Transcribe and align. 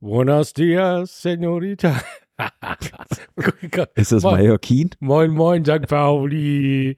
Buenos 0.00 0.54
dias, 0.54 1.20
Senorita. 1.20 2.00
Ist 3.94 4.12
das. 4.12 4.22
Mallorquin? 4.22 4.90
Moin, 5.00 5.30
moin, 5.32 5.66
St. 5.66 5.86
Pauli. 5.86 6.96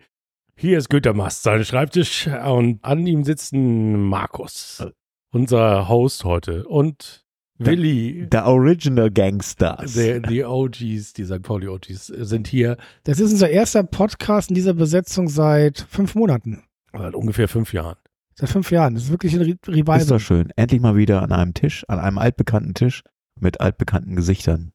Hier 0.57 0.78
ist 0.78 0.88
Günter 0.88 1.13
Mast, 1.13 1.43
sein 1.43 1.65
Schreibtisch. 1.65 2.29
Und 2.29 2.85
an 2.85 3.04
ihm 3.04 3.24
sitzen 3.24 4.01
Markus, 4.01 4.87
unser 5.33 5.88
Host 5.88 6.24
heute. 6.24 6.69
Und 6.69 7.27
Willi, 7.58 8.26
The 8.30 8.38
Original 8.38 9.10
Gangsters. 9.10 9.94
der, 9.94 10.21
die 10.21 10.44
OGs, 10.44 11.12
die 11.12 11.24
St. 11.24 11.42
Pauli 11.42 11.69
OGs, 11.69 12.06
sind 12.06 12.48
hier 12.48 12.76
Das 13.04 13.21
ist 13.21 13.32
unser 13.32 13.51
erster 13.51 13.82
Podcast 13.84 14.51
in 14.51 14.54
dieser 14.54 14.74
Besetzung 14.74 15.28
seit 15.28 15.87
fünf 15.88 16.15
Monaten. 16.15 16.65
seit 16.93 17.15
ungefähr 17.15 17.48
fünf 17.48 17.73
Jahren. 17.73 17.96
Seit 18.34 18.48
fünf 18.48 18.70
Jahren. 18.70 18.95
Das 18.95 19.05
ist 19.05 19.10
wirklich 19.10 19.34
ein 19.34 19.43
Re 19.43 19.51
Ist 19.51 19.69
Revival. 19.69 20.07
doch 20.07 20.19
schön. 20.19 20.51
Endlich 20.57 20.80
mal 20.80 20.96
wieder 20.96 21.23
an 21.23 21.33
einem 21.33 21.55
Tisch, 21.55 21.84
an 21.88 21.98
einem 22.01 22.19
altbekannten 22.19 22.74
Tisch 22.74 23.02
mit 23.38 23.60
altbekannten 23.60 24.16
Gesichtern. 24.16 24.73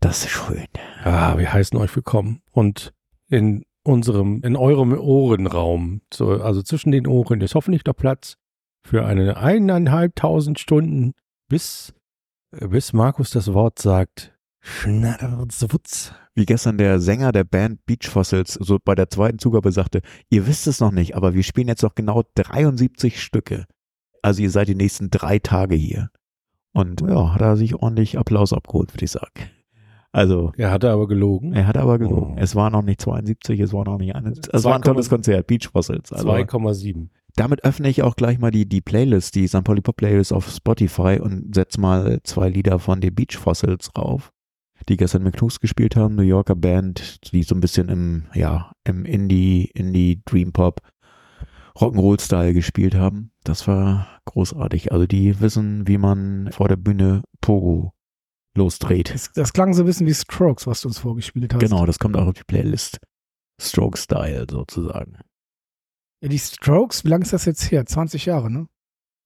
Das 0.00 0.24
ist 0.24 0.30
schön. 0.30 0.66
Ah, 1.04 1.38
wir 1.38 1.52
heißen 1.52 1.78
euch 1.78 1.94
willkommen. 1.94 2.42
Und 2.50 2.92
in 3.28 3.64
unserem, 3.82 4.42
in 4.42 4.56
eurem 4.56 4.92
Ohrenraum, 4.92 6.02
so, 6.12 6.30
also 6.42 6.62
zwischen 6.62 6.90
den 6.92 7.06
Ohren, 7.06 7.40
ist 7.40 7.54
hoffentlich 7.54 7.84
noch 7.84 7.96
Platz 7.96 8.36
für 8.82 9.04
eine 9.06 9.36
eineinhalbtausend 9.36 10.58
Stunden, 10.58 11.12
bis, 11.48 11.92
bis 12.50 12.92
Markus 12.92 13.30
das 13.30 13.52
Wort 13.52 13.78
sagt. 13.78 14.36
Schnatterzwutz. 14.60 16.12
Wie 16.34 16.44
gestern 16.46 16.78
der 16.78 17.00
Sänger 17.00 17.32
der 17.32 17.44
Band 17.44 17.84
Beach 17.86 18.08
Fossils 18.08 18.54
so 18.54 18.78
bei 18.84 18.94
der 18.94 19.08
zweiten 19.08 19.38
Zugabe 19.38 19.72
sagte, 19.72 20.02
ihr 20.28 20.46
wisst 20.46 20.66
es 20.66 20.80
noch 20.80 20.92
nicht, 20.92 21.16
aber 21.16 21.34
wir 21.34 21.42
spielen 21.42 21.68
jetzt 21.68 21.82
noch 21.82 21.94
genau 21.94 22.22
73 22.34 23.22
Stücke. 23.22 23.64
Also 24.22 24.42
ihr 24.42 24.50
seid 24.50 24.68
die 24.68 24.74
nächsten 24.74 25.10
drei 25.10 25.38
Tage 25.38 25.74
hier. 25.74 26.10
Und 26.72 27.00
ja, 27.00 27.32
hat 27.34 27.40
er 27.40 27.56
sich 27.56 27.74
ordentlich 27.74 28.18
Applaus 28.18 28.52
abgeholt, 28.52 28.94
würde 28.94 29.04
ich 29.04 29.10
sagen. 29.10 29.50
Also, 30.12 30.52
Er 30.56 30.70
hatte 30.72 30.90
aber 30.90 31.06
gelogen. 31.06 31.52
er 31.52 31.66
hat 31.66 31.76
aber 31.76 31.98
gelogen. 31.98 32.34
Oh. 32.36 32.40
Es 32.40 32.54
war 32.56 32.68
noch 32.70 32.82
nicht 32.82 33.00
72, 33.00 33.60
es 33.60 33.72
war 33.72 33.84
noch 33.84 33.98
nicht 33.98 34.14
eine. 34.14 34.32
Es 34.52 34.64
war 34.64 34.74
ein 34.74 34.82
tolles 34.82 35.08
Konzert, 35.08 35.46
Beach 35.46 35.68
Fossils. 35.72 36.12
Also, 36.12 36.28
2,7. 36.28 37.08
Damit 37.36 37.64
öffne 37.64 37.88
ich 37.88 38.02
auch 38.02 38.16
gleich 38.16 38.38
mal 38.38 38.50
die, 38.50 38.68
die 38.68 38.80
Playlist, 38.80 39.34
die 39.34 39.46
St. 39.46 39.64
Pauli 39.64 39.80
Pop 39.80 39.96
Playlist 39.96 40.32
auf 40.32 40.48
Spotify 40.50 41.18
und 41.20 41.54
setze 41.54 41.80
mal 41.80 42.20
zwei 42.24 42.48
Lieder 42.48 42.78
von 42.78 43.00
den 43.00 43.14
Beach 43.14 43.36
Fossils 43.36 43.90
rauf, 43.96 44.32
die 44.88 44.96
gestern 44.96 45.22
mit 45.22 45.36
Knus 45.36 45.60
gespielt 45.60 45.96
haben, 45.96 46.14
New 46.14 46.22
Yorker 46.22 46.56
Band, 46.56 47.32
die 47.32 47.42
so 47.42 47.54
ein 47.54 47.60
bisschen 47.60 47.88
im, 47.88 48.24
ja, 48.34 48.72
im 48.84 49.04
Indie, 49.04 49.70
Indie 49.74 50.22
Dream 50.24 50.52
Pop 50.52 50.80
Rock'n'Roll 51.76 52.20
Style 52.20 52.52
gespielt 52.52 52.94
haben. 52.94 53.32
Das 53.44 53.66
war 53.66 54.20
großartig. 54.26 54.92
Also 54.92 55.06
die 55.06 55.40
wissen, 55.40 55.86
wie 55.86 55.98
man 55.98 56.50
vor 56.52 56.68
der 56.68 56.76
Bühne 56.76 57.22
Pogo 57.40 57.92
losdreht. 58.56 59.14
Das, 59.14 59.32
das 59.32 59.52
klang 59.52 59.72
so 59.72 59.82
ein 59.82 59.86
bisschen 59.86 60.06
wie 60.06 60.14
Strokes, 60.14 60.66
was 60.66 60.82
du 60.82 60.88
uns 60.88 60.98
vorgespielt 60.98 61.54
hast. 61.54 61.60
Genau, 61.60 61.86
das 61.86 61.98
kommt 61.98 62.16
auch 62.16 62.26
auf 62.26 62.34
die 62.34 62.44
Playlist. 62.44 62.98
Stroke 63.60 63.98
Style 63.98 64.46
sozusagen. 64.50 65.18
Ja, 66.22 66.28
die 66.28 66.38
Strokes, 66.38 67.04
wie 67.04 67.08
lange 67.08 67.24
ist 67.24 67.32
das 67.32 67.44
jetzt 67.44 67.70
her? 67.70 67.86
20 67.86 68.26
Jahre, 68.26 68.50
ne? 68.50 68.66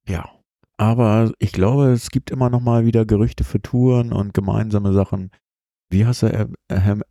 Ja. 0.08 0.28
Aber 0.76 1.32
ich 1.38 1.52
glaube, 1.52 1.92
es 1.92 2.10
gibt 2.10 2.30
immer 2.30 2.50
noch 2.50 2.60
mal 2.60 2.84
wieder 2.84 3.04
Gerüchte 3.04 3.44
für 3.44 3.62
Touren 3.62 4.12
und 4.12 4.34
gemeinsame 4.34 4.92
Sachen. 4.92 5.30
Wie 5.90 6.04
heißt 6.04 6.24
er? 6.24 6.48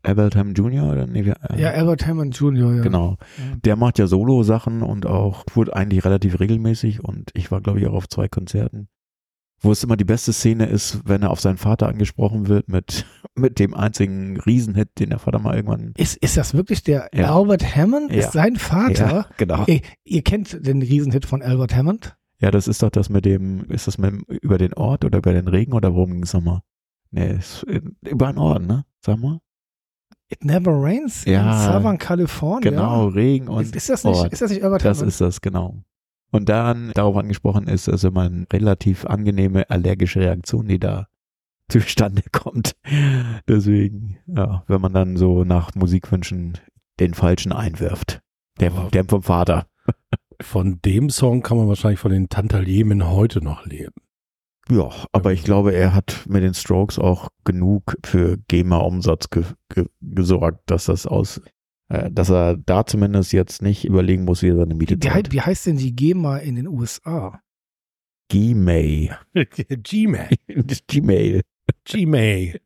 Albert 0.01 0.35
Ham 0.35 0.53
Jr.? 0.53 0.91
Oder? 0.91 1.07
Nee, 1.07 1.21
äh, 1.21 1.61
Ja, 1.61 1.69
Albert 1.69 2.05
Hammond 2.05 2.37
Jr., 2.37 2.73
ja. 2.75 2.81
Genau. 2.81 3.17
Ja. 3.37 3.55
Der 3.63 3.75
macht 3.77 3.99
ja 3.99 4.07
Solo-Sachen 4.07 4.81
und 4.81 5.05
auch 5.05 5.45
tourt 5.45 5.73
eigentlich 5.73 6.03
relativ 6.03 6.39
regelmäßig 6.39 7.01
und 7.03 7.31
ich 7.33 7.51
war, 7.51 7.61
glaube 7.61 7.79
ich, 7.79 7.87
auch 7.87 7.93
auf 7.93 8.09
zwei 8.09 8.27
Konzerten. 8.27 8.89
Wo 9.65 9.71
es 9.71 9.83
immer 9.83 9.95
die 9.97 10.03
beste 10.03 10.33
Szene 10.33 10.65
ist, 10.65 10.99
wenn 11.05 11.21
er 11.23 11.31
auf 11.31 11.39
seinen 11.39 11.57
Vater 11.57 11.87
angesprochen 11.87 12.47
wird 12.47 12.67
mit, 12.67 13.05
mit 13.35 13.59
dem 13.59 13.73
einzigen 13.73 14.37
Riesenhit, 14.39 14.89
den 14.99 15.09
der 15.09 15.19
Vater 15.19 15.39
mal 15.39 15.55
irgendwann. 15.55 15.93
Ist, 15.97 16.17
ist 16.17 16.35
das 16.37 16.53
wirklich 16.53 16.83
der 16.83 17.09
Ja. 17.13 17.33
Albert 17.35 17.75
Hammond? 17.75 18.11
Ja. 18.11 18.19
Ist 18.19 18.33
sein 18.33 18.57
Vater? 18.57 19.09
Ja, 19.09 19.25
genau. 19.37 19.63
Ihr, 19.67 19.79
ihr 20.03 20.21
kennt 20.21 20.65
den 20.67 20.81
Riesenhit 20.81 21.25
von 21.25 21.41
Albert 21.41 21.73
Hammond? 21.75 22.15
Ja, 22.39 22.51
das 22.51 22.67
ist 22.67 22.83
doch 22.83 22.89
das 22.89 23.09
mit 23.09 23.23
dem, 23.23 23.63
ist 23.69 23.87
das 23.87 23.97
mit 23.97 24.11
dem, 24.11 24.25
über 24.41 24.57
den 24.57 24.73
Ort 24.73 25.05
oder 25.05 25.19
über 25.19 25.31
den 25.31 25.47
Regen 25.47 25.71
oder 25.73 25.93
worum 25.95 26.11
ging 26.11 26.23
es 26.23 26.33
nochmal? 26.33 26.59
Nee, 27.11 27.35
ist, 27.37 27.63
äh, 27.69 27.79
über 28.05 28.27
den 28.33 28.37
Ort, 28.37 28.63
ne? 28.63 28.83
Sag 28.99 29.17
mal. 29.19 29.39
It 30.29 30.43
Never 30.43 30.71
Rains 30.73 31.23
Ja. 31.25 31.53
in 31.67 31.71
Southern 31.73 31.97
California. 31.99 32.69
Genau, 32.71 33.07
Regen 33.07 33.47
und 33.47 33.61
Ist, 33.61 33.75
ist, 33.75 33.89
das 33.89 34.03
nicht, 34.03 34.15
Ort. 34.17 34.33
ist 34.33 34.41
das 34.41 34.51
nicht 34.51 34.63
Albert 34.63 34.83
Das 34.83 34.97
Hammond? 34.97 35.07
ist 35.09 35.21
das, 35.21 35.39
genau. 35.41 35.83
Und 36.33 36.49
dann 36.49 36.91
darauf 36.95 37.15
angesprochen 37.15 37.67
ist, 37.67 37.87
immer 37.87 38.21
eine 38.21 38.47
relativ 38.51 39.05
angenehme 39.05 39.69
allergische 39.69 40.19
Reaktion, 40.19 40.67
die 40.67 40.79
da 40.79 41.07
zustande 41.69 42.23
kommt. 42.31 42.75
Deswegen, 43.47 44.17
ja, 44.25 44.63
wenn 44.67 44.81
man 44.81 44.93
dann 44.93 45.15
so 45.15 45.43
nach 45.43 45.75
Musikwünschen 45.75 46.57
den 46.99 47.13
falschen 47.13 47.51
einwirft. 47.51 48.21
Der, 48.59 48.71
der 48.91 49.05
vom 49.05 49.21
Vater. 49.21 49.67
Von 50.41 50.79
dem 50.83 51.09
Song 51.09 51.43
kann 51.43 51.57
man 51.57 51.67
wahrscheinlich 51.67 51.99
von 51.99 52.11
den 52.11 52.29
Tantaliemen 52.29 53.07
heute 53.07 53.43
noch 53.43 53.65
leben. 53.65 53.93
Ja, 54.69 54.89
aber 55.11 55.33
ich 55.33 55.43
glaube, 55.43 55.73
er 55.73 55.93
hat 55.93 56.25
mit 56.27 56.41
den 56.41 56.53
Strokes 56.53 56.97
auch 56.97 57.29
genug 57.43 57.95
für 58.03 58.37
GEMA-Umsatz 58.47 59.29
ge 59.29 59.43
ge 59.69 59.85
gesorgt, 60.01 60.61
dass 60.67 60.85
das 60.85 61.05
aus, 61.05 61.41
dass 61.89 62.29
er 62.29 62.57
da 62.57 62.85
zumindest 62.85 63.33
jetzt 63.33 63.61
nicht 63.61 63.85
überlegen 63.85 64.23
muss, 64.25 64.41
wie 64.41 64.49
er 64.49 64.55
seine 64.55 64.73
Miete 64.75 64.97
zahlt. 64.99 65.31
wie 65.31 65.41
heißt 65.41 65.65
denn 65.67 65.77
die 65.77 65.95
GEMA 65.95 66.37
in 66.37 66.55
den 66.55 66.67
USA? 66.67 67.39
Gmail. 68.29 69.17
Gmail. 69.83 70.29
Gmail. 70.87 71.41
Gmail. 71.85 72.59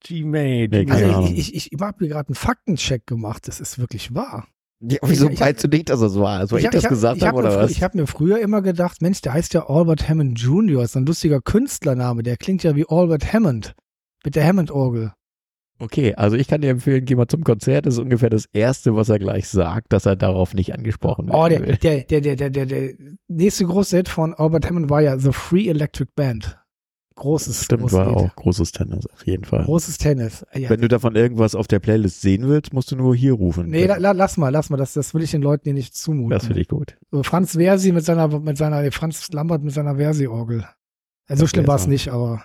Gmail. 0.00 0.68
Nee, 0.68 0.86
Also 0.90 1.32
ich, 1.34 1.54
ich, 1.54 1.72
ich 1.72 1.80
habe 1.80 1.96
mir 2.04 2.08
gerade 2.10 2.28
einen 2.28 2.34
Faktencheck 2.34 3.06
gemacht. 3.06 3.48
Das 3.48 3.60
ist 3.60 3.78
wirklich 3.78 4.14
wahr. 4.14 4.46
Ja, 4.80 4.98
wieso 5.04 5.26
Ich- 5.26 5.34
ich 5.34 5.40
meinst 5.40 5.64
du 5.64 5.68
nicht, 5.68 5.88
dass 5.88 6.00
es 6.00 6.14
war? 6.16 6.38
Also 6.38 6.56
ich, 6.56 6.64
hab- 6.66 6.72
das 6.72 6.84
hab- 6.84 6.90
gesagt 6.90 7.16
ich 7.16 7.22
habe 7.24 7.38
hab 7.38 7.44
oder 7.44 7.56
was? 7.62 7.70
Ich 7.70 7.82
habe 7.82 7.98
mir 7.98 8.06
früher 8.06 8.38
immer 8.40 8.62
gedacht, 8.62 9.02
Mensch, 9.02 9.20
der 9.22 9.32
heißt 9.32 9.54
ja 9.54 9.68
Albert 9.68 10.08
Hammond 10.08 10.38
Jr. 10.40 10.82
Ist 10.84 10.96
ein 10.96 11.06
lustiger 11.06 11.40
Künstlername. 11.40 12.22
Der 12.22 12.36
klingt 12.36 12.62
ja 12.62 12.76
wie 12.76 12.84
Albert 12.88 13.32
Hammond 13.32 13.74
mit 14.24 14.36
der 14.36 14.46
Hammond-Orgel. 14.46 15.12
Okay, 15.78 16.14
also 16.14 16.36
ich 16.36 16.48
kann 16.48 16.60
dir 16.60 16.70
empfehlen, 16.70 17.04
geh 17.04 17.14
mal 17.14 17.28
zum 17.28 17.44
Konzert. 17.44 17.86
Das 17.86 17.94
ist 17.94 18.00
ungefähr 18.00 18.30
das 18.30 18.46
Erste, 18.52 18.94
was 18.94 19.08
er 19.08 19.18
gleich 19.18 19.48
sagt, 19.48 19.92
dass 19.92 20.06
er 20.06 20.16
darauf 20.16 20.54
nicht 20.54 20.74
angesprochen 20.74 21.26
wird. 21.26 21.36
Oh, 21.36 21.48
der, 21.48 21.60
der, 21.60 22.04
der, 22.04 22.20
der, 22.20 22.36
der, 22.36 22.50
der, 22.50 22.66
der 22.66 22.90
nächste 23.28 23.64
große 23.64 23.96
Hit 23.96 24.08
von 24.08 24.34
Albert 24.34 24.68
Hammond 24.68 24.90
war 24.90 25.00
ja 25.00 25.18
The 25.18 25.32
Free 25.32 25.68
Electric 25.68 26.10
Band. 26.14 26.58
Großes, 27.16 27.64
Stimmt, 27.64 27.82
großes 27.82 27.98
war 27.98 28.06
Lied. 28.06 28.16
auch 28.16 28.36
großes 28.36 28.70
Tennis, 28.70 29.04
auf 29.08 29.26
jeden 29.26 29.44
Fall. 29.44 29.64
Großes 29.64 29.98
Tennis. 29.98 30.46
Ja. 30.54 30.70
Wenn 30.70 30.80
du 30.80 30.86
davon 30.86 31.16
irgendwas 31.16 31.56
auf 31.56 31.66
der 31.66 31.80
Playlist 31.80 32.20
sehen 32.20 32.46
willst, 32.48 32.72
musst 32.72 32.92
du 32.92 32.96
nur 32.96 33.16
hier 33.16 33.32
rufen. 33.32 33.68
Nee, 33.70 33.86
la, 33.86 33.96
la, 33.96 34.12
lass 34.12 34.36
mal, 34.36 34.50
lass 34.50 34.70
mal. 34.70 34.76
Das, 34.76 34.92
das 34.92 35.14
will 35.14 35.22
ich 35.24 35.32
den 35.32 35.42
Leuten 35.42 35.64
hier 35.64 35.74
nicht 35.74 35.96
zumuten. 35.96 36.30
das 36.30 36.46
finde 36.46 36.60
ich 36.60 36.68
gut. 36.68 36.96
So 37.10 37.24
Franz 37.24 37.56
Versi 37.56 37.90
mit 37.90 38.04
seiner, 38.04 38.28
mit 38.38 38.56
seiner, 38.56 38.92
Franz 38.92 39.32
Lambert 39.32 39.64
mit 39.64 39.74
seiner 39.74 39.96
Versi-Orgel. 39.96 40.64
Ja, 41.28 41.36
so 41.36 41.48
schlimm 41.48 41.66
war 41.66 41.74
es 41.74 41.88
nicht, 41.88 42.08
aber 42.08 42.44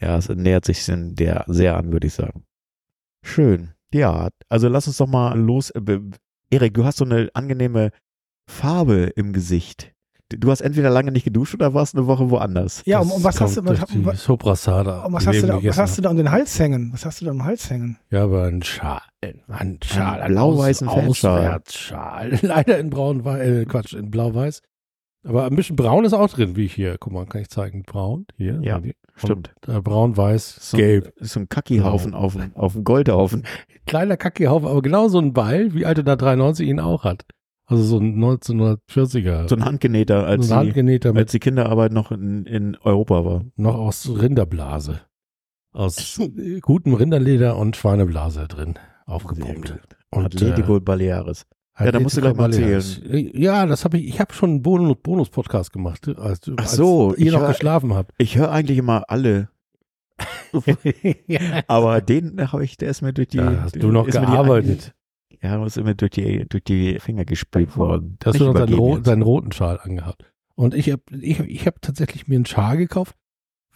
Ja, 0.00 0.16
es 0.16 0.28
nähert 0.28 0.64
sich 0.66 0.84
der 0.86 1.44
sehr 1.48 1.76
an, 1.76 1.90
würde 1.90 2.06
ich 2.06 2.14
sagen. 2.14 2.44
Schön. 3.26 3.70
Ja, 3.92 4.28
also 4.48 4.68
lass 4.68 4.86
uns 4.86 4.98
doch 4.98 5.08
mal 5.08 5.38
los. 5.38 5.70
äh, 5.70 6.00
Erik, 6.50 6.74
du 6.74 6.84
hast 6.84 6.98
so 6.98 7.04
eine 7.04 7.28
angenehme 7.34 7.90
Farbe 8.48 9.12
im 9.16 9.32
Gesicht. 9.32 9.92
Du 10.28 10.50
hast 10.50 10.60
entweder 10.60 10.90
lange 10.90 11.12
nicht 11.12 11.24
geduscht 11.24 11.54
oder 11.54 11.72
warst 11.72 11.94
eine 11.94 12.06
Woche 12.06 12.30
woanders. 12.30 12.82
ja, 12.84 12.98
um, 12.98 13.12
um 13.12 13.22
was 13.22 13.40
hast 13.40 13.56
du, 13.56 13.64
was, 13.64 13.78
durch 13.78 13.90
die 13.92 14.04
was, 14.04 14.28
was, 14.28 15.26
hast 15.26 15.42
du 15.42 15.46
da, 15.46 15.62
was 15.62 15.78
hast 15.78 15.98
du 15.98 16.02
da 16.02 16.10
um 16.10 16.16
den 16.16 16.30
Hals 16.32 16.58
hängen? 16.58 16.92
Was 16.92 17.04
hast 17.04 17.20
du 17.20 17.26
da 17.26 17.30
am 17.30 17.44
Hals 17.44 17.70
hängen? 17.70 17.98
Ja, 18.10 18.24
aber 18.24 18.44
ein 18.44 18.62
Schal. 18.62 19.02
Ein 19.48 19.78
Schal. 19.84 20.22
Einen 20.22 20.34
blau-weißen. 20.34 20.88
Auswärtsschal. 20.88 22.38
Leider 22.42 22.78
in 22.78 22.90
braun-weiß, 22.90 23.40
äh, 23.40 23.64
Quatsch, 23.66 23.94
in 23.94 24.10
blau-weiß. 24.10 24.62
Aber 25.24 25.46
ein 25.46 25.56
bisschen 25.56 25.76
braun 25.76 26.04
ist 26.04 26.12
auch 26.12 26.30
drin, 26.30 26.56
wie 26.56 26.64
ich 26.64 26.74
hier. 26.74 26.96
Guck 26.98 27.12
mal, 27.12 27.26
kann 27.26 27.42
ich 27.42 27.48
zeigen. 27.48 27.82
Braun, 27.82 28.26
hier. 28.36 28.60
Ja, 28.62 28.80
Und 29.22 29.26
Stimmt. 29.28 29.50
Äh, 29.66 29.80
braun-weiß, 29.80 30.70
So, 30.70 30.76
gelb. 30.76 31.12
Ist 31.16 31.32
so 31.32 31.40
ein 31.40 31.48
Kackihaufen 31.48 32.14
auf, 32.14 32.34
dem- 32.34 32.54
auf 32.54 32.74
dem 32.74 32.84
Goldhaufen. 32.84 33.44
Kleiner 33.86 34.16
Kackehaufen, 34.16 34.68
aber 34.68 34.82
genau 34.82 35.08
so 35.08 35.18
ein 35.18 35.32
Ball, 35.32 35.72
wie 35.74 35.86
Alter 35.86 36.02
da 36.02 36.16
93 36.16 36.68
ihn 36.68 36.80
auch 36.80 37.04
hat. 37.04 37.24
Also 37.68 37.82
so 37.82 37.98
ein 37.98 38.16
1940er. 38.18 39.48
So 39.48 39.56
ein 39.56 39.64
Handgenähter, 39.64 40.26
als, 40.26 40.46
so 40.48 40.54
ein 40.54 40.60
die, 40.60 40.66
Handgenähter 40.68 41.12
mit 41.12 41.22
als 41.22 41.32
die 41.32 41.40
Kinderarbeit 41.40 41.92
noch 41.92 42.12
in, 42.12 42.46
in 42.46 42.76
Europa 42.76 43.24
war. 43.24 43.44
noch 43.56 43.74
aus 43.76 44.08
Rinderblase. 44.08 45.00
Aus 45.72 46.18
äh, 46.36 46.60
gutem 46.60 46.94
Rinderleder 46.94 47.56
und 47.56 47.76
Schweineblase 47.76 48.46
drin 48.48 48.74
aufgepumpt. 49.06 49.78
Und, 50.10 50.24
Atletico 50.26 50.78
Baleares. 50.80 51.46
Ja, 51.78 51.92
da 51.92 52.00
musst 52.00 52.16
du 52.16 52.20
gleich 52.22 52.34
mal 52.34 52.48
Baleares. 52.48 53.00
Ja, 53.04 53.66
das 53.66 53.84
habe 53.84 53.98
ich, 53.98 54.06
ich 54.08 54.20
habe 54.20 54.32
schon 54.32 54.50
einen 54.50 54.62
Bonus- 54.62 54.96
Bonus-Podcast 55.02 55.72
gemacht, 55.72 56.08
als, 56.18 56.40
Ach 56.56 56.62
als 56.62 56.72
so, 56.72 57.14
ihr 57.14 57.26
ich 57.26 57.32
noch 57.32 57.40
hör- 57.40 57.48
geschlafen 57.48 57.92
habt. 57.94 58.12
Ich 58.18 58.36
höre 58.38 58.50
eigentlich 58.50 58.78
immer 58.78 59.04
alle, 59.08 59.48
aber 61.66 62.00
den 62.00 62.52
habe 62.52 62.64
ich, 62.64 62.76
der 62.76 62.90
ist 62.90 63.02
mir 63.02 63.12
durch 63.12 63.28
die. 63.28 63.38
Da 63.38 63.62
hast 63.62 63.76
du 63.76 63.90
noch 63.92 64.06
ist 64.06 64.14
mir 64.14 64.20
die 64.26 64.32
gearbeitet. 64.32 64.92
Ja, 65.42 65.62
ist 65.66 65.76
immer 65.76 65.92
durch 65.94 66.12
die, 66.12 66.46
durch 66.48 66.64
die 66.64 66.98
Finger 66.98 67.26
gespült 67.26 67.76
worden. 67.76 68.16
Da 68.20 68.30
hast 68.30 68.40
du 68.40 68.46
noch 68.46 68.56
seinen, 68.56 68.72
ro 68.72 68.98
seinen 69.04 69.20
roten 69.20 69.52
Schal 69.52 69.78
angehabt. 69.80 70.24
Und 70.54 70.74
ich 70.74 70.90
habe 70.90 71.02
ich, 71.20 71.38
ich 71.40 71.66
hab 71.66 71.82
tatsächlich 71.82 72.26
mir 72.26 72.36
einen 72.36 72.46
Schal 72.46 72.78
gekauft, 72.78 73.14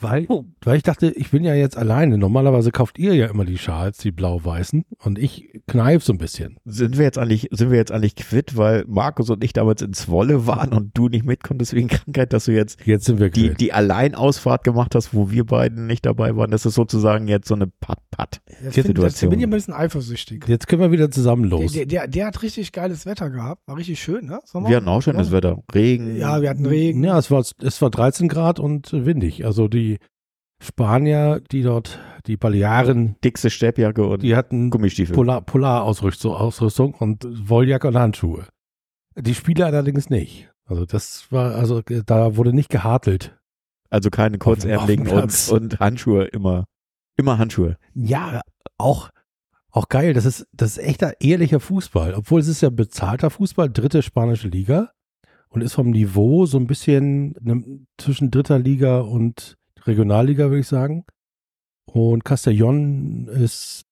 weil, 0.00 0.26
weil 0.62 0.76
ich 0.76 0.82
dachte, 0.82 1.11
ich 1.11 1.31
bin 1.31 1.44
ja 1.44 1.55
jetzt 1.55 1.76
alleine. 1.76 2.19
Normalerweise 2.19 2.70
kauft 2.70 2.99
ihr 2.99 3.14
ja 3.14 3.26
immer 3.26 3.44
die 3.44 3.58
Schals, 3.58 3.99
die 3.99 4.11
blau-weißen. 4.11 4.85
Und 5.02 5.19
ich 5.19 5.49
kneif 5.67 6.02
so 6.05 6.12
ein 6.12 6.19
bisschen. 6.19 6.58
Sind 6.64 6.99
wir 6.99 7.05
jetzt 7.05 7.19
eigentlich, 7.19 7.49
sind 7.52 7.70
wir 7.70 7.79
jetzt 7.79 7.93
eigentlich 7.93 8.17
quitt, 8.17 8.56
weil 8.56 8.85
Markus 8.87 9.31
und 9.31 9.43
ich 9.44 9.52
damals 9.52 9.82
ins 9.82 10.08
Wolle 10.08 10.47
waren 10.47 10.73
und 10.73 10.91
du 10.97 11.08
nicht 11.08 11.25
mitkonntest 11.25 11.75
wegen 11.75 11.88
Krankheit, 11.88 12.32
dass 12.32 12.47
du 12.47 12.52
jetzt 12.52 12.79
Jetzt 12.85 13.05
sind 13.06 13.20
wir 13.20 13.31
die, 13.31 13.55
die 13.55 13.73
Alleinausfahrt 13.73 14.64
gemacht 14.64 14.94
hast, 14.94 15.14
wo 15.14 15.31
wir 15.31 15.44
beiden 15.44 15.87
nicht 15.87 16.06
dabei 16.06 16.37
waren. 16.37 16.50
Das 16.50 16.67
ist 16.67 16.75
sozusagen 16.75 17.29
jetzt 17.29 17.49
so 17.49 17.55
eine 17.55 17.67
Pat-Pat. 17.67 18.41
Jetzt, 18.46 18.61
find, 18.61 18.76
jetzt 18.76 18.87
Situation. 18.87 19.31
bin 19.31 19.38
ich 19.41 19.46
ein 19.46 19.50
bisschen 19.50 19.75
eifersüchtig. 19.75 20.44
Jetzt 20.49 20.67
können 20.69 20.82
wir 20.82 20.93
wieder 20.93 21.11
zusammen 21.11 21.44
los. 21.44 21.73
der, 21.73 21.87
der, 21.87 22.08
der 22.08 22.26
hat 22.26 22.43
richtig 22.43 22.73
geiles 22.73 23.06
Wetter 23.06 23.31
gehabt. 23.31 23.67
War 23.67 23.76
richtig 23.76 24.00
schön, 24.03 24.26
ne? 24.26 24.41
Sommer? 24.44 24.69
Wir 24.69 24.76
hatten 24.76 24.88
auch 24.88 25.03
schönes 25.03 25.29
Ja. 25.29 25.32
Wetter. 25.35 25.62
Regen. 25.75 26.17
Ja, 26.17 26.41
wir 26.43 26.50
hatten 26.50 26.67
Regen. 26.67 27.03
Ja, 27.05 27.19
es 27.19 27.31
war, 27.31 27.44
es 27.62 27.82
war 27.82 27.91
13 27.91 28.29
Grad 28.29 28.58
und 28.61 28.93
windig. 28.93 29.44
Also 29.44 29.69
die 29.69 29.89
Spanier, 30.60 31.40
die 31.50 31.62
dort, 31.62 31.98
die 32.26 32.36
Balearen, 32.36 33.16
Dickste 33.24 33.48
Steppjacke 33.48 34.06
und 34.06 34.22
die 34.22 34.36
hatten 34.36 34.70
Gummistiefel. 34.70 35.14
Polar, 35.14 35.40
Polarausrüstung 35.40 36.34
Ausrüstung 36.34 36.94
und 36.94 37.26
Wolljacke 37.48 37.88
und 37.88 37.96
Handschuhe. 37.96 38.46
Die 39.16 39.34
Spieler 39.34 39.66
allerdings 39.66 40.10
nicht. 40.10 40.50
Also 40.66 40.84
das 40.84 41.32
war, 41.32 41.54
also 41.54 41.82
da 41.82 42.36
wurde 42.36 42.52
nicht 42.52 42.68
gehartelt. 42.68 43.36
Also 43.88 44.10
keine 44.10 44.38
kurzärmeligen 44.38 45.08
und, 45.08 45.48
und 45.50 45.80
Handschuhe 45.80 46.24
immer. 46.26 46.66
Immer 47.16 47.38
Handschuhe. 47.38 47.76
Ja, 47.94 48.42
auch, 48.78 49.10
auch 49.70 49.88
geil. 49.88 50.14
Das 50.14 50.26
ist, 50.26 50.46
das 50.52 50.76
ist 50.76 50.84
echter 50.84 51.20
ehrlicher 51.20 51.58
Fußball. 51.58 52.14
Obwohl 52.14 52.40
es 52.40 52.48
ist 52.48 52.60
ja 52.60 52.70
bezahlter 52.70 53.30
Fußball, 53.30 53.68
dritte 53.70 54.02
spanische 54.02 54.48
Liga 54.48 54.92
und 55.48 55.62
ist 55.62 55.74
vom 55.74 55.90
Niveau 55.90 56.46
so 56.46 56.58
ein 56.58 56.66
bisschen 56.66 57.34
ne, 57.40 57.64
zwischen 57.98 58.30
dritter 58.30 58.58
Liga 58.58 59.00
und 59.00 59.56
Regionalliga, 59.87 60.50
würde 60.50 60.61
ich 60.61 60.69
sagen. 60.69 61.05
Und 61.87 62.25
Castellón 62.25 63.29
ist, 63.29 63.85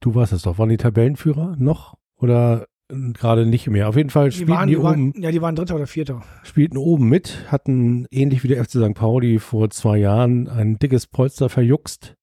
du 0.00 0.14
weißt 0.14 0.32
es 0.32 0.42
doch, 0.42 0.58
waren 0.58 0.68
die 0.68 0.76
Tabellenführer 0.76 1.56
noch 1.58 1.96
oder 2.16 2.66
äh, 2.90 3.12
gerade 3.12 3.46
nicht 3.46 3.68
mehr? 3.68 3.88
Auf 3.88 3.96
jeden 3.96 4.10
Fall 4.10 4.30
Die 4.30 4.36
spielten 4.36 4.52
waren, 4.52 4.68
die, 4.68 4.74
die 4.74 4.82
waren, 4.82 5.10
oben, 5.10 5.22
ja, 5.22 5.30
die 5.30 5.42
waren 5.42 5.54
Dritter 5.54 5.76
oder 5.76 5.86
Vierter. 5.86 6.22
spielten 6.42 6.76
oben 6.76 7.08
mit, 7.08 7.50
hatten 7.50 8.06
ähnlich 8.10 8.42
wie 8.42 8.48
der 8.48 8.64
FC 8.64 8.72
St. 8.72 8.94
Pauli 8.94 9.38
vor 9.38 9.70
zwei 9.70 9.98
Jahren 9.98 10.48
ein 10.48 10.78
dickes 10.78 11.06
Polster 11.06 11.48
verjuckst 11.48 12.14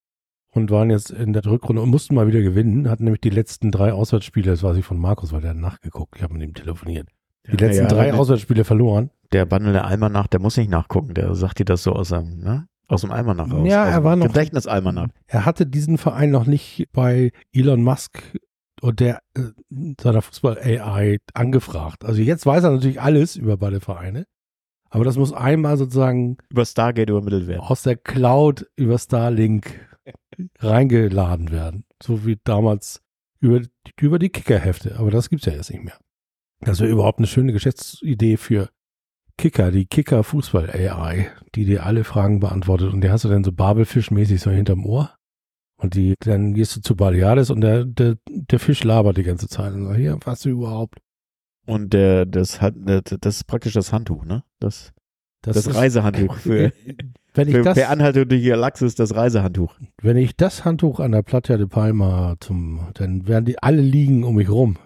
und 0.50 0.70
waren 0.70 0.90
jetzt 0.90 1.10
in 1.10 1.32
der 1.32 1.44
Rückrunde 1.46 1.80
und 1.82 1.90
mussten 1.90 2.14
mal 2.14 2.26
wieder 2.26 2.42
gewinnen, 2.42 2.90
hatten 2.90 3.04
nämlich 3.04 3.20
die 3.20 3.30
letzten 3.30 3.70
drei 3.70 3.92
Auswärtsspiele, 3.92 4.50
das 4.50 4.62
weiß 4.62 4.76
ich 4.76 4.84
von 4.84 4.98
Markus, 4.98 5.32
weil 5.32 5.40
der 5.40 5.50
hat 5.50 5.56
nachgeguckt, 5.56 6.16
ich 6.16 6.22
habe 6.22 6.34
mit 6.34 6.42
ihm 6.42 6.54
telefoniert, 6.54 7.08
die 7.50 7.56
letzten 7.56 7.84
ja, 7.84 7.88
drei 7.88 8.12
Auswärtsspiele 8.12 8.64
verloren. 8.64 9.10
Der 9.32 9.46
Bandel 9.46 9.72
der 9.72 9.86
Almanach, 9.86 10.26
der 10.26 10.40
muss 10.40 10.56
nicht 10.56 10.70
nachgucken. 10.70 11.14
Der 11.14 11.34
sagt 11.34 11.58
dir 11.58 11.64
das 11.64 11.82
so 11.82 11.92
aus 11.92 12.10
dem, 12.10 12.38
ne? 12.38 12.66
Aus 12.88 13.02
dem 13.02 13.10
Almanach 13.12 13.50
raus. 13.50 13.68
Ja, 13.68 13.84
aus 13.84 13.90
er 13.92 14.04
war 14.04 14.16
noch- 14.16 14.26
Gedächtnisalmanach. 14.28 15.08
Er 15.26 15.44
hatte 15.44 15.66
diesen 15.66 15.98
Verein 15.98 16.30
noch 16.30 16.46
nicht 16.46 16.86
bei 16.92 17.32
Elon 17.52 17.82
Musk 17.82 18.22
und 18.80 19.00
der 19.00 19.20
äh, 19.36 19.42
seiner 20.00 20.22
Fußball-AI 20.22 21.18
angefragt. 21.34 22.04
Also 22.04 22.22
jetzt 22.22 22.46
weiß 22.46 22.64
er 22.64 22.70
natürlich 22.70 23.00
alles 23.00 23.36
über 23.36 23.56
beide 23.58 23.80
Vereine, 23.80 24.24
aber 24.88 25.04
das 25.04 25.16
muss 25.18 25.32
einmal 25.34 25.76
sozusagen 25.76 26.38
Über 26.48 26.64
Stargate 26.64 27.10
übermittelt 27.10 27.46
werden. 27.46 27.60
aus 27.60 27.82
der 27.82 27.96
Cloud 27.96 28.66
über 28.76 28.98
Starlink 28.98 29.86
reingeladen 30.60 31.50
werden. 31.50 31.84
So 32.02 32.24
wie 32.24 32.38
damals 32.44 33.02
über, 33.40 33.60
über 34.00 34.18
die 34.18 34.30
Kickerhefte. 34.30 34.96
Aber 34.98 35.10
das 35.10 35.28
gibt's 35.28 35.46
ja 35.46 35.52
jetzt 35.52 35.70
nicht 35.70 35.84
mehr. 35.84 35.98
Das 36.60 36.80
wäre 36.80 36.90
überhaupt 36.90 37.18
eine 37.18 37.26
schöne 37.26 37.52
Geschäftsidee 37.52 38.36
für 38.36 38.68
Kicker, 39.38 39.70
die 39.70 39.86
Kicker 39.86 40.22
Fußball 40.24 40.68
AI, 40.70 41.30
die 41.54 41.64
dir 41.64 41.86
alle 41.86 42.04
Fragen 42.04 42.40
beantwortet. 42.40 42.92
Und 42.92 43.00
die 43.02 43.08
hast 43.10 43.24
du 43.24 43.28
dann 43.28 43.44
so 43.44 43.52
Babelfischmäßig 43.52 44.40
so 44.42 44.50
hinterm 44.50 44.84
Ohr. 44.84 45.14
Und 45.80 45.94
die, 45.94 46.14
dann 46.20 46.54
gehst 46.54 46.74
du 46.76 46.80
zu 46.80 46.96
Baleares 46.96 47.50
und 47.50 47.60
der, 47.60 47.84
der, 47.84 48.16
der 48.28 48.58
Fisch 48.58 48.82
labert 48.82 49.16
die 49.16 49.22
ganze 49.22 49.48
Zeit 49.48 49.72
und 49.72 49.84
sagt, 49.86 49.96
hier, 49.96 50.18
was 50.24 50.40
du 50.40 50.50
überhaupt? 50.50 50.98
Und 51.66 51.92
der, 51.92 52.26
das 52.26 52.60
hat, 52.60 52.74
das 52.76 53.36
ist 53.36 53.44
praktisch 53.44 53.74
das 53.74 53.92
Handtuch, 53.92 54.24
ne? 54.24 54.42
Das, 54.58 54.92
das, 55.42 55.56
ist- 55.58 55.74
Reisehandtuch 55.74 56.34
für, 56.38 56.72
wenn 57.34 57.46
ich 57.48 57.54
für 57.54 57.62
das, 57.62 57.76
per 57.78 57.90
Anhalter 57.90 58.24
durch 58.26 58.40
die 58.42 58.48
Galaxis 58.48 58.96
das 58.96 59.14
Reisehandtuch. 59.14 59.76
Wenn 60.02 60.16
ich 60.16 60.36
das 60.36 60.64
Handtuch 60.64 60.98
an 60.98 61.12
der 61.12 61.22
Playa 61.22 61.56
de 61.58 61.66
Palma 61.68 62.34
zum, 62.40 62.88
dann 62.94 63.28
werden 63.28 63.44
die 63.44 63.62
alle 63.62 63.80
liegen 63.82 64.24
um 64.24 64.34
mich 64.34 64.48
rum 64.50 64.78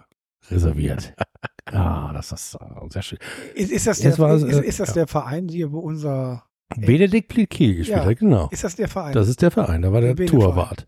reserviert. 0.51 1.15
ah, 1.71 2.11
das 2.13 2.31
ist 2.31 2.55
äh, 2.55 2.89
sehr 2.89 3.01
schön. 3.01 3.19
Ist, 3.55 3.71
ist 3.71 3.87
das, 3.87 3.99
der, 3.99 4.17
war 4.17 4.35
ist, 4.35 4.43
äh, 4.43 4.65
ist 4.65 4.79
das 4.79 4.89
ja. 4.89 4.93
der 4.95 5.07
Verein, 5.07 5.47
hier, 5.47 5.71
wo 5.71 5.79
unser. 5.79 6.43
Benedikt 6.75 7.27
Pliquet 7.27 7.75
gespielt 7.75 7.99
Ja. 7.99 8.05
hat, 8.05 8.17
genau. 8.17 8.49
Ist 8.51 8.63
das 8.63 8.75
der 8.75 8.87
Verein? 8.87 9.13
Das 9.13 9.27
ist 9.27 9.41
der 9.41 9.51
Verein, 9.51 9.83
da 9.83 9.91
war 9.91 10.01
der 10.01 10.15
Der. 10.15 10.25
Torwart. 10.25 10.87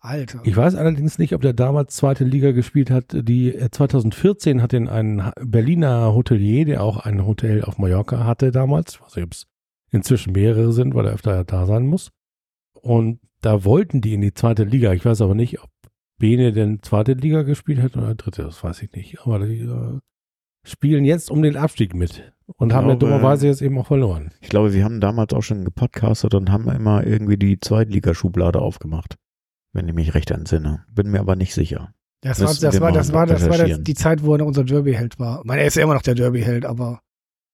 Alter. 0.00 0.40
Ich 0.44 0.56
weiß 0.56 0.76
allerdings 0.76 1.18
nicht, 1.18 1.34
ob 1.34 1.42
der 1.42 1.52
damals 1.54 1.96
zweite 1.96 2.22
Liga 2.24 2.52
gespielt 2.52 2.90
hat. 2.90 3.06
Die 3.12 3.52
äh, 3.54 3.70
2014 3.70 4.62
hat 4.62 4.72
ihn 4.72 4.86
ein 4.88 5.32
Berliner 5.40 6.14
Hotelier, 6.14 6.64
der 6.64 6.84
auch 6.84 6.98
ein 6.98 7.26
Hotel 7.26 7.64
auf 7.64 7.78
Mallorca 7.78 8.24
hatte 8.24 8.52
damals. 8.52 8.94
Ich 8.94 9.00
weiß 9.02 9.16
nicht, 9.16 9.24
ob 9.24 9.32
es 9.32 9.46
inzwischen 9.90 10.32
mehrere 10.32 10.72
sind, 10.72 10.94
weil 10.94 11.06
er 11.06 11.14
öfter 11.14 11.42
da 11.44 11.66
sein 11.66 11.86
muss. 11.86 12.10
Und 12.74 13.20
da 13.40 13.64
wollten 13.64 14.00
die 14.00 14.14
in 14.14 14.20
die 14.20 14.34
zweite 14.34 14.64
Liga. 14.64 14.92
Ich 14.92 15.04
weiß 15.04 15.20
aber 15.20 15.34
nicht, 15.34 15.60
ob 15.62 15.70
Bene 16.18 16.52
denn 16.52 16.82
zweite 16.82 17.12
Liga 17.12 17.42
gespielt 17.42 17.80
hat 17.80 17.96
oder 17.96 18.14
dritte, 18.14 18.42
das 18.42 18.62
weiß 18.62 18.82
ich 18.82 18.92
nicht. 18.92 19.20
Aber 19.20 19.38
die 19.46 19.60
äh, 19.60 19.98
spielen 20.64 21.04
jetzt 21.04 21.30
um 21.30 21.42
den 21.42 21.56
Abstieg 21.56 21.94
mit 21.94 22.32
und 22.56 22.70
Ich 22.70 22.74
haben 22.74 22.88
ja 22.88 22.96
glaube, 22.96 23.14
dummerweise 23.14 23.46
jetzt 23.46 23.62
eben 23.62 23.78
auch 23.78 23.86
verloren. 23.86 24.32
Ich 24.40 24.48
glaube, 24.48 24.72
wir 24.72 24.84
haben 24.84 25.00
damals 25.00 25.32
auch 25.32 25.42
schon 25.42 25.64
gepodcastet 25.64 26.34
und 26.34 26.50
haben 26.50 26.68
immer 26.68 27.06
irgendwie 27.06 27.36
die 27.36 27.60
Zweitligaschublade 27.60 28.58
aufgemacht. 28.58 29.16
Wenn 29.72 29.86
ich 29.86 29.94
mich 29.94 30.14
recht 30.14 30.30
entsinne. 30.30 30.84
Bin 30.88 31.10
mir 31.10 31.20
aber 31.20 31.36
nicht 31.36 31.54
sicher. 31.54 31.92
Das 32.20 32.40
war, 32.40 32.48
das 32.48 32.80
war, 32.80 32.90
das 32.90 33.12
war, 33.12 33.26
das 33.26 33.42
war 33.42 33.48
das, 33.48 33.58
recherchieren. 33.60 33.84
die 33.84 33.94
Zeit, 33.94 34.24
wo 34.24 34.34
er 34.34 34.44
unser 34.44 34.64
Derby-Held 34.64 35.20
war. 35.20 35.40
Ich 35.40 35.44
meine, 35.44 35.60
er 35.60 35.68
ist 35.68 35.76
ja 35.76 35.84
immer 35.84 35.94
noch 35.94 36.02
der 36.02 36.14
Derby-Held, 36.16 36.64
aber 36.64 37.00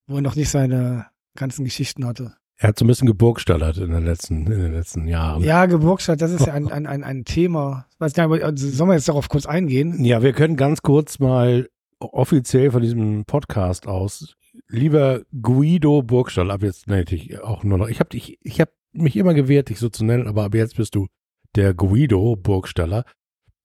wo 0.06 0.16
er 0.16 0.22
noch 0.22 0.36
nicht 0.36 0.48
seine 0.48 1.06
ganzen 1.36 1.64
Geschichten 1.64 2.06
hatte. 2.06 2.36
Er 2.56 2.68
hat 2.68 2.78
so 2.78 2.84
ein 2.84 2.88
bisschen 2.88 3.06
geburgstallert 3.06 3.78
in 3.78 3.90
den 3.90 4.04
letzten, 4.04 4.46
in 4.46 4.60
den 4.62 4.72
letzten 4.72 5.08
Jahren. 5.08 5.42
Ja, 5.42 5.66
Geburtsstadt, 5.66 6.22
das 6.22 6.30
ist 6.30 6.46
ja 6.46 6.52
ein, 6.54 6.70
ein, 6.70 6.86
ein, 6.86 7.02
ein 7.02 7.24
Thema. 7.24 7.86
Ich 7.90 8.00
weiß 8.00 8.16
nicht, 8.16 8.24
aber, 8.24 8.44
also, 8.44 8.68
sollen 8.68 8.90
wir 8.90 8.94
jetzt 8.94 9.08
darauf 9.08 9.28
kurz 9.28 9.46
eingehen? 9.46 10.04
Ja, 10.04 10.22
wir 10.22 10.32
können 10.32 10.56
ganz 10.56 10.82
kurz 10.82 11.18
mal 11.18 11.68
offiziell 11.98 12.70
von 12.70 12.82
diesem 12.82 13.24
Podcast 13.24 13.86
aus, 13.86 14.36
lieber 14.68 15.22
Guido 15.40 16.02
Burgstall, 16.02 16.50
ab 16.50 16.62
jetzt 16.62 16.86
nenne 16.86 17.02
ich 17.02 17.08
dich 17.08 17.40
auch 17.42 17.64
nur 17.64 17.78
noch, 17.78 17.88
ich 17.88 18.00
habe 18.00 18.10
dich, 18.10 18.38
ich 18.42 18.60
habe 18.60 18.72
mich 18.92 19.16
immer 19.16 19.34
gewehrt, 19.34 19.68
dich 19.68 19.78
so 19.78 19.88
zu 19.88 20.04
nennen, 20.04 20.28
aber 20.28 20.44
ab 20.44 20.54
jetzt 20.54 20.76
bist 20.76 20.94
du 20.94 21.08
der 21.56 21.74
Guido 21.74 22.36
Burgstaller. 22.36 23.04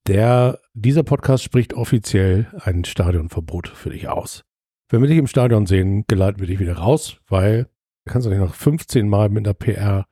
Der, 0.08 0.60
dieser 0.74 1.04
Podcast 1.04 1.44
spricht 1.44 1.74
offiziell 1.74 2.48
ein 2.60 2.86
Stadionverbot 2.86 3.68
für 3.68 3.92
dich 3.92 4.08
aus. 4.08 4.44
Wenn 4.90 5.02
wir 5.02 5.08
dich 5.08 5.18
im 5.18 5.28
Stadion 5.28 5.68
sehen, 5.68 6.06
geleiten 6.08 6.40
wir 6.40 6.48
dich 6.48 6.60
wieder 6.60 6.78
raus, 6.78 7.18
weil 7.28 7.68
kannst 8.10 8.26
du 8.26 8.30
nicht 8.32 8.40
noch 8.40 8.56
15 8.56 9.08
Mal 9.08 9.30
mit 9.30 9.46
einer 9.46 9.54
PR, 9.54 10.06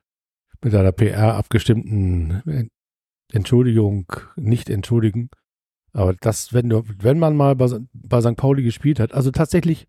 mit 0.61 0.73
einer 0.73 0.91
PR 0.91 1.35
abgestimmten 1.35 2.69
Entschuldigung 3.31 4.11
nicht 4.35 4.69
entschuldigen. 4.69 5.29
Aber 5.93 6.13
das, 6.13 6.53
wenn 6.53 6.69
du, 6.69 6.83
wenn 6.99 7.19
man 7.19 7.35
mal 7.35 7.55
bei, 7.55 7.67
bei 7.93 8.21
St. 8.21 8.35
Pauli 8.35 8.63
gespielt 8.63 8.99
hat, 8.99 9.13
also 9.13 9.31
tatsächlich, 9.31 9.87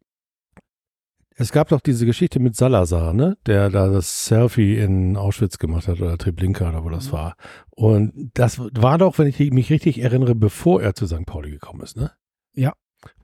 es 1.36 1.52
gab 1.52 1.68
doch 1.68 1.80
diese 1.80 2.06
Geschichte 2.06 2.40
mit 2.40 2.56
Salazar, 2.56 3.12
ne, 3.12 3.36
der 3.46 3.70
da 3.70 3.88
das 3.88 4.26
Selfie 4.26 4.76
in 4.78 5.16
Auschwitz 5.16 5.58
gemacht 5.58 5.86
hat 5.86 6.00
oder 6.00 6.18
Treblinka 6.18 6.68
oder 6.68 6.84
wo 6.84 6.88
das 6.88 7.12
war. 7.12 7.36
Und 7.70 8.30
das 8.34 8.58
war 8.58 8.98
doch, 8.98 9.18
wenn 9.18 9.28
ich 9.28 9.38
mich 9.52 9.70
richtig 9.70 10.00
erinnere, 10.00 10.34
bevor 10.34 10.82
er 10.82 10.94
zu 10.94 11.06
St. 11.06 11.26
Pauli 11.26 11.50
gekommen 11.50 11.82
ist, 11.82 11.96
ne? 11.96 12.10
Ja. 12.54 12.72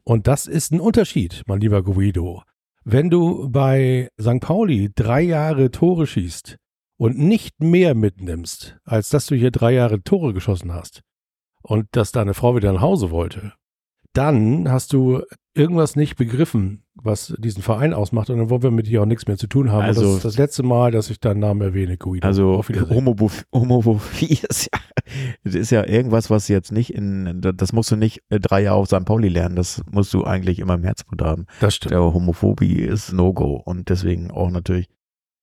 Und 0.04 0.28
das 0.28 0.46
ist 0.46 0.70
ein 0.70 0.80
Unterschied, 0.80 1.42
mein 1.46 1.60
lieber 1.60 1.82
Guido. 1.82 2.42
Wenn 2.86 3.08
du 3.08 3.48
bei 3.48 4.10
St. 4.20 4.40
Pauli 4.40 4.92
drei 4.94 5.22
Jahre 5.22 5.70
Tore 5.70 6.06
schießt 6.06 6.58
und 6.98 7.18
nicht 7.18 7.60
mehr 7.60 7.94
mitnimmst, 7.94 8.76
als 8.84 9.08
dass 9.08 9.24
du 9.24 9.34
hier 9.34 9.50
drei 9.50 9.72
Jahre 9.72 10.02
Tore 10.02 10.34
geschossen 10.34 10.74
hast 10.74 11.00
und 11.62 11.86
dass 11.92 12.12
deine 12.12 12.34
Frau 12.34 12.56
wieder 12.56 12.74
nach 12.74 12.82
Hause 12.82 13.10
wollte, 13.10 13.54
dann 14.12 14.70
hast 14.70 14.92
du 14.92 15.22
irgendwas 15.56 15.94
nicht 15.94 16.16
begriffen, 16.16 16.82
was 16.94 17.34
diesen 17.38 17.62
Verein 17.62 17.94
ausmacht 17.94 18.28
und 18.28 18.38
dann 18.38 18.50
wollen 18.50 18.62
wir 18.64 18.70
mit 18.73 18.88
dir 18.88 19.02
auch 19.02 19.06
nichts 19.06 19.26
mehr 19.28 19.37
zu 19.38 19.46
tun 19.46 19.70
haben. 19.70 19.84
Also- 19.84 20.02
das 20.02 20.16
ist 20.16 20.25
das 20.25 20.37
letzte 20.38 20.62
Mal, 20.64 20.90
dass 20.90 21.11
ich 21.11 21.20
deinen 21.20 21.40
Namen 21.40 21.61
erwähne, 21.61 21.96
Guido. 21.96 22.26
Also 22.26 22.62
Homophobie 23.52 24.38
ist 24.49 24.68
ja, 24.73 24.80
das 25.44 25.54
ist 25.54 25.70
ja 25.70 25.87
irgendwas, 25.87 26.30
was 26.30 26.49
jetzt 26.49 26.73
nicht 26.73 26.92
in, 26.92 27.40
das 27.40 27.73
musst 27.73 27.90
du 27.90 27.96
nicht 27.96 28.23
äh, 28.30 28.40
drei 28.40 28.62
Jahre 28.62 28.78
auf 28.78 28.88
St. 28.88 29.04
Pauli 29.04 29.28
lernen, 29.28 29.56
das 29.56 29.82
musst 29.90 30.12
du 30.14 30.25
eigentlich 30.25 30.58
immer 30.58 30.75
im 30.75 30.82
Herzblut 30.84 31.23
haben. 31.23 31.46
das 31.61 31.76
stimmt. 31.76 31.94
Aber 31.94 32.12
Homophobie 32.14 32.80
ist 32.80 33.12
No-Go 33.12 33.62
und 33.64 33.88
deswegen 33.88 34.30
auch 34.30 34.50
natürlich, 34.50 34.88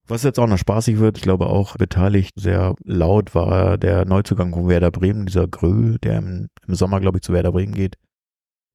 was 0.07 0.23
jetzt 0.23 0.39
auch 0.39 0.47
noch 0.47 0.57
spaßig 0.57 0.99
wird, 0.99 1.17
ich 1.17 1.23
glaube 1.23 1.47
auch 1.47 1.77
beteiligt 1.77 2.33
sehr 2.37 2.75
laut 2.83 3.33
war 3.33 3.77
der 3.77 4.03
Neuzugang 4.05 4.51
von 4.53 4.67
Werder 4.67 4.91
Bremen, 4.91 5.25
dieser 5.25 5.47
Grö, 5.47 5.97
der 5.99 6.17
im, 6.17 6.47
im 6.67 6.75
Sommer, 6.75 6.99
glaube 6.99 7.19
ich, 7.19 7.21
zu 7.23 7.31
Werder 7.33 7.51
Bremen 7.53 7.73
geht. 7.73 7.95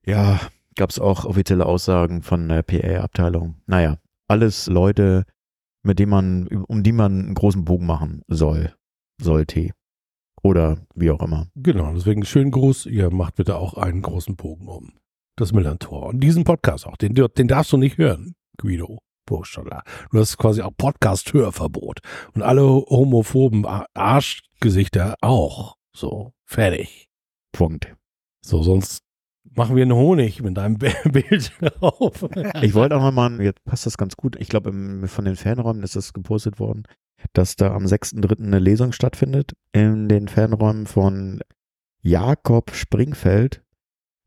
Ja, 0.06 0.40
gab 0.76 0.90
es 0.90 0.98
auch 0.98 1.24
offizielle 1.24 1.66
Aussagen 1.66 2.22
von 2.22 2.48
der 2.48 2.62
PA-Abteilung. 2.62 3.56
Naja, 3.66 3.98
alles 4.28 4.66
Leute, 4.66 5.24
mit 5.82 5.98
denen 5.98 6.10
man, 6.10 6.46
um 6.46 6.82
die 6.82 6.92
man 6.92 7.20
einen 7.20 7.34
großen 7.34 7.64
Bogen 7.64 7.86
machen 7.86 8.22
soll, 8.28 8.74
sollte. 9.20 9.70
Oder 10.42 10.78
wie 10.94 11.10
auch 11.10 11.22
immer. 11.22 11.48
Genau, 11.56 11.92
deswegen 11.92 12.24
schönen 12.24 12.50
Gruß. 12.50 12.86
Ihr 12.86 13.10
macht 13.10 13.36
bitte 13.36 13.56
auch 13.56 13.74
einen 13.74 14.02
großen 14.02 14.36
Bogen 14.36 14.68
um 14.68 14.92
das 15.36 15.52
Millantor. 15.52 16.06
Und 16.06 16.20
diesen 16.20 16.44
Podcast 16.44 16.86
auch, 16.86 16.96
den, 16.96 17.14
den 17.14 17.48
darfst 17.48 17.72
du 17.72 17.76
nicht 17.76 17.98
hören, 17.98 18.34
Guido 18.58 18.98
Burschala. 19.26 19.82
Du 20.10 20.18
hast 20.18 20.38
quasi 20.38 20.62
auch 20.62 20.72
Podcast-Hörverbot. 20.76 22.00
Und 22.34 22.42
alle 22.42 22.62
homophoben 22.62 23.66
Arschgesichter 23.94 25.16
auch. 25.20 25.76
So, 25.94 26.32
fertig. 26.44 27.08
Punkt. 27.52 27.96
So, 28.44 28.62
sonst 28.62 29.02
machen 29.54 29.76
wir 29.76 29.82
einen 29.82 29.94
Honig 29.94 30.42
mit 30.42 30.56
deinem 30.56 30.78
Bild 31.04 31.52
drauf. 31.60 32.26
Ich 32.62 32.74
wollte 32.74 32.96
auch 32.96 33.02
nochmal, 33.02 33.40
jetzt 33.40 33.64
passt 33.64 33.86
das 33.86 33.96
ganz 33.96 34.16
gut, 34.16 34.36
ich 34.36 34.48
glaube 34.48 34.72
von 35.06 35.24
den 35.24 35.36
Fanräumen 35.36 35.82
ist 35.82 35.96
das 35.96 36.12
gepostet 36.12 36.58
worden, 36.58 36.84
dass 37.32 37.56
da 37.56 37.74
am 37.74 37.84
6.3. 37.84 38.42
eine 38.42 38.58
Lesung 38.58 38.92
stattfindet 38.92 39.54
in 39.72 40.08
den 40.08 40.28
Fanräumen 40.28 40.86
von 40.86 41.40
Jakob 42.02 42.72
Springfeld, 42.72 43.62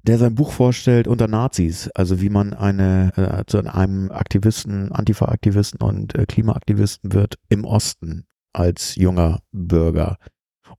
der 0.03 0.17
sein 0.17 0.35
Buch 0.35 0.51
vorstellt 0.51 1.07
unter 1.07 1.27
Nazis, 1.27 1.89
also 1.93 2.21
wie 2.21 2.29
man 2.29 2.53
eine 2.53 3.11
äh, 3.15 3.45
zu 3.45 3.59
einem 3.59 4.11
Aktivisten, 4.11 4.91
Antifa-Aktivisten 4.91 5.81
und 5.81 6.15
äh, 6.15 6.25
Klimaaktivisten 6.25 7.13
wird 7.13 7.35
im 7.49 7.65
Osten 7.65 8.25
als 8.53 8.95
junger 8.95 9.41
Bürger. 9.51 10.17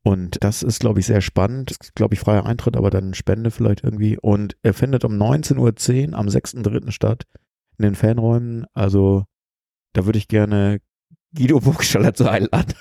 Und 0.02 0.42
das 0.42 0.62
ist, 0.62 0.80
glaube 0.80 1.00
ich, 1.00 1.06
sehr 1.06 1.20
spannend. 1.20 1.76
Glaube 1.94 2.14
ich, 2.14 2.20
freier 2.20 2.46
Eintritt, 2.46 2.76
aber 2.76 2.90
dann 2.90 3.14
Spende 3.14 3.50
vielleicht 3.50 3.84
irgendwie. 3.84 4.18
Und 4.18 4.56
er 4.62 4.72
findet 4.72 5.04
um 5.04 5.12
19.10 5.12 6.10
Uhr 6.12 6.18
am 6.18 6.26
6.3. 6.26 6.90
statt 6.90 7.24
in 7.78 7.84
den 7.84 7.94
Fanräumen. 7.94 8.66
Also 8.72 9.24
da 9.92 10.06
würde 10.06 10.18
ich 10.18 10.28
gerne 10.28 10.80
Guido 11.34 11.60
Burgstaller 11.60 12.14
zu 12.14 12.28
einladen. 12.28 12.74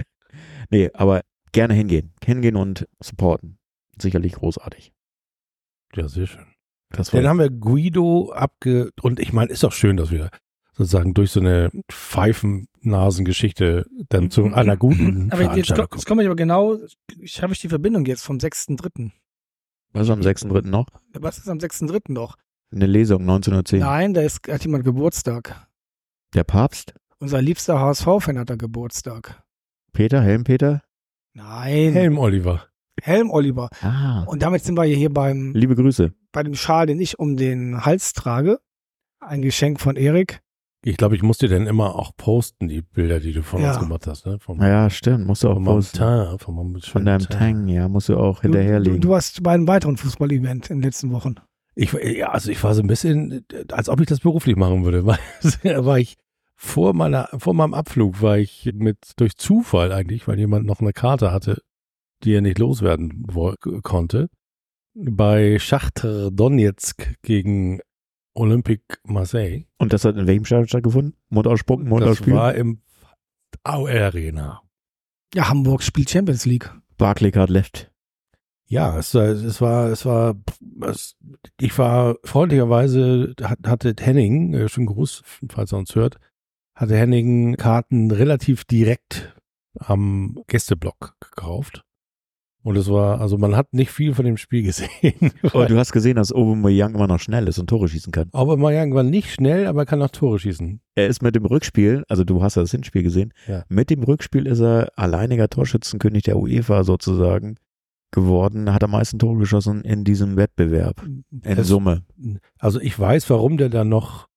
nee, 0.70 0.90
aber 0.94 1.22
gerne 1.52 1.74
hingehen. 1.74 2.12
Hingehen 2.24 2.56
und 2.56 2.88
supporten. 3.02 3.58
Sicherlich 4.00 4.32
großartig. 4.32 4.92
Ja, 5.94 6.08
sehr 6.08 6.26
schön. 6.26 6.46
Dann 6.90 7.26
haben 7.26 7.38
wir 7.38 7.50
Guido 7.50 8.32
abge... 8.32 8.90
Und 9.02 9.20
ich 9.20 9.32
meine, 9.32 9.50
ist 9.50 9.64
auch 9.64 9.72
schön, 9.72 9.96
dass 9.96 10.10
wir 10.10 10.30
sozusagen 10.76 11.14
durch 11.14 11.30
so 11.30 11.40
eine 11.40 11.70
Pfeifennasengeschichte 11.90 13.86
dann 14.08 14.30
zu 14.30 14.46
mhm. 14.46 14.54
einer 14.54 14.76
guten 14.76 15.30
Aber 15.32 15.56
jetzt, 15.56 15.70
jetzt 15.70 16.06
komme 16.06 16.22
ich 16.22 16.28
aber 16.28 16.36
genau, 16.36 16.78
ich 17.18 17.42
habe 17.42 17.52
ich 17.52 17.60
die 17.60 17.68
Verbindung 17.68 18.04
jetzt 18.06 18.22
vom 18.22 18.38
6.3. 18.38 19.10
Was 19.92 20.08
ist 20.08 20.10
am 20.10 20.20
6.3. 20.20 20.66
noch? 20.66 20.86
Was 21.12 21.38
ist 21.38 21.48
am 21.48 21.58
6.3. 21.58 22.12
noch? 22.12 22.36
Eine 22.72 22.86
Lesung, 22.86 23.20
1910. 23.20 23.78
Nein, 23.80 24.14
da 24.14 24.22
ist, 24.22 24.40
hat 24.48 24.64
jemand 24.64 24.84
Geburtstag. 24.84 25.68
Der 26.34 26.42
Papst? 26.42 26.94
Unser 27.18 27.40
liebster 27.40 27.78
HSV-Fan 27.78 28.38
hat 28.38 28.50
da 28.50 28.56
Geburtstag. 28.56 29.44
Peter, 29.92 30.20
Helm-Peter? 30.20 30.82
Nein. 31.32 31.92
Helm-Oliver. 31.92 32.66
Helm-Oliver. 33.00 33.70
Ah. 33.80 34.24
Und 34.24 34.42
damit 34.42 34.64
sind 34.64 34.76
wir 34.76 34.84
hier 34.84 35.12
beim... 35.12 35.52
Liebe 35.54 35.76
Grüße. 35.76 36.12
Bei 36.32 36.42
dem 36.42 36.54
Schal, 36.54 36.86
den 36.86 36.98
ich 36.98 37.20
um 37.20 37.36
den 37.36 37.84
Hals 37.84 38.12
trage. 38.12 38.58
Ein 39.20 39.42
Geschenk 39.42 39.80
von 39.80 39.94
Erik. 39.94 40.40
Ich 40.86 40.98
glaube, 40.98 41.16
ich 41.16 41.22
muss 41.22 41.38
dir 41.38 41.48
dann 41.48 41.66
immer 41.66 41.96
auch 41.96 42.14
posten, 42.16 42.68
die 42.68 42.82
Bilder, 42.82 43.18
die 43.18 43.32
du 43.32 43.42
von 43.42 43.62
ja. 43.62 43.70
uns 43.70 43.80
gemacht 43.80 44.06
hast. 44.06 44.26
Ne? 44.26 44.38
Vom, 44.38 44.60
ja, 44.60 44.90
stimmt. 44.90 45.26
Musst 45.26 45.42
du 45.42 45.48
auch 45.48 45.62
posten. 45.62 45.96
Teint, 45.96 46.42
von, 46.42 46.78
von 46.80 47.04
deinem 47.04 47.26
Tang, 47.26 47.68
ja, 47.68 47.88
musst 47.88 48.10
du 48.10 48.18
auch 48.18 48.42
hinterherlegen. 48.42 49.00
Du, 49.00 49.08
du, 49.08 49.12
warst 49.14 49.42
bei 49.42 49.52
einem 49.52 49.66
weiteren 49.66 49.96
Fußball-Event 49.96 50.68
in 50.68 50.78
den 50.78 50.82
letzten 50.82 51.10
Wochen. 51.10 51.36
Ich, 51.74 51.92
ja, 51.92 52.28
also 52.28 52.50
ich 52.50 52.62
war 52.62 52.74
so 52.74 52.82
ein 52.82 52.86
bisschen, 52.86 53.46
als 53.72 53.88
ob 53.88 54.00
ich 54.00 54.06
das 54.06 54.20
beruflich 54.20 54.56
machen 54.56 54.84
würde. 54.84 55.06
War, 55.06 55.18
war 55.84 55.98
ich 55.98 56.16
vor 56.54 56.94
meiner, 56.94 57.28
vor 57.36 57.54
meinem 57.54 57.74
Abflug 57.74 58.22
war 58.22 58.38
ich 58.38 58.70
mit, 58.74 58.98
durch 59.16 59.36
Zufall 59.36 59.90
eigentlich, 59.92 60.28
weil 60.28 60.38
jemand 60.38 60.66
noch 60.66 60.80
eine 60.80 60.92
Karte 60.92 61.32
hatte, 61.32 61.62
die 62.22 62.32
er 62.32 62.42
nicht 62.42 62.58
loswerden 62.58 63.26
konnte, 63.82 64.28
bei 64.94 65.58
Schachter 65.58 66.30
Donetsk 66.30 67.16
gegen 67.22 67.80
Olympique 68.34 68.98
Marseille. 69.04 69.64
Und 69.78 69.92
das 69.92 70.04
hat 70.04 70.16
in 70.16 70.26
welchem 70.26 70.44
Stadion 70.44 70.68
stattgefunden? 70.68 71.16
Mundauspucken, 71.28 71.88
Mundausspiel? 71.88 72.34
Das 72.34 72.42
war 72.42 72.54
im 72.54 72.82
AOL 73.62 73.98
Arena. 73.98 74.62
Ja, 75.34 75.48
Hamburg 75.48 75.82
spielt 75.82 76.10
Champions 76.10 76.44
League. 76.44 76.72
Barclaycard 76.96 77.50
left. 77.50 77.90
Ja, 78.66 78.98
es, 78.98 79.14
es 79.14 79.60
war, 79.60 79.88
es 79.90 80.06
war, 80.06 80.36
es, 80.82 81.16
ich 81.60 81.76
war 81.78 82.16
freundlicherweise, 82.24 83.34
hatte 83.64 83.94
Henning, 83.98 84.54
äh, 84.54 84.68
schon 84.68 84.86
Gruß, 84.86 85.22
falls 85.48 85.72
er 85.72 85.78
uns 85.78 85.94
hört, 85.94 86.18
hatte 86.74 86.96
Henning 86.96 87.56
Karten 87.56 88.10
relativ 88.10 88.64
direkt 88.64 89.34
am 89.78 90.42
Gästeblock 90.46 91.14
gekauft. 91.20 91.83
Und 92.64 92.76
es 92.76 92.90
war, 92.90 93.20
also 93.20 93.36
man 93.36 93.56
hat 93.56 93.74
nicht 93.74 93.90
viel 93.90 94.14
von 94.14 94.24
dem 94.24 94.38
Spiel 94.38 94.62
gesehen. 94.62 94.88
Aber 95.42 95.66
du 95.66 95.76
hast 95.76 95.92
gesehen, 95.92 96.16
dass 96.16 96.32
Aubameyang 96.32 96.94
immer 96.94 97.06
noch 97.06 97.20
schnell 97.20 97.46
ist 97.46 97.58
und 97.58 97.68
Tore 97.68 97.88
schießen 97.88 98.10
kann. 98.10 98.30
Aubameyang 98.32 98.94
war 98.94 99.02
nicht 99.02 99.30
schnell, 99.30 99.66
aber 99.66 99.82
er 99.82 99.86
kann 99.86 100.00
auch 100.00 100.08
Tore 100.08 100.38
schießen. 100.38 100.80
Er 100.94 101.06
ist 101.06 101.22
mit 101.22 101.36
dem 101.36 101.44
Rückspiel, 101.44 102.04
also 102.08 102.24
du 102.24 102.42
hast 102.42 102.56
das 102.56 102.70
Hinspiel 102.70 103.02
gesehen, 103.02 103.34
ja. 103.46 103.64
mit 103.68 103.90
dem 103.90 104.02
Rückspiel 104.02 104.46
ist 104.46 104.60
er 104.60 104.88
alleiniger 104.96 105.50
Torschützenkönig 105.50 106.22
der 106.22 106.38
UEFA 106.38 106.84
sozusagen 106.84 107.56
geworden, 108.12 108.72
hat 108.72 108.82
am 108.82 108.92
meisten 108.92 109.18
Tore 109.18 109.38
geschossen 109.38 109.82
in 109.82 110.04
diesem 110.04 110.38
Wettbewerb. 110.38 111.02
In 111.04 111.42
es, 111.42 111.68
Summe. 111.68 112.02
Also 112.58 112.80
ich 112.80 112.98
weiß, 112.98 113.28
warum 113.28 113.58
der 113.58 113.68
da 113.68 113.84
noch 113.84 114.28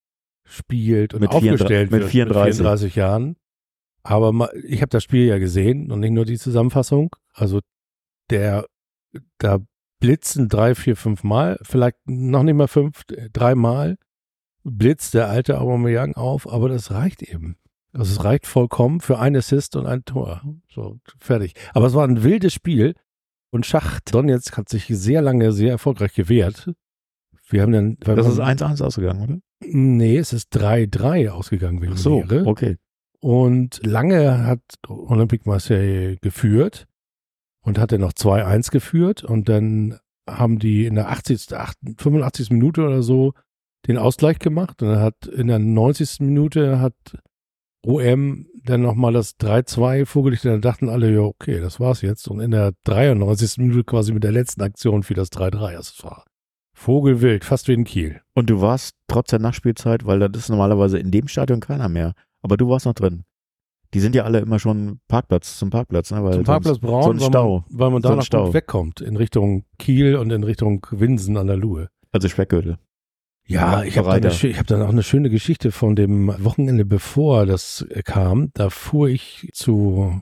spielt 0.44 1.14
und 1.14 1.20
mit 1.20 1.30
aufgestellt 1.30 1.88
34, 1.88 1.90
mit 1.90 2.10
34. 2.10 2.44
mit 2.44 2.66
34 2.66 2.94
Jahren. 2.94 3.36
Aber 4.02 4.50
ich 4.64 4.82
habe 4.82 4.90
das 4.90 5.02
Spiel 5.02 5.26
ja 5.26 5.38
gesehen 5.38 5.90
und 5.90 6.00
nicht 6.00 6.12
nur 6.12 6.26
die 6.26 6.38
Zusammenfassung. 6.38 7.16
Also 7.32 7.60
der, 8.30 8.66
da 9.38 9.60
blitzen 10.00 10.48
drei, 10.48 10.74
vier, 10.74 10.96
fünf 10.96 11.24
Mal, 11.24 11.58
vielleicht 11.62 11.96
noch 12.06 12.42
nicht 12.42 12.54
mal 12.54 12.68
fünf, 12.68 13.04
drei 13.32 13.54
Mal 13.54 13.96
blitzt 14.64 15.14
der 15.14 15.28
alte 15.28 15.60
Aubameyang 15.60 16.14
auf, 16.14 16.50
aber 16.50 16.68
das 16.68 16.90
reicht 16.90 17.22
eben. 17.22 17.56
Also 17.92 18.12
es 18.12 18.24
reicht 18.24 18.46
vollkommen 18.46 19.00
für 19.00 19.18
ein 19.18 19.34
Assist 19.34 19.76
und 19.76 19.86
ein 19.86 20.04
Tor. 20.04 20.42
So, 20.68 20.98
fertig. 21.18 21.54
Aber 21.72 21.86
es 21.86 21.94
war 21.94 22.06
ein 22.06 22.22
wildes 22.22 22.52
Spiel 22.52 22.94
und 23.50 23.64
Schacht 23.64 24.14
Donetsk 24.14 24.56
hat 24.56 24.68
sich 24.68 24.86
sehr 24.88 25.22
lange 25.22 25.52
sehr 25.52 25.70
erfolgreich 25.70 26.14
gewehrt. 26.14 26.70
Wir 27.48 27.62
haben 27.62 27.72
dann. 27.72 27.96
Das 28.00 28.26
ist 28.26 28.40
1-1 28.40 28.82
ausgegangen, 28.82 29.22
oder? 29.22 29.38
Nee, 29.60 30.18
es 30.18 30.34
ist 30.34 30.54
3-3 30.54 31.30
ausgegangen 31.30 31.80
wegen 31.80 31.94
Ach 31.94 31.98
so, 31.98 32.24
okay. 32.44 32.76
Und 33.20 33.80
lange 33.84 34.44
hat 34.44 34.60
Olympique 34.86 35.48
Marseille 35.48 36.16
geführt 36.20 36.87
und 37.62 37.78
hat 37.78 37.92
dann 37.92 38.00
noch 38.00 38.12
2-1 38.12 38.70
geführt 38.70 39.24
und 39.24 39.48
dann 39.48 39.98
haben 40.28 40.58
die 40.58 40.86
in 40.86 40.94
der 40.94 41.10
80., 41.10 41.46
85. 41.98 42.50
Minute 42.50 42.84
oder 42.84 43.02
so 43.02 43.32
den 43.86 43.98
Ausgleich 43.98 44.38
gemacht 44.38 44.82
und 44.82 44.88
dann 44.88 45.00
hat 45.00 45.26
in 45.26 45.46
der 45.46 45.58
90. 45.58 46.20
Minute 46.20 46.80
hat 46.80 46.94
OM 47.86 48.46
dann 48.64 48.82
nochmal 48.82 49.12
das 49.12 49.38
3-2 49.38 50.04
vorgelegt 50.04 50.44
und 50.44 50.52
dann 50.52 50.60
dachten 50.60 50.88
alle, 50.88 51.12
ja, 51.12 51.20
okay, 51.20 51.60
das 51.60 51.80
war's 51.80 52.02
jetzt. 52.02 52.28
Und 52.28 52.40
in 52.40 52.50
der 52.50 52.72
93. 52.84 53.58
Minute 53.58 53.84
quasi 53.84 54.12
mit 54.12 54.24
der 54.24 54.32
letzten 54.32 54.62
Aktion 54.62 55.02
für 55.02 55.14
das 55.14 55.32
3-3. 55.32 55.76
Also 55.76 55.92
es 55.96 56.04
war 56.04 56.24
Vogelwild, 56.74 57.44
fast 57.44 57.66
wie 57.68 57.72
in 57.72 57.84
Kiel. 57.84 58.20
Und 58.34 58.50
du 58.50 58.60
warst 58.60 58.94
trotz 59.08 59.30
der 59.30 59.40
Nachspielzeit, 59.40 60.04
weil 60.04 60.20
das 60.20 60.42
ist 60.42 60.48
normalerweise 60.48 60.98
in 60.98 61.10
dem 61.10 61.28
Stadion 61.28 61.60
keiner 61.60 61.88
mehr. 61.88 62.14
Aber 62.42 62.56
du 62.56 62.68
warst 62.68 62.86
noch 62.86 62.94
drin. 62.94 63.24
Die 63.94 64.00
sind 64.00 64.14
ja 64.14 64.24
alle 64.24 64.40
immer 64.40 64.58
schon 64.58 65.00
Parkplatz 65.08 65.58
zum 65.58 65.70
Parkplatz, 65.70 66.10
ne? 66.10 66.22
Weil 66.22 66.34
zum 66.34 66.44
Parkplatz 66.44 66.78
Braun, 66.78 67.02
so 67.02 67.10
ein 67.10 67.20
Stau. 67.20 67.64
Weil 67.70 67.90
man, 67.90 68.02
weil 68.02 68.16
man 68.16 68.24
da 68.28 68.38
noch 68.38 68.54
wegkommt 68.54 69.00
in 69.00 69.16
Richtung 69.16 69.64
Kiel 69.78 70.16
und 70.16 70.30
in 70.30 70.44
Richtung 70.44 70.86
Winsen 70.90 71.36
an 71.36 71.46
der 71.46 71.56
Luhe. 71.56 71.88
Also 72.12 72.28
Speckgürtel. 72.28 72.78
Ja, 73.46 73.82
ich 73.82 73.96
habe 73.96 74.20
dann, 74.20 74.30
hab 74.30 74.66
dann 74.66 74.82
auch 74.82 74.90
eine 74.90 75.02
schöne 75.02 75.30
Geschichte 75.30 75.72
von 75.72 75.96
dem 75.96 76.28
Wochenende, 76.44 76.84
bevor 76.84 77.46
das 77.46 77.86
kam. 78.04 78.50
Da 78.52 78.68
fuhr 78.68 79.08
ich 79.08 79.48
zu 79.54 80.20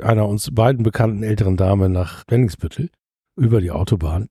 einer 0.00 0.28
uns 0.28 0.54
beiden 0.54 0.84
bekannten 0.84 1.24
älteren 1.24 1.56
Dame 1.56 1.88
nach 1.88 2.22
Wenningsbüttel 2.28 2.90
über 3.36 3.60
die 3.60 3.72
Autobahn. 3.72 4.28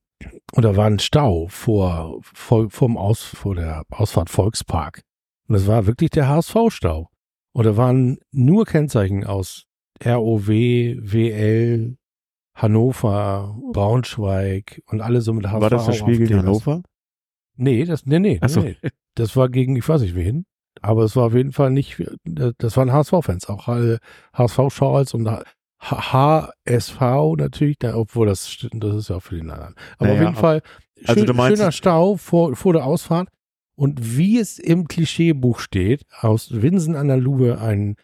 Und 0.53 0.63
da 0.63 0.77
war 0.77 0.85
ein 0.85 0.99
Stau 0.99 1.47
vor, 1.49 2.21
vor, 2.21 2.69
vom 2.69 2.97
Aus, 2.97 3.23
vor 3.23 3.55
der 3.55 3.83
Ausfahrt 3.89 4.29
Volkspark. 4.29 5.01
Und 5.49 5.55
das 5.55 5.67
war 5.67 5.85
wirklich 5.85 6.11
der 6.11 6.29
HSV-Stau. 6.29 7.09
Da 7.55 7.77
waren 7.77 8.17
nur 8.31 8.65
Kennzeichen 8.65 9.23
aus 9.25 9.65
ROW, 10.03 10.47
WL, 10.47 11.97
Hannover, 12.55 13.55
Braunschweig 13.71 14.81
und 14.87 15.01
alle 15.01 15.21
so 15.21 15.33
mit 15.33 15.45
HSV. 15.47 15.61
War 15.61 15.69
das 15.69 15.85
das 15.85 15.97
Spiel 15.97 16.17
gegen 16.17 16.37
Hannover? 16.39 16.81
Nee, 17.55 17.85
das, 17.85 18.05
nee, 18.05 18.19
nee, 18.19 18.39
so. 18.47 18.61
nee. 18.61 18.75
Das 19.15 19.35
war 19.35 19.49
gegen, 19.49 19.75
ich 19.75 19.87
weiß 19.87 20.01
nicht 20.01 20.15
wen. 20.15 20.45
Aber 20.81 21.03
es 21.03 21.15
war 21.15 21.25
auf 21.27 21.35
jeden 21.35 21.51
Fall 21.51 21.69
nicht, 21.69 22.03
das 22.25 22.75
waren 22.77 22.91
HSV-Fans, 22.91 23.47
auch 23.47 23.67
HSV-Schals 23.67 25.13
und 25.13 25.29
HSV 25.79 26.99
natürlich, 27.37 27.77
obwohl 27.93 28.27
das, 28.27 28.57
das 28.71 28.95
ist 28.95 29.09
ja 29.09 29.17
auch 29.17 29.21
für 29.21 29.35
den 29.35 29.51
anderen. 29.51 29.75
Aber 29.99 30.07
naja, 30.07 30.13
auf 30.15 30.19
jeden 30.25 30.35
Fall 30.35 30.61
Also 31.05 31.19
schön, 31.19 31.27
du 31.27 31.33
meinst- 31.33 31.57
schöner 31.59 31.71
Stau 31.71 32.15
vor, 32.17 32.55
vor 32.55 32.73
der 32.73 32.85
Ausfahrt. 32.85 33.29
Und 33.75 34.17
wie 34.17 34.39
es 34.39 34.59
im 34.59 34.87
Klischeebuch 34.87 35.59
steht, 35.59 36.05
aus 36.19 36.61
Winsen 36.61 36.95
an 36.95 37.07
der 37.07 37.17
Luhe 37.17 37.59
ein, 37.59 37.95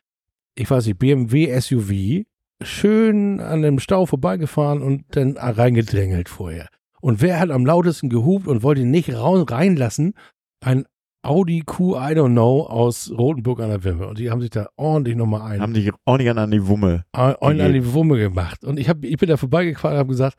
ich 0.56 0.70
weiß 0.70 0.88
nicht, 0.88 1.00
BMW 1.00 1.60
SUV, 1.60 2.26
schön 2.62 3.40
an 3.40 3.62
dem 3.62 3.80
Stau 3.80 4.06
vorbeigefahren 4.06 4.82
und 4.82 5.04
dann 5.12 5.38
reingedrängelt 5.38 6.28
vorher. 6.30 6.68
Und 7.02 7.22
wer 7.22 7.40
hat 7.40 7.52
am 7.52 7.66
lautesten 7.66 8.10
gehupt 8.10 8.48
und 8.48 8.64
wollte 8.64 8.82
ihn 8.82 8.92
nicht 8.92 9.10
reinlassen? 9.14 10.14
Ein 10.60 10.86
Audi 11.22 11.64
Q, 11.66 11.96
I 11.96 12.14
don't 12.14 12.32
know, 12.32 12.64
aus 12.64 13.12
Rotenburg 13.16 13.60
an 13.60 13.70
der 13.70 13.84
Wimmer. 13.84 14.08
Und 14.08 14.20
die 14.20 14.32
haben 14.32 14.42
sich 14.42 14.50
da 14.50 14.70
ordentlich 14.76 15.16
nochmal 15.16 15.42
ein, 15.42 15.62
Haben 15.62 15.74
dich 15.74 15.92
ordentlich 16.06 16.36
an 16.36 16.52
die 16.52 16.68
Wumme. 16.68 17.06
ein 17.12 17.36
an 17.62 17.74
die 17.74 17.94
Wumme 17.94 18.18
gemacht. 18.18 18.64
Und 18.64 18.80
ich, 18.80 18.90
hab, 18.90 19.04
ich 19.04 19.18
bin 19.18 19.30
da 19.30 19.38
vorbeigefahren 19.38 19.96
und 19.96 20.00
habe 20.00 20.10
gesagt, 20.10 20.38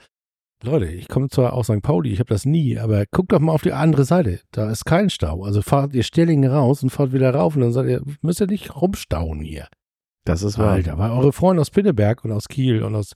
Leute, 0.62 0.86
ich 0.86 1.08
komme 1.08 1.28
zwar 1.28 1.54
aus 1.54 1.66
St. 1.66 1.80
Pauli, 1.80 2.12
ich 2.12 2.18
habe 2.18 2.28
das 2.28 2.44
nie, 2.44 2.78
aber 2.78 3.04
guckt 3.10 3.32
doch 3.32 3.40
mal 3.40 3.52
auf 3.52 3.62
die 3.62 3.72
andere 3.72 4.04
Seite. 4.04 4.40
Da 4.52 4.70
ist 4.70 4.84
kein 4.84 5.08
Stau. 5.08 5.42
Also 5.44 5.62
fahrt 5.62 5.94
ihr 5.94 6.02
Stellingen 6.02 6.50
raus 6.50 6.82
und 6.82 6.90
fahrt 6.90 7.12
wieder 7.12 7.34
rauf 7.34 7.56
und 7.56 7.62
dann 7.62 7.72
sagt 7.72 7.88
ihr, 7.88 8.02
müsst 8.20 8.40
ihr 8.40 8.46
nicht 8.46 8.76
rumstauen 8.76 9.40
hier. 9.40 9.68
Das 10.26 10.42
ist 10.42 10.58
wahr. 10.58 10.72
Alter, 10.72 10.98
weil 10.98 11.12
eure 11.12 11.32
Freunde 11.32 11.62
aus 11.62 11.70
Pinneberg 11.70 12.24
und 12.24 12.32
aus 12.32 12.46
Kiel 12.46 12.82
und 12.82 12.94
aus 12.94 13.14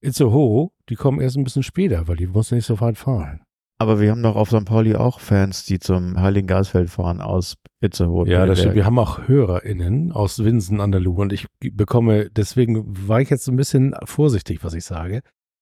Itzehoe, 0.00 0.70
die 0.88 0.94
kommen 0.94 1.20
erst 1.20 1.36
ein 1.36 1.44
bisschen 1.44 1.62
später, 1.62 2.08
weil 2.08 2.16
die 2.16 2.26
mussten 2.26 2.54
nicht 2.54 2.66
so 2.66 2.80
weit 2.80 2.96
fahren. 2.96 3.42
Aber 3.80 4.00
wir 4.00 4.10
haben 4.10 4.22
doch 4.22 4.34
auf 4.34 4.48
St. 4.48 4.64
Pauli 4.64 4.96
auch 4.96 5.20
Fans, 5.20 5.64
die 5.64 5.78
zum 5.78 6.20
Heiligen 6.20 6.48
Geistfeld 6.48 6.90
fahren 6.90 7.20
aus 7.20 7.54
Itzehoe. 7.80 8.26
Ja, 8.26 8.44
das 8.46 8.60
stimmt. 8.60 8.74
Wir 8.74 8.86
haben 8.86 8.98
auch 8.98 9.28
HörerInnen 9.28 10.10
aus 10.10 10.42
Winsen 10.42 10.80
an 10.80 10.90
der 10.90 11.00
Luhe 11.00 11.20
und 11.20 11.32
ich 11.32 11.46
bekomme, 11.60 12.28
deswegen 12.30 12.84
war 13.06 13.20
ich 13.20 13.30
jetzt 13.30 13.46
ein 13.46 13.56
bisschen 13.56 13.94
vorsichtig, 14.04 14.64
was 14.64 14.74
ich 14.74 14.84
sage, 14.84 15.20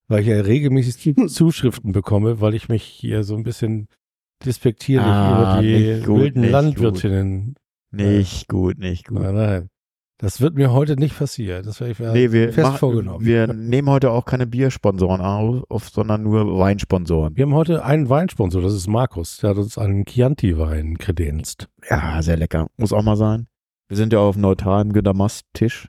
weil 0.08 0.20
ich 0.20 0.26
ja 0.28 0.40
regelmäßig 0.40 1.14
Zuschriften 1.28 1.92
bekomme, 1.92 2.40
weil 2.40 2.54
ich 2.54 2.68
mich 2.68 2.82
hier 2.84 3.24
so 3.24 3.36
ein 3.36 3.42
bisschen 3.42 3.88
despektierlich 4.44 5.06
Ah, 5.06 5.60
über 5.60 5.62
die 5.62 6.02
gut, 6.04 6.18
wilden 6.20 6.44
Landwirtinnen. 6.50 7.54
Nicht 7.92 8.48
gut, 8.48 8.78
nicht 8.78 9.06
gut. 9.08 9.20
Nein, 9.22 9.34
nein. 9.34 9.68
Das 10.18 10.40
wird 10.40 10.54
mir 10.54 10.72
heute 10.72 10.96
nicht 10.96 11.18
passieren. 11.18 11.62
Das 11.64 11.78
werde 11.80 11.92
ich 11.92 11.98
Nee, 11.98 12.32
wir, 12.32 12.50
fest 12.52 12.70
mach- 12.72 12.78
vorgenommen. 12.78 13.24
wir 13.24 13.52
nehmen 13.52 13.90
heute 13.90 14.10
auch 14.10 14.24
keine 14.24 14.46
Biersponsoren 14.46 15.20
auf, 15.20 15.88
sondern 15.90 16.22
nur 16.22 16.58
Weinsponsoren. 16.58 17.36
Wir 17.36 17.44
haben 17.44 17.52
heute 17.54 17.84
einen 17.84 18.08
Weinsponsor, 18.08 18.62
das 18.62 18.72
ist 18.74 18.86
Markus. 18.88 19.36
Der 19.38 19.50
hat 19.50 19.58
uns 19.58 19.76
einen 19.76 20.06
Chianti-Wein 20.06 20.96
kredenzt. 20.96 21.68
Ja, 21.90 22.22
sehr 22.22 22.38
lecker. 22.38 22.68
Muss 22.78 22.94
auch 22.94 23.02
mal 23.02 23.16
sein. 23.16 23.46
Wir 23.88 23.96
sind 23.98 24.12
ja 24.14 24.18
auf 24.20 24.36
neutralem 24.36 24.92
Günter-Mast-Tisch. 24.94 25.88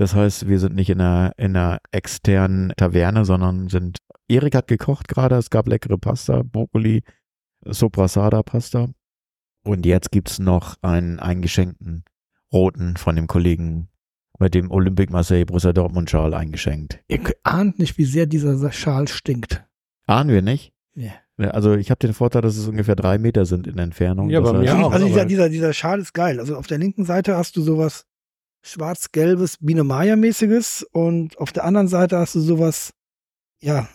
Das 0.00 0.14
heißt, 0.14 0.48
wir 0.48 0.58
sind 0.58 0.74
nicht 0.74 0.88
in 0.88 0.98
einer, 0.98 1.32
in 1.36 1.54
einer 1.54 1.78
externen 1.92 2.72
Taverne, 2.74 3.26
sondern 3.26 3.68
sind. 3.68 3.98
Erik 4.28 4.54
hat 4.54 4.66
gekocht 4.66 5.08
gerade, 5.08 5.36
es 5.36 5.50
gab 5.50 5.68
leckere 5.68 5.98
Pasta, 5.98 6.40
Brokkoli, 6.42 7.02
Soprasada-Pasta. 7.66 8.88
Und 9.62 9.84
jetzt 9.84 10.10
gibt's 10.10 10.38
noch 10.38 10.76
einen 10.80 11.18
eingeschenkten 11.18 12.04
roten 12.50 12.96
von 12.96 13.14
dem 13.14 13.26
Kollegen 13.26 13.88
mit 14.38 14.54
dem 14.54 14.70
Olympique 14.70 15.12
Marseille 15.12 15.44
Borussia 15.44 15.74
Dortmund 15.74 16.08
Schal 16.08 16.32
eingeschenkt. 16.32 17.00
Ihr 17.08 17.20
ahnt 17.42 17.78
nicht, 17.78 17.98
wie 17.98 18.06
sehr 18.06 18.24
dieser 18.24 18.72
Schal 18.72 19.06
stinkt. 19.06 19.64
Ahnen 20.06 20.30
wir 20.30 20.40
nicht? 20.40 20.72
Ja. 20.94 21.12
Also 21.36 21.74
ich 21.74 21.90
habe 21.90 21.98
den 21.98 22.14
Vorteil, 22.14 22.40
dass 22.40 22.56
es 22.56 22.66
ungefähr 22.66 22.96
drei 22.96 23.18
Meter 23.18 23.44
sind 23.44 23.66
in 23.66 23.76
Entfernung. 23.78 24.30
Ja, 24.30 24.40
bei 24.40 24.48
heißt- 24.50 24.60
mir 24.60 24.86
auch. 24.86 24.92
also 24.92 25.06
dieser, 25.06 25.20
aber- 25.20 25.28
dieser, 25.28 25.48
dieser 25.50 25.72
Schal 25.74 26.00
ist 26.00 26.14
geil. 26.14 26.40
Also 26.40 26.56
auf 26.56 26.66
der 26.66 26.78
linken 26.78 27.04
Seite 27.04 27.36
hast 27.36 27.54
du 27.56 27.60
sowas 27.62 28.06
schwarz-gelbes, 28.62 29.56
Biene 29.60 29.84
Maya-mäßiges 29.84 30.86
und 30.92 31.38
auf 31.38 31.52
der 31.52 31.64
anderen 31.64 31.88
Seite 31.88 32.18
hast 32.18 32.34
du 32.34 32.40
sowas, 32.40 32.92
ja, 33.62 33.88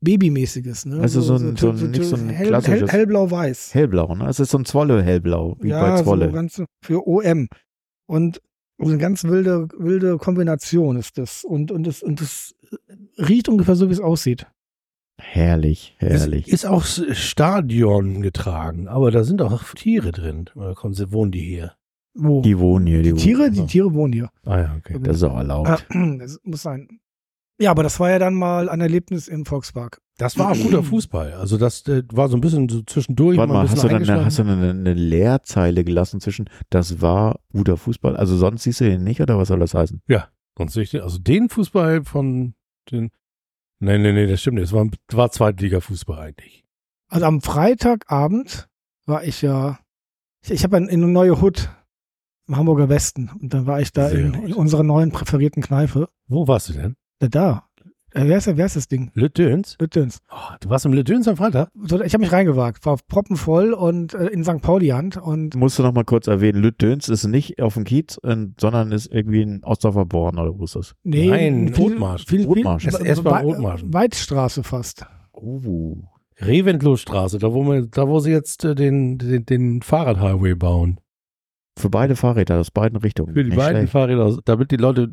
Babymäßiges. 0.00 0.86
Ne? 0.86 1.00
Also 1.00 1.20
so 1.20 1.34
ein- 1.34 1.56
so 1.56 1.70
ein- 1.70 1.90
nicht 1.90 2.04
so 2.04 2.14
ein 2.16 2.28
hell, 2.28 2.36
hell, 2.36 2.48
klassisches- 2.54 2.92
hellblau-weiß. 2.92 3.74
Hellblau, 3.74 4.14
ne? 4.14 4.28
Es 4.28 4.38
ist 4.38 4.50
so 4.50 4.58
ein 4.58 4.64
Zwolle 4.64 5.02
hellblau, 5.02 5.56
wie 5.60 5.68
ja, 5.70 5.80
bei 5.96 6.02
Zwolle. 6.02 6.26
so 6.26 6.32
ganz 6.32 6.62
für 6.84 7.06
OM. 7.08 7.48
Und 8.06 8.40
eine 8.80 8.98
ganz 8.98 9.24
wilde, 9.24 9.66
wilde 9.76 10.18
Kombination 10.18 10.96
ist 10.96 11.18
das. 11.18 11.42
Und, 11.44 11.72
und 11.72 11.84
das, 11.84 12.00
und 12.02 12.20
das 12.20 12.54
riecht 13.18 13.48
ungefähr 13.48 13.74
so, 13.74 13.88
wie 13.88 13.92
es 13.92 14.00
aussieht. 14.00 14.46
herrlich, 15.20 15.96
herrlich. 15.98 16.46
Ist, 16.46 16.54
ist 16.62 16.66
auch 16.66 16.84
Stadion 16.84 18.22
getragen, 18.22 18.86
aber 18.86 19.10
da 19.10 19.24
sind 19.24 19.42
auch 19.42 19.64
Tiere 19.74 20.12
drin. 20.12 20.48
Oder 20.54 20.74
kommen 20.76 20.94
sie, 20.94 21.10
wohnen 21.10 21.32
die 21.32 21.40
hier? 21.44 21.74
Wo? 22.20 22.42
die 22.42 22.58
wohnen 22.58 22.86
hier, 22.86 23.02
die, 23.02 23.12
Die 23.12 23.20
Tiere, 23.20 23.42
wohnen. 23.44 23.52
die 23.54 23.66
Tiere 23.66 23.94
wohnen 23.94 24.12
hier. 24.12 24.30
Ah 24.44 24.58
ja, 24.58 24.74
okay. 24.76 24.98
Das 25.00 25.16
ist 25.16 25.22
auch 25.22 25.36
erlaubt. 25.36 25.68
Ah, 25.68 25.78
Das 26.18 26.40
muss 26.42 26.62
sein. 26.62 27.00
Ja, 27.60 27.70
aber 27.72 27.82
das 27.82 27.98
war 27.98 28.10
ja 28.10 28.18
dann 28.18 28.34
mal 28.34 28.68
ein 28.68 28.80
Erlebnis 28.80 29.26
im 29.28 29.44
Volkspark. 29.44 30.00
Das 30.16 30.38
war 30.38 30.52
auch 30.52 30.56
guter 30.58 30.82
Fußball. 30.82 31.32
Also 31.32 31.58
das 31.58 31.86
äh, 31.88 32.02
war 32.12 32.28
so 32.28 32.36
ein 32.36 32.40
bisschen 32.40 32.68
so 32.68 32.82
zwischendurch. 32.82 33.36
Warte 33.38 33.52
mal 33.52 33.68
hast 33.68 33.82
du, 33.82 33.88
dann 33.88 34.02
eine, 34.08 34.24
hast 34.24 34.38
du 34.38 34.42
eine, 34.42 34.70
eine 34.70 34.94
Leerzeile 34.94 35.84
gelassen 35.84 36.20
zwischen, 36.20 36.48
das 36.70 37.00
war 37.00 37.40
guter 37.52 37.76
Fußball? 37.76 38.16
Also 38.16 38.36
sonst 38.36 38.62
siehst 38.64 38.80
du 38.80 38.84
den 38.84 39.04
nicht, 39.04 39.20
oder 39.20 39.38
was 39.38 39.48
soll 39.48 39.60
das 39.60 39.74
heißen? 39.74 40.02
Sonst 40.56 40.72
sehe 40.72 40.82
ich 40.82 40.90
den, 40.90 41.02
also 41.02 41.18
den 41.18 41.48
Fußball 41.48 42.04
von 42.04 42.54
den. 42.90 43.10
Nee, 43.80 43.98
nee, 43.98 44.12
nee, 44.12 44.26
das 44.26 44.40
stimmt 44.40 44.56
nicht. 44.56 44.64
Es 44.64 44.72
war, 44.72 44.88
war 45.12 45.30
Zweitliga-Fußball 45.30 46.18
eigentlich. 46.18 46.64
Also 47.08 47.26
am 47.26 47.40
Freitagabend 47.40 48.68
war 49.06 49.22
ich 49.24 49.40
ja, 49.42 49.78
ich, 50.42 50.50
ich 50.50 50.64
habe 50.64 50.76
in, 50.78 50.88
in 50.88 51.02
eine 51.02 51.12
neue 51.12 51.40
Hut 51.40 51.70
im 52.48 52.56
Hamburger 52.56 52.88
Westen 52.88 53.30
und 53.40 53.52
dann 53.54 53.66
war 53.66 53.80
ich 53.80 53.92
da 53.92 54.08
in, 54.08 54.34
in 54.34 54.54
unserer 54.54 54.82
neuen 54.82 55.10
präferierten 55.12 55.62
Kneipe. 55.62 56.08
Wo 56.26 56.48
warst 56.48 56.70
du 56.70 56.72
denn? 56.72 56.96
Da, 57.18 57.28
da. 57.28 57.64
Äh, 58.14 58.22
wer, 58.26 58.38
ist, 58.38 58.46
wer 58.56 58.64
ist 58.64 58.74
das 58.74 58.88
Ding? 58.88 59.10
Le 59.12 59.28
Döns? 59.28 59.76
Oh, 59.78 60.36
du 60.60 60.70
warst 60.70 60.86
im 60.86 60.94
Le 60.94 61.04
Döns 61.04 61.28
am 61.28 61.36
Freitag? 61.36 61.70
So, 61.74 62.00
Ich 62.00 62.14
habe 62.14 62.22
mich 62.22 62.32
reingewagt, 62.32 62.86
war 62.86 62.98
proppenvoll 63.06 63.74
und 63.74 64.14
äh, 64.14 64.28
in 64.28 64.44
St. 64.44 64.62
Pauli-Hand 64.62 65.18
und 65.18 65.54
Musst 65.56 65.78
du 65.78 65.82
noch 65.82 65.92
mal 65.92 66.04
kurz 66.04 66.26
erwähnen, 66.26 66.62
Lüttdöns 66.62 67.10
ist 67.10 67.26
nicht 67.26 67.60
auf 67.60 67.74
dem 67.74 67.84
Kiez, 67.84 68.18
sondern 68.22 68.92
ist 68.92 69.12
irgendwie 69.12 69.42
in 69.42 69.62
Ostdorfer 69.62 70.06
Born, 70.06 70.38
oder 70.38 70.58
wo 70.58 70.64
ist 70.64 70.74
das? 70.74 70.94
nee, 71.04 71.28
Nein, 71.28 71.74
viel, 71.74 71.92
Othmarsch. 71.92 72.24
Viel, 72.26 72.40
viel, 72.40 72.48
Othmarsch. 72.48 72.84
Das 72.86 72.94
ist 72.94 73.04
erst 73.06 73.24
bei 73.24 73.44
Othmarschen. 73.44 73.92
Weidstraße 73.92 74.62
fast. 74.62 75.04
Oh. 75.32 75.98
Reventlow-Straße, 76.40 77.38
da 77.38 77.52
wo, 77.52 77.62
wir, 77.64 77.86
da 77.86 78.08
wo 78.08 78.20
sie 78.20 78.30
jetzt 78.30 78.64
äh, 78.64 78.74
den, 78.74 79.18
den, 79.18 79.44
den 79.44 79.82
Fahrradhighway 79.82 80.54
bauen. 80.54 80.98
Für 81.78 81.90
beide 81.90 82.16
Fahrräder 82.16 82.58
aus 82.60 82.70
beiden 82.70 82.98
Richtungen. 82.98 83.32
Für 83.34 83.42
die 83.44 83.50
Nicht 83.50 83.58
beiden 83.58 83.78
schlecht. 83.78 83.92
Fahrräder, 83.92 84.38
damit 84.44 84.70
die 84.70 84.76
Leute 84.76 85.10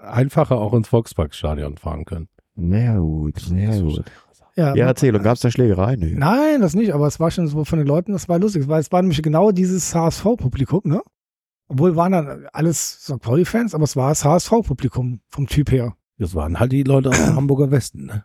einfacher 0.00 0.56
auch 0.58 0.72
ins 0.74 0.88
Volksparkstadion 0.88 1.76
fahren 1.76 2.04
können. 2.04 2.28
Sehr 2.56 2.98
gut, 2.98 3.38
sehr 3.40 3.80
gut. 3.80 4.04
Ja, 4.56 4.74
Ja, 4.74 4.86
erzähl, 4.86 5.14
und 5.14 5.22
gab 5.22 5.34
es 5.34 5.40
da 5.40 5.50
Schlägerei? 5.50 5.96
Nö. 5.96 6.14
Nein, 6.16 6.62
das 6.62 6.74
nicht, 6.74 6.94
aber 6.94 7.06
es 7.06 7.20
war 7.20 7.30
schon 7.30 7.46
so 7.48 7.64
von 7.64 7.78
den 7.78 7.86
Leuten, 7.86 8.12
das 8.12 8.28
war 8.28 8.38
lustig, 8.38 8.68
weil 8.68 8.80
es 8.80 8.90
war 8.90 9.02
nämlich 9.02 9.22
genau 9.22 9.50
dieses 9.52 9.94
HSV-Publikum, 9.94 10.80
ne? 10.84 11.02
Obwohl 11.68 11.96
waren 11.96 12.12
dann 12.12 12.46
alles 12.52 13.02
St. 13.02 13.20
Pauli-Fans, 13.20 13.74
aber 13.74 13.84
es 13.84 13.96
war 13.96 14.10
das 14.10 14.24
HSV-Publikum 14.24 15.20
vom 15.28 15.46
Typ 15.46 15.70
her. 15.72 15.94
Das 16.18 16.34
waren 16.34 16.58
halt 16.58 16.72
die 16.72 16.84
Leute 16.84 17.10
aus 17.10 17.22
dem 17.22 17.36
Hamburger 17.36 17.70
Westen. 17.70 18.06
Ne? 18.06 18.24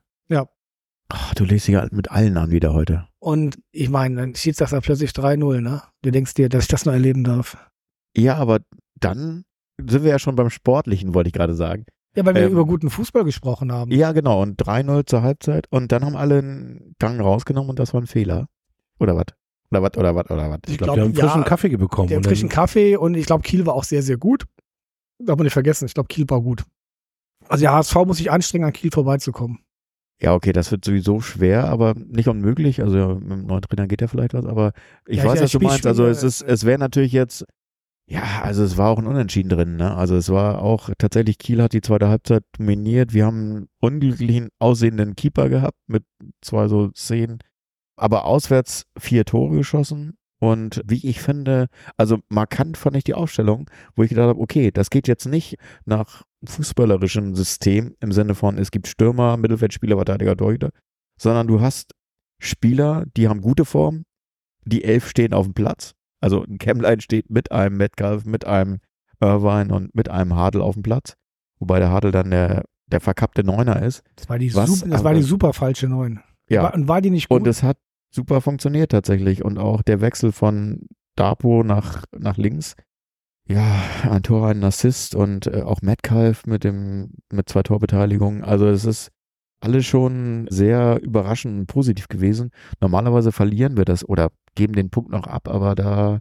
Ach, 1.14 1.34
du 1.36 1.44
legst 1.44 1.68
dich 1.68 1.74
ja 1.74 1.86
mit 1.92 2.10
allen 2.10 2.38
an 2.38 2.52
wieder 2.52 2.74
heute. 2.74 3.08
Und 3.20 3.60
ich 3.72 3.90
meine, 3.90 4.16
dann 4.16 4.36
steht 4.36 4.60
das 4.62 4.72
da 4.72 4.80
plötzlich 4.80 5.12
3-0, 5.12 5.60
ne? 5.62 5.82
Du 6.02 6.12
denkst 6.12 6.34
dir, 6.36 6.48
dass 6.48 6.64
ich 6.64 6.68
das 6.70 6.86
noch 6.86 6.94
erleben 6.94 7.24
darf. 7.24 7.58
Ja, 8.16 8.36
aber 8.38 8.60
dann 9.00 9.44
sind 9.78 10.04
wir 10.04 10.12
ja 10.12 10.20
schon 10.20 10.36
beim 10.36 10.50
Sportlichen, 10.50 11.14
wollte 11.14 11.28
ich 11.28 11.34
gerade 11.34 11.54
sagen. 11.54 11.86
Ja, 12.16 12.26
weil 12.26 12.36
wir 12.36 12.44
Ähm, 12.44 12.52
über 12.54 12.66
guten 12.66 12.90
Fußball 12.90 13.24
gesprochen 13.24 13.72
haben. 13.72 13.92
Ja, 13.92 14.12
genau. 14.12 14.42
Und 14.42 14.62
3-0 14.62 15.06
zur 15.06 15.22
Halbzeit. 15.22 15.68
Und 15.70 15.92
dann 15.92 16.06
haben 16.06 16.16
alle 16.16 16.40
einen 16.40 16.96
Gang 17.00 17.20
rausgenommen 17.22 17.70
und 17.70 17.80
das 17.80 17.94
war 17.94 18.02
ein 18.02 18.08
Fehler. 18.08 18.48
Oder 19.00 19.16
was? 19.16 19.26
Oder 19.70 19.84
was? 19.84 19.98
Oder 19.98 20.16
was? 20.16 20.30
Oder 20.30 20.50
was? 20.50 20.60
Ich 20.66 20.74
Ich 20.74 20.78
glaube, 20.78 20.94
glaub, 20.94 20.96
die 20.96 21.02
haben 21.02 21.14
ja, 21.14 21.30
frischen 21.30 21.44
Kaffee 21.46 21.78
bekommen. 21.78 22.08
Der 22.10 22.18
und 22.18 22.26
frischen 22.26 22.50
Kaffee 22.50 22.96
und 22.98 23.16
ich 23.16 23.26
glaube, 23.26 23.44
Kiel 23.44 23.66
war 23.66 23.74
auch 23.74 23.84
sehr, 23.86 24.04
sehr 24.04 24.18
gut. 24.18 24.46
Darf 25.20 25.38
man 25.38 25.46
nicht 25.46 25.54
vergessen, 25.54 25.86
ich 25.86 25.94
glaube, 25.94 26.08
Kiel 26.08 26.26
war 26.30 26.42
gut. 26.42 26.64
Also 27.48 27.62
der 27.62 27.74
HSV 27.74 27.96
muss 28.06 28.18
sich 28.18 28.32
anstrengen, 28.32 28.66
an 28.66 28.74
Kiel 28.74 28.92
vorbeizukommen. 28.92 29.60
Ja, 30.22 30.36
okay, 30.36 30.54
das 30.54 30.72
wird 30.72 30.86
sowieso 30.86 31.20
schwer, 31.20 31.68
aber 31.68 31.96
nicht 31.96 32.28
unmöglich. 32.28 32.84
Also 32.84 32.98
ja, 32.98 33.08
mit 33.16 33.32
dem 33.32 33.46
neuen 33.48 33.62
Trainer 33.62 33.88
geht 33.88 34.02
ja 34.02 34.08
vielleicht 34.08 34.36
was, 34.36 34.46
aber 34.46 34.72
ich 35.08 35.18
Ja, 35.18 35.26
weiß, 35.26 35.40
ja, 35.40 35.44
was 35.46 35.52
du 35.52 35.60
meinst. 35.60 35.88
Also 35.88 36.06
es 36.06 36.22
ist, 36.22 36.42
es 36.44 36.64
wäre 36.64 36.78
natürlich 36.78 37.12
jetzt, 37.12 37.44
ja, 38.08 38.42
also 38.44 38.64
es 38.64 38.78
war 38.78 38.90
auch 38.92 39.00
ein 39.00 39.08
Unentschieden 39.08 39.50
drin, 39.50 39.78
ne? 39.78 39.96
Also 39.96 40.16
es 40.16 40.30
war 40.30 40.62
auch 40.62 40.92
tatsächlich, 41.00 41.40
Kiel 41.40 41.62
hat 41.62 41.74
die 41.74 41.82
zweite 41.82 42.08
Halbzeit 42.08 42.44
dominiert. 42.58 43.14
Wir 43.14 43.26
haben 43.26 43.40
einen 43.40 43.68
unglücklichen 43.80 44.50
aussehenden 44.60 45.16
Keeper 45.16 45.50
gehabt 45.50 45.78
mit 45.88 46.04
zwei 46.42 46.68
so 46.68 46.92
Szenen, 46.94 47.40
aber 47.96 48.26
auswärts 48.26 48.84
vier 49.00 49.26
Tore 49.26 49.56
geschossen. 49.56 50.18
Und 50.40 50.82
wie 50.86 51.08
ich 51.08 51.22
finde, 51.22 51.68
also 51.98 52.20
markant 52.30 52.78
fand 52.78 52.96
ich 52.96 53.04
die 53.04 53.14
Aufstellung, 53.14 53.70
wo 53.96 54.04
ich 54.04 54.10
gedacht 54.10 54.28
habe, 54.30 54.40
okay, 54.40 54.72
das 54.72 54.90
geht 54.90 55.08
jetzt 55.08 55.26
nicht 55.26 55.56
nach 55.86 56.24
fußballerischem 56.44 57.36
System 57.36 57.96
im 58.00 58.12
Sinne 58.12 58.36
von, 58.36 58.58
es 58.58 58.72
gibt 58.72 58.88
Stürmer, 58.88 59.38
Mittelfeldspieler, 59.38 59.96
Verteidiger, 59.96 60.36
Torhüter, 60.36 60.72
sondern 61.20 61.48
du 61.48 61.62
hast 61.62 61.94
Spieler, 62.40 63.06
die 63.16 63.28
haben 63.28 63.42
gute 63.42 63.66
Form, 63.66 64.04
die 64.66 64.84
elf 64.84 65.08
stehen 65.08 65.34
auf 65.34 65.46
dem 65.46 65.54
Platz. 65.54 65.94
Also 66.20 66.44
ein 66.44 66.58
Kämmlein 66.58 67.00
steht 67.02 67.30
mit 67.30 67.52
einem 67.52 67.78
Metcalf, 67.78 68.26
mit 68.26 68.46
einem 68.46 68.80
Irvine 69.20 69.74
und 69.74 69.96
mit 69.96 70.10
einem 70.10 70.36
Hadel 70.36 70.62
auf 70.62 70.74
dem 70.76 70.84
Platz. 70.84 71.16
Wobei 71.60 71.80
der 71.80 71.92
Hadel 71.92 72.12
dann 72.12 72.32
der, 72.32 72.66
der 72.88 73.00
verkappte 73.00 73.44
Neuner 73.44 73.82
ist. 73.82 74.04
Das 74.16 74.30
war 74.30 74.40
die, 74.40 74.54
Was 74.54 74.70
super, 74.70 74.90
das 74.90 75.04
war 75.04 75.14
die 75.14 75.22
super 75.22 75.54
falsche 75.54 75.88
Neun. 75.88 76.20
Ja. 76.50 76.64
War, 76.64 76.74
und 76.74 76.88
war 76.88 77.02
die 77.02 77.12
nicht 77.12 77.30
gut? 77.30 77.42
Und 77.42 77.48
es 77.48 77.64
hat 77.64 77.78
super 78.10 78.42
funktioniert 78.42 78.92
tatsächlich. 78.92 79.44
Und 79.44 79.58
auch 79.58 79.82
der 79.82 80.02
Wechsel 80.02 80.32
von 80.32 80.88
Dapo 81.16 81.64
nach, 81.64 82.06
nach 82.18 82.38
links. 82.38 82.76
Ja, 83.48 83.84
ein 84.10 84.24
Tor, 84.24 84.48
ein 84.48 84.64
Assist 84.64 85.16
und 85.16 85.48
äh, 85.48 85.62
auch 85.62 85.82
Metcalf 85.82 86.46
mit 86.46 86.64
dem, 86.64 87.12
mit 87.32 87.50
zwei 87.50 87.64
Torbeteiligungen. 87.64 88.44
Also 88.44 88.68
es 88.68 88.86
ist 88.86 89.12
alles 89.62 89.86
schon 89.86 90.48
sehr 90.50 91.00
überraschend 91.02 91.60
und 91.60 91.68
positiv 91.68 92.08
gewesen. 92.08 92.52
Normalerweise 92.80 93.32
verlieren 93.32 93.78
wir 93.78 93.86
das 93.86 94.08
oder 94.08 94.30
geben 94.56 94.74
den 94.74 94.90
Punkt 94.90 95.12
noch 95.12 95.28
ab, 95.28 95.48
aber 95.48 95.76
da, 95.76 96.20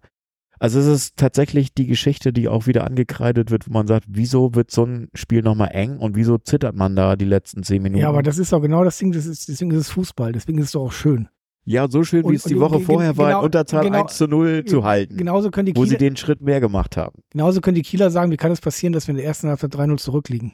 also 0.59 0.79
es 0.79 0.87
ist 0.87 1.17
tatsächlich 1.17 1.73
die 1.73 1.87
Geschichte, 1.87 2.33
die 2.33 2.49
auch 2.49 2.67
wieder 2.67 2.85
angekreidet 2.85 3.51
wird, 3.51 3.67
wo 3.67 3.73
man 3.73 3.87
sagt, 3.87 4.05
wieso 4.09 4.55
wird 4.55 4.71
so 4.71 4.85
ein 4.85 5.09
Spiel 5.15 5.43
nochmal 5.43 5.71
eng 5.73 5.99
und 5.99 6.17
wieso 6.17 6.37
zittert 6.37 6.77
man 6.77 6.95
da 6.97 7.17
die 7.17 7.25
letzten 7.25 7.63
zehn 7.63 7.83
Minuten? 7.83 8.03
ja, 8.03 8.09
aber 8.09 8.23
das 8.23 8.39
ist 8.39 8.53
doch 8.53 8.61
genau 8.61 8.85
das 8.85 8.99
Ding, 8.99 9.13
das 9.13 9.25
ist, 9.25 9.49
deswegen 9.49 9.71
ist 9.71 9.79
es 9.79 9.91
Fußball, 9.91 10.33
deswegen 10.33 10.59
ist 10.59 10.67
es 10.67 10.73
doch 10.73 10.87
auch 10.87 10.93
schön. 10.93 11.29
Ja, 11.71 11.89
so 11.89 12.03
schön, 12.03 12.25
wie 12.25 12.29
Und- 12.31 12.35
es 12.35 12.43
die 12.43 12.55
und- 12.57 12.61
Woche 12.63 12.81
vorher 12.81 13.17
war, 13.17 13.29
genau- 13.29 13.39
in 13.41 13.45
Unterzahl 13.45 13.85
genau- 13.85 14.01
1 14.03 14.17
zu 14.17 14.27
0 14.27 14.65
zu 14.65 14.83
halten, 14.85 15.17
Genauso 15.17 15.51
können 15.53 15.67
die 15.67 15.77
wo 15.77 15.85
sie 15.85 15.91
Kieler, 15.97 15.99
den 16.11 16.17
Schritt 16.17 16.41
mehr 16.41 16.59
gemacht 16.61 16.97
haben. 16.97 17.23
genauso 17.31 17.61
können 17.61 17.77
die 17.77 17.83
Kieler 17.83 18.11
sagen, 18.11 18.33
wie 18.33 18.37
kann 18.37 18.51
es 18.51 18.61
passieren, 18.61 18.93
dass 18.93 19.07
wir 19.07 19.13
in 19.13 19.19
der 19.19 19.27
ersten 19.27 19.49
Halbzeit 19.49 19.73
3-0 19.75 19.99
zurückliegen? 20.01 20.53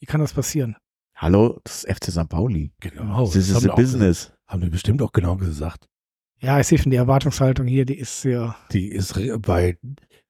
Wie 0.00 0.06
kann 0.06 0.20
das 0.20 0.32
passieren? 0.32 0.74
Hallo, 1.14 1.60
das 1.62 1.84
ist 1.84 1.88
FC 1.88 2.10
St. 2.10 2.28
Pauli. 2.28 2.72
Genau. 2.80 3.24
Das 3.26 3.36
ist 3.36 3.54
auch 3.68 3.76
business. 3.76 4.24
Gesagt, 4.26 4.38
haben 4.48 4.62
wir 4.62 4.70
bestimmt 4.70 5.00
auch 5.02 5.12
genau 5.12 5.36
gesagt. 5.36 5.86
Ja, 6.40 6.58
ich 6.58 6.66
sehe 6.66 6.78
schon, 6.78 6.90
die 6.90 6.96
Erwartungshaltung 6.96 7.66
hier, 7.66 7.84
die 7.84 7.98
ist 7.98 8.20
sehr. 8.20 8.56
Die 8.72 8.88
ist 8.88 9.14
bei 9.42 9.76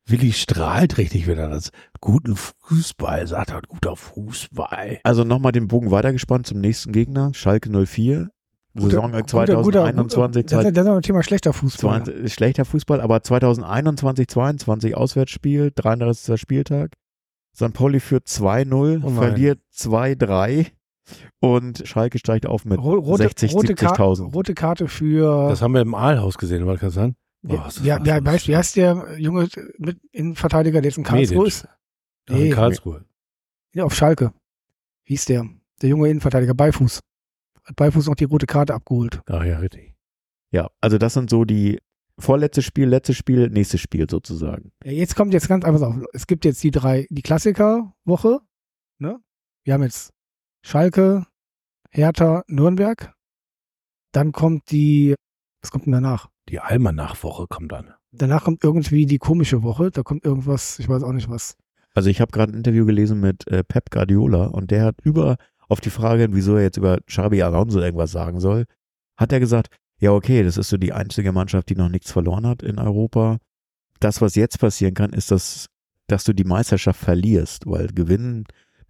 Willi 0.06 0.32
strahlt 0.32 0.96
richtig, 0.98 1.26
wenn 1.26 1.38
er 1.38 1.48
das 1.50 1.70
guten 2.00 2.36
Fußball 2.36 3.26
sagt. 3.26 3.50
Er 3.50 3.60
guter 3.68 3.96
Fußball. 3.96 5.00
Also 5.04 5.24
nochmal 5.24 5.52
den 5.52 5.68
Bogen 5.68 5.90
weitergespannt 5.90 6.46
zum 6.46 6.60
nächsten 6.60 6.92
Gegner, 6.92 7.32
Schalke 7.34 7.70
04. 7.70 8.30
Saison 8.80 9.12
guter- 9.12 9.26
2021, 9.26 10.42
guter- 10.44 10.56
Das 10.56 10.66
ist 10.66 10.76
das 10.76 10.84
ist 10.84 10.88
noch 10.88 10.96
ein 10.96 11.02
Thema 11.02 11.22
schlechter 11.22 11.52
Fußball. 11.52 12.04
20, 12.04 12.32
schlechter 12.32 12.64
Fußball, 12.64 13.00
aber 13.00 13.22
2021, 13.22 14.28
22 14.28 14.96
Auswärtsspiel, 14.96 15.72
33. 15.74 16.40
Spieltag. 16.40 16.92
St. 17.56 17.72
Pauli 17.72 18.00
führt 18.00 18.26
2-0, 18.28 19.02
Oh 19.04 19.10
verliert 19.10 19.58
2-3 19.74 20.66
und 21.40 21.82
Schalke 21.86 22.18
steigt 22.18 22.46
auf 22.46 22.64
mit 22.64 22.78
Ro- 22.78 22.94
Rote, 22.98 23.24
60, 23.24 23.54
rote, 23.54 23.74
Ka 23.74 23.94
70.000. 23.94 24.32
rote 24.34 24.54
Karte 24.54 24.88
für. 24.88 25.48
Das 25.48 25.62
haben 25.62 25.72
wir 25.74 25.80
im 25.80 25.94
Aalhaus 25.94 26.38
gesehen, 26.38 26.66
war 26.66 26.76
das 26.76 26.94
sein? 26.94 27.16
Oh, 27.46 27.52
ja, 27.54 27.64
das 27.64 27.80
ja, 28.06 28.24
weißt, 28.24 28.48
wie 28.48 28.56
heißt 28.56 28.76
der 28.76 29.16
junge 29.18 29.48
mit 29.78 29.98
Innenverteidiger, 30.12 30.80
der 30.80 30.90
jetzt 30.90 30.98
in 30.98 31.04
Karlsruhe 31.04 31.38
Medic. 31.38 31.48
ist? 31.54 31.68
Ja, 32.28 32.36
in 32.36 32.42
Nee. 32.44 32.50
Karlsruhe. 32.50 33.04
Ja, 33.74 33.84
auf 33.84 33.94
Schalke. 33.94 34.32
Wie 35.04 35.14
hieß 35.14 35.24
der? 35.26 35.46
Der 35.80 35.88
junge 35.88 36.08
Innenverteidiger, 36.08 36.54
Beifuß. 36.54 37.00
Hat 37.68 37.76
Beifuß 37.76 38.06
noch 38.06 38.14
die 38.14 38.24
rote 38.24 38.46
Karte 38.46 38.74
abgeholt. 38.74 39.20
Ach 39.26 39.44
ja, 39.44 39.58
richtig. 39.58 39.94
Ja, 40.50 40.70
also 40.80 40.96
das 40.96 41.12
sind 41.12 41.28
so 41.28 41.44
die 41.44 41.78
vorletztes 42.18 42.64
Spiel, 42.64 42.88
letztes 42.88 43.16
Spiel, 43.16 43.50
nächstes 43.50 43.82
Spiel 43.82 44.08
sozusagen. 44.08 44.72
Ja, 44.82 44.92
jetzt 44.92 45.14
kommt 45.16 45.34
jetzt 45.34 45.48
ganz 45.48 45.66
einfach 45.66 45.82
auf. 45.82 45.96
Es 46.14 46.26
gibt 46.26 46.46
jetzt 46.46 46.64
die 46.64 46.70
drei, 46.70 47.06
die 47.10 47.20
Klassiker-Woche. 47.20 48.40
Ne? 48.98 49.20
Wir 49.64 49.74
haben 49.74 49.82
jetzt 49.82 50.14
Schalke, 50.64 51.26
Hertha, 51.90 52.42
Nürnberg. 52.48 53.12
Dann 54.12 54.32
kommt 54.32 54.70
die, 54.70 55.14
was 55.60 55.70
kommt 55.70 55.84
denn 55.84 55.92
danach? 55.92 56.30
Die 56.48 56.60
Almanach-Woche 56.60 57.48
kommt 57.48 57.72
dann. 57.72 57.92
Danach 58.12 58.44
kommt 58.44 58.64
irgendwie 58.64 59.04
die 59.04 59.18
komische 59.18 59.62
Woche. 59.62 59.90
Da 59.90 60.02
kommt 60.02 60.24
irgendwas, 60.24 60.78
ich 60.78 60.88
weiß 60.88 61.02
auch 61.02 61.12
nicht 61.12 61.28
was. 61.28 61.54
Also 61.94 62.08
ich 62.08 62.22
habe 62.22 62.32
gerade 62.32 62.52
ein 62.52 62.56
Interview 62.56 62.86
gelesen 62.86 63.20
mit 63.20 63.46
äh, 63.48 63.62
Pep 63.62 63.90
Guardiola 63.90 64.46
und 64.46 64.70
der 64.70 64.84
hat 64.84 64.96
über 65.02 65.36
auf 65.68 65.80
die 65.80 65.90
Frage, 65.90 66.28
wieso 66.32 66.56
er 66.56 66.62
jetzt 66.62 66.78
über 66.78 66.98
Xabi 67.06 67.42
Alonso 67.42 67.80
irgendwas 67.80 68.10
sagen 68.10 68.40
soll, 68.40 68.64
hat 69.16 69.32
er 69.32 69.40
gesagt, 69.40 69.68
ja 70.00 70.12
okay, 70.12 70.42
das 70.42 70.56
ist 70.56 70.70
so 70.70 70.76
die 70.76 70.92
einzige 70.92 71.32
Mannschaft, 71.32 71.68
die 71.68 71.76
noch 71.76 71.88
nichts 71.88 72.12
verloren 72.12 72.46
hat 72.46 72.62
in 72.62 72.78
Europa. 72.78 73.38
Das, 74.00 74.20
was 74.20 74.34
jetzt 74.34 74.58
passieren 74.58 74.94
kann, 74.94 75.10
ist, 75.10 75.30
dass, 75.30 75.66
dass 76.06 76.24
du 76.24 76.32
die 76.32 76.44
Meisterschaft 76.44 77.00
verlierst, 77.00 77.66
weil 77.66 77.88
gewinnen 77.88 78.44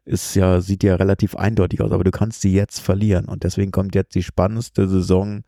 ist 0.04 0.34
ja, 0.34 0.60
sieht 0.60 0.82
ja 0.84 0.96
relativ 0.96 1.36
eindeutig 1.36 1.80
aus, 1.82 1.92
aber 1.92 2.04
du 2.04 2.10
kannst 2.10 2.40
sie 2.40 2.52
jetzt 2.52 2.80
verlieren 2.80 3.26
und 3.26 3.44
deswegen 3.44 3.72
kommt 3.72 3.94
jetzt 3.94 4.14
die 4.14 4.22
spannendste 4.22 4.88
Saison, 4.88 5.42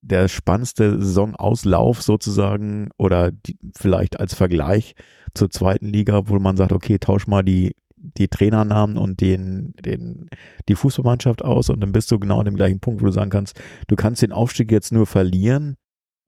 der 0.00 0.28
spannendste 0.28 0.98
Saisonauslauf 0.98 2.02
sozusagen 2.02 2.88
oder 2.96 3.32
die, 3.32 3.58
vielleicht 3.76 4.18
als 4.18 4.34
Vergleich 4.34 4.94
zur 5.34 5.50
zweiten 5.50 5.86
Liga, 5.86 6.28
wo 6.28 6.38
man 6.38 6.56
sagt, 6.56 6.72
okay, 6.72 6.98
tausch 6.98 7.26
mal 7.26 7.42
die, 7.42 7.74
die 8.00 8.28
Trainernamen 8.28 8.96
und 8.96 9.20
den, 9.20 9.72
den, 9.84 10.28
die 10.68 10.74
Fußballmannschaft 10.74 11.42
aus 11.44 11.70
und 11.70 11.80
dann 11.80 11.92
bist 11.92 12.10
du 12.10 12.18
genau 12.18 12.38
an 12.40 12.44
dem 12.44 12.56
gleichen 12.56 12.80
Punkt, 12.80 13.00
wo 13.02 13.06
du 13.06 13.12
sagen 13.12 13.30
kannst, 13.30 13.60
du 13.86 13.96
kannst 13.96 14.22
den 14.22 14.32
Aufstieg 14.32 14.70
jetzt 14.72 14.92
nur 14.92 15.06
verlieren, 15.06 15.76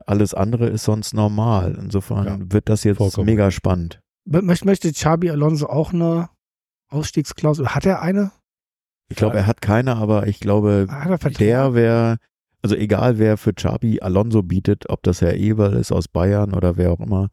alles 0.06 0.34
andere 0.34 0.66
ist 0.68 0.84
sonst 0.84 1.14
normal. 1.14 1.76
Insofern 1.80 2.26
Ja, 2.26 2.38
wird 2.52 2.68
das 2.68 2.84
jetzt 2.84 2.96
vollkommen. 2.98 3.26
mega 3.26 3.50
spannend. 3.50 4.00
Möchte, 4.26 4.66
möchte 4.66 4.92
Xabi 4.92 5.30
Alonso 5.30 5.66
auch 5.66 5.92
eine 5.92 6.28
Ausstiegsklausel? 6.88 7.68
Hat 7.68 7.86
er 7.86 8.02
eine? 8.02 8.32
Ich 9.08 9.16
glaube, 9.16 9.36
er 9.38 9.46
hat 9.46 9.60
keine, 9.60 9.96
aber 9.96 10.26
ich 10.26 10.40
glaube, 10.40 10.86
Vertrag? 10.88 11.34
der 11.38 11.74
wäre, 11.74 12.16
also 12.62 12.76
egal 12.76 13.18
wer 13.18 13.36
für 13.36 13.52
Xabi 13.52 14.00
Alonso 14.00 14.42
bietet, 14.42 14.88
ob 14.88 15.02
das 15.02 15.20
Herr 15.20 15.34
Eberl 15.34 15.74
ist 15.74 15.92
aus 15.92 16.08
Bayern 16.08 16.54
oder 16.54 16.76
wer 16.76 16.92
auch 16.92 17.00
immer, 17.00 17.28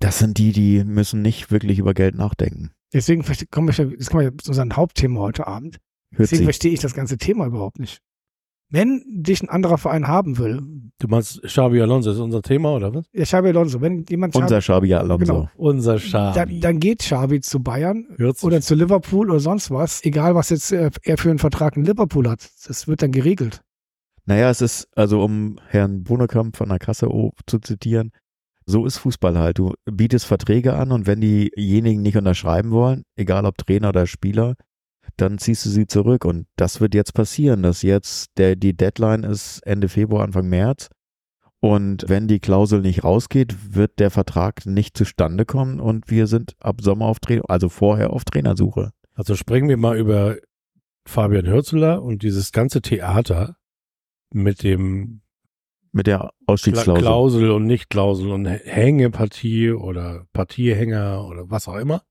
das 0.00 0.18
sind 0.18 0.36
die, 0.38 0.52
die 0.52 0.84
müssen 0.84 1.22
nicht 1.22 1.50
wirklich 1.50 1.78
über 1.78 1.94
Geld 1.94 2.16
nachdenken. 2.16 2.70
Deswegen 2.92 3.24
kommen 3.50 3.68
wir, 3.68 3.96
das 3.96 4.10
kommen 4.10 4.24
wir 4.24 4.38
zu 4.38 4.50
unserem 4.50 4.76
Hauptthema 4.76 5.20
heute 5.20 5.46
Abend. 5.46 5.78
Hört 6.12 6.30
Deswegen 6.30 6.44
verstehe 6.44 6.72
ich 6.72 6.80
das 6.80 6.94
ganze 6.94 7.18
Thema 7.18 7.46
überhaupt 7.46 7.78
nicht. 7.78 8.00
Wenn 8.68 9.04
dich 9.06 9.42
ein 9.42 9.48
anderer 9.48 9.78
Verein 9.78 10.08
haben 10.08 10.38
will, 10.38 10.60
Du 10.98 11.08
meinst, 11.08 11.40
Xabi 11.42 11.80
Alonso 11.80 12.10
ist 12.10 12.18
unser 12.18 12.42
Thema, 12.42 12.74
oder 12.74 12.92
was? 12.94 13.04
ja, 13.12 13.24
Xabi 13.24 13.48
Alonso, 13.48 13.80
wenn 13.80 14.04
jemand 14.08 14.32
Xabi, 14.32 14.42
unser 14.44 14.58
Xabi 14.60 14.94
Alonso. 14.94 15.24
Genau. 15.24 15.50
Unser 15.56 15.96
Xabi. 15.98 16.34
dann, 16.34 16.60
dann 16.60 16.80
geht 16.80 17.00
Xabi 17.00 17.40
zu 17.40 17.62
Bayern 17.62 18.06
oder 18.42 18.60
zu 18.60 18.74
Liverpool 18.74 19.30
oder 19.30 19.40
sonst 19.40 19.70
was, 19.70 20.02
egal 20.04 20.34
was 20.34 20.50
jetzt 20.50 20.72
äh, 20.72 20.90
er 21.02 21.18
für 21.18 21.30
einen 21.30 21.38
Vertrag 21.38 21.76
in 21.76 21.84
Liverpool 21.84 22.28
hat. 22.28 22.48
Das 22.66 22.88
wird 22.88 23.02
dann 23.02 23.12
geregelt. 23.12 23.60
Naja, 24.24 24.50
es 24.50 24.60
ist, 24.60 24.88
also 24.96 25.22
um 25.22 25.60
Herrn 25.68 26.02
Bonekamp 26.02 26.56
von 26.56 26.68
der 26.68 26.78
Kasse 26.80 27.08
O 27.08 27.32
zu 27.46 27.60
zitieren, 27.60 28.10
so 28.66 28.84
ist 28.84 28.98
Fußball 28.98 29.38
halt. 29.38 29.58
Du 29.58 29.74
bietest 29.84 30.26
Verträge 30.26 30.74
an 30.74 30.92
und 30.92 31.06
wenn 31.06 31.20
diejenigen 31.20 32.02
nicht 32.02 32.16
unterschreiben 32.16 32.70
wollen, 32.70 33.04
egal 33.16 33.46
ob 33.46 33.56
Trainer 33.58 33.90
oder 33.90 34.06
Spieler, 34.06 34.54
dann 35.16 35.38
ziehst 35.38 35.64
du 35.64 35.70
sie 35.70 35.86
zurück. 35.86 36.24
Und 36.24 36.46
das 36.56 36.80
wird 36.80 36.94
jetzt 36.94 37.14
passieren, 37.14 37.62
dass 37.62 37.82
jetzt 37.82 38.30
der, 38.36 38.56
die 38.56 38.76
Deadline 38.76 39.22
ist 39.22 39.60
Ende 39.64 39.88
Februar, 39.88 40.24
Anfang 40.24 40.48
März. 40.48 40.88
Und 41.60 42.04
wenn 42.08 42.28
die 42.28 42.40
Klausel 42.40 42.80
nicht 42.80 43.02
rausgeht, 43.02 43.74
wird 43.74 43.98
der 43.98 44.10
Vertrag 44.10 44.66
nicht 44.66 44.96
zustande 44.96 45.46
kommen 45.46 45.80
und 45.80 46.10
wir 46.10 46.26
sind 46.26 46.54
ab 46.60 46.80
Sommer 46.82 47.06
auf 47.06 47.18
Trainer, 47.18 47.44
also 47.48 47.68
vorher 47.68 48.10
auf 48.10 48.24
Trainersuche. 48.24 48.92
Also 49.14 49.34
sprechen 49.36 49.68
wir 49.68 49.78
mal 49.78 49.96
über 49.96 50.36
Fabian 51.08 51.46
Hürzeler 51.46 52.02
und 52.02 52.22
dieses 52.22 52.52
ganze 52.52 52.82
Theater 52.82 53.56
mit 54.32 54.62
dem 54.62 55.22
Mit 55.96 56.06
der 56.06 56.18
Kla 56.18 56.30
Ausstiegsklausel. 56.46 57.02
Klausel 57.02 57.50
und 57.52 57.64
Nicht-Klausel 57.64 58.30
und 58.30 58.44
Hängepartie 58.44 59.70
oder 59.70 60.26
Partiehänger 60.34 61.26
oder 61.26 61.50
was 61.50 61.68
auch 61.68 61.76
immer. 61.76 62.02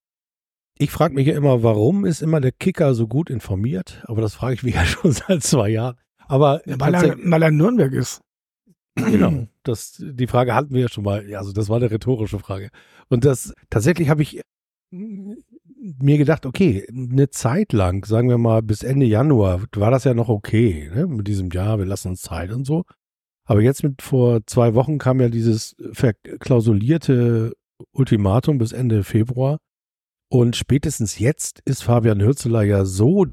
Ich 0.80 0.90
frage 0.90 1.14
mich 1.14 1.28
ja 1.28 1.36
immer, 1.36 1.62
warum 1.62 2.04
ist 2.04 2.24
immer 2.24 2.42
der 2.42 2.52
Kicker 2.52 2.96
so 2.96 3.08
gut 3.08 3.30
informiert? 3.30 4.04
Aber 4.08 4.22
das 4.22 4.34
frage 4.34 4.56
ich 4.56 4.64
mich 4.64 4.74
ja 4.76 4.86
schon 4.86 5.12
seit 5.12 5.44
zwei 5.44 5.70
Jahren. 5.70 5.98
Aber 6.28 6.62
Weil 6.66 6.96
er, 6.96 7.16
weil 7.20 7.44
er 7.44 7.50
in 7.50 7.58
Nürnberg 7.58 7.94
ist. 7.94 8.22
genau, 8.96 9.46
das, 9.62 10.04
die 10.04 10.28
Frage 10.28 10.56
hatten 10.56 10.74
wir 10.74 10.82
ja 10.82 10.90
schon 10.90 11.04
mal. 11.04 11.24
Also 11.36 11.54
das 11.54 11.70
war 11.70 11.78
eine 11.78 11.92
rhetorische 11.92 12.40
Frage. 12.40 12.72
Und 13.10 13.24
das 13.24 13.54
tatsächlich 13.70 14.10
habe 14.10 14.24
ich 14.24 14.42
mir 14.90 16.18
gedacht, 16.18 16.48
okay, 16.48 16.88
eine 16.90 17.30
Zeit 17.30 17.72
lang, 17.72 18.04
sagen 18.04 18.30
wir 18.30 18.40
mal 18.40 18.64
bis 18.64 18.82
Ende 18.82 19.06
Januar, 19.06 19.62
war 19.76 19.92
das 19.92 20.06
ja 20.06 20.16
noch 20.16 20.30
okay, 20.30 20.90
ne? 20.92 21.06
mit 21.06 21.28
diesem 21.28 21.52
Jahr, 21.52 21.78
wir 21.78 21.86
lassen 21.86 22.08
uns 22.08 22.22
Zeit 22.22 22.52
und 22.52 22.66
so. 22.66 22.84
Aber 23.46 23.62
jetzt 23.62 23.84
mit 23.84 24.02
vor 24.02 24.46
zwei 24.48 24.74
Wochen 24.74 24.98
kam 24.98 25.22
ja 25.22 25.30
dieses 25.30 25.76
verklausulierte 25.92 27.54
Ultimatum 27.92 28.58
bis 28.58 28.72
Ende 28.72 29.04
Februar. 29.04 29.60
Und 30.30 30.56
spätestens 30.56 31.20
jetzt 31.20 31.62
ist 31.66 31.84
Fabian 31.84 32.22
Hürzeler 32.22 32.64
ja 32.64 32.86
so 32.86 33.28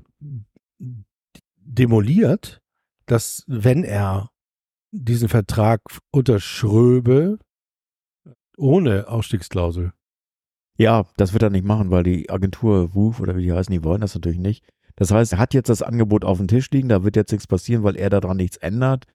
demoliert, 1.57 2.61
dass 3.07 3.45
wenn 3.47 3.85
er 3.85 4.31
diesen 4.91 5.29
Vertrag 5.29 5.81
unterschröbe, 6.11 7.39
ohne 8.59 9.09
Ausstiegsklausel. 9.09 9.93
Ja, 10.79 11.07
das 11.17 11.33
wird 11.33 11.43
er 11.43 11.51
nicht 11.51 11.65
machen, 11.65 11.91
weil 11.91 12.03
die 12.03 12.29
Agentur 12.29 12.95
WUF 12.95 13.21
oder 13.21 13.37
wie 13.37 13.43
die 13.43 13.53
heißen, 13.53 13.73
die 13.73 13.85
wollen 13.85 14.03
das 14.03 14.15
natürlich 14.15 14.39
nicht. 14.39 14.65
Das 14.97 15.11
heißt, 15.11 15.33
er 15.33 15.39
hat 15.39 15.55
jetzt 15.55 15.71
das 15.71 15.83
Angebot 15.83 16.25
auf 16.25 16.39
dem 16.39 16.49
Tisch 16.49 16.71
liegen, 16.71 16.89
da 16.89 17.03
wird 17.05 17.17
jetzt 17.17 17.33
nichts 17.33 17.47
passieren, 17.47 17.83
weil 17.83 17.97
er 17.97 18.11
daran 18.11 18.37
nichts 18.37 18.59
ändert. 18.59 19.07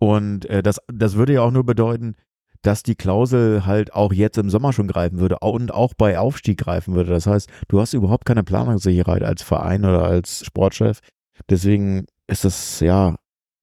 Und 0.00 0.46
äh, 0.46 0.62
das, 0.62 0.80
das 0.92 1.14
würde 1.14 1.34
ja 1.34 1.42
auch 1.42 1.52
nur 1.52 1.64
bedeuten, 1.64 2.16
dass 2.62 2.82
die 2.82 2.94
Klausel 2.94 3.64
halt 3.66 3.94
auch 3.94 4.12
jetzt 4.12 4.38
im 4.38 4.50
Sommer 4.50 4.72
schon 4.72 4.88
greifen 4.88 5.20
würde 5.20 5.38
und 5.40 5.72
auch 5.72 5.94
bei 5.94 6.18
Aufstieg 6.18 6.58
greifen 6.58 6.94
würde. 6.94 7.10
Das 7.10 7.26
heißt, 7.26 7.48
du 7.68 7.80
hast 7.80 7.94
überhaupt 7.94 8.24
keine 8.24 8.42
Planungssicherheit 8.42 9.22
als 9.22 9.42
Verein 9.42 9.84
oder 9.84 10.04
als 10.04 10.44
Sportchef. 10.44 11.00
Deswegen 11.48 12.06
ist 12.26 12.44
das 12.44 12.80
ja 12.80 13.16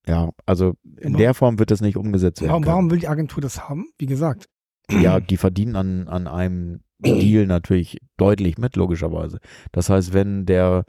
ja, 0.07 0.29
also 0.45 0.73
in 1.01 1.17
der 1.17 1.33
Form 1.33 1.59
wird 1.59 1.69
das 1.69 1.81
nicht 1.81 1.97
umgesetzt 1.97 2.41
werden. 2.41 2.51
Warum, 2.51 2.65
warum 2.65 2.91
will 2.91 2.99
die 2.99 3.09
Agentur 3.09 3.41
das 3.41 3.67
haben? 3.67 3.89
Wie 3.97 4.05
gesagt. 4.05 4.45
Ja, 4.89 5.19
die 5.19 5.35
verdienen 5.35 5.75
an, 5.75 6.07
an 6.07 6.27
einem 6.27 6.79
Deal 6.99 7.45
natürlich 7.45 7.97
deutlich 8.15 8.57
mit, 8.57 8.77
logischerweise. 8.77 9.39
Das 9.73 9.89
heißt, 9.89 10.13
wenn 10.13 10.45
der 10.45 10.85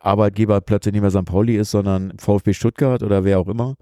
Arbeitgeber 0.00 0.60
plötzlich 0.60 0.92
nicht 0.92 1.02
mehr 1.02 1.10
St. 1.10 1.24
Pauli 1.24 1.56
ist, 1.56 1.70
sondern 1.70 2.18
VfB 2.18 2.52
Stuttgart 2.52 3.02
oder 3.04 3.22
wer 3.22 3.38
auch 3.38 3.48
immer 3.48 3.76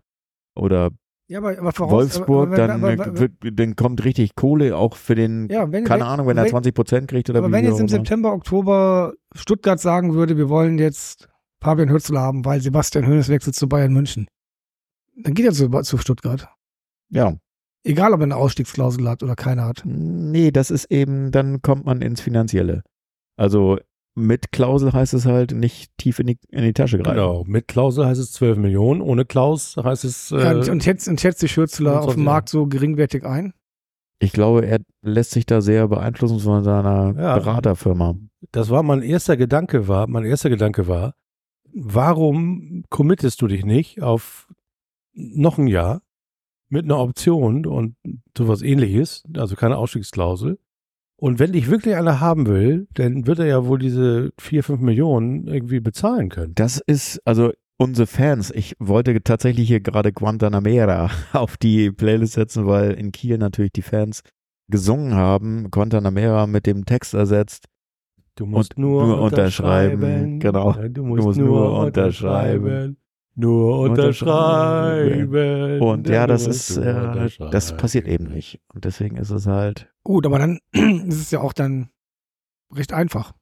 oder 0.57 0.91
Ja, 1.29 1.39
aber, 1.39 1.59
aber 1.59 1.73
voraus, 1.73 1.93
Wolfsburg, 1.93 2.53
aber, 2.53 2.73
aber, 2.75 2.97
dann, 2.97 3.19
wird, 3.19 3.33
dann 3.43 3.77
kommt 3.77 4.05
richtig 4.05 4.35
Kohle 4.35 4.77
auch 4.77 4.97
für 4.97 5.15
den, 5.15 5.49
ja, 5.51 5.71
wenn, 5.71 5.85
keine 5.85 6.01
wenn, 6.03 6.09
Ahnung, 6.09 6.27
wenn 6.27 6.37
er 6.37 6.45
wenn- 6.45 6.51
20 6.51 6.75
Prozent 6.75 7.09
kriegt 7.09 7.29
oder 7.31 7.41
Aber 7.41 7.53
wenn 7.53 7.65
jetzt 7.65 7.81
im. 7.81 7.89
September, 7.89 8.33
Oktober 8.33 9.15
Stuttgart 9.35 9.81
sagen 9.81 10.15
würde, 10.15 10.37
wir 10.37 10.49
wollen 10.49 10.79
jetzt 10.79 11.29
Fabian 11.63 11.91
Hürzel 11.91 12.19
haben, 12.19 12.45
weil 12.45 12.61
Sebastian 12.61 13.07
Hoeneß 13.07 13.29
wechselt 13.29 13.55
zu 13.57 13.69
Bayern 13.69 13.93
München, 13.93 14.27
dann 15.17 15.35
geht 15.35 15.47
er 15.47 15.53
zu, 15.53 15.69
zu 15.83 15.99
Stuttgart. 15.99 16.49
Ja, 17.11 17.37
Egal, 17.85 18.13
ob 18.13 18.19
er 18.19 18.25
eine 18.25 18.35
Ausstiegsklausel 18.37 19.09
hat 19.09 19.23
oder 19.23 19.37
keine 19.37 19.65
hat. 19.65 19.83
nee, 19.85 20.51
das 20.51 20.73
ist 20.73 20.91
eben, 20.91 21.31
dann 21.31 21.63
kommt 21.63 21.87
man 21.87 22.03
ins 22.03 22.21
Finanzielle. 22.21 22.83
Also 23.37 23.79
mit 24.17 24.51
Klausel 24.51 24.93
heißt 24.93 25.13
es 25.15 25.27
halt 25.27 25.53
nicht 25.53 25.97
tief 25.99 26.19
in 26.19 26.27
die, 26.27 26.39
in 26.49 26.63
die 26.65 26.73
Tasche 26.73 26.99
greifen. 26.99 27.17
Genau. 27.17 27.45
Mit 27.47 27.69
Klausel 27.69 28.07
heißt 28.07 28.21
es 28.21 28.33
12 28.33 28.57
Millionen, 28.59 29.03
ohne 29.03 29.25
Klaus 29.27 29.77
heißt 29.77 30.05
es. 30.05 30.33
Äh, 30.33 30.39
ja, 30.67 30.73
und, 30.73 30.83
schätzt, 30.83 31.07
und 31.07 31.21
schätzt 31.21 31.41
sich 31.41 31.57
Hürzler 31.57 32.01
auf 32.01 32.15
25 32.15 32.15
dem 32.17 32.25
Markt 32.25 32.49
so 32.49 32.67
geringwertig 32.67 33.25
ein? 33.25 33.53
Ich 34.19 34.33
glaube, 34.33 34.67
er 34.67 34.79
lässt 35.03 35.33
sich 35.33 35.45
da 35.45 35.61
sehr 35.61 35.87
beeinflussen 35.89 36.41
von 36.41 36.65
seiner 36.65 37.15
Ja. 37.19 37.39
Beraterfirma. 37.39 38.17
das 38.53 38.71
war 38.71 38.83
mein 38.83 39.03
erster 39.03 39.37
Gedanke 39.37 39.87
war, 39.89 40.07
mein 40.07 40.25
erster 40.25 40.49
Gedanke 40.49 40.89
war, 40.89 41.15
warum 41.75 42.85
committest 42.89 43.43
du 43.43 43.47
dich 43.47 43.65
nicht 43.67 44.03
auf 44.03 44.49
noch 45.13 45.59
ein 45.59 45.67
Jahr 45.67 46.01
mit 46.69 46.85
einer 46.85 46.99
Option 46.99 47.67
und 47.67 47.97
sowas 48.37 48.63
ähnliches, 48.63 49.23
also 49.37 49.55
keine 49.57 49.77
Ausstiegsklausel. 49.77 50.59
Und 51.19 51.39
wenn 51.39 51.53
dich 51.53 51.71
wirklich 51.71 51.95
einer 51.97 52.21
haben 52.21 52.47
will, 52.47 52.89
dann 52.95 53.27
wird 53.27 53.39
er 53.39 53.47
ja 53.47 53.67
wohl 53.67 53.79
diese 53.79 54.31
vier, 54.39 54.63
fünf 54.63 54.81
Millionen 54.81 55.47
irgendwie 55.47 55.81
bezahlen 55.81 56.29
können. 56.29 56.53
Das 56.55 56.79
ist, 56.87 57.21
also 57.25 57.53
unsere 57.79 58.07
Fans, 58.07 58.51
ich 58.51 58.75
wollte 58.79 59.19
tatsächlich 59.23 59.67
hier 59.67 59.81
gerade 59.81 60.13
Guantanamera 60.13 61.11
auf 61.33 61.57
die 61.57 61.91
Playlist 61.91 62.35
setzen, 62.35 62.67
weil 62.67 62.93
in 62.93 63.13
Kiel 63.13 63.39
natürlich 63.39 63.73
die 63.73 63.83
Fans 63.83 64.23
gesungen 64.69 65.15
haben, 65.15 65.71
Guantanamera 65.71 66.47
mit 66.47 66.67
dem 66.67 66.85
Text 66.85 67.15
ersetzt. 67.15 67.65
Du 68.35 68.45
musst 68.45 68.79
nur, 68.79 69.07
nur 69.07 69.21
unterschreiben. 69.23 70.03
unterschreiben, 70.03 70.41
genau. 70.41 70.73
Ja, 70.75 70.89
Du 70.89 71.05
musst, 71.05 71.25
musst 71.25 71.39
nur 71.39 71.49
nur 71.49 71.79
unterschreiben. 71.81 72.65
unterschreiben. 72.65 72.97
Nur 73.39 73.81
Unterschreiben. 73.81 75.83
Und 75.83 76.09
ja, 76.09 76.27
das 76.27 76.47
ist, 76.47 76.79
äh, 76.79 77.29
das 77.51 77.77
passiert 77.77 78.09
eben 78.09 78.25
nicht. 78.25 78.61
Und 78.73 78.87
deswegen 78.87 79.19
ist 79.19 79.31
es 79.31 79.47
halt, 79.47 79.93
Gut, 80.03 80.25
aber 80.25 80.39
dann 80.39 80.59
ist 80.73 81.21
es 81.21 81.31
ja 81.31 81.41
auch 81.41 81.53
dann 81.53 81.91
recht 82.75 82.95
einfach. 82.95 83.33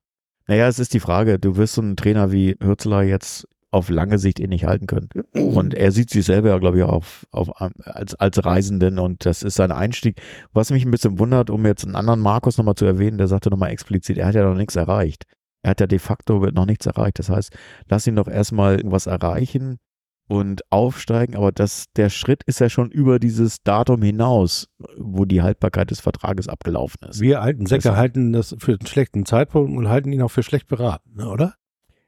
naja, 0.49 0.67
es 0.67 0.81
ist 0.81 0.95
die 0.95 1.01
Frage, 1.01 1.39
du 1.39 1.57
wirst 1.57 1.75
so 1.75 1.83
einen 1.83 1.97
Trainer 1.97 2.33
wie 2.33 2.57
Hürzler 2.61 3.03
jetzt 3.03 3.47
auf 3.71 3.89
lange 3.89 4.19
Sicht 4.19 4.41
eh 4.41 4.47
nicht 4.47 4.65
halten 4.65 4.87
können. 4.87 5.09
Und 5.33 5.75
er 5.75 5.93
sieht 5.93 6.11
sich 6.11 6.25
selber 6.25 6.49
ja, 6.49 6.59
glaube 6.59 6.79
ich, 6.79 6.85
auf, 6.85 7.27
auf, 7.31 7.61
als, 7.61 8.15
als 8.15 8.45
Reisenden 8.45 8.99
und 8.99 9.27
das 9.27 9.43
ist 9.43 9.55
sein 9.55 9.73
Einstieg. 9.73 10.21
Was 10.53 10.71
mich 10.71 10.85
ein 10.85 10.91
bisschen 10.91 11.19
wundert, 11.19 11.51
um 11.51 11.65
jetzt 11.67 11.85
einen 11.85 11.97
anderen 11.97 12.21
Markus 12.21 12.57
nochmal 12.57 12.77
zu 12.77 12.85
erwähnen, 12.85 13.19
der 13.19 13.29
sagte 13.29 13.51
nochmal 13.51 13.71
explizit, 13.71 14.19
er 14.19 14.27
hat 14.27 14.35
ja 14.35 14.45
noch 14.45 14.57
nichts 14.57 14.77
erreicht. 14.77 15.25
Er 15.63 15.71
hat 15.71 15.81
ja 15.81 15.87
de 15.87 15.99
facto 15.99 16.39
noch 16.51 16.67
nichts 16.67 16.87
erreicht. 16.87 17.19
Das 17.19 17.31
heißt, 17.31 17.57
lass 17.89 18.07
ihn 18.07 18.17
doch 18.17 18.29
erstmal 18.29 18.77
irgendwas 18.77 19.07
erreichen 19.07 19.79
und 20.27 20.63
aufsteigen, 20.71 21.37
aber 21.37 21.53
das, 21.53 21.87
der 21.97 22.09
Schritt 22.11 22.43
ist 22.45 22.61
ja 22.61 22.69
schon 22.71 22.91
über 22.91 23.19
dieses 23.19 23.63
Datum 23.63 24.03
hinaus, 24.03 24.69
wo 24.99 25.25
die 25.27 25.43
Haltbarkeit 25.43 25.91
des 25.91 26.01
Vertrages 26.01 26.49
abgelaufen 26.49 27.09
ist. 27.09 27.21
Wir 27.21 27.43
alten 27.43 27.67
Säcke 27.67 27.83
Deshalb- 27.83 27.97
halten 27.97 28.33
das 28.33 28.55
für 28.59 28.73
einen 28.73 28.87
schlechten 28.87 29.27
Zeitpunkt 29.27 29.77
und 29.77 29.89
halten 29.89 30.13
ihn 30.13 30.23
auch 30.23 30.31
für 30.31 30.43
schlecht 30.43 30.67
beraten, 30.69 31.15
ne, 31.17 31.29
oder? 31.29 31.55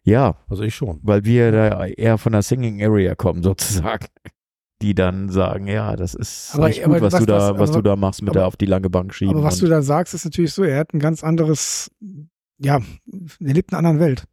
Ja, 0.02 0.36
Also 0.48 0.62
ich 0.62 0.74
schon. 0.74 1.00
weil 1.02 1.24
wir 1.24 1.50
da 1.52 1.84
eher 1.86 2.16
von 2.16 2.32
der 2.32 2.42
Singing 2.42 2.82
Area 2.82 3.14
kommen 3.14 3.42
sozusagen. 3.42 4.06
Die 4.82 4.94
dann 4.94 5.30
sagen, 5.30 5.66
ja, 5.68 5.96
das 5.96 6.14
ist 6.14 6.50
Aber- 6.54 6.68
nicht 6.68 6.84
gut, 6.84 6.96
aber 6.96 7.00
was, 7.06 7.12
was 7.14 7.20
du 7.20 7.26
da, 7.26 7.38
das- 7.50 7.58
was 7.58 7.70
aber- 7.70 7.78
du 7.78 7.82
da 7.88 7.96
machst 7.96 8.20
mit 8.22 8.30
aber- 8.30 8.40
der 8.40 8.46
auf 8.46 8.56
die 8.56 8.66
lange 8.66 8.90
Bank 8.90 9.14
schieben. 9.14 9.34
Aber 9.34 9.42
was 9.44 9.58
du 9.58 9.66
da 9.66 9.80
sagst, 9.82 10.12
ist 10.14 10.24
natürlich 10.26 10.52
so, 10.52 10.62
er 10.64 10.78
hat 10.80 10.92
ein 10.94 10.98
ganz 11.00 11.24
anderes, 11.24 11.90
ja, 12.58 12.76
er 12.76 13.52
lebt 13.54 13.72
in 13.72 13.78
einer 13.78 13.88
anderen 13.88 14.00
Welt. 14.06 14.24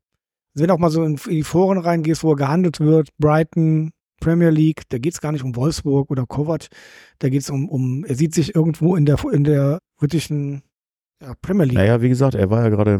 Wenn 0.56 0.68
du 0.68 0.74
auch 0.74 0.80
mal 0.80 0.90
so 0.90 1.04
in 1.04 1.16
die 1.16 1.44
Foren 1.44 1.78
reingehst, 1.78 2.24
wo 2.24 2.32
er 2.32 2.36
gehandelt 2.36 2.80
wird, 2.80 3.10
Brighton, 3.18 3.92
Premier 4.20 4.50
League, 4.50 4.84
da 4.90 5.00
geht 5.00 5.14
es 5.14 5.22
gar 5.22 5.32
nicht 5.32 5.44
um 5.44 5.56
Wolfsburg 5.56 6.10
oder 6.12 6.26
Kovac, 6.26 6.68
da 7.20 7.30
geht 7.30 7.42
es 7.42 7.50
um, 7.50 7.68
um, 7.68 8.06
er 8.06 8.16
sieht 8.16 8.34
sich 8.34 8.56
irgendwo 8.56 8.96
in 8.96 9.06
der, 9.06 9.18
in 9.32 9.44
der 9.44 9.80
britischen 9.98 10.64
ja, 11.22 11.34
Premier 11.42 11.66
League. 11.66 11.76
Naja, 11.76 12.02
wie 12.02 12.10
gesagt, 12.10 12.36
er 12.36 12.50
war 12.50 12.64
ja 12.64 12.70
gerade, 12.70 13.00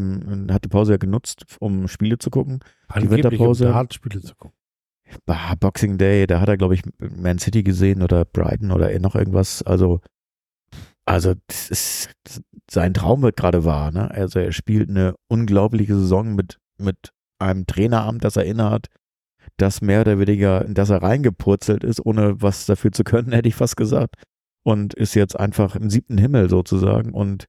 hat 0.50 0.64
die 0.64 0.68
Pause 0.68 0.92
ja 0.92 0.98
genutzt, 0.98 1.44
um 1.60 1.88
Spiele 1.88 2.18
zu 2.18 2.30
gucken. 2.30 2.60
Angeblich 2.88 3.24
Winterpause- 3.24 3.66
um 3.66 3.72
Dartspiele 3.72 4.20
zu 4.20 4.34
gucken. 4.34 4.56
Bah, 5.26 5.54
Boxing 5.58 5.98
Day, 5.98 6.26
da 6.26 6.40
hat 6.40 6.48
er, 6.48 6.56
glaube 6.56 6.74
ich, 6.74 6.82
Man 6.98 7.38
City 7.38 7.62
gesehen 7.62 8.02
oder 8.02 8.24
Brighton 8.24 8.70
oder 8.72 8.98
noch 8.98 9.14
irgendwas. 9.14 9.62
Also, 9.62 10.00
also 11.04 11.34
das 11.46 11.70
ist, 11.70 12.10
sein 12.70 12.94
Traum 12.94 13.22
wird 13.22 13.36
gerade 13.36 13.64
wahr. 13.64 13.92
Ne? 13.92 14.10
Also 14.10 14.40
er 14.40 14.52
spielt 14.52 14.88
eine 14.88 15.14
unglaubliche 15.28 15.94
Saison 15.94 16.34
mit, 16.34 16.58
mit 16.78 17.12
einem 17.44 17.66
Traineramt, 17.66 18.24
das 18.24 18.36
er 18.36 18.44
innehat, 18.44 18.88
das 19.56 19.80
mehr 19.80 20.00
oder 20.00 20.18
weniger, 20.18 20.64
in 20.64 20.74
das 20.74 20.90
er 20.90 21.02
reingepurzelt 21.02 21.84
ist, 21.84 22.04
ohne 22.04 22.40
was 22.42 22.66
dafür 22.66 22.92
zu 22.92 23.04
können, 23.04 23.32
hätte 23.32 23.48
ich 23.48 23.54
fast 23.54 23.76
gesagt. 23.76 24.16
Und 24.66 24.94
ist 24.94 25.14
jetzt 25.14 25.38
einfach 25.38 25.76
im 25.76 25.90
siebten 25.90 26.16
Himmel 26.16 26.48
sozusagen. 26.48 27.12
Und 27.12 27.44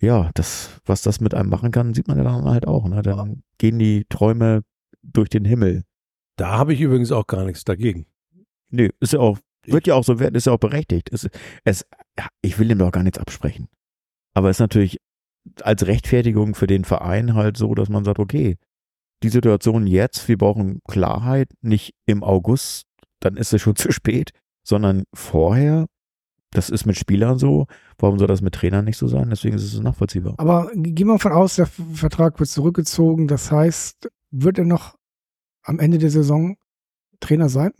ja, 0.00 0.30
das, 0.34 0.80
was 0.84 1.02
das 1.02 1.20
mit 1.20 1.32
einem 1.32 1.50
machen 1.50 1.70
kann, 1.70 1.94
sieht 1.94 2.08
man 2.08 2.18
ja 2.18 2.24
dann 2.24 2.44
halt 2.46 2.66
auch. 2.66 2.88
Ne? 2.88 3.02
Dann 3.02 3.42
gehen 3.58 3.78
die 3.78 4.06
Träume 4.08 4.62
durch 5.02 5.28
den 5.28 5.44
Himmel. 5.44 5.84
Da 6.36 6.58
habe 6.58 6.74
ich 6.74 6.80
übrigens 6.80 7.12
auch 7.12 7.26
gar 7.26 7.44
nichts 7.44 7.64
dagegen. 7.64 8.06
Nee, 8.70 8.90
ist 9.00 9.12
ja 9.12 9.20
auch, 9.20 9.38
wird 9.66 9.86
ja 9.86 9.94
auch 9.94 10.04
so 10.04 10.18
werden, 10.18 10.34
ist 10.34 10.46
ja 10.46 10.52
auch 10.52 10.58
berechtigt. 10.58 11.12
Es, 11.12 11.28
es, 11.64 11.86
ich 12.42 12.58
will 12.58 12.70
ihm 12.70 12.78
doch 12.78 12.90
gar 12.90 13.02
nichts 13.02 13.18
absprechen. 13.18 13.68
Aber 14.34 14.50
es 14.50 14.56
ist 14.56 14.60
natürlich 14.60 14.98
als 15.62 15.86
Rechtfertigung 15.86 16.54
für 16.54 16.66
den 16.66 16.84
Verein 16.84 17.34
halt 17.34 17.56
so, 17.56 17.74
dass 17.74 17.88
man 17.88 18.04
sagt, 18.04 18.18
okay, 18.18 18.56
die 19.22 19.28
Situation 19.28 19.86
jetzt, 19.86 20.28
wir 20.28 20.38
brauchen 20.38 20.80
Klarheit, 20.88 21.50
nicht 21.60 21.94
im 22.06 22.22
August, 22.22 22.84
dann 23.20 23.36
ist 23.36 23.52
es 23.52 23.62
schon 23.62 23.76
zu 23.76 23.92
spät, 23.92 24.30
sondern 24.66 25.04
vorher, 25.14 25.86
das 26.50 26.70
ist 26.70 26.86
mit 26.86 26.96
Spielern 26.96 27.38
so, 27.38 27.66
warum 27.98 28.18
soll 28.18 28.28
das 28.28 28.40
mit 28.40 28.54
Trainern 28.54 28.84
nicht 28.84 28.96
so 28.96 29.06
sein? 29.06 29.28
Deswegen 29.30 29.56
ist 29.56 29.64
es 29.64 29.80
nachvollziehbar. 29.80 30.34
Aber 30.38 30.70
gehen 30.74 31.06
wir 31.06 31.18
von 31.18 31.32
aus, 31.32 31.56
der 31.56 31.66
Vertrag 31.66 32.38
wird 32.38 32.48
zurückgezogen. 32.48 33.28
Das 33.28 33.50
heißt, 33.50 34.08
wird 34.30 34.58
er 34.58 34.64
noch 34.64 34.96
am 35.62 35.78
Ende 35.78 35.98
der 35.98 36.10
Saison 36.10 36.56
Trainer 37.20 37.48
sein? 37.48 37.72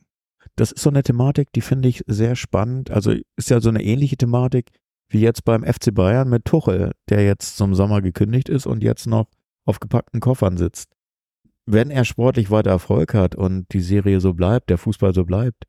Das 0.57 0.73
ist 0.73 0.83
so 0.83 0.91
eine 0.91 1.03
Thematik, 1.03 1.53
die 1.53 1.61
finde 1.61 1.89
ich 1.89 2.03
sehr 2.07 2.37
spannend. 2.37 2.91
Also 2.91 3.15
ist 3.37 3.51
ja 3.51 3.61
so 3.61 3.69
eine 3.69 3.83
ähnliche 3.83 4.17
Thematik 4.17 4.71
wie 5.09 5.21
jetzt 5.21 5.45
beim 5.45 5.65
FC 5.65 5.95
Bayern 5.95 6.29
mit 6.29 6.45
Tuchel, 6.45 6.93
der 7.09 7.25
jetzt 7.25 7.57
zum 7.57 7.75
Sommer 7.75 8.03
gekündigt 8.03 8.49
ist 8.49 8.67
und 8.67 8.83
jetzt 8.83 9.07
noch 9.07 9.31
auf 9.65 9.81
gepackten 9.81 10.21
Koffern 10.21 10.57
sitzt. 10.57 10.98
Wenn 11.71 11.91
er 11.91 12.07
sportlich 12.07 12.51
weiter 12.51 12.71
Erfolg 12.71 13.13
hat 13.13 13.35
und 13.35 13.67
die 13.73 13.83
Serie 13.83 14.21
so 14.21 14.33
bleibt, 14.33 14.71
der 14.71 14.79
Fußball 14.79 15.13
so 15.13 15.27
bleibt, 15.27 15.65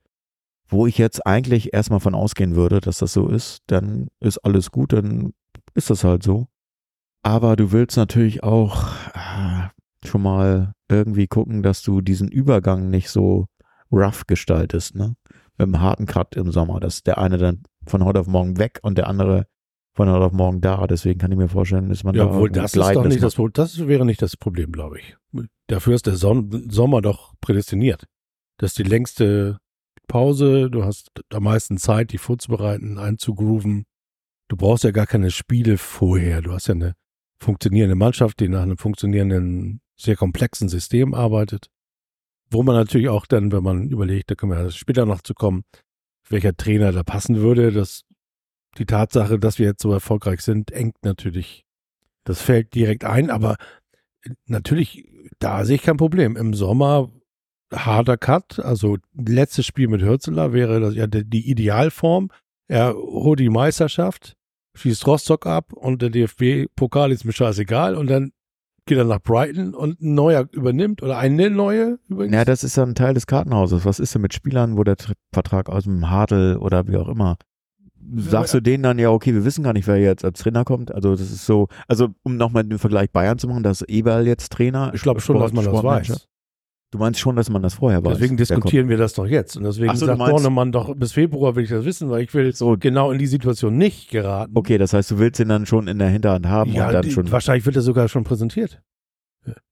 wo 0.70 0.88
ich 0.88 0.98
jetzt 0.98 1.26
eigentlich 1.28 1.74
erstmal 1.74 2.00
von 2.00 2.16
ausgehen 2.16 2.56
würde, 2.56 2.80
dass 2.80 3.00
das 3.00 3.12
so 3.12 3.28
ist, 3.28 3.64
dann 3.68 4.08
ist 4.22 4.38
alles 4.38 4.72
gut, 4.72 4.94
dann 4.94 5.34
ist 5.74 5.90
das 5.90 6.06
halt 6.06 6.24
so. 6.24 6.48
Aber 7.22 7.58
du 7.58 7.74
willst 7.74 7.98
natürlich 7.98 8.44
auch 8.44 8.86
ah, 9.14 9.72
schon 10.06 10.22
mal 10.22 10.72
irgendwie 10.90 11.28
gucken, 11.28 11.64
dass 11.64 11.82
du 11.82 12.00
diesen 12.00 12.30
Übergang 12.30 12.90
nicht 12.90 13.10
so 13.10 13.48
rough 13.92 14.26
gestaltest, 14.26 14.96
ne? 14.96 15.16
Mit 15.58 15.66
einem 15.66 15.82
harten 15.82 16.06
Cut 16.06 16.38
im 16.38 16.54
Sommer, 16.54 16.80
dass 16.80 17.04
der 17.04 17.18
eine 17.18 17.38
dann 17.38 17.64
von 17.86 18.06
heute 18.06 18.22
auf 18.22 18.28
morgen 18.28 18.58
weg 18.58 18.80
und 18.84 18.98
der 18.98 19.08
andere 19.08 19.48
von 19.94 20.08
heute 20.10 20.24
auf 20.24 20.32
morgen 20.32 20.62
da. 20.62 20.88
Deswegen 20.88 21.20
kann 21.20 21.34
ich 21.34 21.38
mir 21.38 21.50
vorstellen, 21.50 21.90
dass 21.90 22.06
man 22.06 22.16
Ja, 22.16 22.24
da 22.24 22.32
obwohl 22.32 22.50
das 22.50 22.74
ist 22.74 22.78
doch 22.78 23.04
nicht 23.04 23.22
macht. 23.22 23.58
das. 23.58 23.76
Das 23.76 23.88
wäre 23.88 24.06
nicht 24.06 24.22
das 24.22 24.38
Problem, 24.38 24.72
glaube 24.72 25.00
ich. 25.00 25.18
Dafür 25.70 25.94
ist 25.94 26.08
der 26.08 26.16
Son 26.16 26.68
Sommer 26.70 27.02
doch 27.02 27.34
prädestiniert. 27.42 28.08
Das 28.58 28.72
ist 28.72 28.80
die 28.80 28.90
längste 28.90 29.60
Pause. 30.08 30.72
Du 30.72 30.84
hast 30.84 31.12
am 31.32 31.44
meisten 31.44 31.78
Zeit, 31.78 32.12
die 32.12 32.18
vorzubereiten, 32.18 32.98
einzugrooven. 32.98 33.86
Du 34.48 34.58
brauchst 34.58 34.84
ja 34.84 34.90
gar 34.90 35.06
keine 35.06 35.30
Spiele 35.30 35.78
vorher. 35.78 36.42
Du 36.42 36.54
hast 36.54 36.68
ja 36.68 36.74
eine 36.74 36.96
funktionierende 37.40 37.96
Mannschaft, 37.96 38.40
die 38.40 38.50
nach 38.50 38.64
einem 38.64 38.80
funktionierenden, 38.80 39.82
sehr 39.96 40.16
komplexen 40.16 40.70
System 40.70 41.14
arbeitet. 41.14 41.68
Wo 42.50 42.64
man 42.64 42.76
natürlich 42.76 43.10
auch 43.10 43.28
dann, 43.28 43.52
wenn 43.52 43.62
man 43.62 43.90
überlegt, 43.90 44.32
da 44.32 44.36
können 44.36 44.54
wir 44.54 44.64
ja 44.64 44.72
später 44.72 45.06
noch 45.06 45.22
zu 45.22 45.36
kommen, 45.36 45.66
welcher 46.30 46.58
Trainer 46.58 46.92
da 46.92 47.04
passen 47.04 47.38
würde, 47.38 47.72
dass 47.72 48.06
die 48.80 48.88
Tatsache, 48.88 49.38
dass 49.38 49.60
wir 49.60 49.68
jetzt 49.68 49.84
so 49.84 49.94
erfolgreich 49.94 50.42
sind, 50.42 50.72
engt 50.72 50.96
natürlich 51.04 51.64
das 52.24 52.42
Feld 52.42 52.74
direkt 52.74 53.06
ein, 53.06 53.30
aber 53.30 53.58
natürlich, 54.46 55.08
da 55.40 55.66
sehe 55.66 55.76
ich 55.76 55.82
kein 55.84 55.98
Problem. 55.98 56.36
Im 56.36 56.54
Sommer 56.54 57.10
harter 57.74 58.18
Cut. 58.18 58.60
Also 58.60 58.98
letztes 59.14 59.66
Spiel 59.66 59.88
mit 59.88 60.02
Hürzeler 60.02 60.54
wäre 60.54 60.80
das 60.80 60.96
ja 60.96 61.08
die, 61.08 61.50
Idealform. 61.50 62.30
Er 62.68 62.94
holt 62.94 63.40
die 63.40 63.50
Meisterschaft, 63.50 64.36
schießt 64.76 65.06
Rostock 65.08 65.46
ab 65.46 65.74
und 65.74 66.02
der 66.02 66.10
DFB-Pokal 66.10 67.12
ist 67.12 67.26
mir 67.26 67.34
scheißegal 67.34 67.96
und 67.96 68.08
dann 68.08 68.32
geht 68.86 68.98
er 68.98 69.06
nach 69.06 69.22
Brighton 69.22 69.76
und 69.76 70.02
ein 70.02 70.16
neuer 70.16 70.48
übernimmt 70.52 71.04
oder 71.04 71.18
eine 71.18 71.50
neue 71.52 72.00
übrigens. 72.08 72.34
Ja, 72.36 72.46
das 72.46 72.64
ist 72.64 72.76
ja 72.76 72.84
ein 72.84 72.96
Teil 72.96 73.14
des 73.14 73.28
Kartenhauses. 73.28 73.86
Was 73.86 74.00
ist 74.00 74.16
denn 74.16 74.22
mit 74.24 74.34
Spielern, 74.34 74.78
wo 74.78 74.84
der 74.84 74.98
Tr- 74.98 75.14
Vertrag 75.32 75.70
aus 75.70 75.84
dem 75.84 76.10
Hadel 76.10 76.58
oder 76.58 76.88
wie 76.88 76.98
auch 76.98 77.08
immer? 77.08 77.38
Sagst 78.18 78.54
du 78.54 78.60
denen 78.62 78.84
dann, 78.84 78.98
ja, 79.00 79.10
okay, 79.12 79.34
wir 79.34 79.46
wissen 79.46 79.64
gar 79.64 79.74
nicht, 79.74 79.86
wer 79.88 79.98
jetzt 79.98 80.26
als 80.26 80.40
Trainer 80.40 80.64
kommt? 80.66 80.94
Also, 80.94 81.12
das 81.12 81.22
ist 81.32 81.46
so, 81.46 81.68
also, 81.88 82.10
um 82.24 82.38
nochmal 82.38 82.64
den 82.64 82.80
Vergleich 82.80 83.12
Bayern 83.12 83.38
zu 83.38 83.48
machen, 83.48 83.64
dass 83.64 83.82
Eberl 83.84 84.26
jetzt 84.26 84.52
Trainer 84.52 84.92
ich 84.94 85.02
glaube 85.02 85.22
schon, 85.22 85.36
Sport- 85.36 85.50
dass 85.50 85.54
man 85.54 85.66
das 85.74 85.84
weiß. 85.84 86.28
Du 86.92 86.98
meinst 86.98 87.20
schon, 87.20 87.36
dass 87.36 87.52
man 87.52 87.62
das 87.62 87.76
vorher 87.76 88.04
weiß? 88.04 88.14
Deswegen 88.18 88.36
diskutieren 88.36 88.90
wir 88.90 88.98
das 88.98 89.14
doch 89.14 89.28
jetzt. 89.28 89.56
Und 89.56 89.64
deswegen 89.64 89.96
so, 89.96 90.08
sagt 90.08 90.18
meinst- 90.18 90.32
Bornemann 90.32 90.72
doch, 90.72 90.96
bis 90.96 91.12
Februar 91.12 91.56
will 91.56 91.64
ich 91.64 91.70
das 91.70 91.86
wissen, 91.86 92.10
weil 92.10 92.24
ich 92.24 92.34
will 92.34 92.52
So. 92.56 92.78
genau 92.80 93.12
in 93.12 93.20
die 93.20 93.28
Situation 93.28 93.78
nicht 93.78 94.10
geraten. 94.10 94.54
Okay, 94.56 94.80
das 94.80 94.94
heißt, 94.94 95.12
du 95.12 95.20
willst 95.20 95.40
ihn 95.40 95.50
dann 95.50 95.68
schon 95.68 95.88
in 95.88 96.00
der 96.00 96.10
Hinterhand 96.10 96.48
haben 96.48 96.72
ja, 96.72 96.88
und 96.88 96.94
dann 96.94 97.04
die, 97.04 97.12
schon. 97.12 97.32
wahrscheinlich 97.32 97.64
wird 97.68 97.76
er 97.76 97.84
sogar 97.84 98.08
schon 98.08 98.24
präsentiert. 98.24 98.82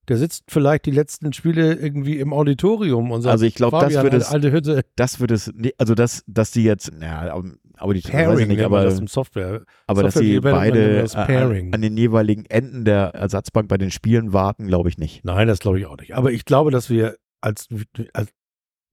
Der 0.07 0.17
sitzt 0.17 0.45
vielleicht 0.47 0.85
die 0.85 0.91
letzten 0.91 1.33
Spiele 1.33 1.73
irgendwie 1.73 2.17
im 2.17 2.31
Auditorium 2.31 3.11
und 3.11 3.23
sagt, 3.23 3.33
Also 3.33 3.45
ich 3.45 3.55
glaube, 3.55 3.77
das 3.79 3.95
eine 3.97 4.15
es, 4.15 4.31
alte 4.31 4.51
Hütte, 4.53 4.85
das 4.95 5.19
wird 5.19 5.31
es, 5.31 5.51
also 5.77 5.95
das, 5.95 6.23
dass 6.27 6.51
die 6.51 6.63
jetzt, 6.63 6.93
ja, 7.01 7.35
aber 7.77 7.93
die 7.93 7.99
weiß 7.99 8.05
ich 8.05 8.11
Pairing, 8.11 8.47
nicht, 8.47 8.63
aber, 8.63 8.85
das 8.85 8.99
im 8.99 9.07
Software. 9.07 9.65
aber 9.85 10.03
dass 10.03 10.13
Software 10.13 10.27
die 10.27 10.35
Development 10.35 10.75
nennt 10.75 10.85
beide 10.85 11.01
das 11.01 11.15
äh, 11.15 11.35
an, 11.35 11.73
an 11.73 11.81
den 11.81 11.97
jeweiligen 11.97 12.45
Enden 12.45 12.85
der 12.85 13.15
Ersatzbank 13.15 13.67
bei 13.67 13.77
den 13.77 13.91
Spielen 13.91 14.31
warten, 14.31 14.67
glaube 14.67 14.87
ich 14.87 14.97
nicht. 14.97 15.25
Nein, 15.25 15.47
das 15.47 15.59
glaube 15.59 15.77
ich 15.79 15.85
auch 15.85 15.97
nicht. 15.97 16.15
Aber 16.15 16.31
ich 16.31 16.45
glaube, 16.45 16.71
dass 16.71 16.89
wir 16.89 17.17
als, 17.41 17.67
als 18.13 18.31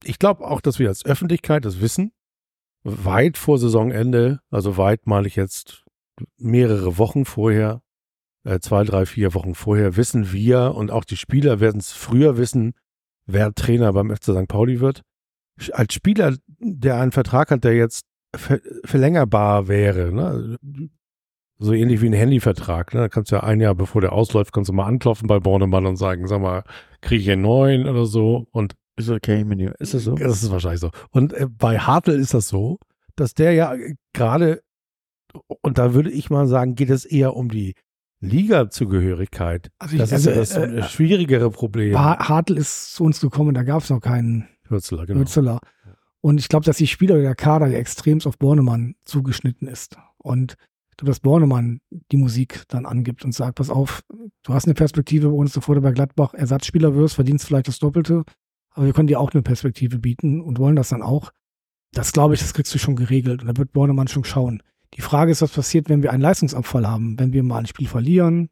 ich 0.03 0.19
glaube 0.19 0.45
auch, 0.45 0.59
dass 0.59 0.79
wir 0.79 0.89
als 0.89 1.05
Öffentlichkeit 1.05 1.63
das 1.63 1.79
wissen, 1.79 2.11
weit 2.83 3.37
vor 3.37 3.57
Saisonende, 3.57 4.41
also 4.51 4.77
weit 4.77 5.07
mal 5.07 5.25
ich 5.25 5.35
jetzt 5.35 5.85
mehrere 6.37 6.97
Wochen 6.97 7.25
vorher, 7.25 7.81
äh, 8.45 8.59
zwei, 8.59 8.83
drei, 8.83 9.05
vier 9.05 9.33
Wochen 9.33 9.55
vorher, 9.55 9.97
wissen 9.97 10.31
wir 10.31 10.75
und 10.75 10.91
auch 10.91 11.03
die 11.03 11.17
Spieler 11.17 11.59
werden 11.59 11.79
es 11.79 11.91
früher 11.91 12.37
wissen, 12.37 12.73
wer 13.25 13.53
Trainer 13.53 13.91
beim 13.91 14.15
FC 14.15 14.25
St. 14.25 14.47
Pauli 14.47 14.79
wird. 14.79 15.01
Als 15.71 15.93
Spieler, 15.93 16.35
der 16.59 16.99
einen 16.99 17.11
Vertrag 17.11 17.51
hat, 17.51 17.63
der 17.63 17.75
jetzt 17.75 18.05
ver 18.35 18.59
verlängerbar 18.83 19.67
wäre, 19.67 20.13
ne? 20.13 20.57
so 21.57 21.73
ähnlich 21.73 22.01
wie 22.01 22.07
ein 22.07 22.13
Handyvertrag, 22.13 22.93
ne? 22.93 23.01
da 23.01 23.09
kannst 23.09 23.31
du 23.31 23.37
ja 23.37 23.43
ein 23.43 23.61
Jahr 23.61 23.75
bevor 23.75 24.01
der 24.01 24.11
ausläuft, 24.11 24.53
kannst 24.53 24.69
du 24.69 24.73
mal 24.73 24.85
anklopfen 24.85 25.27
bei 25.27 25.39
Bornemann 25.39 25.85
und 25.85 25.95
sagen, 25.95 26.27
sag 26.27 26.41
mal, 26.41 26.63
kriege 27.01 27.23
ich 27.23 27.31
einen 27.31 27.43
neuen 27.43 27.87
oder 27.87 28.05
so 28.05 28.47
und 28.51 28.75
Ist 28.97 29.09
okay, 29.09 29.43
mit 29.43 29.59
dir. 29.59 29.73
Ist 29.79 29.93
das 29.93 30.03
so? 30.03 30.15
das 30.15 30.43
ist 30.43 30.51
wahrscheinlich 30.51 30.81
so. 30.81 30.91
Und 31.11 31.33
äh, 31.33 31.47
bei 31.49 31.79
Hartl 31.79 32.11
ist 32.11 32.33
das 32.33 32.49
so, 32.49 32.77
dass 33.15 33.33
der 33.33 33.53
ja 33.53 33.73
äh, 33.73 33.95
gerade, 34.13 34.61
und 35.61 35.77
da 35.77 35.93
würde 35.93 36.11
ich 36.11 36.29
mal 36.29 36.47
sagen, 36.47 36.75
geht 36.75 36.89
es 36.89 37.05
eher 37.05 37.35
um 37.35 37.49
die 37.49 37.75
Liga-Zugehörigkeit. 38.29 39.71
Also, 39.79 39.97
Das 39.97 40.11
ich, 40.11 40.17
ist 40.17 40.27
also 40.27 40.59
ja 40.59 40.67
das 40.67 40.85
äh, 40.85 40.89
schwierigere 40.89 41.49
Problem. 41.51 41.97
Har- 41.97 42.27
Hartl 42.29 42.57
ist 42.57 42.93
zu 42.95 43.03
uns 43.03 43.19
gekommen, 43.19 43.53
da 43.53 43.63
gab 43.63 43.83
es 43.83 43.89
noch 43.89 43.99
keinen 44.01 44.47
Hürzeler, 44.67 45.05
genau. 45.05 45.19
Hürzeler. 45.19 45.59
Und 46.21 46.39
ich 46.39 46.49
glaube, 46.49 46.65
dass 46.65 46.77
die 46.77 46.87
Spieler 46.87 47.19
der 47.21 47.35
Kader 47.35 47.67
ja 47.67 47.77
extremst 47.77 48.25
auf 48.25 48.37
Bornemann 48.39 48.95
zugeschnitten 49.05 49.67
ist. 49.67 49.97
Und 50.17 50.55
ich 50.89 50.97
glaube, 50.97 51.11
dass 51.11 51.19
Bornemann 51.19 51.81
die 52.11 52.17
Musik 52.17 52.63
dann 52.69 52.85
angibt 52.85 53.23
und 53.25 53.33
sagt, 53.33 53.55
pass 53.55 53.69
auf, 53.69 54.01
du 54.43 54.53
hast 54.53 54.65
eine 54.65 54.73
Perspektive 54.73 55.27
bei 55.29 55.35
uns, 55.35 55.53
bevor 55.53 55.75
du 55.75 55.81
bei 55.81 55.91
Gladbach 55.91 56.33
Ersatzspieler 56.33 56.95
wirst, 56.95 57.15
verdienst 57.15 57.45
vielleicht 57.45 57.67
das 57.67 57.79
Doppelte, 57.79 58.23
aber 58.71 58.85
wir 58.87 58.93
können 58.93 59.07
dir 59.07 59.19
auch 59.19 59.31
eine 59.33 59.43
Perspektive 59.43 59.99
bieten 59.99 60.41
und 60.41 60.57
wollen 60.57 60.75
das 60.75 60.89
dann 60.89 61.01
auch. 61.01 61.31
Das 61.91 62.11
glaube 62.11 62.33
ich, 62.33 62.39
das 62.39 62.53
kriegst 62.53 62.73
du 62.73 62.79
schon 62.79 62.95
geregelt 62.95 63.41
und 63.41 63.47
da 63.47 63.55
wird 63.57 63.71
Bornemann 63.71 64.07
schon 64.07 64.23
schauen. 64.23 64.63
Die 64.95 65.01
Frage 65.01 65.31
ist, 65.31 65.41
was 65.41 65.51
passiert, 65.51 65.89
wenn 65.89 66.03
wir 66.03 66.11
einen 66.11 66.21
Leistungsabfall 66.21 66.87
haben, 66.87 67.19
wenn 67.19 67.33
wir 67.33 67.43
mal 67.43 67.59
ein 67.59 67.65
Spiel 67.65 67.87
verlieren 67.87 68.49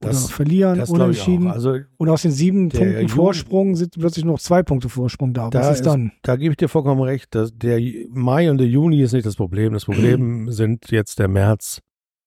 Das- 0.00 0.24
oder 0.24 0.34
verlieren, 0.34 0.78
Das 0.78 0.90
unentschieden. 0.90 1.46
Also 1.48 1.78
Und 1.96 2.08
aus 2.08 2.22
den 2.22 2.30
sieben 2.32 2.68
Punkten 2.68 2.92
Jugend- 2.94 3.10
Vorsprung 3.12 3.76
sind 3.76 3.94
plötzlich 3.98 4.24
noch 4.24 4.38
zwei 4.38 4.62
Punkte 4.62 4.88
Vorsprung 4.88 5.32
da. 5.32 5.48
Da 5.50 5.60
Was 5.60 5.70
ist 5.70 5.76
ist- 5.80 5.86
dann? 5.86 6.12
da 6.22 6.36
gebe 6.36 6.52
ich 6.52 6.56
dir 6.58 6.68
vollkommen 6.68 7.00
recht. 7.02 7.34
Dass 7.34 7.56
der 7.56 7.80
Mai 8.10 8.50
und 8.50 8.58
der 8.58 8.66
Juni 8.68 9.00
ist 9.00 9.12
nicht 9.12 9.24
das 9.26 9.36
Problem. 9.36 9.72
Das 9.72 9.84
Problem 9.86 10.50
sind 10.50 10.90
jetzt 10.90 11.18
der 11.18 11.28
März 11.28 11.80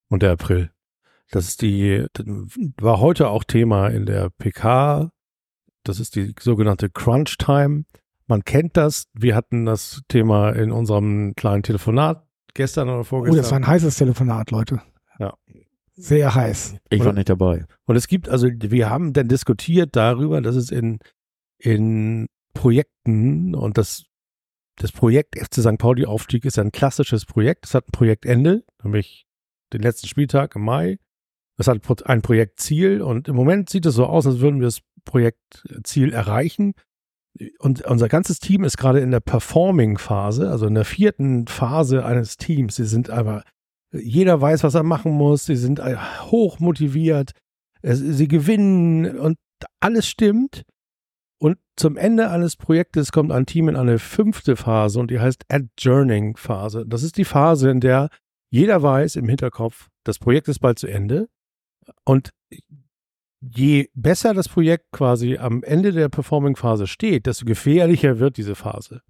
und 0.09 0.23
der 0.23 0.31
April. 0.31 0.71
Das 1.31 1.47
ist 1.47 1.61
die, 1.61 2.07
das 2.13 2.25
war 2.81 2.99
heute 2.99 3.27
auch 3.29 3.43
Thema 3.43 3.87
in 3.89 4.07
der 4.07 4.31
PK. 4.31 5.11
Das 5.83 5.99
ist 5.99 6.15
die 6.15 6.33
sogenannte 6.39 6.89
Crunch 6.89 7.37
Time. 7.37 7.83
Man 8.25 8.43
kennt 8.45 8.77
das. 8.77 9.05
Wir 9.13 9.35
hatten 9.35 9.65
das 9.65 10.01
Thema 10.07 10.49
in 10.51 10.71
unserem 10.71 11.33
kleinen 11.35 11.61
Telefonat 11.61 12.25
gestern 12.59 12.89
oder 12.89 12.99
Oh, 12.99 13.03
vorgestern. 13.03 13.37
das 13.41 13.51
war 13.51 13.57
ein 13.59 13.67
heißes 13.67 13.95
Telefonat, 13.97 14.51
Leute. 14.51 14.81
Ja. 15.17 15.33
Sehr 15.95 16.35
heiß. 16.35 16.75
Ich 16.89 17.03
war 17.03 17.13
nicht 17.13 17.29
dabei. 17.29 17.65
Und 17.85 17.95
es 17.95 18.07
gibt, 18.07 18.29
also 18.29 18.47
wir 18.47 18.89
haben 18.89 19.13
dann 19.13 19.27
diskutiert 19.27 19.95
darüber, 19.95 20.41
dass 20.41 20.55
es 20.55 20.69
in, 20.69 20.99
in 21.57 22.27
Projekten 22.53 23.55
und 23.55 23.77
das, 23.77 24.03
das 24.75 24.91
Projekt 24.91 25.37
FC 25.37 25.55
St. 25.61 25.77
Pauli 25.77 26.05
Aufstieg 26.05 26.45
ist 26.45 26.59
ein 26.59 26.71
klassisches 26.71 27.25
Projekt. 27.25 27.65
Es 27.65 27.73
hat 27.73 27.87
ein 27.87 27.91
Projektende, 27.91 28.63
nämlich 28.83 29.25
den 29.73 29.81
letzten 29.81 30.07
Spieltag 30.07 30.55
im 30.55 30.63
Mai. 30.63 30.99
Es 31.57 31.67
hat 31.67 31.81
ein 32.07 32.21
Projektziel 32.21 33.01
und 33.01 33.27
im 33.27 33.35
Moment 33.35 33.69
sieht 33.69 33.85
es 33.85 33.95
so 33.95 34.05
aus, 34.05 34.25
als 34.27 34.39
würden 34.39 34.59
wir 34.59 34.67
das 34.67 34.79
Projektziel 35.05 36.13
erreichen. 36.13 36.73
Und 37.59 37.85
unser 37.85 38.09
ganzes 38.09 38.39
Team 38.39 38.63
ist 38.63 38.77
gerade 38.77 38.99
in 38.99 39.11
der 39.11 39.21
Performing-Phase, 39.21 40.49
also 40.49 40.67
in 40.67 40.75
der 40.75 40.85
vierten 40.85 41.47
Phase 41.47 42.05
eines 42.05 42.37
Teams. 42.37 42.75
Sie 42.75 42.85
sind 42.85 43.09
aber, 43.09 43.43
jeder 43.91 44.39
weiß, 44.41 44.63
was 44.63 44.75
er 44.75 44.83
machen 44.83 45.13
muss. 45.13 45.45
Sie 45.45 45.55
sind 45.55 45.79
äh, 45.79 45.95
hoch 46.23 46.59
motiviert. 46.59 47.31
Sie 47.81 48.27
gewinnen 48.27 49.17
und 49.17 49.37
alles 49.79 50.07
stimmt. 50.07 50.63
Und 51.41 51.57
zum 51.77 51.95
Ende 51.95 52.29
eines 52.29 52.57
Projektes 52.57 53.13
kommt 53.13 53.31
ein 53.31 53.45
Team 53.45 53.69
in 53.69 53.77
eine 53.77 53.99
fünfte 53.99 54.57
Phase 54.57 54.99
und 54.99 55.09
die 55.09 55.21
heißt 55.21 55.45
Adjourning 55.47 56.35
Phase. 56.35 56.85
Das 56.85 57.03
ist 57.03 57.15
die 57.15 57.23
Phase, 57.23 57.69
in 57.69 57.79
der 57.79 58.09
jeder 58.51 58.81
weiß 58.81 59.15
im 59.15 59.29
Hinterkopf, 59.29 59.89
das 60.03 60.19
Projekt 60.19 60.47
ist 60.47 60.59
bald 60.59 60.79
zu 60.79 60.87
Ende. 60.87 61.29
Und 62.03 62.31
je 63.41 63.89
besser 63.93 64.33
das 64.33 64.49
Projekt 64.49 64.91
quasi 64.91 65.37
am 65.37 65.63
Ende 65.63 65.91
der 65.91 66.09
Performing-Phase 66.09 66.87
steht, 66.87 67.25
desto 67.25 67.45
gefährlicher 67.45 68.19
wird 68.19 68.37
diese 68.37 68.55
Phase. 68.55 69.01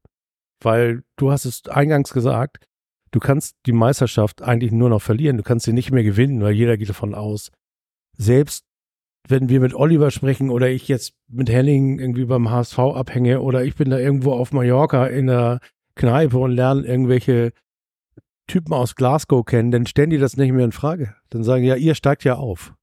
Weil 0.61 1.03
du 1.15 1.31
hast 1.31 1.45
es 1.45 1.67
eingangs 1.67 2.11
gesagt, 2.13 2.65
du 3.11 3.19
kannst 3.19 3.55
die 3.65 3.71
Meisterschaft 3.71 4.41
eigentlich 4.41 4.71
nur 4.71 4.89
noch 4.89 5.01
verlieren. 5.01 5.37
Du 5.37 5.43
kannst 5.43 5.65
sie 5.65 5.73
nicht 5.73 5.91
mehr 5.91 6.03
gewinnen, 6.03 6.41
weil 6.41 6.53
jeder 6.53 6.77
geht 6.77 6.89
davon 6.89 7.15
aus. 7.15 7.51
Selbst 8.17 8.65
wenn 9.27 9.49
wir 9.49 9.59
mit 9.59 9.73
Oliver 9.73 10.11
sprechen 10.11 10.49
oder 10.49 10.69
ich 10.69 10.87
jetzt 10.87 11.13
mit 11.27 11.49
Henning 11.49 11.99
irgendwie 11.99 12.25
beim 12.25 12.49
HSV 12.49 12.79
abhänge 12.79 13.41
oder 13.41 13.63
ich 13.63 13.75
bin 13.75 13.89
da 13.89 13.99
irgendwo 13.99 14.33
auf 14.33 14.51
Mallorca 14.51 15.07
in 15.07 15.27
der 15.27 15.59
Kneipe 15.95 16.37
und 16.37 16.51
lerne 16.51 16.85
irgendwelche 16.85 17.51
Typen 18.47 18.73
aus 18.73 18.95
Glasgow 18.95 19.45
kennen, 19.45 19.71
dann 19.71 19.85
stellen 19.85 20.09
die 20.09 20.17
das 20.17 20.37
nicht 20.37 20.51
mehr 20.51 20.65
in 20.65 20.71
Frage. 20.71 21.15
Dann 21.29 21.43
sagen, 21.43 21.63
ja, 21.63 21.75
ihr 21.75 21.93
steigt 21.93 22.23
ja 22.23 22.35
auf. 22.35 22.73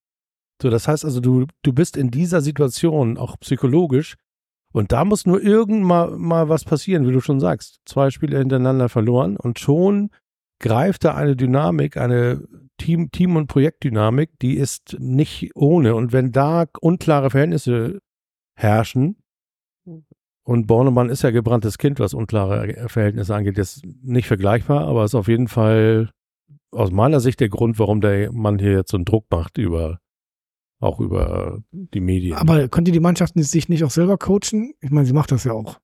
So, 0.60 0.70
das 0.70 0.88
heißt 0.88 1.04
also, 1.04 1.20
du, 1.20 1.46
du 1.62 1.72
bist 1.72 1.96
in 1.96 2.10
dieser 2.10 2.40
Situation 2.40 3.18
auch 3.18 3.38
psychologisch 3.40 4.16
und 4.72 4.92
da 4.92 5.04
muss 5.04 5.26
nur 5.26 5.42
irgend 5.42 5.84
mal, 5.84 6.16
mal 6.16 6.48
was 6.48 6.64
passieren, 6.64 7.06
wie 7.06 7.12
du 7.12 7.20
schon 7.20 7.40
sagst. 7.40 7.80
Zwei 7.84 8.10
Spiele 8.10 8.38
hintereinander 8.38 8.88
verloren 8.88 9.36
und 9.36 9.58
schon 9.58 10.10
greift 10.58 11.04
da 11.04 11.14
eine 11.14 11.36
Dynamik, 11.36 11.96
eine 11.96 12.42
Team, 12.78 13.10
Team- 13.10 13.36
und 13.36 13.46
Projektdynamik, 13.46 14.38
die 14.40 14.56
ist 14.56 14.96
nicht 14.98 15.50
ohne. 15.54 15.94
Und 15.94 16.12
wenn 16.12 16.32
da 16.32 16.66
unklare 16.80 17.30
Verhältnisse 17.30 18.00
herrschen, 18.54 19.16
und 20.46 20.68
Bornemann 20.68 21.11
ist 21.11 21.22
ja 21.22 21.32
gebranntes 21.32 21.76
Kind, 21.76 21.98
was 21.98 22.14
unklare 22.14 22.88
Verhältnisse 22.88 23.34
angeht, 23.34 23.59
ist 23.59 23.84
nicht 23.84 24.28
vergleichbar, 24.28 24.86
aber 24.86 25.04
ist 25.04 25.16
auf 25.16 25.26
jeden 25.26 25.48
Fall 25.48 26.11
aus 26.70 26.92
meiner 26.92 27.18
Sicht 27.18 27.40
der 27.40 27.48
Grund, 27.48 27.80
warum 27.80 28.00
der 28.00 28.30
Mann 28.32 28.61
hier 28.61 28.72
jetzt 28.72 28.92
so 28.92 28.96
einen 28.96 29.04
Druck 29.04 29.26
macht 29.30 29.59
über 29.59 29.98
auch 30.79 31.01
über 31.01 31.62
die 31.70 32.01
Medien. 32.01 32.37
Aber 32.37 32.68
konnte 32.68 32.93
die 32.93 33.01
Mannschaft 33.01 33.35
sich 33.37 33.68
nicht 33.68 33.85
auch 33.85 33.91
selber 33.91 34.18
coachen? 34.18 34.74
Ich 34.81 34.91
meine, 34.91 35.07
sie 35.07 35.12
macht 35.12 35.33
das 35.33 35.45
ja 35.45 35.53
auch. 35.53 35.79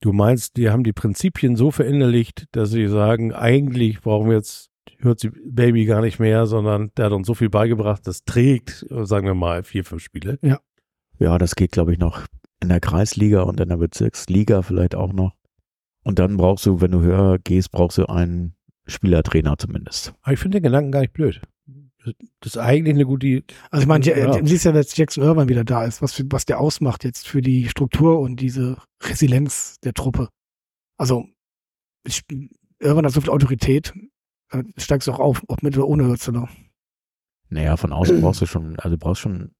Du 0.00 0.12
meinst, 0.12 0.56
die 0.56 0.70
haben 0.70 0.84
die 0.84 0.92
Prinzipien 0.92 1.56
so 1.56 1.70
verinnerlicht, 1.70 2.46
dass 2.52 2.70
sie 2.70 2.86
sagen, 2.86 3.32
eigentlich 3.32 4.00
brauchen 4.00 4.28
wir 4.28 4.36
jetzt 4.36 4.70
hört 4.98 5.20
sie 5.20 5.30
Baby 5.30 5.84
gar 5.84 6.00
nicht 6.00 6.18
mehr, 6.18 6.46
sondern 6.46 6.90
der 6.96 7.06
hat 7.06 7.12
uns 7.12 7.26
so 7.26 7.34
viel 7.34 7.50
beigebracht, 7.50 8.06
das 8.06 8.24
trägt, 8.24 8.86
sagen 8.88 9.26
wir 9.26 9.34
mal, 9.34 9.62
vier, 9.62 9.84
fünf 9.84 10.02
Spiele. 10.02 10.38
Ja, 11.18 11.38
das 11.38 11.54
geht, 11.54 11.72
glaube 11.72 11.92
ich, 11.92 11.98
noch 11.98 12.26
in 12.62 12.68
der 12.68 12.80
Kreisliga 12.80 13.42
und 13.42 13.60
in 13.60 13.68
der 13.68 13.76
Bezirksliga 13.76 14.62
vielleicht 14.62 14.94
auch 14.94 15.12
noch. 15.12 15.32
Und 16.02 16.18
dann 16.18 16.36
brauchst 16.36 16.66
du, 16.66 16.80
wenn 16.80 16.92
du 16.92 17.00
höher 17.00 17.38
gehst, 17.38 17.72
brauchst 17.72 17.98
du 17.98 18.06
einen 18.06 18.54
Spielertrainer 18.86 19.58
zumindest. 19.58 20.14
Aber 20.22 20.32
ich 20.32 20.38
finde 20.38 20.60
den 20.60 20.64
Gedanken 20.64 20.92
gar 20.92 21.00
nicht 21.00 21.12
blöd. 21.12 21.40
Das 22.40 22.54
ist 22.54 22.58
eigentlich 22.58 22.94
eine 22.94 23.04
gute 23.06 23.42
Also 23.70 23.82
ich 23.82 23.88
meine, 23.88 24.04
ja. 24.04 24.44
Siehst 24.44 24.64
ja, 24.64 24.72
dass 24.72 24.96
Jackson 24.96 25.24
Irvine 25.24 25.48
wieder 25.48 25.64
da 25.64 25.84
ist, 25.84 26.02
was, 26.02 26.12
für- 26.12 26.26
was 26.30 26.44
der 26.44 26.60
ausmacht 26.60 27.04
jetzt 27.04 27.26
für 27.28 27.42
die 27.42 27.68
Struktur 27.68 28.20
und 28.20 28.36
diese 28.36 28.76
Resilienz 29.02 29.76
der 29.80 29.94
Truppe. 29.94 30.28
Also 30.98 31.26
ich, 32.06 32.22
Irvine 32.78 33.06
hat 33.06 33.12
so 33.12 33.20
viel 33.20 33.30
Autorität, 33.30 33.92
steigst 34.76 35.08
du 35.08 35.12
auch 35.12 35.20
auf, 35.20 35.42
ob 35.48 35.62
mit 35.62 35.76
oder 35.76 35.88
ohne 35.88 36.06
Hürzeler. 36.06 36.48
Naja, 37.48 37.76
von 37.76 37.92
außen 37.92 38.20
brauchst 38.20 38.40
du 38.40 38.46
schon, 38.46 38.78
also 38.78 38.96
du 38.96 38.98
brauchst 38.98 39.20
schon 39.20 39.52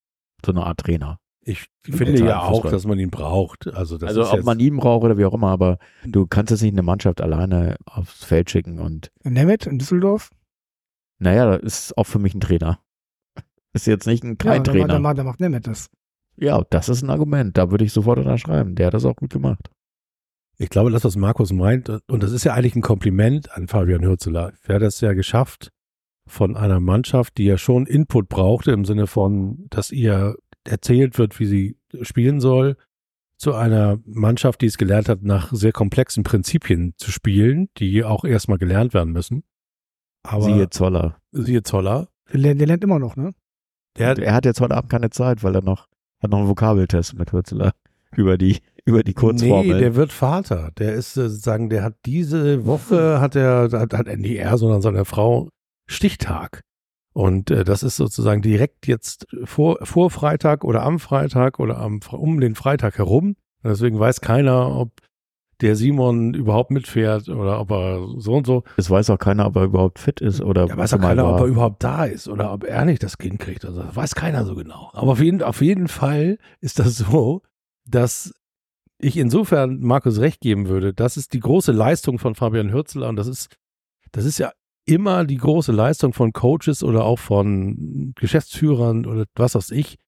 so 0.44 0.52
eine 0.52 0.64
Art 0.64 0.78
Trainer. 0.78 1.18
Ich 1.48 1.66
finde 1.82 2.24
ja 2.24 2.40
auch, 2.40 2.54
Fußball. 2.54 2.72
dass 2.72 2.86
man 2.86 2.98
ihn 2.98 3.10
braucht. 3.10 3.68
Also, 3.68 3.98
das 3.98 4.08
also 4.08 4.22
ist 4.22 4.32
ob 4.32 4.44
man 4.44 4.58
ihn 4.58 4.76
braucht 4.76 5.04
oder 5.04 5.16
wie 5.16 5.24
auch 5.24 5.34
immer, 5.34 5.50
aber 5.50 5.78
du 6.04 6.26
kannst 6.26 6.50
jetzt 6.50 6.62
nicht 6.62 6.72
eine 6.72 6.82
Mannschaft 6.82 7.20
alleine 7.20 7.76
aufs 7.84 8.24
Feld 8.24 8.50
schicken 8.50 8.80
und 8.80 9.12
Nemeth 9.22 9.66
in 9.66 9.78
Düsseldorf? 9.78 10.30
Naja, 11.18 11.58
das 11.58 11.80
ist 11.90 11.98
auch 11.98 12.04
für 12.04 12.18
mich 12.18 12.34
ein 12.34 12.40
Trainer. 12.40 12.80
Ist 13.72 13.86
jetzt 13.86 14.06
nicht 14.06 14.24
ein 14.24 14.38
kein 14.38 14.58
ja, 14.58 14.72
Trainer. 14.72 14.88
Dann, 14.88 15.02
macht- 15.02 15.18
dann 15.18 15.26
macht 15.26 15.40
Nemeth 15.40 15.66
das. 15.66 15.90
Ja, 16.36 16.62
das 16.70 16.88
ist 16.88 17.02
ein 17.02 17.10
Argument. 17.10 17.56
Da 17.56 17.70
würde 17.70 17.84
ich 17.84 17.92
sofort 17.92 18.18
unterschreiben. 18.18 18.74
Der 18.74 18.86
hat 18.86 18.94
das 18.94 19.04
auch 19.04 19.16
gut 19.16 19.30
gemacht. 19.30 19.70
Ich 20.58 20.70
glaube, 20.70 20.90
das, 20.90 21.04
was 21.04 21.16
Markus 21.16 21.52
meint, 21.52 21.88
und 21.88 22.22
das 22.22 22.32
ist 22.32 22.44
ja 22.44 22.54
eigentlich 22.54 22.76
ein 22.76 22.82
Kompliment 22.82 23.52
an 23.52 23.68
Fabian 23.68 24.02
Hürzeler. 24.04 24.52
Er 24.62 24.76
hat 24.76 24.82
es 24.82 25.00
ja 25.00 25.12
geschafft, 25.12 25.70
von 26.26 26.56
einer 26.56 26.80
Mannschaft, 26.80 27.38
die 27.38 27.44
ja 27.44 27.58
schon 27.58 27.86
Input 27.86 28.28
brauchte, 28.28 28.72
im 28.72 28.84
Sinne 28.84 29.06
von, 29.06 29.66
dass 29.70 29.90
ihr 29.92 30.36
erzählt 30.64 31.18
wird, 31.18 31.38
wie 31.38 31.46
sie 31.46 31.78
spielen 32.02 32.40
soll, 32.40 32.76
zu 33.38 33.54
einer 33.54 33.98
Mannschaft, 34.06 34.62
die 34.62 34.66
es 34.66 34.78
gelernt 34.78 35.08
hat, 35.08 35.22
nach 35.22 35.52
sehr 35.52 35.72
komplexen 35.72 36.24
Prinzipien 36.24 36.94
zu 36.96 37.12
spielen, 37.12 37.68
die 37.76 38.02
auch 38.02 38.24
erstmal 38.24 38.58
gelernt 38.58 38.94
werden 38.94 39.12
müssen. 39.12 39.44
Aber 40.28 40.42
Siehe 40.44 40.68
Zoller. 40.70 41.16
siehe 41.32 41.62
Zoller, 41.62 42.08
Der, 42.32 42.40
lernt- 42.40 42.60
der 42.60 42.66
lernt 42.66 42.84
immer 42.84 42.98
noch, 42.98 43.16
ne? 43.16 43.32
der 43.98 44.18
er 44.18 44.34
hat 44.34 44.44
jetzt 44.44 44.60
heute 44.60 44.76
Abend 44.76 44.90
keine 44.90 45.10
Zeit, 45.10 45.42
weil 45.42 45.54
er 45.54 45.62
noch 45.62 45.86
hat 46.22 46.30
noch 46.30 46.38
einen 46.38 46.48
Vokabeltest 46.48 47.14
mit 47.18 47.32
Hürzeler 47.32 47.72
über 48.16 48.36
die 48.38 48.58
über 48.84 49.02
die 49.02 49.14
Kurzformel. 49.14 49.74
Nee, 49.74 49.80
der 49.80 49.96
wird 49.96 50.12
Vater. 50.12 50.70
Der 50.78 50.94
ist 50.94 51.16
äh, 51.16 51.28
sozusagen, 51.28 51.68
der 51.70 51.82
hat 51.82 51.94
diese 52.06 52.66
Woche 52.66 53.20
hat 53.20 53.34
er, 53.34 53.68
hat, 53.72 53.92
hat 53.92 54.06
er 54.06 54.16
nicht 54.16 54.36
er, 54.36 54.56
sondern 54.58 54.80
seine 54.80 55.04
Frau 55.04 55.48
Stichtag. 55.88 56.62
Und 57.12 57.50
äh, 57.50 57.64
das 57.64 57.82
ist 57.82 57.96
sozusagen 57.96 58.42
direkt 58.42 58.86
jetzt 58.86 59.26
vor, 59.44 59.78
vor 59.82 60.10
Freitag 60.10 60.62
oder 60.64 60.82
am 60.82 60.98
Freitag 61.00 61.58
oder 61.58 61.78
am, 61.78 62.00
um 62.12 62.38
den 62.40 62.54
Freitag 62.54 62.98
herum. 62.98 63.34
Deswegen 63.64 63.98
weiß 63.98 64.20
keiner, 64.20 64.76
ob 64.76 64.92
der 65.60 65.76
Simon 65.76 66.34
überhaupt 66.34 66.70
mitfährt 66.70 67.28
oder 67.28 67.60
ob 67.60 67.70
er 67.70 68.06
so 68.18 68.34
und 68.34 68.46
so. 68.46 68.64
es 68.76 68.90
weiß 68.90 69.10
auch 69.10 69.18
keiner, 69.18 69.46
ob 69.46 69.56
er 69.56 69.64
überhaupt 69.64 69.98
fit 69.98 70.20
ist 70.20 70.40
oder 70.40 70.66
Da 70.66 70.76
weiß 70.76 70.94
auch 70.94 71.00
keiner, 71.00 71.24
ob 71.24 71.32
war. 71.32 71.40
er 71.40 71.46
überhaupt 71.46 71.82
da 71.82 72.04
ist 72.04 72.28
oder 72.28 72.52
ob 72.52 72.64
er 72.64 72.84
nicht 72.84 73.02
das 73.02 73.16
Kind 73.18 73.38
kriegt. 73.38 73.64
Also 73.64 73.82
das 73.82 73.96
weiß 73.96 74.14
keiner 74.14 74.44
so 74.44 74.54
genau. 74.54 74.90
Aber 74.92 75.12
auf 75.12 75.20
jeden, 75.20 75.42
auf 75.42 75.62
jeden 75.62 75.88
Fall 75.88 76.38
ist 76.60 76.78
das 76.78 76.98
so, 76.98 77.42
dass 77.86 78.34
ich 78.98 79.16
insofern 79.16 79.80
Markus 79.80 80.20
recht 80.20 80.40
geben 80.40 80.68
würde. 80.68 80.92
Das 80.92 81.16
ist 81.16 81.32
die 81.32 81.40
große 81.40 81.72
Leistung 81.72 82.18
von 82.18 82.34
Fabian 82.34 82.72
Hürzeler 82.72 83.08
und 83.08 83.16
das 83.16 83.26
ist, 83.26 83.56
das 84.12 84.24
ist 84.24 84.38
ja 84.38 84.52
immer 84.84 85.24
die 85.24 85.36
große 85.36 85.72
Leistung 85.72 86.12
von 86.12 86.32
Coaches 86.32 86.82
oder 86.82 87.04
auch 87.04 87.18
von 87.18 88.12
Geschäftsführern 88.14 89.06
oder 89.06 89.24
was 89.34 89.54
weiß 89.54 89.70
ich, 89.70 89.98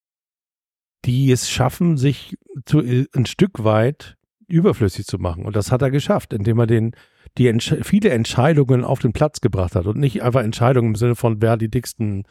die 1.04 1.30
es 1.30 1.50
schaffen, 1.50 1.96
sich 1.96 2.36
zu, 2.64 2.80
ein 2.80 3.26
Stück 3.26 3.64
weit 3.64 4.17
überflüssig 4.48 5.06
zu 5.06 5.18
machen. 5.18 5.44
Und 5.44 5.54
das 5.54 5.70
hat 5.70 5.82
er 5.82 5.90
geschafft, 5.90 6.32
indem 6.32 6.58
er 6.58 6.66
den, 6.66 6.92
die 7.36 7.46
Entsch 7.46 7.74
viele 7.82 8.10
Entscheidungen 8.10 8.82
auf 8.84 8.98
den 8.98 9.12
Platz 9.12 9.40
gebracht 9.40 9.74
hat 9.74 9.86
und 9.86 9.98
nicht 9.98 10.22
einfach 10.22 10.42
Entscheidungen 10.42 10.88
im 10.88 10.94
Sinne 10.96 11.14
von, 11.14 11.40
wer 11.40 11.56
die 11.56 11.70
dicksten 11.70 12.24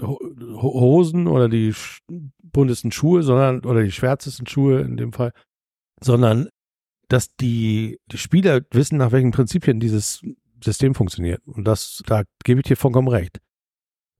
Ho- 0.00 0.20
Hosen 0.40 1.26
oder 1.26 1.48
die 1.48 1.74
buntesten 2.42 2.92
Schuhe, 2.92 3.22
sondern 3.22 3.64
oder 3.64 3.82
die 3.82 3.90
schwärzesten 3.90 4.46
Schuhe 4.46 4.82
in 4.82 4.96
dem 4.96 5.12
Fall, 5.12 5.32
sondern 6.00 6.48
dass 7.08 7.34
die, 7.36 7.98
die 8.12 8.18
Spieler 8.18 8.60
wissen, 8.70 8.98
nach 8.98 9.12
welchen 9.12 9.30
Prinzipien 9.30 9.80
dieses 9.80 10.22
System 10.62 10.94
funktioniert. 10.94 11.40
Und 11.46 11.64
das, 11.64 12.02
da 12.06 12.22
gebe 12.44 12.60
ich 12.60 12.66
dir 12.66 12.76
vollkommen 12.76 13.08
recht. 13.08 13.40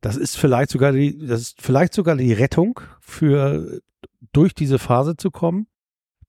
Das 0.01 0.17
ist 0.17 0.37
vielleicht 0.37 0.71
sogar 0.71 0.93
die, 0.93 1.19
das 1.19 1.41
ist 1.41 1.63
vielleicht 1.63 1.93
sogar 1.93 2.17
die 2.17 2.33
Rettung 2.33 2.81
für 3.01 3.81
durch 4.33 4.55
diese 4.55 4.79
Phase 4.79 5.17
zu 5.17 5.31
kommen, 5.31 5.67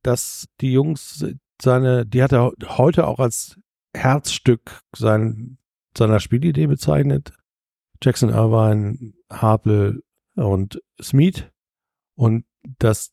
dass 0.03 0.47
die 0.61 0.73
Jungs 0.73 1.25
seine, 1.61 2.05
die 2.05 2.23
hat 2.23 2.31
er 2.31 2.53
heute 2.77 3.07
auch 3.07 3.19
als 3.19 3.59
Herzstück 3.95 4.81
sein, 4.95 5.57
seiner 5.97 6.19
Spielidee 6.19 6.67
bezeichnet. 6.67 7.33
Jackson 8.01 8.29
Irvine, 8.29 9.13
Harple 9.31 10.01
und 10.35 10.81
Smith. 11.01 11.45
Und 12.15 12.45
dass 12.77 13.11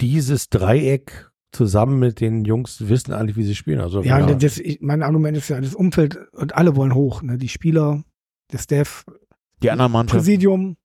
dieses 0.00 0.48
Dreieck 0.48 1.30
zusammen 1.52 1.98
mit 1.98 2.20
den 2.20 2.44
Jungs 2.44 2.88
wissen 2.88 3.12
eigentlich, 3.12 3.36
wie 3.36 3.42
sie 3.42 3.54
spielen. 3.54 3.80
Also 3.80 4.02
Ja, 4.02 4.24
und 4.24 4.42
das, 4.42 4.58
ich, 4.58 4.80
mein 4.80 5.02
Argument 5.02 5.36
ist 5.36 5.48
ja, 5.48 5.60
das 5.60 5.74
Umfeld 5.74 6.16
und 6.32 6.54
alle 6.54 6.76
wollen 6.76 6.94
hoch, 6.94 7.22
ne? 7.22 7.38
Die 7.38 7.48
Spieler, 7.48 8.04
der 8.52 8.58
Staff, 8.58 9.04
Die 9.62 9.70
anderen 9.70 9.92
Mannschaften. 9.92 10.18
Präsidium, 10.18 10.76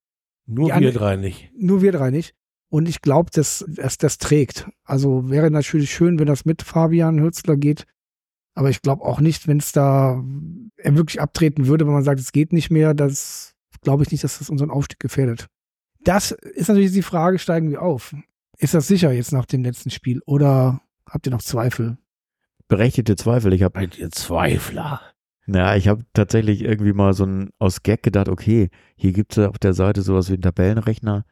nur 0.45 0.69
wir 0.80 0.91
drei 0.91 1.15
nicht. 1.15 1.51
nur 1.57 1.82
wir 1.82 1.91
drei 1.91 2.09
nicht. 2.09 2.36
Und 2.70 2.89
ich 2.89 3.01
glaube, 3.01 3.32
dass, 3.32 3.63
dass 3.68 3.97
das 3.97 4.18
trägt. 4.18 4.68
Also 4.84 5.30
wäre 5.30 5.51
natürlich 5.51 5.91
schön, 5.91 6.20
wenn 6.20 6.26
das 6.26 6.45
mit 6.45 6.61
Fabian 6.61 7.22
Hürzler 7.22 7.57
geht. 7.57 7.86
Aber 8.53 8.70
ich 8.70 8.82
glaube 8.82 9.03
auch 9.03 9.20
nicht, 9.20 9.47
wenn 9.47 9.57
es 9.57 9.72
da 9.72 10.24
er 10.78 10.95
wirklich 10.95 11.22
abtreten 11.22 11.68
würde, 11.68 11.86
wenn 11.86 11.93
man 11.93 12.03
sagt, 12.03 12.20
es 12.20 12.32
geht 12.32 12.53
nicht 12.53 12.72
mehr, 12.72 12.93
das 12.93 13.53
glaube 13.82 14.03
ich 14.03 14.11
nicht, 14.11 14.24
dass 14.24 14.39
das 14.39 14.49
unseren 14.49 14.72
Aufstieg 14.72 14.99
gefährdet. 14.99 15.47
Das 16.03 16.32
ist 16.32 16.70
natürlich 16.70 16.91
die 16.91 17.01
Frage, 17.01 17.39
steigen 17.39 17.70
wir 17.70 17.82
auf? 17.82 18.16
Ist 18.57 18.74
das 18.74 18.88
sicher 18.88 19.11
jetzt 19.11 19.34
nach 19.34 19.45
dem 19.45 19.63
letzten 19.63 19.89
Spiel? 19.89 20.22
Oder 20.26 20.82
habt 21.07 21.28
ihr 21.28 21.32
noch 21.32 21.41
Zweifel? 21.41 21.97
Berechtigte 22.68 23.16
Zweifel. 23.16 23.53
Ich 23.53 23.63
habe 23.63 23.89
Zweifler? 24.11 25.01
Ja, 25.47 25.76
ich 25.76 25.88
habe 25.88 26.03
tatsächlich 26.13 26.61
irgendwie 26.61 26.93
mal 26.93 27.13
so 27.13 27.26
ein 27.26 27.49
aus 27.59 27.84
Gag 27.84 28.01
gedacht, 28.01 28.30
okay, 28.30 28.70
hier 28.95 29.13
gibt's 29.13 29.36
ja 29.36 29.49
auf 29.49 29.59
der 29.59 29.74
Seite 29.74 30.01
sowas 30.01 30.30
wie 30.30 30.34
einen 30.34 30.41
Tabellenrechner 30.41 31.26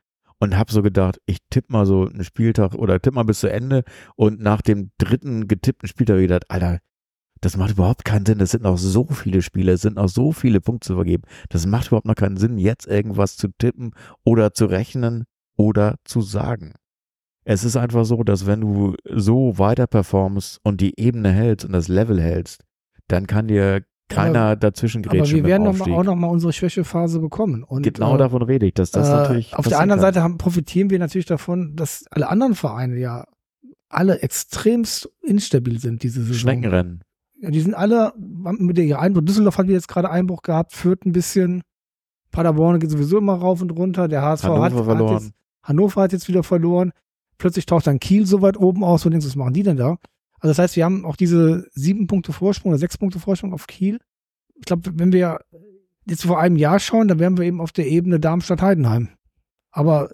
und 0.44 0.58
habe 0.58 0.74
so 0.74 0.82
gedacht, 0.82 1.20
ich 1.26 1.38
tippe 1.50 1.72
mal 1.72 1.86
so 1.86 2.06
einen 2.06 2.26
Spieltag 2.26 2.76
oder 2.76 3.02
tippe 3.02 3.16
mal 3.16 3.24
bis 3.24 3.39
zu 3.39 3.50
Ende 3.50 3.86
und 4.18 4.41
nach 4.41 4.62
dem 4.62 4.91
dritten 4.98 5.48
getippten 5.48 5.88
Spieltag 5.88 6.18
gedacht, 6.18 6.44
Alter, 6.50 6.80
das 7.39 7.56
macht 7.56 7.72
überhaupt 7.72 8.04
keinen 8.04 8.26
Sinn, 8.26 8.41
es 8.41 8.52
sind 8.52 8.64
noch 8.64 8.78
so 8.78 9.06
viele 9.06 9.41
Spiele, 9.41 9.72
es 9.72 9.82
sind 9.82 9.96
noch 9.96 10.10
so 10.10 10.34
viele 10.34 10.60
Punkte 10.60 10.88
zu 10.88 10.96
vergeben. 10.96 11.24
Das 11.48 11.66
macht 11.66 11.88
überhaupt 11.88 12.08
noch 12.08 12.16
keinen 12.16 12.36
Sinn, 12.36 12.58
jetzt 12.58 12.88
irgendwas 12.88 13.38
zu 13.38 13.48
tippen 13.58 13.91
oder 14.26 14.54
zu 14.54 14.66
rechnen 14.66 15.24
oder 15.56 15.96
zu 16.04 16.20
sagen. 16.20 16.74
Es 17.46 17.64
ist 17.64 17.78
einfach 17.78 18.04
so, 18.04 18.22
dass 18.24 18.46
wenn 18.46 18.60
du 18.60 18.96
so 19.10 19.58
weiter 19.58 19.88
performst 19.88 20.60
und 20.64 20.82
die 20.82 21.00
Ebene 21.00 21.32
hältst 21.32 21.66
und 21.66 21.72
das 21.72 21.88
Level 21.88 22.22
hältst, 22.22 22.66
dann 23.08 23.28
kann 23.28 23.48
dir 23.48 23.86
keiner 24.14 24.55
dazwischen 24.55 25.03
Aber 25.05 25.18
grätschen 25.18 25.38
wir 25.38 25.43
mit 25.43 25.45
dem 25.45 25.49
werden 25.49 25.68
Aufstieg. 25.68 25.93
auch 25.93 26.03
noch 26.03 26.16
mal 26.16 26.28
unsere 26.28 26.53
Schwächephase 26.53 27.20
bekommen. 27.20 27.64
Und, 27.64 27.84
Genau 27.84 28.16
äh, 28.16 28.18
davon 28.18 28.41
rede 28.41 28.66
ich, 28.66 28.74
dass 28.74 28.91
das 28.91 29.07
äh, 29.09 29.11
natürlich. 29.11 29.55
Auf 29.55 29.68
der 29.68 29.80
anderen 29.80 30.01
kann. 30.01 30.14
Seite 30.14 30.24
haben, 30.24 30.38
profitieren 30.38 30.89
wir 30.89 30.99
natürlich 30.99 31.26
davon, 31.26 31.76
dass 31.76 32.05
alle 32.11 32.30
anderen 32.30 32.55
Vereine 32.55 32.97
ja 32.97 33.26
alle 33.89 34.22
extremst 34.22 35.09
instabil 35.22 35.80
sind 35.80 36.03
diese 36.03 36.22
Saison. 36.22 36.36
Schneckenrennen. 36.36 37.03
Ja, 37.41 37.51
die 37.51 37.59
sind 37.59 37.74
alle 37.76 38.14
mit 38.18 38.78
der 38.78 38.99
Einbruch. 38.99 39.22
Düsseldorf 39.24 39.57
hat 39.57 39.68
jetzt 39.68 39.88
gerade 39.88 40.09
Einbruch 40.09 40.41
gehabt, 40.41 40.72
führt 40.74 41.05
ein 41.05 41.11
bisschen. 41.11 41.61
Paderborn 42.32 42.80
geht 42.80 42.89
sowieso 42.89 43.18
immer 43.20 43.36
rauf 43.36 43.61
und 43.61 43.72
runter. 43.72 44.07
Der 44.07 44.22
HSV 44.22 44.45
Hannover 44.45 44.64
hat, 44.64 44.74
hat 44.74 44.86
verloren. 44.86 45.24
jetzt, 45.24 45.34
Hannover 45.61 46.01
hat 46.01 46.11
jetzt 46.14 46.28
wieder 46.28 46.43
verloren. 46.43 46.91
Plötzlich 47.38 47.66
taucht 47.66 47.86
dann 47.86 47.99
Kiel 47.99 48.26
so 48.26 48.41
weit 48.41 48.57
oben 48.57 48.84
aus, 48.84 49.03
du 49.03 49.09
denkst, 49.09 49.26
was 49.26 49.36
machen 49.36 49.53
die 49.53 49.64
denn 49.64 49.78
da? 49.78 49.97
Also 50.44 50.52
das 50.52 50.60
heißt, 50.60 50.76
wir 50.76 50.84
haben 50.84 51.06
auch 51.06 51.16
diese 51.16 51.68
sieben 51.72 52.06
Punkte 52.06 52.34
Vorsprung 52.34 52.72
oder 52.74 52.78
sechs 52.80 52.98
Punkte 52.98 53.18
Vorsprung 53.18 53.54
auf 53.54 53.66
Kiel. 53.66 54.00
Ich 54.56 54.66
glaube, 54.66 54.91
wenn 54.96 55.14
wir 55.14 55.39
jetzt 56.06 56.26
vor 56.26 56.38
einem 56.38 56.58
Jahr 56.58 56.80
schauen, 56.80 57.08
dann 57.08 57.20
wären 57.20 57.38
wir 57.38 57.46
eben 57.46 57.62
auf 57.62 57.72
der 57.72 57.88
Ebene 57.88 58.20
Darmstadt-Heidenheim. 58.20 59.08
Aber 59.72 60.10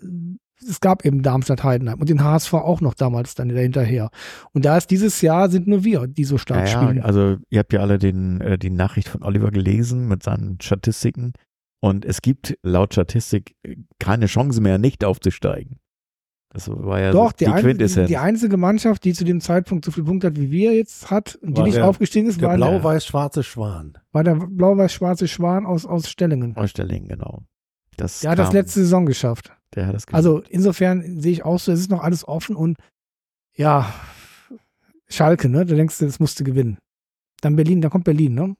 es 0.61 0.81
gab 0.81 1.03
eben 1.03 1.23
Darmstadt-Heidenheim 1.23 1.99
und 1.99 2.09
den 2.09 2.23
HSV 2.23 2.53
auch 2.53 2.79
noch 2.79 2.93
damals 2.93 3.33
dann 3.33 3.49
dahinterher. 3.49 4.11
Und 4.53 4.65
da 4.65 4.77
ist 4.77 4.91
dieses 4.91 5.19
Jahr 5.21 5.49
sind 5.49 5.65
nur 5.65 5.83
wir, 5.83 6.05
die 6.05 6.25
so 6.25 6.37
stark 6.37 6.67
Ja, 6.69 6.79
spielen. 6.79 6.97
ja, 6.97 7.03
also 7.05 7.37
ihr 7.49 7.57
habt 7.57 7.73
ja 7.73 7.79
alle 7.79 7.97
den, 7.97 8.39
äh, 8.39 8.59
die 8.59 8.69
Nachricht 8.69 9.09
von 9.09 9.23
Oliver 9.23 9.49
gelesen 9.49 10.07
mit 10.07 10.21
seinen 10.21 10.61
Statistiken. 10.61 11.33
Und 11.81 12.05
es 12.05 12.21
gibt 12.21 12.55
laut 12.61 12.93
Statistik 12.93 13.55
äh, 13.63 13.77
keine 13.97 14.27
Chance 14.27 14.61
mehr, 14.61 14.77
nicht 14.77 15.03
aufzusteigen. 15.03 15.79
Das 16.51 16.67
war 16.67 16.99
ja 16.99 17.11
Doch, 17.11 17.31
die, 17.31 17.45
die 17.45 17.51
ein, 17.51 17.61
Quintessenz. 17.61 18.07
die 18.07 18.17
einzige 18.17 18.57
Mannschaft, 18.57 19.03
die 19.03 19.13
zu 19.13 19.23
dem 19.23 19.39
Zeitpunkt 19.39 19.85
so 19.85 19.91
viel 19.91 20.03
Punkte 20.03 20.27
hat, 20.27 20.35
wie 20.35 20.49
wir 20.49 20.73
jetzt 20.75 21.11
hat 21.11 21.35
und 21.43 21.55
die 21.57 21.61
nicht 21.61 21.77
der- 21.77 21.85
aufgestiegen 21.87 22.27
ist, 22.27 22.41
Der 22.41 22.49
war, 22.49 22.55
blau-weiß-schwarze 22.57 23.43
Schwan. 23.43 23.97
war 24.11 24.23
der 24.23 24.33
blau-weiß-schwarze 24.35 25.27
Schwan 25.27 25.65
aus, 25.67 25.85
aus 25.85 26.09
Stellingen. 26.09 26.55
Ausstellung, 26.57 27.07
genau. 27.07 27.43
Das 27.97 28.21
Der 28.21 28.31
hat 28.31 28.39
das 28.39 28.47
kam- 28.47 28.55
letzte 28.55 28.79
Saison 28.79 29.05
geschafft. 29.05 29.51
Der 29.75 29.85
hat 29.85 29.93
das 29.93 30.07
geschafft. 30.07 30.15
Also 30.17 30.41
insofern 30.49 31.19
sehe 31.21 31.33
ich 31.33 31.45
auch 31.45 31.59
so, 31.59 31.71
es 31.71 31.81
ist 31.81 31.91
noch 31.91 32.01
alles 32.01 32.27
offen 32.27 32.55
und 32.55 32.77
ja, 33.55 33.93
Schalke, 35.07 35.49
ne? 35.49 35.65
Da 35.65 35.75
denkst 35.75 35.97
du, 35.99 36.05
das 36.05 36.19
musste 36.19 36.43
gewinnen. 36.43 36.77
Dann 37.41 37.55
Berlin, 37.55 37.81
dann 37.81 37.91
kommt 37.91 38.05
Berlin, 38.05 38.33
ne? 38.33 38.55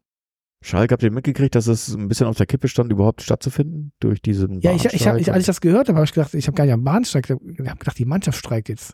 Schalke, 0.62 0.94
habt 0.94 1.04
ihr 1.04 1.12
mitgekriegt, 1.12 1.56
dass 1.56 1.68
es 1.68 1.94
ein 1.94 2.08
bisschen 2.10 2.28
auf 2.28 2.36
der 2.38 2.46
Kippe 2.46 2.68
stand, 2.68 2.92
überhaupt 2.92 3.22
stattzufinden 3.22 3.94
durch 4.00 4.22
diesen 4.22 4.60
Ja, 4.60 4.74
ich, 4.74 4.86
ich, 4.86 5.08
hab, 5.08 5.18
ich, 5.18 5.32
als 5.32 5.42
ich 5.42 5.46
das 5.46 5.62
gehört 5.62 5.88
habe, 5.88 5.98
habe 5.98 6.06
ich 6.06 6.14
gedacht, 6.14 6.34
ich 6.34 6.48
habe 6.48 6.56
gar 6.56 6.66
nicht 6.66 6.74
am 6.74 6.84
Bahnstreik, 6.84 7.26
ich 7.30 7.32
habe 7.68 7.78
gedacht, 7.80 7.98
die 7.98 8.06
Mannschaft 8.06 8.38
streikt 8.38 8.68
jetzt. 8.68 8.94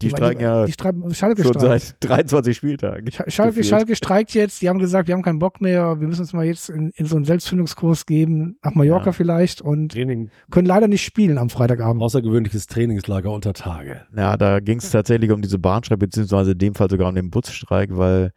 die 0.00 0.08
streiken 0.08 0.40
ja 0.42 0.64
Die 0.64 0.72
streiken, 0.72 1.14
Schalke 1.14 1.42
schon 1.44 1.52
streikt. 1.52 1.96
seit 2.00 2.08
23 2.08 2.56
Spieltagen. 2.56 3.06
Sch- 3.08 3.30
Schalke. 3.30 3.62
Schalke 3.64 3.96
streikt 3.96 4.32
jetzt, 4.32 4.62
die 4.62 4.68
haben 4.70 4.78
gesagt, 4.78 5.06
wir 5.08 5.14
haben 5.14 5.22
keinen 5.22 5.38
Bock 5.38 5.60
mehr, 5.60 6.00
wir 6.00 6.08
müssen 6.08 6.22
uns 6.22 6.32
mal 6.32 6.46
jetzt 6.46 6.70
in, 6.70 6.90
in 6.96 7.04
so 7.04 7.16
einen 7.16 7.26
Selbstfindungskurs 7.26 8.06
geben, 8.06 8.56
nach 8.62 8.74
Mallorca 8.74 9.06
Ja. 9.06 9.12
vielleicht 9.12 9.60
und 9.60 9.92
Training, 9.92 10.30
können 10.50 10.66
leider 10.66 10.88
nicht 10.88 11.04
spielen 11.04 11.36
am 11.36 11.50
Freitagabend. 11.50 12.02
außergewöhnliches 12.02 12.66
Trainingslager 12.66 13.30
unter 13.30 13.52
Tage. 13.52 14.06
Ja, 14.16 14.38
da 14.38 14.60
ging 14.60 14.78
es 14.78 14.90
tatsächlich 14.90 15.30
um 15.30 15.42
diese 15.42 15.58
Bahnstreik, 15.58 15.98
beziehungsweise 15.98 16.52
in 16.52 16.58
dem 16.58 16.74
Fall 16.74 16.88
sogar 16.88 17.10
um 17.10 17.14
den 17.14 17.28
Busstreik, 17.30 17.90
weil 17.92 18.32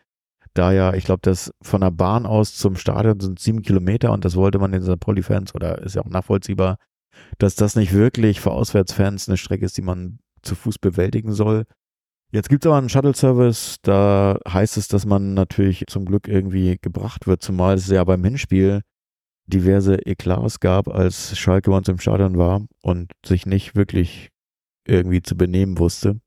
da 0.57 0.71
ja, 0.71 0.93
ich 0.93 1.05
glaube, 1.05 1.21
das 1.21 1.51
von 1.61 1.81
der 1.81 1.91
Bahn 1.91 2.25
aus 2.25 2.55
zum 2.55 2.75
Stadion 2.75 3.19
sind 3.19 3.39
sieben 3.39 3.61
Kilometer 3.61 4.11
und 4.11 4.25
das 4.25 4.35
wollte 4.35 4.59
man 4.59 4.71
den 4.71 4.81
St. 4.81 4.99
Pauli-Fans, 4.99 5.53
oder 5.55 5.81
ist 5.81 5.95
ja 5.95 6.01
auch 6.01 6.09
nachvollziehbar, 6.09 6.77
dass 7.37 7.55
das 7.55 7.75
nicht 7.75 7.93
wirklich 7.93 8.41
für 8.41 8.51
Auswärtsfans 8.51 9.27
eine 9.27 9.37
Strecke 9.37 9.65
ist, 9.65 9.77
die 9.77 9.81
man 9.81 10.19
zu 10.41 10.55
Fuß 10.55 10.79
bewältigen 10.79 11.31
soll. 11.33 11.65
Jetzt 12.31 12.49
gibt 12.49 12.65
es 12.65 12.67
aber 12.67 12.77
einen 12.77 12.89
Shuttle-Service, 12.89 13.77
da 13.83 14.37
heißt 14.47 14.77
es, 14.77 14.87
dass 14.87 15.05
man 15.05 15.33
natürlich 15.33 15.85
zum 15.87 16.05
Glück 16.05 16.27
irgendwie 16.27 16.77
gebracht 16.81 17.25
wird, 17.25 17.41
zumal 17.41 17.75
es 17.75 17.87
ja 17.87 18.03
beim 18.03 18.23
Hinspiel 18.23 18.81
diverse 19.45 20.05
Eklats 20.05 20.59
gab, 20.59 20.89
als 20.89 21.37
Schalke 21.37 21.71
bei 21.71 21.77
uns 21.77 21.87
im 21.87 21.99
Stadion 21.99 22.37
war 22.37 22.65
und 22.81 23.11
sich 23.25 23.45
nicht 23.45 23.75
wirklich 23.75 24.29
irgendwie 24.85 25.21
zu 25.21 25.37
benehmen 25.37 25.77
wusste. 25.77 26.19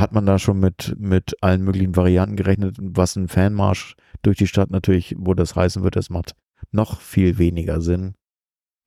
Hat 0.00 0.12
man 0.12 0.26
da 0.26 0.38
schon 0.38 0.58
mit, 0.58 0.94
mit 0.98 1.34
allen 1.42 1.62
möglichen 1.62 1.94
Varianten 1.94 2.36
gerechnet, 2.36 2.76
was 2.80 3.16
ein 3.16 3.28
Fanmarsch 3.28 3.96
durch 4.22 4.38
die 4.38 4.46
Stadt 4.46 4.70
natürlich, 4.70 5.14
wo 5.18 5.34
das 5.34 5.54
heißen 5.54 5.82
wird, 5.82 5.96
das 5.96 6.10
macht 6.10 6.34
noch 6.72 7.00
viel 7.00 7.38
weniger 7.38 7.80
Sinn 7.80 8.14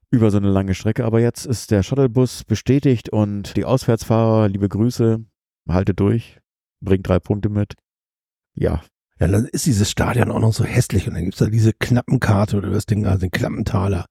über 0.09 0.29
so 0.31 0.37
eine 0.37 0.49
lange 0.49 0.73
Strecke. 0.73 1.05
Aber 1.05 1.19
jetzt 1.19 1.45
ist 1.45 1.71
der 1.71 1.83
Shuttlebus 1.83 2.43
bestätigt 2.43 3.09
und 3.09 3.55
die 3.55 3.65
Auswärtsfahrer, 3.65 4.47
liebe 4.47 4.69
Grüße, 4.69 5.23
haltet 5.67 5.99
durch, 5.99 6.39
bringt 6.81 7.07
drei 7.07 7.19
Punkte 7.19 7.49
mit. 7.49 7.75
Ja, 8.55 8.81
Ja, 9.19 9.27
dann 9.27 9.45
ist 9.45 9.65
dieses 9.65 9.89
Stadion 9.89 10.31
auch 10.31 10.39
noch 10.39 10.53
so 10.53 10.63
hässlich 10.63 11.07
und 11.07 11.13
dann 11.13 11.23
gibt's 11.23 11.39
da 11.39 11.47
diese 11.47 11.73
Knappenkarte 11.73 12.57
oder 12.57 12.69
das 12.69 12.85
Ding, 12.85 13.05
also 13.05 13.19
den 13.19 13.31
Klappentaler, 13.31 14.05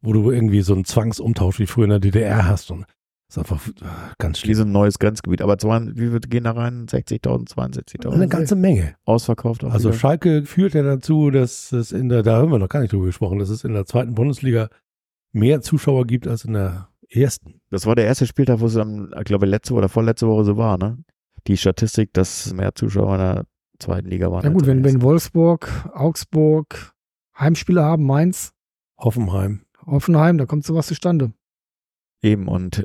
wo 0.00 0.12
du 0.12 0.30
irgendwie 0.30 0.62
so 0.62 0.74
einen 0.74 0.84
Zwangsumtausch 0.84 1.58
wie 1.58 1.66
früher 1.66 1.84
in 1.84 1.90
der 1.90 2.00
DDR 2.00 2.46
hast 2.46 2.70
und 2.70 2.86
das 3.28 3.36
ist 3.36 3.38
einfach 3.38 3.68
äh, 3.68 3.72
ganz 4.18 4.38
schlimm. 4.38 4.50
diesem 4.50 4.72
neues 4.72 4.98
Grenzgebiet. 4.98 5.42
Aber 5.42 5.58
zwar, 5.58 5.84
wie 5.84 6.10
viel 6.10 6.20
gehen 6.20 6.44
da 6.44 6.52
rein? 6.52 6.86
60.000, 6.86 7.52
62.000? 7.54 8.10
Eine 8.10 8.28
ganze 8.28 8.54
Menge. 8.54 8.94
Ausverkauft. 9.04 9.64
auch 9.64 9.72
Also 9.72 9.88
wieder. 9.88 9.98
Schalke 9.98 10.44
führt 10.44 10.74
ja 10.74 10.82
dazu, 10.82 11.30
dass 11.30 11.72
es 11.72 11.92
in 11.92 12.08
der, 12.08 12.22
da 12.22 12.36
haben 12.36 12.52
wir 12.52 12.58
noch 12.58 12.68
gar 12.68 12.80
nicht 12.80 12.92
drüber 12.92 13.06
gesprochen, 13.06 13.38
dass 13.38 13.48
es 13.48 13.64
in 13.64 13.72
der 13.72 13.84
zweiten 13.86 14.14
Bundesliga 14.14 14.68
mehr 15.32 15.60
Zuschauer 15.60 16.06
gibt 16.06 16.28
als 16.28 16.44
in 16.44 16.52
der 16.52 16.88
ersten. 17.08 17.60
Das 17.70 17.86
war 17.86 17.96
der 17.96 18.06
erste 18.06 18.26
Spieltag, 18.26 18.60
wo 18.60 18.66
es 18.66 18.74
dann, 18.74 19.12
ich 19.18 19.24
glaube, 19.24 19.46
letzte 19.46 19.74
oder 19.74 19.88
vorletzte 19.88 20.28
Woche 20.28 20.44
so 20.44 20.56
war, 20.56 20.78
ne? 20.78 20.98
Die 21.46 21.56
Statistik, 21.56 22.12
dass 22.12 22.52
mehr 22.54 22.74
Zuschauer 22.74 23.14
in 23.14 23.20
der 23.20 23.46
zweiten 23.78 24.08
Liga 24.08 24.30
waren. 24.30 24.44
Ja 24.44 24.50
gut, 24.50 24.66
wenn, 24.66 24.82
wenn 24.84 25.02
Wolfsburg, 25.02 25.68
Augsburg 25.92 26.92
Heimspiele 27.38 27.82
haben, 27.82 28.04
Mainz, 28.04 28.52
Hoffenheim. 28.98 29.62
Offenheim, 29.84 30.38
da 30.38 30.46
kommt 30.46 30.64
sowas 30.64 30.86
zustande. 30.86 31.32
Eben, 32.22 32.48
und 32.48 32.82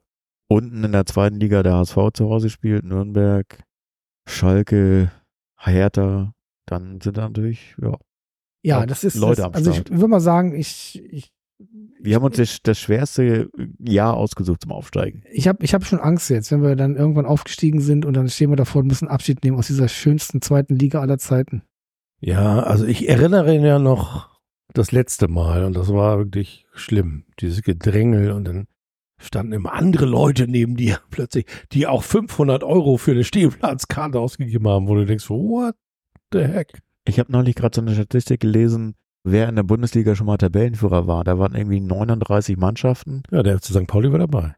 unten 0.51 0.83
in 0.83 0.91
der 0.91 1.05
zweiten 1.05 1.39
Liga 1.39 1.63
der 1.63 1.75
HSV 1.75 1.97
zu 2.13 2.29
Hause 2.29 2.49
spielt, 2.49 2.83
Nürnberg, 2.83 3.63
Schalke, 4.27 5.11
Hertha, 5.57 6.33
dann 6.65 6.99
sind 7.01 7.17
da 7.17 7.29
natürlich, 7.29 7.75
ja. 7.81 7.97
Ja, 8.63 8.85
das 8.85 9.03
ist, 9.03 9.15
Leute 9.15 9.37
das, 9.37 9.45
am 9.45 9.53
also 9.53 9.71
ich 9.71 9.89
würde 9.89 10.07
mal 10.07 10.19
sagen, 10.19 10.53
ich, 10.53 11.01
ich, 11.09 11.31
Wir 11.99 12.15
haben 12.15 12.23
uns 12.23 12.37
das, 12.37 12.59
das 12.61 12.77
schwerste 12.77 13.49
Jahr 13.79 14.15
ausgesucht 14.15 14.61
zum 14.61 14.71
Aufsteigen. 14.71 15.23
ich 15.31 15.47
habe 15.47 15.63
ich 15.63 15.73
hab 15.73 15.83
schon 15.85 15.99
Angst 15.99 16.29
jetzt, 16.29 16.51
wenn 16.51 16.61
wir 16.61 16.75
dann 16.75 16.95
irgendwann 16.95 17.25
aufgestiegen 17.25 17.79
sind 17.79 18.05
und 18.05 18.13
dann 18.13 18.29
stehen 18.29 18.51
wir 18.51 18.57
davor 18.57 18.81
und 18.81 18.87
müssen 18.87 19.07
Abschied 19.07 19.43
nehmen 19.43 19.57
aus 19.57 19.67
dieser 19.67 19.87
schönsten 19.87 20.41
zweiten 20.41 20.75
Liga 20.75 20.99
aller 20.99 21.17
Zeiten. 21.17 21.63
Ja, 22.19 22.61
also 22.61 22.85
ich 22.85 23.09
erinnere 23.09 23.55
ihn 23.55 23.63
ja 23.63 23.79
noch 23.79 24.29
das 24.73 24.91
letzte 24.91 25.27
Mal 25.27 25.63
und 25.63 25.75
das 25.75 25.89
war 25.89 26.19
wirklich 26.19 26.67
schlimm. 26.73 27.23
Dieses 27.39 27.63
Gedrängel 27.63 28.31
und 28.31 28.43
dann 28.43 28.67
standen 29.21 29.53
immer 29.53 29.73
andere 29.73 30.05
Leute 30.05 30.47
neben 30.47 30.75
dir 30.75 30.99
plötzlich, 31.09 31.45
die 31.71 31.87
auch 31.87 32.03
500 32.03 32.63
Euro 32.63 32.97
für 32.97 33.11
eine 33.11 33.23
Stehplatzkarte 33.23 34.19
ausgegeben 34.19 34.67
haben, 34.67 34.87
wo 34.87 34.95
du 34.95 35.05
denkst, 35.05 35.29
what 35.29 35.75
the 36.31 36.39
heck? 36.39 36.81
Ich 37.05 37.19
habe 37.19 37.31
neulich 37.31 37.55
gerade 37.55 37.75
so 37.75 37.81
eine 37.81 37.93
Statistik 37.93 38.41
gelesen, 38.41 38.95
wer 39.23 39.49
in 39.49 39.55
der 39.55 39.63
Bundesliga 39.63 40.15
schon 40.15 40.27
mal 40.27 40.37
Tabellenführer 40.37 41.07
war. 41.07 41.23
Da 41.23 41.39
waren 41.39 41.55
irgendwie 41.55 41.79
39 41.79 42.57
Mannschaften. 42.57 43.23
Ja, 43.31 43.43
der 43.43 43.57
FC 43.57 43.65
St. 43.65 43.87
Pauli 43.87 44.11
war 44.11 44.19
dabei. 44.19 44.55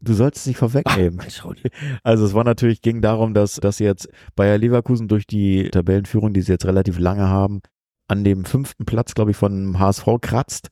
Du 0.00 0.12
sollst 0.12 0.38
es 0.38 0.46
nicht 0.46 0.58
vorwegnehmen. 0.58 1.16
Mensch, 1.16 1.44
Raudi. 1.44 1.62
Also 2.02 2.24
es 2.24 2.34
war 2.34 2.44
natürlich, 2.44 2.82
ging 2.82 3.00
darum, 3.00 3.34
dass, 3.34 3.54
dass 3.56 3.78
jetzt 3.78 4.08
Bayer 4.34 4.58
Leverkusen 4.58 5.08
durch 5.08 5.26
die 5.26 5.68
Tabellenführung, 5.70 6.32
die 6.32 6.42
sie 6.42 6.52
jetzt 6.52 6.66
relativ 6.66 6.98
lange 6.98 7.28
haben, 7.28 7.60
an 8.08 8.22
dem 8.22 8.44
fünften 8.44 8.84
Platz, 8.84 9.14
glaube 9.14 9.32
ich, 9.32 9.36
von 9.36 9.78
HSV 9.78 10.06
kratzt. 10.20 10.68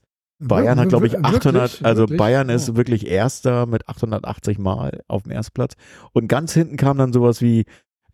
Bayern 0.48 0.78
hat, 0.78 0.88
glaube 0.88 1.06
ich, 1.06 1.12
Wirklich? 1.12 1.34
800, 1.36 1.84
also 1.84 2.02
Wirklich? 2.02 2.18
Bayern 2.18 2.48
ist 2.48 2.70
Oh. 2.70 2.76
wirklich 2.76 3.06
Erster 3.06 3.66
mit 3.66 3.88
880 3.88 4.58
Mal 4.58 5.00
auf 5.08 5.22
dem 5.22 5.32
Erstplatz. 5.32 5.74
Und 6.12 6.28
ganz 6.28 6.52
hinten 6.52 6.76
kam 6.76 6.98
dann 6.98 7.12
sowas 7.12 7.40
wie, 7.40 7.64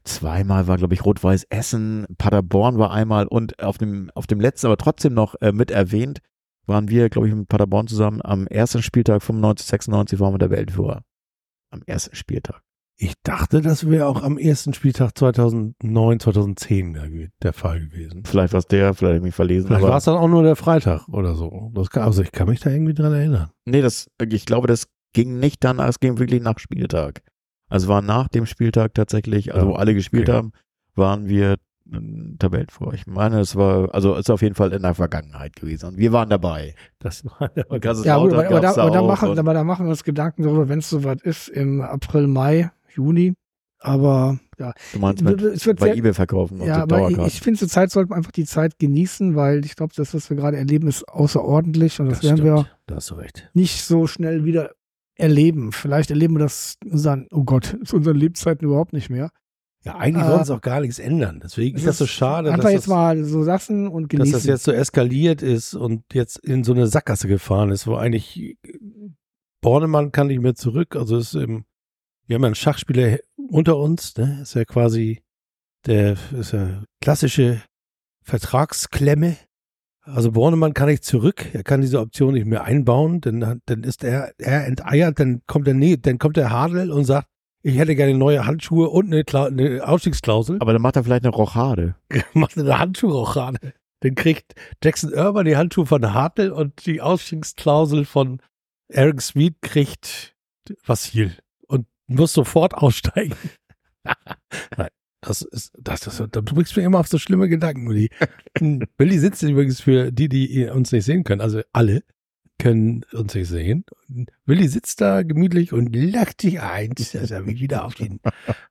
zweimal 0.04 0.66
war, 0.66 0.76
glaube 0.78 0.94
ich, 0.94 1.04
Rot-Weiß 1.04 1.44
Essen, 1.50 2.06
Paderborn 2.18 2.78
war 2.78 2.90
einmal 2.90 3.26
und 3.26 3.62
auf 3.62 3.78
dem, 3.78 4.10
auf 4.14 4.26
dem 4.26 4.40
letzten, 4.40 4.66
aber 4.66 4.76
trotzdem 4.76 5.14
noch 5.14 5.34
äh, 5.40 5.52
mit 5.52 5.70
erwähnt, 5.70 6.20
waren 6.66 6.88
wir, 6.88 7.08
glaube 7.10 7.28
ich, 7.28 7.34
mit 7.34 7.48
Paderborn 7.48 7.86
zusammen 7.86 8.20
am 8.22 8.46
ersten 8.46 8.82
Spieltag 8.82 9.22
95, 9.22 9.66
96 9.66 10.20
waren 10.20 10.34
wir 10.34 10.38
der 10.38 10.50
Weltführer. 10.50 11.02
Am 11.70 11.82
ersten 11.86 12.14
Spieltag. 12.14 12.62
Ich 13.02 13.14
dachte, 13.22 13.62
das 13.62 13.88
wäre 13.88 14.06
auch 14.06 14.22
am 14.22 14.36
ersten 14.36 14.74
Spieltag 14.74 15.16
2009, 15.16 16.20
2010 16.20 17.30
der, 17.42 17.54
Fall 17.54 17.80
gewesen. 17.80 18.24
Vielleicht 18.26 18.52
war 18.52 18.58
es 18.58 18.66
der, 18.66 18.92
vielleicht 18.92 19.12
habe 19.12 19.16
ich 19.16 19.22
mich 19.22 19.34
verlesen. 19.34 19.68
Vielleicht 19.68 19.84
war 19.84 19.96
es 19.96 20.04
dann 20.04 20.18
auch 20.18 20.28
nur 20.28 20.42
der 20.42 20.54
Freitag 20.54 21.08
oder 21.08 21.34
so. 21.34 21.72
Kann, 21.90 22.02
also 22.02 22.22
ich 22.22 22.30
kann 22.30 22.46
mich 22.46 22.60
da 22.60 22.68
irgendwie 22.68 22.92
dran 22.92 23.14
erinnern. 23.14 23.52
Nee, 23.64 23.80
das, 23.80 24.10
ich 24.22 24.44
glaube, 24.44 24.66
das 24.66 24.86
ging 25.14 25.38
nicht 25.38 25.64
dann, 25.64 25.78
es 25.78 25.98
ging 25.98 26.18
wirklich 26.18 26.42
nach 26.42 26.58
Spieltag. 26.58 27.22
Also 27.70 27.88
war 27.88 28.02
nach 28.02 28.28
dem 28.28 28.44
Spieltag 28.44 28.92
tatsächlich, 28.92 29.54
also 29.54 29.66
Ja, 29.66 29.72
wo 29.72 29.76
alle 29.76 29.94
gespielt 29.94 30.28
okay. 30.28 30.36
haben, 30.36 30.52
waren 30.94 31.26
wir 31.26 31.56
ähm, 31.90 32.36
Tabellenführer. 32.38 32.92
Ich 32.92 33.06
meine, 33.06 33.40
es 33.40 33.56
war, 33.56 33.94
also 33.94 34.14
ist 34.14 34.30
auf 34.30 34.42
jeden 34.42 34.56
Fall 34.56 34.74
in 34.74 34.82
der 34.82 34.94
Vergangenheit 34.94 35.56
gewesen. 35.56 35.86
Und 35.86 35.96
wir 35.96 36.12
waren 36.12 36.28
dabei. 36.28 36.74
Das 36.98 37.24
war 37.24 37.50
Ja, 37.56 38.18
gut, 38.18 38.34
aber, 38.34 38.46
aber, 38.46 38.60
da, 38.60 38.76
aber, 38.76 38.90
da 38.90 39.02
machen, 39.02 39.38
aber 39.38 39.54
da 39.54 39.64
machen 39.64 39.86
wir 39.86 39.90
uns 39.90 40.04
Gedanken 40.04 40.42
darüber, 40.42 40.68
wenn 40.68 40.80
es 40.80 40.90
soweit 40.90 41.22
ist, 41.22 41.48
im 41.48 41.80
April, 41.80 42.26
Mai, 42.26 42.70
Juni. 42.94 43.34
Aber 43.82 44.38
ja, 44.58 44.74
Du 44.92 44.98
meinst 44.98 45.22
mit 45.22 45.40
es 45.40 45.64
wird 45.64 45.80
bei 45.80 45.86
sehr, 45.86 45.96
Ebay 45.96 46.12
verkaufen 46.12 46.62
ja, 46.62 46.82
aber 46.82 47.10
ich, 47.10 47.16
ich 47.18 47.40
finde, 47.40 47.58
zur 47.60 47.68
Zeit 47.68 47.90
sollte 47.90 48.10
man 48.10 48.18
einfach 48.18 48.30
die 48.32 48.44
Zeit 48.44 48.78
genießen, 48.78 49.34
weil 49.36 49.64
ich 49.64 49.74
glaube, 49.74 49.94
das, 49.96 50.12
was 50.12 50.28
wir 50.28 50.36
gerade 50.36 50.58
erleben, 50.58 50.86
ist 50.86 51.08
außerordentlich 51.08 51.98
und 51.98 52.10
das, 52.10 52.22
werden 52.22 52.44
wir 52.44 52.58
stimmt. 52.58 52.76
Da 52.86 52.96
hast 52.96 53.08
du 53.10 53.14
recht. 53.14 53.48
nicht 53.54 53.82
so 53.82 54.06
schnell 54.06 54.44
wieder 54.44 54.72
erleben. 55.16 55.72
Vielleicht 55.72 56.10
erleben 56.10 56.34
wir 56.34 56.40
das 56.40 56.76
in 56.84 56.92
unseren, 56.92 57.26
oh 57.30 57.44
Gott, 57.44 57.74
zu 57.84 57.96
unseren 57.96 58.16
Lebzeiten 58.18 58.66
überhaupt 58.66 58.92
nicht 58.92 59.08
mehr. 59.08 59.30
Ja, 59.82 59.96
eigentlich 59.96 60.26
Äh, 60.26 60.28
wollen 60.30 60.44
sie 60.44 60.54
auch 60.54 60.60
gar 60.60 60.80
nichts 60.82 60.98
ändern. 60.98 61.40
Deswegen 61.42 61.78
ist 61.78 61.86
das 61.86 61.96
so 61.96 62.06
schade, 62.06 62.50
Einfach 62.50 62.64
dass 62.64 62.72
jetzt 62.72 62.82
das, 62.82 62.88
mal 62.88 63.24
so 63.24 63.42
lassen 63.42 63.88
und 63.88 64.12
dass 64.12 64.18
genießen. 64.18 64.32
das 64.34 64.44
jetzt 64.44 64.64
so 64.64 64.72
eskaliert 64.72 65.40
ist 65.40 65.72
und 65.72 66.04
jetzt 66.12 66.36
in 66.36 66.64
so 66.64 66.72
eine 66.74 66.86
Sackgasse 66.86 67.28
gefahren 67.28 67.70
ist, 67.70 67.86
wo 67.86 67.94
eigentlich 67.94 68.58
Bornemann 69.62 70.12
kann 70.12 70.26
nicht 70.26 70.42
mehr 70.42 70.54
zurück. 70.54 70.96
Also 70.96 71.16
ist 71.16 71.34
im, 71.34 71.64
wir 72.30 72.36
haben 72.36 72.42
ja 72.42 72.46
einen 72.46 72.54
Schachspieler 72.54 73.18
unter 73.48 73.76
uns, 73.76 74.16
ne? 74.16 74.38
Ist 74.42 74.54
ja 74.54 74.64
quasi 74.64 75.20
der 75.84 76.16
ist 76.38 76.52
ja 76.52 76.84
klassische 77.00 77.60
Vertragsklemme. 78.22 79.36
Also 80.02 80.30
Bornemann 80.30 80.72
kann 80.72 80.88
nicht 80.88 81.04
zurück, 81.04 81.48
er 81.52 81.64
kann 81.64 81.80
diese 81.80 81.98
Option 81.98 82.34
nicht 82.34 82.46
mehr 82.46 82.62
einbauen, 82.62 83.20
dann, 83.20 83.60
dann 83.66 83.82
ist 83.82 84.04
er, 84.04 84.32
er 84.38 84.66
enteiert, 84.66 85.18
dann 85.18 85.42
kommt 85.48 85.66
der, 85.66 85.74
nee, 85.74 85.96
dann 85.96 86.18
kommt 86.18 86.36
der 86.36 86.50
Hadel 86.50 86.92
und 86.92 87.04
sagt, 87.04 87.26
ich 87.62 87.76
hätte 87.76 87.96
gerne 87.96 88.14
neue 88.14 88.46
Handschuhe 88.46 88.88
und 88.88 89.06
eine, 89.06 89.24
Kla 89.24 89.46
eine 89.46 89.86
Ausstiegsklausel. 89.86 90.58
aber 90.60 90.72
dann 90.72 90.82
macht 90.82 90.96
er 90.96 91.02
vielleicht 91.04 91.24
eine 91.24 91.34
Rochade. 91.34 91.96
macht 92.32 92.56
eine 92.56 92.68
gerade. 92.68 93.74
Dann 94.02 94.14
kriegt 94.14 94.54
Jackson 94.84 95.12
Irvine 95.12 95.50
die 95.50 95.56
Handschuhe 95.56 95.84
von 95.84 96.14
Hartl 96.14 96.52
und 96.52 96.86
die 96.86 97.00
Ausstiegsklausel 97.00 98.04
von 98.04 98.40
Eric 98.88 99.20
Sweet 99.20 99.60
kriegt 99.62 100.36
Vassil 100.84 101.36
und 102.10 102.18
muss 102.18 102.32
sofort 102.32 102.74
aussteigen. 102.74 103.34
Nein, 104.76 104.88
das 105.20 105.42
ist, 105.42 105.72
das, 105.78 106.00
das, 106.00 106.16
du 106.16 106.42
bringst 106.42 106.76
mir 106.76 106.82
immer 106.82 106.98
auf 106.98 107.08
so 107.08 107.18
schlimme 107.18 107.48
Gedanken, 107.48 107.88
Willi. 107.88 108.10
Willi 108.98 109.18
sitzt 109.18 109.42
übrigens 109.42 109.80
für 109.80 110.12
die, 110.12 110.28
die 110.28 110.66
uns 110.66 110.92
nicht 110.92 111.04
sehen 111.04 111.24
können, 111.24 111.40
also 111.40 111.62
alle 111.72 112.02
können 112.58 113.04
uns 113.12 113.34
nicht 113.34 113.48
sehen. 113.48 113.84
Willi 114.44 114.68
sitzt 114.68 115.00
da 115.00 115.22
gemütlich 115.22 115.72
und 115.72 115.94
lacht 115.96 116.42
sich 116.42 116.60
ein, 116.60 116.90
dass 116.94 117.14
er 117.14 117.42
mich 117.42 117.60
wieder 117.60 117.84
auf 117.84 117.94
den 117.94 118.20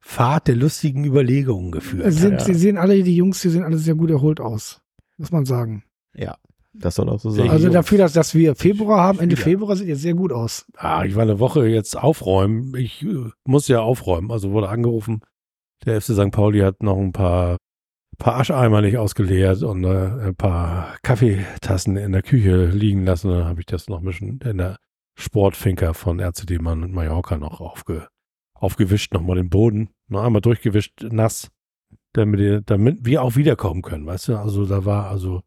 Pfad 0.02 0.48
der 0.48 0.56
lustigen 0.56 1.06
Überlegungen 1.06 1.72
geführt 1.72 2.12
Sie, 2.14 2.20
sind, 2.20 2.34
hat. 2.34 2.46
sie 2.46 2.54
sehen 2.54 2.78
alle, 2.78 3.02
die 3.02 3.16
Jungs, 3.16 3.42
die 3.42 3.50
sehen 3.50 3.64
alle 3.64 3.78
sehr 3.78 3.96
gut 3.96 4.12
erholt 4.12 4.40
aus. 4.40 4.82
Muss 5.18 5.32
man 5.32 5.46
sagen. 5.46 5.84
Ja. 6.14 6.38
Das 6.74 6.96
soll 6.96 7.10
auch 7.10 7.20
so 7.20 7.32
sein. 7.32 7.50
Also 7.50 7.70
dafür, 7.70 7.98
dass, 7.98 8.14
dass 8.14 8.36
wir 8.36 8.56
Februar 8.56 9.02
haben, 9.02 9.20
Ende. 9.20 9.36
Februar 9.36 9.76
sieht 9.76 9.88
jetzt 9.88 10.02
sehr 10.02 10.14
gut 10.14 10.32
aus. 10.32 10.66
Ah, 10.78 11.04
ich 11.04 11.16
war 11.16 11.24
eine 11.24 11.40
Woche 11.40 11.68
jetzt 11.68 11.98
aufräumen. 11.98 12.76
Ich 12.76 13.04
äh, 13.04 13.32
muss 13.46 13.68
ja 13.68 13.82
aufräumen. 13.82 14.32
Also 14.32 14.52
wurde 14.52 14.70
angerufen. 14.70 15.22
Der 15.86 16.00
FC 16.00 16.14
St. 16.14 16.32
Pauli 16.32 16.60
hat 16.60 16.84
noch 16.84 16.98
ein 16.98 17.12
paar, 17.12 17.58
paar 18.18 18.40
Ascheimer 18.40 18.82
nicht 18.82 18.98
ausgeleert 18.98 19.64
und 19.64 19.84
äh, 19.84 20.28
ein 20.28 20.36
paar 20.36 20.96
Kaffeetassen 21.02 21.98
in 21.98 22.12
der 22.12 22.22
Küche 22.22 22.66
liegen 22.66 23.06
lassen. 23.06 23.32
Dann 23.32 23.46
habe 23.46 23.62
ich 23.62 23.66
das 23.66 23.88
noch 23.88 24.00
ein 24.00 24.06
bisschen 24.06 24.40
in 24.42 24.58
der 24.60 24.78
Sportfinker 25.18 25.94
von 25.94 26.20
RCD 26.20 26.60
Mann 26.60 26.84
und 26.84 26.94
Mallorca 26.94 27.38
noch 27.38 27.62
aufge, 27.62 28.08
aufgewischt, 28.54 29.14
nochmal 29.14 29.38
den 29.38 29.50
Boden. 29.50 29.90
Noch 30.08 30.24
einmal 30.24 30.42
durchgewischt, 30.42 31.04
nass, 31.04 31.50
damit, 32.14 32.70
damit 32.70 33.06
wir 33.06 33.24
auch 33.24 33.36
wiederkommen 33.36 33.82
können. 33.82 34.06
Weißt 34.06 34.28
du, 34.28 34.38
also 34.38 34.66
da 34.66 34.86
war 34.86 35.10
also 35.10 35.42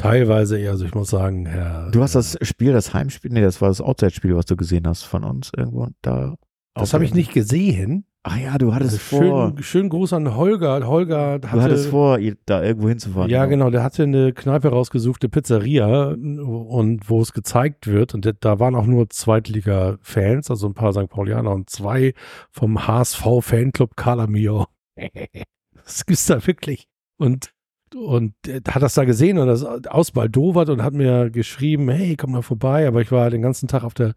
teilweise, 0.00 0.68
also 0.68 0.84
ich 0.84 0.94
muss 0.94 1.10
sagen, 1.10 1.46
Herr. 1.46 1.90
Du 1.90 2.02
hast 2.02 2.14
das 2.14 2.38
Spiel, 2.42 2.72
das 2.72 2.94
Heimspiel, 2.94 3.32
nee, 3.32 3.42
das 3.42 3.60
war 3.60 3.68
das 3.68 3.80
Outside-Spiel, 3.80 4.36
was 4.36 4.46
du 4.46 4.56
gesehen 4.56 4.86
hast 4.86 5.04
von 5.04 5.24
uns 5.24 5.52
irgendwo 5.56 5.88
da. 6.02 6.34
Das 6.74 6.94
habe 6.94 7.04
ich 7.04 7.14
nicht 7.14 7.32
gesehen. 7.32 8.04
Ah 8.22 8.36
ja, 8.36 8.58
du 8.58 8.74
hattest 8.74 8.92
Also 9.12 9.22
vor, 9.22 9.48
schön, 9.48 9.62
schön 9.62 9.88
Gruß 9.88 10.12
an 10.12 10.36
Holger. 10.36 10.86
Holger 10.86 11.32
hatte, 11.32 11.48
du 11.48 11.62
hattest 11.62 11.86
vor, 11.86 12.18
da 12.44 12.62
irgendwo 12.62 12.88
hinzufahren. 12.90 13.30
ja 13.30 13.46
genau, 13.46 13.70
der 13.70 13.82
hatte 13.82 14.02
eine 14.02 14.34
Kneipe 14.34 14.68
rausgesucht, 14.68 15.22
eine 15.22 15.30
Pizzeria 15.30 16.08
und 16.08 17.08
wo 17.08 17.22
es 17.22 17.32
gezeigt 17.32 17.86
wird 17.86 18.14
und 18.14 18.30
da 18.40 18.58
waren 18.58 18.74
auch 18.74 18.84
nur 18.84 19.08
Zweitliga-Fans, 19.08 20.50
also 20.50 20.66
ein 20.66 20.74
paar 20.74 20.92
St. 20.92 21.08
Paulianer 21.08 21.50
und 21.52 21.70
zwei 21.70 22.12
vom 22.50 22.86
HSV-Fanclub 22.86 23.96
Calamio. 23.96 24.66
das 25.84 26.04
gibt's 26.04 26.26
da 26.26 26.46
wirklich. 26.46 26.88
Und 27.16 27.54
und 27.94 28.34
er 28.46 28.60
hat 28.74 28.82
das 28.82 28.94
da 28.94 29.04
gesehen 29.04 29.38
und 29.38 29.46
das 29.46 29.64
ausbaldowert 29.64 30.68
und 30.68 30.82
hat 30.82 30.94
mir 30.94 31.30
geschrieben, 31.30 31.88
hey, 31.88 32.16
komm 32.16 32.32
mal 32.32 32.42
vorbei. 32.42 32.86
Aber 32.86 33.00
ich 33.00 33.12
war 33.12 33.30
den 33.30 33.42
ganzen 33.42 33.68
Tag 33.68 33.84
auf 33.84 33.94
der 33.94 34.14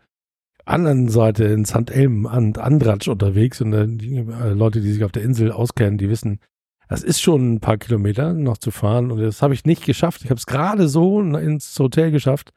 anderen 0.66 1.10
Seite 1.10 1.46
in 1.46 1.66
St. 1.66 1.92
Elm 1.92 2.26
und 2.26 2.58
Andratsch 2.58 3.08
unterwegs 3.08 3.62
und 3.62 3.74
äh, 3.74 3.88
die 3.88 4.16
äh, 4.18 4.54
Leute, 4.54 4.82
die 4.82 4.92
sich 4.92 5.04
auf 5.04 5.12
der 5.12 5.24
Insel 5.24 5.52
auskennen, 5.52 5.98
die 5.98 6.10
wissen, 6.10 6.40
das 6.88 7.04
ist 7.04 7.22
schon 7.22 7.56
ein 7.56 7.60
paar 7.60 7.78
Kilometer 7.78 8.34
noch 8.34 8.58
zu 8.58 8.72
fahren 8.72 9.12
und 9.12 9.20
das 9.20 9.42
habe 9.42 9.54
ich 9.54 9.66
nicht 9.66 9.86
geschafft. 9.86 10.22
Ich 10.24 10.30
habe 10.30 10.38
es 10.38 10.46
gerade 10.46 10.88
so 10.88 11.22
ins 11.22 11.78
Hotel 11.80 12.12
geschafft, 12.12 12.52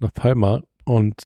nach 0.00 0.12
Palma 0.12 0.62
und 0.84 1.22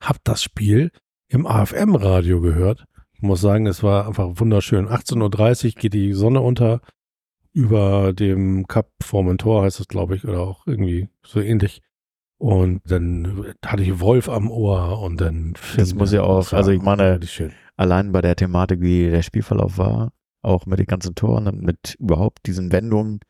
habe 0.00 0.18
das 0.24 0.42
Spiel 0.42 0.90
im 1.28 1.46
AFM-Radio 1.46 2.40
gehört. 2.40 2.84
Ich 3.14 3.22
muss 3.22 3.40
sagen, 3.40 3.66
es 3.66 3.82
war 3.82 4.08
einfach 4.08 4.32
wunderschön. 4.34 4.88
18.30 4.88 5.64
Uhr 5.64 5.70
geht 5.80 5.94
die 5.94 6.12
Sonne 6.12 6.40
unter 6.40 6.80
über 7.52 8.12
dem 8.12 8.66
Kap 8.66 8.88
Formentor 9.02 9.62
heißt 9.64 9.80
es, 9.80 9.88
glaube 9.88 10.16
ich, 10.16 10.24
oder 10.26 10.40
auch 10.40 10.66
irgendwie 10.66 11.08
so 11.24 11.40
ähnlich. 11.40 11.82
Und 12.38 12.80
dann 12.90 13.46
hatte 13.64 13.82
ich 13.82 14.00
Wolf 14.00 14.28
am 14.28 14.50
Ohr 14.50 15.00
und 15.00 15.20
dann 15.20 15.54
Das 15.76 15.94
muss 15.94 16.12
ja 16.12 16.22
auch- 16.22 16.52
also 16.52 16.70
ich 16.72 16.82
meine-. 16.82 17.20
Allein 17.76 18.12
bei 18.12 18.20
der 18.20 18.36
Thematik, 18.36 18.80
wie 18.80 19.10
der 19.10 19.22
Spielverlauf 19.22 19.78
war, 19.78 20.12
auch 20.42 20.66
mit 20.66 20.78
den 20.78 20.86
ganzen 20.86 21.14
Toren 21.14 21.46
und 21.46 21.62
mit 21.62 21.96
überhaupt 22.00 22.46
diesen 22.46 22.72
Wendungen, 22.72 23.20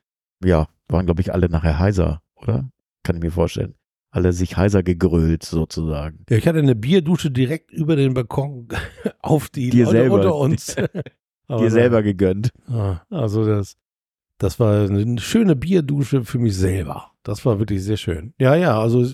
ja, 0.44 0.66
waren, 0.88 1.04
glaube 1.06 1.20
ich, 1.20 1.32
alle 1.32 1.48
nachher 1.48 1.78
heiser, 1.78 2.22
oder? 2.36 2.70
Kann 3.02 3.16
ich 3.16 3.22
mir 3.22 3.30
vorstellen. 3.30 3.74
Alle 4.10 4.32
sich 4.32 4.56
heiser 4.56 4.82
gegrölt, 4.82 5.42
sozusagen. 5.42 6.24
Ja, 6.28 6.36
ich 6.36 6.46
hatte 6.46 6.58
eine 6.58 6.74
Bierdusche 6.74 7.30
direkt 7.30 7.70
über 7.70 7.96
den 7.96 8.14
Balkon 8.14 8.68
auf 9.20 9.48
die 9.48 9.70
Dir 9.70 9.84
Leute 9.84 9.98
selber. 9.98 10.14
unter 10.16 10.34
uns. 10.36 10.74
Dir 11.48 11.70
selber 11.70 12.02
gegönnt. 12.02 12.50
Ah, 12.68 13.00
also 13.10 13.44
das, 13.46 13.76
das 14.42 14.58
war 14.58 14.90
eine 14.90 15.20
schöne 15.20 15.54
Bierdusche 15.54 16.24
für 16.24 16.38
mich 16.38 16.56
selber. 16.56 17.12
Das 17.22 17.46
war 17.46 17.60
wirklich 17.60 17.84
sehr 17.84 17.96
schön. 17.96 18.34
Ja, 18.40 18.56
ja, 18.56 18.80
also, 18.80 19.06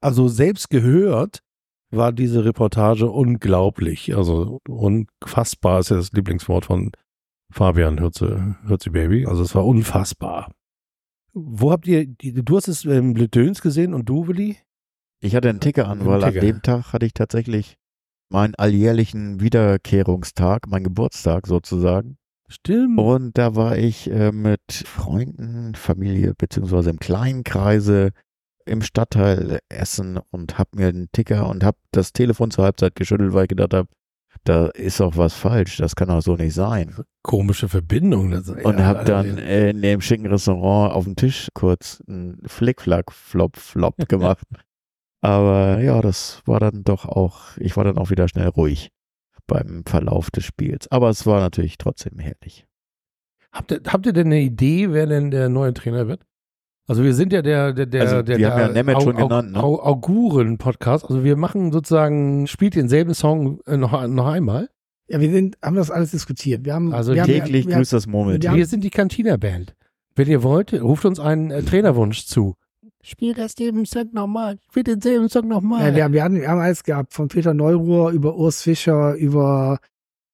also 0.00 0.28
selbst 0.28 0.70
gehört 0.70 1.42
war 1.90 2.12
diese 2.12 2.44
Reportage 2.46 3.10
unglaublich. 3.10 4.16
Also 4.16 4.60
unfassbar 4.66 5.80
ist 5.80 5.90
ja 5.90 5.96
das 5.96 6.12
Lieblingswort 6.12 6.64
von 6.64 6.92
Fabian 7.52 8.00
Hürze, 8.00 8.56
Hürze 8.66 8.90
Baby. 8.90 9.26
Also 9.26 9.42
es 9.42 9.54
war 9.54 9.66
unfassbar. 9.66 10.50
Wo 11.34 11.70
habt 11.70 11.86
ihr, 11.86 12.06
du 12.06 12.56
hast 12.56 12.68
es 12.68 12.86
im 12.86 13.12
Blödöns 13.12 13.60
gesehen 13.60 13.92
und 13.92 14.08
du, 14.08 14.28
Willi? 14.28 14.56
Ich 15.20 15.36
hatte 15.36 15.50
einen 15.50 15.60
Ticker 15.60 15.88
an, 15.88 16.06
weil 16.06 16.20
Ticker. 16.22 16.40
an 16.40 16.46
dem 16.46 16.62
Tag 16.62 16.92
hatte 16.94 17.04
ich 17.04 17.12
tatsächlich 17.12 17.76
meinen 18.30 18.54
alljährlichen 18.54 19.40
Wiederkehrungstag, 19.40 20.68
meinen 20.68 20.84
Geburtstag 20.84 21.46
sozusagen. 21.46 22.16
Stimmt. 22.48 22.98
Und 22.98 23.38
da 23.38 23.56
war 23.56 23.76
ich 23.76 24.10
äh, 24.10 24.32
mit 24.32 24.60
Freunden, 24.70 25.74
Familie, 25.74 26.34
beziehungsweise 26.36 26.90
im 26.90 26.98
kleinen 26.98 27.44
Kreise 27.44 28.10
im 28.66 28.82
Stadtteil 28.82 29.58
Essen 29.68 30.18
und 30.30 30.58
hab 30.58 30.74
mir 30.74 30.88
einen 30.88 31.08
Ticker 31.12 31.48
und 31.48 31.64
hab 31.64 31.76
das 31.92 32.12
Telefon 32.12 32.50
zur 32.50 32.64
Halbzeit 32.64 32.94
geschüttelt, 32.94 33.32
weil 33.32 33.44
ich 33.44 33.50
gedacht 33.50 33.74
habe, 33.74 33.88
da 34.44 34.66
ist 34.68 35.00
doch 35.00 35.16
was 35.16 35.34
falsch, 35.34 35.76
das 35.78 35.96
kann 35.96 36.08
doch 36.08 36.20
so 36.20 36.36
nicht 36.36 36.54
sein. 36.54 36.94
Komische 37.22 37.68
Verbindung. 37.68 38.30
Das, 38.30 38.48
Und 38.48 38.78
ja, 38.78 38.86
hab 38.86 39.04
dann 39.06 39.38
äh, 39.38 39.70
in 39.70 39.80
dem 39.80 40.00
schicken 40.00 40.26
Restaurant 40.26 40.92
auf 40.94 41.04
dem 41.04 41.16
Tisch 41.16 41.48
kurz 41.54 42.02
einen 42.08 42.40
Flickflack, 42.46 43.12
Flop, 43.12 43.56
Flop 43.56 43.96
gemacht. 44.08 44.46
Aber 45.20 45.80
ja, 45.80 46.02
das 46.02 46.42
war 46.44 46.60
dann 46.60 46.84
doch 46.84 47.06
auch, 47.06 47.56
ich 47.56 47.76
war 47.76 47.84
dann 47.84 47.96
auch 47.96 48.10
wieder 48.10 48.28
schnell 48.28 48.48
ruhig 48.48 48.90
beim 49.46 49.82
Verlauf 49.86 50.30
des 50.30 50.44
Spiels. 50.44 50.88
Aber 50.90 51.10
es 51.10 51.26
war 51.26 51.40
natürlich 51.40 51.78
trotzdem 51.78 52.18
herrlich. 52.18 52.66
Habt 53.52 53.70
ihr, 53.72 53.80
habt 53.86 54.06
ihr 54.06 54.12
denn 54.12 54.26
eine 54.26 54.40
Idee, 54.40 54.92
wer 54.92 55.06
denn 55.06 55.30
der 55.30 55.48
neue 55.48 55.72
Trainer 55.74 56.08
wird? 56.08 56.22
Also 56.86 57.02
wir 57.02 57.14
sind 57.14 57.32
ja 57.32 57.40
der, 57.40 57.72
der, 57.72 57.86
der, 57.86 58.02
Also, 58.02 58.22
der, 58.22 58.36
wir 58.38 58.50
haben 58.50 58.58
ja 58.60 58.64
der 58.66 58.74
Nemeth 58.74 59.02
schon 59.02 59.16
genannt, 59.16 59.52
ne? 59.52 59.62
Au- 59.62 59.80
Auguren-Podcast. 59.80 61.04
Also 61.04 61.24
wir 61.24 61.36
machen 61.36 61.72
sozusagen, 61.72 62.46
spielt 62.46 62.74
denselben 62.74 63.14
Song 63.14 63.60
äh, 63.66 63.76
noch, 63.76 64.06
noch 64.06 64.26
einmal. 64.26 64.68
Ja, 65.08 65.20
wir 65.20 65.30
sind, 65.30 65.56
haben 65.62 65.76
das 65.76 65.90
alles 65.90 66.10
diskutiert. 66.10 66.64
Wir 66.64 66.74
haben, 66.74 66.92
Also 66.92 67.14
wir 67.14 67.22
haben, 67.22 67.28
Täglich 67.28 67.66
wir, 67.66 67.76
grüßt 67.76 67.92
das 67.92 68.06
Murmeltier. 68.06 68.50
Ja. 68.50 68.56
Wir 68.56 68.66
sind 68.66 68.84
die 68.84 68.90
Cantina-Band. 68.90 69.74
Wenn 70.16 70.28
ihr 70.28 70.42
wollt, 70.42 70.72
ruft 70.74 71.04
uns 71.04 71.18
einen 71.20 71.50
äh, 71.50 71.62
Trainerwunsch 71.62 72.26
zu. 72.26 72.54
Spiel 73.04 73.34
das 73.34 73.54
den 73.54 73.84
Song 73.86 74.10
nochmal. 74.12 74.58
Spiel 74.70 74.82
denselben 74.82 75.28
Song 75.28 75.46
nochmal. 75.48 75.88
Ja, 75.90 75.94
wir, 75.94 76.04
haben, 76.04 76.12
wir, 76.14 76.24
haben, 76.24 76.40
wir 76.40 76.48
haben 76.48 76.60
alles 76.60 76.82
gehabt. 76.84 77.12
Von 77.12 77.28
Peter 77.28 77.52
Neuruhr 77.54 78.10
über 78.12 78.34
Urs 78.36 78.62
Fischer, 78.62 79.14
über 79.14 79.78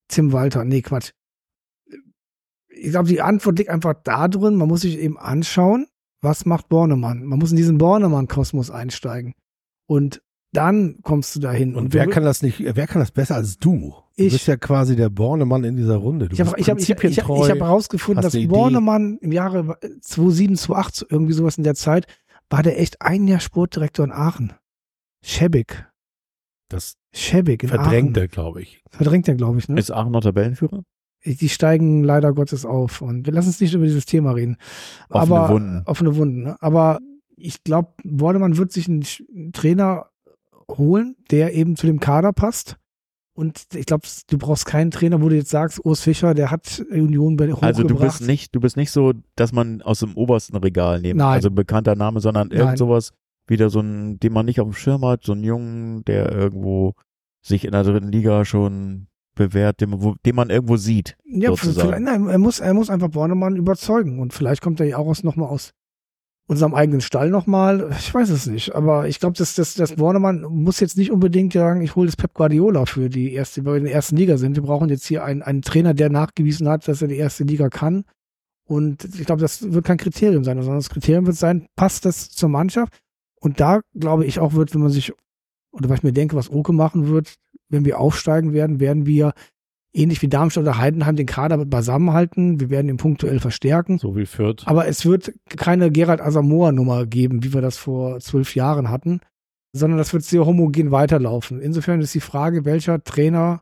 Tim 0.08 0.32
Walter. 0.32 0.64
Nee, 0.64 0.80
Quatsch. 0.82 1.10
Ich 2.68 2.90
glaube, 2.90 3.08
die 3.08 3.20
Antwort 3.20 3.58
liegt 3.58 3.70
einfach 3.70 3.94
da 4.04 4.28
drin. 4.28 4.54
Man 4.56 4.68
muss 4.68 4.82
sich 4.82 4.98
eben 4.98 5.18
anschauen, 5.18 5.86
was 6.22 6.46
macht 6.46 6.68
Bornemann. 6.68 7.24
Man 7.24 7.38
muss 7.38 7.50
in 7.50 7.56
diesen 7.56 7.78
Bornemann-Kosmos 7.78 8.70
einsteigen. 8.70 9.34
Und 9.86 10.22
dann 10.52 10.98
kommst 11.02 11.34
du 11.36 11.40
dahin. 11.40 11.74
Und 11.76 11.92
wer 11.94 12.06
du- 12.06 12.10
kann 12.10 12.24
das 12.24 12.42
nicht, 12.42 12.60
wer 12.60 12.86
kann 12.86 13.00
das 13.00 13.10
besser 13.12 13.36
als 13.36 13.58
du? 13.58 13.94
Du 14.16 14.24
Ich. 14.26 14.32
bist 14.32 14.46
ja 14.46 14.56
quasi 14.56 14.96
der 14.96 15.08
Bornemann 15.08 15.64
in 15.64 15.76
dieser 15.76 15.96
Runde. 15.96 16.28
Du 16.28 16.34
Ich 16.34 16.40
habe 16.40 16.58
ich 16.58 16.68
hab, 16.70 16.78
ich, 16.78 16.84
ich, 16.84 16.90
ich 16.90 16.96
prinzipientreu. 16.96 17.48
hab 17.48 17.58
herausgefunden, 17.58 18.22
dass. 18.22 18.36
Bornemann 18.48 19.18
im 19.20 19.32
Jahre 19.32 19.76
2007, 20.00 20.56
2008, 20.56 21.06
irgendwie 21.10 21.32
sowas 21.32 21.58
in 21.58 21.64
der 21.64 21.74
Zeit, 21.74 22.06
war 22.50 22.62
der 22.62 22.78
echt 22.80 23.00
ein 23.00 23.26
Jahr 23.26 23.40
Sportdirektor 23.40 24.04
in 24.04 24.12
Aachen. 24.12 24.52
Schäbig. 25.22 25.86
das 26.68 26.96
Schäbig 27.12 27.62
in 27.62 27.68
verdrängt 27.68 28.16
Aachen. 28.16 28.24
er, 28.24 28.28
glaube 28.28 28.62
ich. 28.62 28.82
Verdrängt 28.90 29.28
er, 29.28 29.34
glaube 29.34 29.58
ich. 29.58 29.68
Ne? 29.68 29.78
Ist 29.78 29.90
Aachen 29.90 30.12
noch 30.12 30.20
Tabellenführer? 30.20 30.82
Die 31.24 31.48
steigen 31.48 32.02
leider 32.02 32.32
Gottes 32.32 32.64
auf. 32.64 33.02
Und 33.02 33.26
wir 33.26 33.32
lassen 33.32 33.48
uns 33.48 33.60
nicht 33.60 33.74
über 33.74 33.84
dieses 33.84 34.06
Thema 34.06 34.32
reden. 34.32 34.56
Offene 35.08 35.36
Aber, 35.40 35.54
Wunden. 35.54 35.82
Offene 35.86 36.16
Wunden. 36.16 36.42
Ne? 36.44 36.56
Aber 36.60 36.98
ich 37.36 37.62
glaube, 37.62 37.92
Bornemann 38.04 38.56
wird 38.56 38.72
sich 38.72 38.88
einen 38.88 39.04
Trainer 39.52 40.10
holen, 40.70 41.16
der 41.30 41.54
eben 41.54 41.76
zu 41.76 41.86
dem 41.86 42.00
Kader 42.00 42.32
passt. 42.32 42.76
Und 43.40 43.62
ich 43.74 43.86
glaube, 43.86 44.06
du 44.28 44.36
brauchst 44.36 44.66
keinen 44.66 44.90
Trainer, 44.90 45.22
wo 45.22 45.30
du 45.30 45.36
jetzt 45.36 45.48
sagst, 45.48 45.82
Urs 45.82 46.02
Fischer, 46.02 46.34
der 46.34 46.50
hat 46.50 46.84
Union 46.90 47.36
bei 47.38 47.46
hochgebracht. 47.46 47.62
Also 47.64 47.84
du 47.84 47.96
bist 47.98 48.20
nicht, 48.26 48.54
du 48.54 48.60
bist 48.60 48.76
nicht 48.76 48.90
so, 48.90 49.14
dass 49.34 49.52
man 49.52 49.80
aus 49.80 50.00
dem 50.00 50.14
obersten 50.14 50.56
Regal 50.58 51.00
nimmt, 51.00 51.18
also 51.22 51.48
ein 51.48 51.54
bekannter 51.54 51.96
Name, 51.96 52.20
sondern 52.20 52.48
Nein. 52.48 52.58
irgend 52.58 52.78
sowas, 52.78 53.12
wieder 53.48 53.70
so 53.70 53.80
ein, 53.80 54.20
den 54.20 54.34
man 54.34 54.44
nicht 54.44 54.60
auf 54.60 54.68
dem 54.68 54.74
Schirm 54.74 55.06
hat, 55.06 55.24
so 55.24 55.32
einen 55.32 55.42
Jungen, 55.44 56.04
der 56.04 56.30
irgendwo 56.30 56.92
sich 57.42 57.64
in 57.64 57.72
der 57.72 57.82
dritten 57.82 58.12
Liga 58.12 58.44
schon 58.44 59.06
bewährt, 59.34 59.80
den, 59.80 60.02
wo- 60.02 60.16
den 60.26 60.34
man 60.36 60.50
irgendwo 60.50 60.76
sieht. 60.76 61.16
Ja, 61.24 61.50
nein, 61.98 62.28
er 62.28 62.36
muss, 62.38 62.60
er 62.60 62.74
muss 62.74 62.90
einfach 62.90 63.08
Bornemann 63.08 63.56
überzeugen 63.56 64.18
und 64.20 64.34
vielleicht 64.34 64.60
kommt 64.60 64.80
er 64.80 64.86
ja 64.86 64.98
auch 64.98 65.06
aus, 65.06 65.22
nochmal 65.24 65.48
aus 65.48 65.70
unserem 66.50 66.74
eigenen 66.74 67.00
Stall 67.00 67.30
nochmal. 67.30 67.90
Ich 68.00 68.12
weiß 68.12 68.28
es 68.30 68.46
nicht, 68.46 68.74
aber 68.74 69.06
ich 69.06 69.20
glaube, 69.20 69.38
dass, 69.38 69.54
dass, 69.54 69.74
dass 69.74 69.94
Bornemann 69.94 70.42
muss 70.42 70.80
jetzt 70.80 70.96
nicht 70.96 71.12
unbedingt 71.12 71.52
sagen, 71.52 71.80
ich 71.80 71.94
hole 71.94 72.06
das 72.06 72.16
Pep 72.16 72.34
Guardiola 72.34 72.86
für 72.86 73.08
die 73.08 73.32
erste, 73.32 73.64
weil 73.64 73.74
wir 73.74 73.78
in 73.78 73.84
der 73.84 73.94
ersten 73.94 74.16
Liga 74.16 74.36
sind. 74.36 74.56
Wir 74.56 74.64
brauchen 74.64 74.88
jetzt 74.88 75.06
hier 75.06 75.22
einen, 75.22 75.42
einen 75.42 75.62
Trainer, 75.62 75.94
der 75.94 76.10
nachgewiesen 76.10 76.68
hat, 76.68 76.88
dass 76.88 77.02
er 77.02 77.08
die 77.08 77.18
erste 77.18 77.44
Liga 77.44 77.68
kann. 77.68 78.04
Und 78.64 79.04
ich 79.04 79.26
glaube, 79.26 79.40
das 79.40 79.72
wird 79.72 79.84
kein 79.84 79.96
Kriterium 79.96 80.42
sein, 80.42 80.56
sondern 80.58 80.80
das 80.80 80.90
Kriterium 80.90 81.26
wird 81.26 81.36
sein, 81.36 81.68
passt 81.76 82.04
das 82.04 82.30
zur 82.30 82.48
Mannschaft? 82.48 82.98
Und 83.40 83.60
da 83.60 83.80
glaube 83.94 84.26
ich 84.26 84.40
auch 84.40 84.54
wird, 84.54 84.74
wenn 84.74 84.80
man 84.80 84.90
sich, 84.90 85.12
oder 85.70 85.88
was 85.88 85.98
ich 85.98 86.02
mir 86.02 86.12
denke, 86.12 86.34
was 86.34 86.50
Oke 86.50 86.72
machen 86.72 87.06
wird, 87.06 87.36
wenn 87.68 87.84
wir 87.84 88.00
aufsteigen 88.00 88.52
werden, 88.52 88.80
werden 88.80 89.06
wir 89.06 89.34
ähnlich 89.92 90.22
wie 90.22 90.28
Darmstadt 90.28 90.62
oder 90.62 90.78
Heidenheim 90.78 91.16
den 91.16 91.26
Kader 91.26 91.64
beisammenhalten. 91.64 92.60
Wir 92.60 92.70
werden 92.70 92.88
ihn 92.88 92.96
punktuell 92.96 93.40
verstärken. 93.40 93.98
So 93.98 94.16
wie 94.16 94.26
Fürth. 94.26 94.66
Aber 94.66 94.86
es 94.86 95.04
wird 95.04 95.32
keine 95.48 95.90
Gerald 95.90 96.20
Asamoah-Nummer 96.20 97.06
geben, 97.06 97.42
wie 97.42 97.52
wir 97.52 97.60
das 97.60 97.76
vor 97.76 98.20
zwölf 98.20 98.54
Jahren 98.54 98.90
hatten, 98.90 99.20
sondern 99.72 99.98
das 99.98 100.12
wird 100.12 100.22
sehr 100.22 100.46
homogen 100.46 100.90
weiterlaufen. 100.90 101.60
Insofern 101.60 102.00
ist 102.00 102.14
die 102.14 102.20
Frage, 102.20 102.64
welcher 102.64 103.02
Trainer 103.02 103.60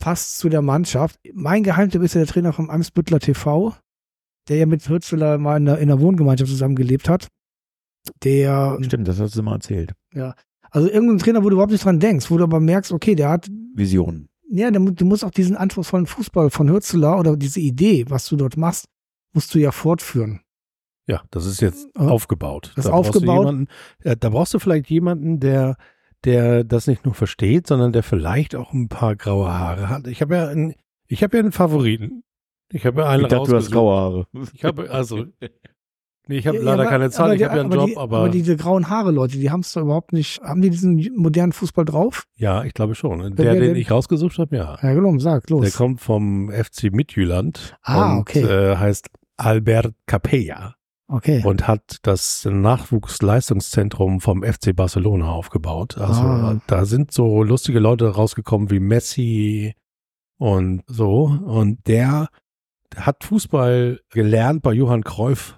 passt 0.00 0.38
zu 0.38 0.48
der 0.48 0.62
Mannschaft. 0.62 1.20
Mein 1.32 1.62
Geheimtipp 1.62 2.02
ist 2.02 2.14
ja 2.14 2.20
der 2.22 2.28
Trainer 2.28 2.52
vom 2.52 2.70
Amtsbüttler 2.70 3.20
TV, 3.20 3.74
der 4.48 4.56
ja 4.56 4.66
mit 4.66 4.88
Hürzeler 4.88 5.38
mal 5.38 5.58
in 5.58 5.66
der, 5.66 5.78
in 5.78 5.88
der 5.88 6.00
Wohngemeinschaft 6.00 6.50
zusammengelebt 6.50 7.08
hat. 7.08 7.28
Der, 8.24 8.78
Stimmt, 8.80 9.06
das 9.08 9.20
hast 9.20 9.36
du 9.36 9.42
mal 9.42 9.54
erzählt. 9.54 9.92
also 10.70 10.88
irgendein 10.88 11.18
Trainer, 11.18 11.44
wo 11.44 11.50
du 11.50 11.56
überhaupt 11.56 11.72
nicht 11.72 11.84
dran 11.84 12.00
denkst, 12.00 12.30
wo 12.30 12.38
du 12.38 12.44
aber 12.44 12.60
merkst, 12.60 12.92
okay, 12.92 13.14
der 13.14 13.28
hat 13.28 13.48
Vision. 13.74 14.29
Ja, 14.50 14.70
du 14.70 15.04
musst 15.04 15.24
auch 15.24 15.30
diesen 15.30 15.56
anspruchsvollen 15.56 16.06
Fußball 16.06 16.50
von 16.50 16.68
Hürzeler 16.68 17.18
oder 17.18 17.36
diese 17.36 17.60
Idee, 17.60 18.04
was 18.08 18.26
du 18.28 18.36
dort 18.36 18.56
machst, 18.56 18.86
musst 19.32 19.54
du 19.54 19.58
ja 19.58 19.70
fortführen. 19.72 20.40
Ja, 21.06 21.22
das 21.30 21.46
ist 21.46 21.60
jetzt 21.60 21.88
Ja. 21.96 22.08
aufgebaut. 22.08 22.72
Das 22.76 22.84
da 22.84 22.90
brauchst 22.92 23.10
aufgebaut. 23.10 23.38
Jemanden, 23.46 23.68
ja, 24.04 24.14
da 24.14 24.28
brauchst 24.28 24.54
du 24.54 24.58
vielleicht 24.58 24.90
jemanden, 24.90 25.40
der, 25.40 25.76
der 26.24 26.64
das 26.64 26.86
nicht 26.86 27.04
nur 27.04 27.14
versteht, 27.14 27.66
sondern 27.66 27.92
der 27.92 28.02
vielleicht 28.02 28.54
auch 28.54 28.72
ein 28.72 28.88
paar 28.88 29.16
graue 29.16 29.52
Haare 29.52 29.88
hat. 29.88 30.06
Ich 30.06 30.20
habe 30.20 30.36
ja 30.36 30.48
einen, 30.48 30.74
ich 31.06 31.22
habe 31.22 31.36
ja 31.36 31.42
einen 31.42 31.52
Favoriten. 31.52 32.22
Ich 32.72 32.86
habe 32.86 33.00
ja 33.02 33.08
einen 33.08 33.22
Ich 33.24 33.28
dachte, 33.28 33.50
du 33.50 33.56
hast 33.56 33.70
graue 33.72 33.96
Haare. 33.96 34.26
Ich 34.52 34.64
habe, 34.64 34.90
also, 34.90 35.26
nee, 36.28 36.38
ich 36.38 36.46
habe 36.46 36.58
Ja, 36.58 36.62
leider 36.62 36.82
aber- 36.82 36.90
keine 36.90 37.10
Zahl, 37.10 37.26
aber 37.26 37.34
ich 37.36 37.42
habe 37.44 37.56
ja 37.56 37.60
einen 37.62 37.72
aber 37.72 37.80
Job, 37.82 37.90
die, 37.90 37.96
aber, 37.96 38.18
aber 38.18 38.28
diese 38.28 38.56
grauen 38.56 38.88
Haare, 38.88 39.10
Leute, 39.10 39.36
die 39.38 39.50
haben 39.50 39.60
es 39.60 39.72
doch 39.72 39.82
überhaupt 39.82 40.12
nicht. 40.12 40.40
Haben 40.42 40.62
die 40.62 40.70
diesen 40.70 41.10
modernen 41.16 41.52
Fußball 41.52 41.84
drauf? 41.84 42.24
ja, 42.36 42.64
ich 42.64 42.74
glaube 42.74 42.94
schon. 42.94 43.34
Der, 43.36 43.54
wer 43.54 43.60
den 43.60 43.76
ich 43.76 43.90
rausgesucht 43.90 44.38
habe, 44.38 44.56
ja. 44.56 44.78
Ja, 44.82 44.92
genau, 44.94 45.18
sag, 45.18 45.48
los. 45.50 45.62
Der 45.62 45.72
kommt 45.72 46.00
vom 46.00 46.50
FC 46.50 46.90
Midtjylland 46.92 47.76
Ah, 47.82 48.12
und 48.14 48.18
okay. 48.20 48.42
äh, 48.42 48.76
heißt 48.76 49.08
Albert 49.36 49.94
Capella 50.06 50.74
okay. 51.08 51.42
und 51.44 51.66
hat 51.66 51.98
das 52.02 52.46
Nachwuchsleistungszentrum 53.20 54.20
vom 54.20 54.42
FC 54.42 54.74
Barcelona 54.74 55.30
aufgebaut. 55.30 55.98
Also 55.98 56.22
Ah. 56.22 56.60
da 56.66 56.84
sind 56.84 57.12
so 57.12 57.42
lustige 57.42 57.78
Leute 57.80 58.08
rausgekommen 58.08 58.70
wie 58.70 58.80
Messi 58.80 59.74
und 60.38 60.82
so. 60.86 61.24
Und 61.44 61.86
der 61.86 62.28
hat 62.96 63.24
Fußball 63.24 64.00
gelernt 64.10 64.62
bei 64.62 64.72
Johann 64.72 65.04
Cruyff. 65.04 65.56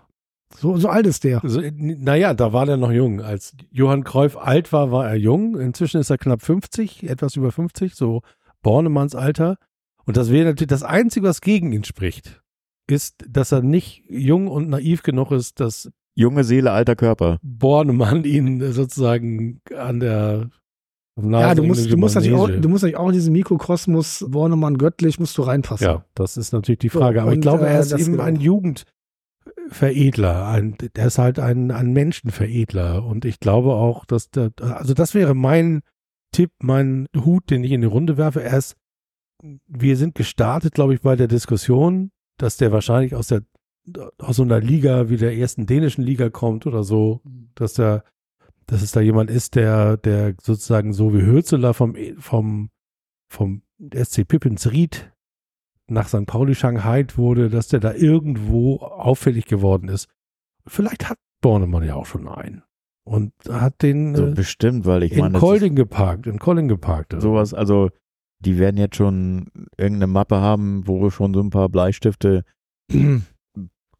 So, 0.58 0.76
so 0.76 0.88
alt 0.88 1.06
ist 1.06 1.24
der. 1.24 1.42
Also, 1.42 1.60
naja, 1.76 2.34
da 2.34 2.52
war 2.52 2.66
der 2.66 2.76
noch 2.76 2.92
jung. 2.92 3.20
Als 3.20 3.54
Johann 3.70 4.04
Cruyff 4.04 4.36
alt 4.36 4.72
war, 4.72 4.92
war 4.92 5.08
er 5.08 5.16
jung. 5.16 5.58
Inzwischen 5.58 6.00
ist 6.00 6.10
er 6.10 6.18
knapp 6.18 6.42
50, 6.42 7.08
etwas 7.08 7.36
über 7.36 7.50
50, 7.50 7.94
so 7.94 8.22
Bornemanns 8.62 9.14
Alter. 9.14 9.56
Und 10.04 10.16
das 10.16 10.30
wäre 10.30 10.46
natürlich 10.46 10.68
das 10.68 10.82
Einzige, 10.82 11.26
was 11.26 11.40
gegen 11.40 11.72
ihn 11.72 11.84
spricht, 11.84 12.42
ist, 12.88 13.24
dass 13.28 13.52
er 13.52 13.62
nicht 13.62 14.04
jung 14.08 14.48
und 14.48 14.68
naiv 14.68 15.02
genug 15.02 15.30
ist, 15.30 15.60
dass 15.60 15.90
Junge 16.14 16.44
Seele, 16.44 16.72
alter 16.72 16.94
Körper. 16.94 17.38
Bornemann 17.42 18.24
ihn 18.24 18.72
sozusagen 18.72 19.60
an 19.74 20.00
der 20.00 20.50
Ja, 21.16 21.54
du 21.54 21.62
musst, 21.62 21.90
du 21.90 21.96
musst 21.96 22.16
natürlich 22.16 22.36
auch, 22.36 22.48
du 22.48 22.68
musst 22.68 22.82
natürlich 22.82 22.98
auch 22.98 23.08
in 23.08 23.14
diesen 23.14 23.32
Mikrokosmos 23.32 24.26
Bornemann 24.28 24.76
göttlich 24.76 25.18
musst 25.18 25.38
du 25.38 25.42
reinpassen. 25.42 25.86
Ja, 25.86 26.04
das 26.14 26.36
ist 26.36 26.52
natürlich 26.52 26.80
die 26.80 26.90
So, 26.90 26.98
Frage. 26.98 27.22
Aber 27.22 27.32
ich 27.32 27.40
glaube, 27.40 27.66
äh, 27.66 27.72
er 27.72 27.80
ist 27.80 27.92
das 27.92 28.00
eben 28.02 28.12
genau. 28.12 28.24
ein 28.24 28.36
Jugendveredler. 29.72 30.46
Ein, 30.46 30.76
der 30.94 31.06
ist 31.06 31.18
halt 31.18 31.38
ein, 31.38 31.70
ein 31.70 31.92
Menschenveredler. 31.92 33.04
Und 33.04 33.24
ich 33.24 33.40
glaube 33.40 33.72
auch, 33.74 34.04
dass 34.04 34.30
der, 34.30 34.52
also 34.60 34.94
das 34.94 35.14
wäre 35.14 35.34
mein 35.34 35.82
Tipp, 36.32 36.50
mein 36.60 37.08
Hut, 37.16 37.50
den 37.50 37.64
ich 37.64 37.72
in 37.72 37.80
die 37.80 37.86
Runde 37.86 38.16
werfe. 38.16 38.42
Er 38.42 38.58
ist, 38.58 38.76
wir 39.66 39.96
sind 39.96 40.14
gestartet, 40.14 40.74
glaube 40.74 40.94
ich, 40.94 41.00
bei 41.00 41.16
der 41.16 41.28
Diskussion, 41.28 42.10
dass 42.38 42.56
der 42.56 42.72
wahrscheinlich 42.72 43.14
aus 43.14 43.28
der, 43.28 43.42
aus 44.18 44.36
so 44.36 44.42
einer 44.42 44.60
Liga 44.60 45.08
wie 45.08 45.16
der 45.16 45.36
ersten 45.36 45.66
dänischen 45.66 46.04
Liga 46.04 46.30
kommt 46.30 46.66
oder 46.66 46.84
so, 46.84 47.20
dass 47.54 47.74
der, 47.74 48.04
dass 48.66 48.82
es 48.82 48.92
da 48.92 49.00
jemand 49.00 49.28
ist, 49.30 49.56
der, 49.56 49.96
der 49.96 50.34
sozusagen 50.40 50.92
so 50.92 51.12
wie 51.12 51.22
Hürzeler 51.22 51.74
vom, 51.74 51.96
vom, 52.18 52.70
vom 53.28 53.62
SC 53.92 54.26
Pippins-Ried 54.26 55.11
nach 55.92 56.08
St. 56.08 56.26
Pauli 56.26 56.54
Shanghai 56.54 57.04
wurde, 57.16 57.48
dass 57.50 57.68
der 57.68 57.80
da 57.80 57.92
irgendwo 57.94 58.76
auffällig 58.78 59.46
geworden 59.46 59.88
ist. 59.88 60.08
Vielleicht 60.66 61.08
hat 61.08 61.18
Bornemann 61.40 61.82
ja 61.84 61.94
auch 61.94 62.06
schon 62.06 62.28
einen. 62.28 62.62
Und 63.04 63.32
hat 63.48 63.82
den 63.82 64.14
So 64.14 64.26
äh, 64.26 64.30
bestimmt, 64.32 64.86
weil 64.86 65.02
ich 65.02 65.12
in 65.12 65.18
meine, 65.20 65.38
Kolding 65.38 65.74
geparkt, 65.74 66.26
in 66.28 66.38
Kolding 66.38 66.68
geparkt. 66.68 67.14
sowas, 67.20 67.52
also 67.52 67.90
die 68.38 68.58
werden 68.58 68.76
jetzt 68.76 68.96
schon 68.96 69.50
irgendeine 69.76 70.06
Mappe 70.06 70.36
haben, 70.40 70.86
wo 70.86 71.10
schon 71.10 71.34
so 71.34 71.40
ein 71.40 71.50
paar 71.50 71.68
Bleistifte 71.68 72.44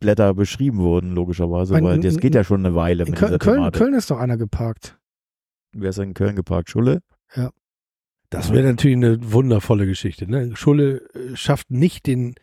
Blätter 0.01 0.35
beschrieben 0.35 0.79
wurden, 0.79 1.15
logischerweise, 1.15 1.75
Ein- 1.77 1.85
weil 1.85 2.01
das 2.01 2.19
geht 2.19 2.35
ja 2.35 2.45
schon 2.45 2.65
eine 2.65 2.75
Weile 2.75 3.05
In 3.05 3.11
mit 3.11 3.19
Köln, 3.19 3.39
Köln. 3.39 3.73
Köln 3.73 3.95
ist 3.95 4.11
doch 4.11 4.19
einer 4.19 4.37
geparkt. 4.37 4.99
Wer 5.75 5.91
ist 5.91 5.99
in 5.99 6.15
Köln 6.15 6.37
geparkt? 6.37 6.71
Schulle? 6.71 7.01
Das 8.33 8.51
wäre 8.51 8.67
natürlich 8.67 8.97
eine 8.97 9.33
wundervolle 9.33 9.87
Geschichte. 9.87 10.29
Ne? 10.29 10.53
Schulle 10.57 11.03
äh, 11.15 11.37
schafft 11.37 11.71
nicht 11.71 12.07
den, 12.07 12.35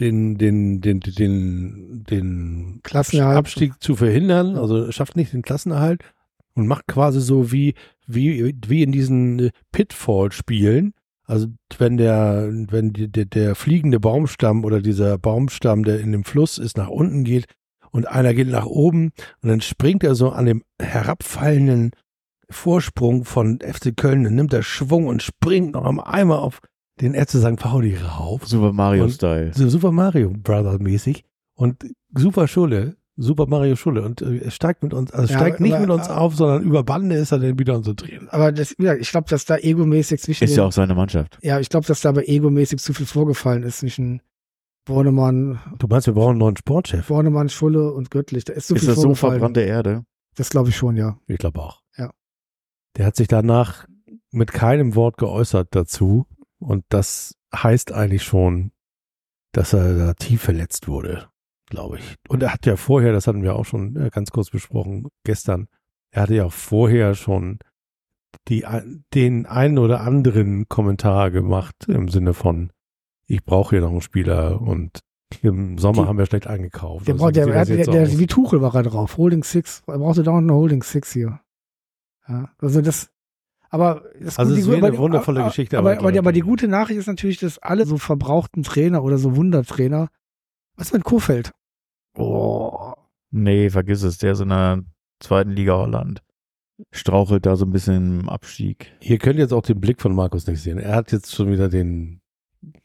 den, 0.00 0.38
den, 0.38 0.80
den, 0.80 1.00
den, 1.00 2.04
den 2.08 2.80
Klassenerhalt. 2.82 3.36
Abstieg 3.36 3.74
zu 3.80 3.96
verhindern, 3.96 4.56
also 4.56 4.90
schafft 4.92 5.14
nicht 5.14 5.34
den 5.34 5.42
Klassenerhalt 5.42 6.02
und 6.54 6.66
macht 6.66 6.86
quasi 6.86 7.20
so 7.20 7.52
wie, 7.52 7.74
wie, 8.06 8.54
wie 8.66 8.82
in 8.82 8.92
diesen 8.92 9.38
äh, 9.38 9.50
Pitfall-Spielen. 9.72 10.94
Also 11.26 11.48
wenn 11.76 11.98
der, 11.98 12.48
wenn 12.70 12.94
die, 12.94 13.08
der, 13.08 13.26
der 13.26 13.54
fliegende 13.54 14.00
Baumstamm 14.00 14.64
oder 14.64 14.80
dieser 14.80 15.18
Baumstamm, 15.18 15.84
der 15.84 16.00
in 16.00 16.12
dem 16.12 16.24
Fluss 16.24 16.56
ist, 16.56 16.78
nach 16.78 16.88
unten 16.88 17.24
geht 17.24 17.44
und 17.90 18.08
einer 18.08 18.32
geht 18.32 18.48
nach 18.48 18.66
oben 18.66 19.10
und 19.42 19.50
dann 19.50 19.60
springt 19.60 20.02
er 20.02 20.14
so 20.14 20.30
an 20.30 20.46
dem 20.46 20.62
herabfallenden 20.80 21.90
Vorsprung 22.50 23.24
von 23.24 23.58
FC 23.60 23.96
Köln, 23.96 24.24
dann 24.24 24.34
nimmt 24.34 24.52
er 24.52 24.62
Schwung 24.62 25.06
und 25.06 25.22
springt 25.22 25.72
noch 25.74 25.84
einmal 26.06 26.38
auf 26.38 26.60
den 27.00 27.14
FC 27.14 27.32
St. 27.38 27.56
Pauli 27.56 27.96
rauf. 27.96 28.46
Super 28.46 28.70
Und- 28.70 28.76
Mario-Style. 28.76 29.52
So 29.54 29.68
Super 29.68 29.92
Mario 29.92 30.30
Brother 30.30 30.78
mäßig 30.80 31.24
und 31.54 31.84
super 32.16 32.46
Schulle, 32.48 32.96
Super 33.18 33.46
Mario 33.46 33.76
Schulle 33.76 34.02
und 34.02 34.20
äh, 34.20 34.38
er 34.38 34.50
steigt 34.50 34.82
mit 34.82 34.92
uns, 34.92 35.10
also 35.10 35.32
Ja, 35.32 35.38
steigt 35.38 35.60
nicht 35.60 35.72
aber- 35.72 35.80
mit 35.86 35.90
uns 35.90 36.08
auf, 36.08 36.34
sondern 36.36 36.62
über 36.62 36.84
Bande 36.84 37.16
ist 37.16 37.32
er 37.32 37.38
dann 37.38 37.58
wieder 37.58 37.74
unser 37.76 37.96
Trainer. 37.96 38.32
Aber 38.32 38.52
das, 38.52 38.74
ja, 38.78 38.94
ich 38.94 39.10
glaube, 39.10 39.28
dass 39.30 39.44
da 39.46 39.56
egomäßig 39.56 40.20
zwischen 40.20 40.44
Ist 40.44 40.50
den, 40.50 40.58
ja 40.58 40.64
auch 40.66 40.72
seine 40.72 40.94
Mannschaft. 40.94 41.38
ja, 41.42 41.58
ich 41.58 41.68
glaube, 41.70 41.86
dass 41.86 42.02
da 42.02 42.10
aber 42.10 42.28
egomäßig 42.28 42.78
zu 42.78 42.92
viel 42.92 43.06
vorgefallen 43.06 43.62
ist 43.62 43.78
zwischen 43.78 44.20
Bornemann, 44.84 45.58
Du 45.78 45.86
meinst, 45.88 46.06
wir 46.06 46.14
brauchen 46.14 46.30
einen 46.30 46.38
neuen 46.38 46.56
Sportchef? 46.56 47.08
Bornemann, 47.08 47.48
Schulle 47.48 47.92
und 47.92 48.10
Göttlich. 48.10 48.44
Da 48.44 48.52
ist 48.52 48.68
so 48.68 48.74
ist 48.74 48.80
viel 48.82 48.90
das 48.90 49.00
so 49.00 49.14
verbrannte 49.14 49.62
Erde? 49.62 50.04
Das 50.36 50.50
glaube 50.50 50.68
ich 50.68 50.76
schon, 50.76 50.96
ja. 50.96 51.18
Ich 51.26 51.38
glaube 51.38 51.60
auch. 51.60 51.80
Der 52.96 53.06
hat 53.06 53.16
sich 53.16 53.28
danach 53.28 53.86
mit 54.30 54.52
keinem 54.52 54.94
Wort 54.94 55.18
geäußert 55.18 55.68
dazu 55.72 56.26
und 56.58 56.84
das 56.88 57.34
heißt 57.54 57.92
eigentlich 57.92 58.22
schon, 58.22 58.72
dass 59.52 59.72
er 59.72 59.96
da 59.96 60.14
tief 60.14 60.42
verletzt 60.42 60.88
wurde, 60.88 61.28
glaube 61.70 61.98
ich. 61.98 62.14
Und 62.28 62.42
er 62.42 62.52
hat 62.52 62.66
ja 62.66 62.76
vorher, 62.76 63.12
das 63.12 63.26
hatten 63.26 63.42
wir 63.42 63.56
auch 63.56 63.64
schon 63.64 63.96
äh, 63.96 64.10
ganz 64.10 64.30
kurz 64.30 64.50
besprochen 64.50 65.08
gestern, 65.24 65.68
er 66.10 66.22
hatte 66.22 66.34
ja 66.34 66.48
vorher 66.48 67.14
schon 67.14 67.58
die, 68.48 68.64
den 69.14 69.46
einen 69.46 69.78
oder 69.78 70.00
anderen 70.02 70.68
Kommentar 70.68 71.30
gemacht 71.30 71.74
im 71.88 72.08
Sinne 72.08 72.34
von, 72.34 72.70
ich 73.26 73.44
brauche 73.44 73.70
hier 73.76 73.80
noch 73.80 73.90
einen 73.90 74.02
Spieler 74.02 74.60
und 74.60 75.00
im 75.42 75.78
Sommer 75.78 76.02
Die- 76.02 76.08
haben 76.08 76.18
wir 76.18 76.26
schlecht 76.26 76.46
eingekauft. 76.46 77.08
Der, 77.08 77.14
Also, 77.14 77.30
der, 77.30 77.46
der, 77.64 77.84
der, 77.86 78.18
wie 78.18 78.26
Tuchel 78.26 78.62
war 78.62 78.74
er 78.74 78.84
drauf. 78.84 79.16
Holding 79.16 79.42
Six. 79.42 79.82
Er 79.86 79.98
brauchte 79.98 80.22
dauernd 80.22 80.48
eine 80.48 80.56
Holding 80.56 80.82
Six 80.82 81.12
hier. 81.12 81.40
Ja, 82.28 82.50
also 82.58 82.80
das, 82.80 83.10
aber 83.70 84.02
das 84.20 84.38
Also 84.38 84.54
die- 84.54 84.60
es 84.60 84.68
aber 84.68 84.86
eine 84.88 84.98
wundervolle 84.98 85.40
aber- 85.40 85.48
Geschichte, 85.50 85.78
Aber, 85.78 85.98
aber 85.98 86.18
aber, 86.18 86.32
die, 86.32 86.40
gute 86.40 86.68
Nachricht 86.68 86.98
ist 86.98 87.06
natürlich, 87.06 87.38
dass 87.38 87.58
alle 87.58 87.86
so 87.86 87.98
verbrauchten 87.98 88.62
Trainer 88.62 89.02
oder 89.04 89.18
so 89.18 89.36
Wundertrainer, 89.36 90.08
was 90.76 90.92
mit 90.92 91.04
Kofeld? 91.04 91.52
Oh, 92.16 92.92
Nee, 93.30 93.70
vergiss 93.70 94.02
es. 94.02 94.18
Der 94.18 94.32
ist 94.32 94.40
in 94.40 94.48
der 94.48 94.82
zweiten 95.20 95.50
Liga 95.50 95.74
Holland. 95.76 96.22
Strauchelt 96.92 97.44
da 97.44 97.56
so 97.56 97.64
ein 97.66 97.72
bisschen 97.72 98.20
im 98.20 98.28
Abstieg. 98.28 98.92
Ihr 99.00 99.18
könnt 99.18 99.38
jetzt 99.38 99.52
auch 99.52 99.62
den 99.62 99.80
Blick 99.80 100.00
von 100.00 100.14
Markus 100.14 100.46
nicht 100.46 100.62
sehen. 100.62 100.78
Er 100.78 100.94
hat 100.94 101.12
jetzt 101.12 101.34
schon 101.34 101.50
wieder 101.50 101.68
den 101.68 102.20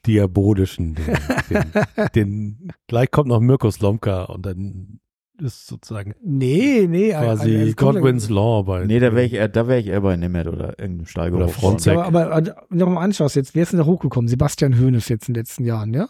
diabolischen, 0.06 0.94
den, 0.94 1.04
den, 1.50 1.72
den 2.14 2.72
gleich 2.86 3.10
kommt 3.10 3.28
noch 3.28 3.40
Mirko 3.40 3.70
Slomka 3.70 4.24
und 4.24 4.44
dann 4.46 5.00
ist 5.42 5.66
sozusagen 5.66 6.14
nee, 6.22 6.86
nee. 6.88 7.10
quasi 7.10 7.56
also, 7.56 7.74
Godwin's 7.74 8.28
Law 8.30 8.62
bei. 8.62 8.86
Nee, 8.86 8.98
da 9.00 9.12
wäre 9.12 9.24
ich, 9.24 9.34
eher- 9.34 9.48
da 9.48 9.68
wär 9.68 9.78
ich 9.78 9.88
eher 9.88 10.00
bei 10.00 10.16
Nemeth 10.16 10.46
oder 10.46 10.78
irgendeinem 10.78 11.06
Steiger. 11.06 11.36
Oder 11.36 11.48
Fronzek. 11.48 11.96
Aber, 11.98 12.06
aber, 12.06 12.32
aber 12.34 12.66
wenn 12.70 12.78
du 12.78 12.86
mal 12.86 13.02
anschaust, 13.02 13.36
jetzt, 13.36 13.54
wer 13.54 13.62
ist 13.64 13.72
denn 13.72 13.78
da 13.80 13.84
hochgekommen? 13.86 14.28
Sebastian 14.28 14.78
Hoeneß 14.80 15.08
jetzt 15.08 15.28
in 15.28 15.34
den 15.34 15.40
letzten 15.40 15.64
Jahren, 15.64 15.92
ja? 15.92 16.08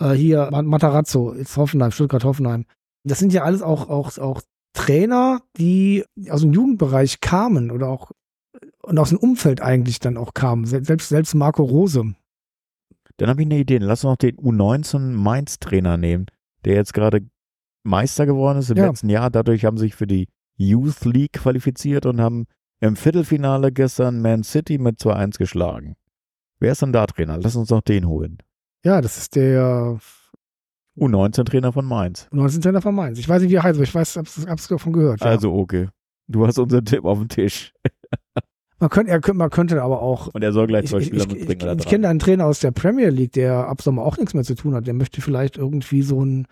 Äh, 0.00 0.12
hier, 0.12 0.48
Ma- 0.50 0.62
Matarazzo, 0.62 1.34
jetzt 1.34 1.56
Hoffenheim, 1.56 1.90
Stuttgart-Hoffenheim. 1.90 2.64
Das 3.04 3.18
sind 3.18 3.32
ja 3.32 3.42
alles 3.42 3.62
auch, 3.62 3.88
auch, 3.90 4.16
auch 4.18 4.40
Trainer, 4.72 5.40
die 5.56 6.04
aus 6.30 6.40
dem 6.42 6.52
Jugendbereich 6.52 7.20
kamen 7.20 7.70
oder 7.70 7.88
auch 7.88 8.12
und 8.82 8.98
aus 8.98 9.10
dem 9.10 9.18
Umfeld 9.18 9.60
eigentlich 9.60 9.98
dann 10.00 10.16
auch 10.16 10.34
kamen. 10.34 10.64
Se- 10.64 10.82
Selbst, 10.84 11.08
selbst 11.08 11.34
Marco 11.34 11.62
Rose. 11.62 12.14
Dann 13.16 13.28
habe 13.28 13.42
ich 13.42 13.46
eine 13.46 13.58
Idee. 13.58 13.78
Lass 13.78 14.04
uns 14.04 14.12
noch 14.12 14.16
den 14.16 14.36
U19 14.36 14.98
Mainz-Trainer 15.14 15.96
nehmen, 15.96 16.26
der 16.64 16.74
jetzt 16.74 16.94
gerade 16.94 17.22
Meister 17.84 18.26
geworden 18.26 18.58
ist 18.58 18.70
im 18.70 18.76
Ja. 18.76 18.86
letzten 18.88 19.08
Jahr. 19.08 19.30
Dadurch 19.30 19.64
haben 19.64 19.76
sie 19.78 19.86
sich 19.86 19.94
für 19.94 20.06
die 20.06 20.28
Youth 20.56 21.04
League 21.04 21.32
qualifiziert 21.34 22.06
und 22.06 22.20
haben 22.20 22.46
im 22.80 22.96
Viertelfinale 22.96 23.72
gestern 23.72 24.20
Man 24.20 24.42
City 24.44 24.78
mit 24.78 24.98
2-1 25.00 25.38
geschlagen. 25.38 25.96
Wer 26.60 26.72
ist 26.72 26.82
denn 26.82 26.92
da 26.92 27.06
Trainer? 27.06 27.38
Lass 27.38 27.56
uns 27.56 27.70
noch 27.70 27.80
den 27.82 28.06
holen. 28.08 28.38
Ja, 28.84 29.00
das 29.00 29.16
ist 29.18 29.36
der 29.36 29.98
U19-Trainer 30.98 31.72
von 31.72 31.84
Mainz. 31.84 32.26
19. 32.32 32.60
Trainer 32.60 32.82
von 32.82 32.94
Mainz. 32.94 33.18
Ich 33.18 33.28
weiß 33.28 33.42
nicht, 33.42 33.50
wie 33.50 33.56
er 33.56 33.62
heißt, 33.62 33.76
aber 33.76 33.84
ich 33.84 33.94
weiß, 33.94 34.16
hab's, 34.16 34.44
hab's 34.46 34.68
davon 34.68 34.92
gehört. 34.92 35.20
Ja. 35.20 35.26
Also, 35.28 35.52
okay. 35.54 35.88
Du 36.26 36.46
hast 36.46 36.58
unseren 36.58 36.84
Tipp 36.84 37.04
auf 37.04 37.18
dem 37.18 37.28
Tisch. 37.28 37.72
Man 38.80 38.90
könnte, 38.90 39.10
er, 39.10 39.20
könnte- 39.20 39.38
man 39.38 39.50
könnte 39.50 39.82
aber 39.82 40.00
auch. 40.00 40.28
Und 40.28 40.44
er 40.44 40.52
soll 40.52 40.68
gleich 40.68 40.84
Ich, 40.84 40.90
zwei 40.90 40.98
ich, 40.98 41.06
Spieler 41.08 41.22
ich, 41.24 41.28
mitbringen. 41.32 41.50
ich, 41.50 41.78
ich 41.78 41.84
drei. 41.84 41.90
kenne 41.90 42.08
einen 42.08 42.20
Trainer 42.20 42.46
aus 42.46 42.60
der 42.60 42.70
Premier 42.70 43.08
League, 43.08 43.32
der 43.32 43.66
ab 43.66 43.82
Sommer 43.82 44.02
auch 44.04 44.16
nichts 44.18 44.34
mehr 44.34 44.44
zu 44.44 44.54
tun 44.54 44.72
hat. 44.72 44.86
Der 44.86 44.94
möchte 44.94 45.20
vielleicht 45.20 45.56
irgendwie 45.56 46.02
so 46.02 46.24
ein 46.24 46.46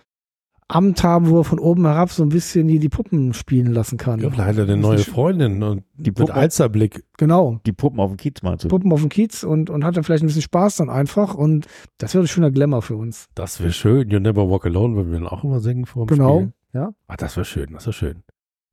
Amt 0.69 1.05
haben, 1.05 1.29
wo 1.31 1.39
er 1.39 1.45
von 1.45 1.61
oben 1.61 1.85
herab 1.87 2.11
so 2.11 2.25
ein 2.25 2.29
bisschen 2.29 2.67
die, 2.67 2.81
die 2.81 2.89
Puppen 2.89 3.33
spielen 3.35 3.73
lassen 3.73 3.99
kann. 3.99 4.19
Ja, 4.21 4.31
vielleicht 4.31 4.49
hat 4.49 4.57
er 4.59 4.65
eine 4.65 4.77
neue 4.77 4.99
Freundin 4.99 5.63
und 5.63 5.85
Die 5.95 6.11
mit 6.11 6.17
Puppe- 6.19 6.35
Alzerblick. 6.35 7.05
Genau. 7.19 7.61
Die 7.67 7.73
Puppen 7.73 8.01
auf 8.01 8.11
dem 8.11 8.17
Kiez 8.17 8.43
mal 8.43 8.59
zu. 8.59 8.67
Puppen 8.67 8.93
auf 8.93 9.01
dem 9.01 9.09
Kiez 9.09 9.45
und, 9.45 9.71
und 9.71 9.85
hat 9.85 9.97
dann 9.97 10.03
vielleicht 10.03 10.25
ein 10.25 10.27
bisschen 10.27 10.43
Spaß 10.43 10.77
dann 10.77 10.91
einfach. 10.91 11.35
Und 11.35 11.67
das 11.99 12.15
wäre 12.15 12.25
ein 12.25 12.29
schöner 12.29 12.51
Glamour 12.51 12.83
für 12.83 12.97
uns. 12.97 13.27
Das 13.37 13.61
wäre 13.61 13.73
schön. 13.73 14.11
You 14.11 14.19
Never 14.19 14.51
Walk 14.51 14.67
Alone 14.67 14.97
würden 14.97 15.13
wir 15.13 15.19
dann 15.21 15.29
auch 15.29 15.45
immer 15.45 15.61
singen 15.61 15.87
vor 15.87 16.05
dem 16.07 16.17
Genau. 16.17 16.39
Spiel. 16.41 16.53
Ja. 16.75 16.91
Ach, 17.07 17.17
das 17.17 17.37
wäre 17.37 17.45
schön, 17.45 17.73
das 17.73 17.87
wäre 17.87 17.93
schön. 17.95 18.23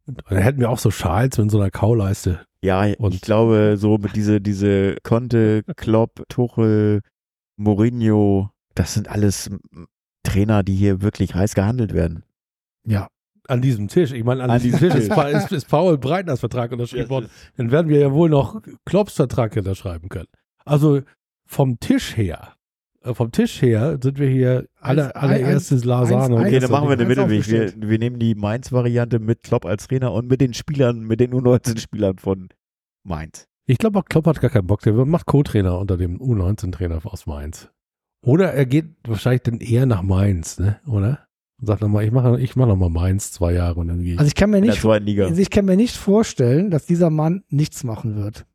Und 0.07 0.21
dann 0.27 0.39
hätten 0.39 0.59
wir 0.59 0.69
auch 0.71 0.79
so 0.79 0.89
Schals 0.91 1.37
mit 1.37 1.51
so 1.51 1.59
einer 1.59 1.69
Kauleiste. 1.71 2.41
Ja, 2.63 2.85
Und- 2.97 3.13
ich 3.13 3.21
glaube, 3.21 3.75
so 3.77 3.97
mit 3.99 4.15
diese, 4.15 4.41
diese 4.41 4.95
Conte, 5.03 5.61
Klopp, 5.77 6.23
Tuchel, 6.27 7.01
Mourinho, 7.57 8.49
das 8.75 8.93
sind 8.95 9.09
alles 9.09 9.49
Trainer, 10.23 10.63
die 10.63 10.75
hier 10.75 11.01
wirklich 11.01 11.35
heiß 11.35 11.53
gehandelt 11.55 11.93
werden. 11.93 12.23
Ja. 12.85 13.07
An 13.47 13.61
diesem 13.61 13.89
Tisch. 13.89 14.13
Ich 14.13 14.23
meine, 14.23 14.41
an, 14.43 14.49
An 14.51 14.61
diesem 14.61 14.79
Tisch 14.79 14.95
ist, 14.95 15.11
Tisch. 15.11 15.25
Ist, 15.33 15.51
ist 15.51 15.67
Paul 15.67 15.97
Breitners 15.97 16.39
Vertrag 16.39 16.71
unterschrieben 16.71 17.09
worden. 17.09 17.29
Dann 17.57 17.71
werden 17.71 17.89
wir 17.89 17.99
ja 17.99 18.11
wohl 18.13 18.29
noch 18.29 18.61
Klopps 18.85 19.15
Vertrag 19.15 19.55
unterschreiben 19.57 20.07
können. 20.07 20.29
Also 20.63 21.01
vom 21.45 21.77
Tisch 21.81 22.15
her, 22.15 22.53
äh, 23.01 23.13
vom 23.13 23.31
Tisch 23.33 23.61
her 23.61 23.99
sind 24.01 24.17
wir 24.17 24.29
hier 24.29 24.65
alle, 24.79 25.13
allererstes 25.17 25.83
Lasane. 25.83 26.37
eins- 26.37 26.47
Okay, 26.47 26.59
dann 26.59 26.71
machen 26.71 26.87
wir 26.87 26.95
den 26.95 27.09
Mittelweg. 27.09 27.45
Wir, 27.49 27.73
wir 27.89 27.99
nehmen 27.99 28.17
die 28.17 28.33
Mainz-Variante 28.33 29.19
mit 29.19 29.43
Klopp 29.43 29.65
als 29.65 29.87
Trainer 29.87 30.13
und 30.13 30.29
mit 30.29 30.39
den 30.39 30.53
Spielern, 30.53 31.01
mit 31.01 31.19
den 31.19 31.33
U19-Spielern 31.33 32.17
von 32.19 32.47
Mainz. 33.03 33.49
Ich 33.65 33.77
glaube 33.77 33.99
auch 33.99 34.05
Klopp 34.05 34.25
hat 34.27 34.39
gar 34.39 34.51
keinen 34.51 34.67
Bock. 34.67 34.81
Der 34.83 34.93
macht 34.93 35.25
Co-Trainer 35.25 35.77
unter 35.79 35.97
dem 35.97 36.17
U19-Trainer 36.21 37.01
aus 37.05 37.25
Mainz. 37.25 37.69
Oder 38.23 38.53
er 38.53 38.65
geht 38.65 38.85
wahrscheinlich 39.05 39.43
dann 39.43 39.59
eher 39.59 39.85
nach 39.85 40.01
Mainz, 40.01 40.57
ne? 40.57 40.79
Oder? 40.87 41.27
Und 41.59 41.67
sagt 41.67 41.81
nochmal, 41.81 42.05
ich 42.05 42.11
mache 42.11 42.39
ich 42.39 42.55
mach 42.55 42.67
nochmal 42.67 42.89
Mainz 42.89 43.31
zwei 43.31 43.53
Jahre 43.53 43.81
und 43.81 43.89
dann 43.89 44.01
gehe 44.01 44.13
ich. 44.13 44.19
Also 44.19 44.27
ich 44.27 44.35
kann 44.35 44.49
mir 44.49 44.61
nicht, 44.61 44.83
also 44.83 45.41
ich 45.41 45.49
kann 45.49 45.65
mir 45.65 45.75
nicht 45.75 45.95
vorstellen, 45.95 46.71
dass 46.71 46.85
dieser 46.85 47.09
Mann 47.09 47.43
nichts 47.49 47.83
machen 47.83 48.15
wird. 48.15 48.45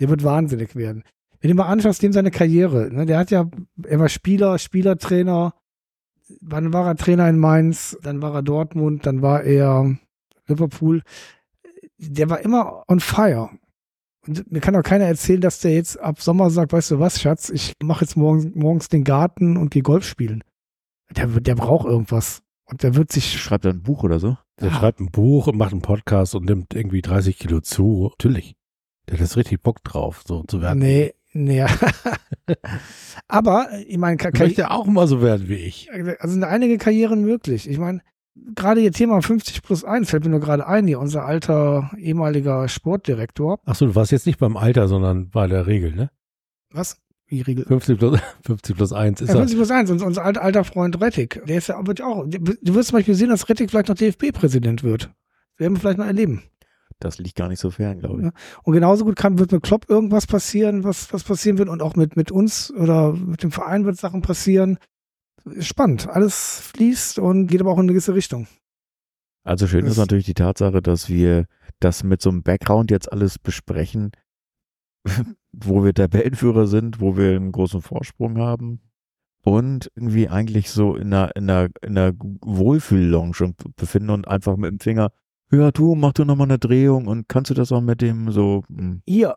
Der 0.00 0.08
wird 0.08 0.24
wahnsinnig 0.24 0.74
werden. 0.74 1.04
Wenn 1.40 1.50
du 1.50 1.56
mal 1.56 1.66
anschaust, 1.66 2.02
dem 2.02 2.12
seine 2.12 2.30
Karriere, 2.30 2.88
ne, 2.92 3.04
der 3.04 3.18
hat 3.18 3.30
ja, 3.30 3.50
er 3.84 3.98
war 3.98 4.08
Spieler, 4.08 4.58
Spielertrainer, 4.58 5.54
wann 6.40 6.72
war 6.72 6.86
er 6.86 6.96
Trainer 6.96 7.28
in 7.28 7.38
Mainz, 7.38 7.98
dann 8.02 8.22
war 8.22 8.34
er 8.34 8.42
Dortmund, 8.42 9.04
dann 9.04 9.20
war 9.20 9.42
er 9.42 9.98
Liverpool. 10.46 11.02
Der 11.98 12.30
war 12.30 12.40
immer 12.40 12.84
on 12.88 13.00
fire. 13.00 13.50
Und 14.26 14.50
mir 14.52 14.60
kann 14.60 14.76
auch 14.76 14.82
keiner 14.82 15.04
erzählen, 15.06 15.40
dass 15.40 15.60
der 15.60 15.72
jetzt 15.74 15.98
ab 15.98 16.20
Sommer 16.22 16.50
sagt, 16.50 16.72
weißt 16.72 16.92
du 16.92 16.98
was, 17.00 17.20
Schatz, 17.20 17.50
ich 17.50 17.72
mache 17.82 18.04
jetzt 18.04 18.16
morgens, 18.16 18.54
morgens 18.54 18.88
den 18.88 19.02
Garten 19.04 19.56
und 19.56 19.70
gehe 19.70 19.82
Golf 19.82 20.04
spielen. 20.06 20.44
Der, 21.10 21.26
der 21.26 21.54
braucht 21.56 21.86
irgendwas. 21.86 22.42
Und 22.64 22.82
der 22.84 22.94
wird 22.94 23.10
sich 23.12 23.40
Schreibt 23.40 23.64
er 23.64 23.72
ein 23.72 23.82
Buch 23.82 24.02
oder 24.04 24.18
so? 24.20 24.38
Der 24.60 24.68
Ja. 24.68 24.74
schreibt 24.74 25.00
ein 25.00 25.10
Buch 25.10 25.48
und 25.48 25.56
macht 25.58 25.72
einen 25.72 25.82
Podcast 25.82 26.34
und 26.34 26.44
nimmt 26.46 26.72
irgendwie 26.74 27.02
30 27.02 27.38
Kilo 27.38 27.60
zu. 27.60 28.08
Natürlich. 28.12 28.54
Der 29.08 29.14
hat 29.14 29.20
jetzt 29.20 29.36
richtig 29.36 29.60
Bock 29.62 29.82
drauf, 29.82 30.22
so 30.26 30.44
zu 30.44 30.62
werden. 30.62 30.78
Nee, 30.78 31.12
nee. 31.32 31.64
Aber 33.28 33.68
ich 33.86 33.98
meine, 33.98 34.16
Ka- 34.16 34.30
Ich 34.32 34.38
möchte 34.38 34.70
auch 34.70 34.86
mal 34.86 35.06
so 35.06 35.20
werden 35.22 35.48
wie 35.48 35.54
ich. 35.56 35.90
also 35.92 36.32
sind 36.32 36.44
einige 36.44 36.78
Karrieren 36.78 37.22
möglich. 37.22 37.68
Ich 37.68 37.78
meine, 37.78 38.00
gerade 38.34 38.80
ihr 38.80 38.92
Thema 38.92 39.20
50 39.20 39.62
plus 39.62 39.84
1 39.84 40.10
fällt 40.10 40.24
mir 40.24 40.30
nur 40.30 40.40
gerade 40.40 40.66
ein, 40.66 40.86
hier 40.86 41.00
unser 41.00 41.24
alter 41.24 41.90
ehemaliger 41.98 42.68
Sportdirektor. 42.68 43.60
Achso, 43.64 43.86
du 43.86 43.94
warst 43.94 44.12
jetzt 44.12 44.26
nicht 44.26 44.38
beim 44.38 44.56
Alter, 44.56 44.88
sondern 44.88 45.30
bei 45.30 45.46
der 45.46 45.66
Regel, 45.66 45.94
ne? 45.94 46.10
Was? 46.70 46.98
Wie 47.26 47.40
Regel? 47.40 47.64
50 47.64 47.98
plus, 47.98 48.20
50 48.46 48.76
plus 48.76 48.92
1 48.92 49.20
ist 49.20 49.28
Ja, 49.28 49.34
das. 49.34 49.40
50 49.42 49.58
plus 49.58 49.70
1, 49.70 49.90
unser, 49.90 50.06
unser 50.06 50.24
alter, 50.24 50.42
alter 50.42 50.64
Freund 50.64 51.00
Rettig. 51.00 51.42
Der 51.46 51.58
ist 51.58 51.68
ja 51.68 51.86
wird 51.86 51.98
ja 52.00 52.06
auch. 52.06 52.26
Du 52.26 52.74
wirst 52.74 52.90
zum 52.90 52.98
Beispiel 52.98 53.14
sehen, 53.14 53.30
dass 53.30 53.48
Rettig 53.48 53.70
vielleicht 53.70 53.88
noch 53.88 53.96
DFB-Präsident 53.96 54.82
wird. 54.82 55.10
Werden 55.56 55.74
wir 55.74 55.80
vielleicht 55.80 55.98
noch 55.98 56.06
erleben. 56.06 56.42
Das 56.98 57.18
liegt 57.18 57.36
gar 57.36 57.48
nicht 57.48 57.58
so 57.58 57.70
fern, 57.70 57.98
glaube 57.98 58.18
ich. 58.20 58.24
Ja. 58.26 58.32
Und 58.62 58.74
genauso 58.74 59.04
gut 59.04 59.16
kann, 59.16 59.38
wird 59.38 59.50
mit 59.50 59.62
Klopp 59.62 59.90
irgendwas 59.90 60.26
passieren, 60.26 60.84
was, 60.84 61.12
was 61.12 61.24
passieren 61.24 61.58
wird. 61.58 61.68
Und 61.68 61.82
auch 61.82 61.96
mit, 61.96 62.16
mit 62.16 62.30
uns 62.30 62.72
oder 62.72 63.12
mit 63.12 63.42
dem 63.42 63.50
Verein 63.50 63.84
wird 63.84 63.96
Sachen 63.96 64.22
passieren. 64.22 64.78
Ist 65.44 65.66
Spannend. 65.66 66.08
Alles 66.08 66.60
fließt 66.74 67.18
und 67.18 67.46
geht 67.48 67.60
aber 67.60 67.70
auch 67.72 67.76
in 67.78 67.82
eine 67.84 67.92
gewisse 67.92 68.14
Richtung. 68.14 68.46
Also 69.44 69.66
schön 69.66 69.84
ist 69.84 69.92
Das- 69.92 69.98
natürlich 69.98 70.26
die 70.26 70.34
Tatsache, 70.34 70.80
dass 70.82 71.08
wir 71.08 71.46
das 71.80 72.04
mit 72.04 72.22
so 72.22 72.30
einem 72.30 72.42
Background 72.42 72.90
jetzt 72.90 73.10
alles 73.10 73.38
besprechen, 73.38 74.12
wo 75.52 75.84
wir 75.84 75.92
Tabellenführer 75.94 76.66
sind, 76.66 77.00
wo 77.00 77.16
wir 77.16 77.34
einen 77.36 77.50
großen 77.52 77.82
Vorsprung 77.82 78.38
haben 78.38 78.80
und 79.44 79.90
irgendwie 79.96 80.28
eigentlich 80.28 80.70
so 80.70 80.94
in 80.94 81.12
einer, 81.12 81.34
in 81.34 81.50
einer, 81.50 81.68
in 81.82 81.98
einer 81.98 82.12
Wohlfühl-Lounge 82.42 83.54
befinden 83.76 84.10
und 84.10 84.28
einfach 84.28 84.56
mit 84.56 84.70
dem 84.70 84.78
Finger, 84.78 85.10
ja 85.50 85.72
du, 85.72 85.96
mach 85.96 86.12
du 86.12 86.24
nochmal 86.24 86.46
eine 86.46 86.58
Drehung 86.60 87.08
und 87.08 87.28
kannst 87.28 87.50
du 87.50 87.54
das 87.54 87.72
auch 87.72 87.80
mit 87.80 88.00
dem 88.00 88.30
so, 88.30 88.62
hm, 88.68 89.02
Hier 89.08 89.36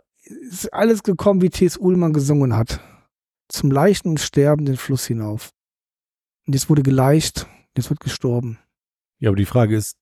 ist 0.51 0.72
alles 0.72 1.01
gekommen, 1.01 1.41
wie 1.41 1.49
T.S. 1.49 1.78
Ullmann 1.78 2.14
gesungen 2.14 2.56
hat. 2.56 2.80
Zum 3.47 3.70
leichten 3.72 4.10
und 4.10 4.20
sterbenden 4.20 4.78
Fluss 4.78 5.06
hinauf. 5.06 5.49
Und 6.46 6.54
jetzt 6.54 6.70
wurde 6.70 6.84
geleicht, 6.84 7.48
jetzt 7.76 7.89
wird 7.89 8.00
gestorben. 8.00 8.60
Ja, 9.20 9.30
aber 9.30 9.38
die 9.38 9.46
Frage 9.46 9.76
ist, 9.76 9.98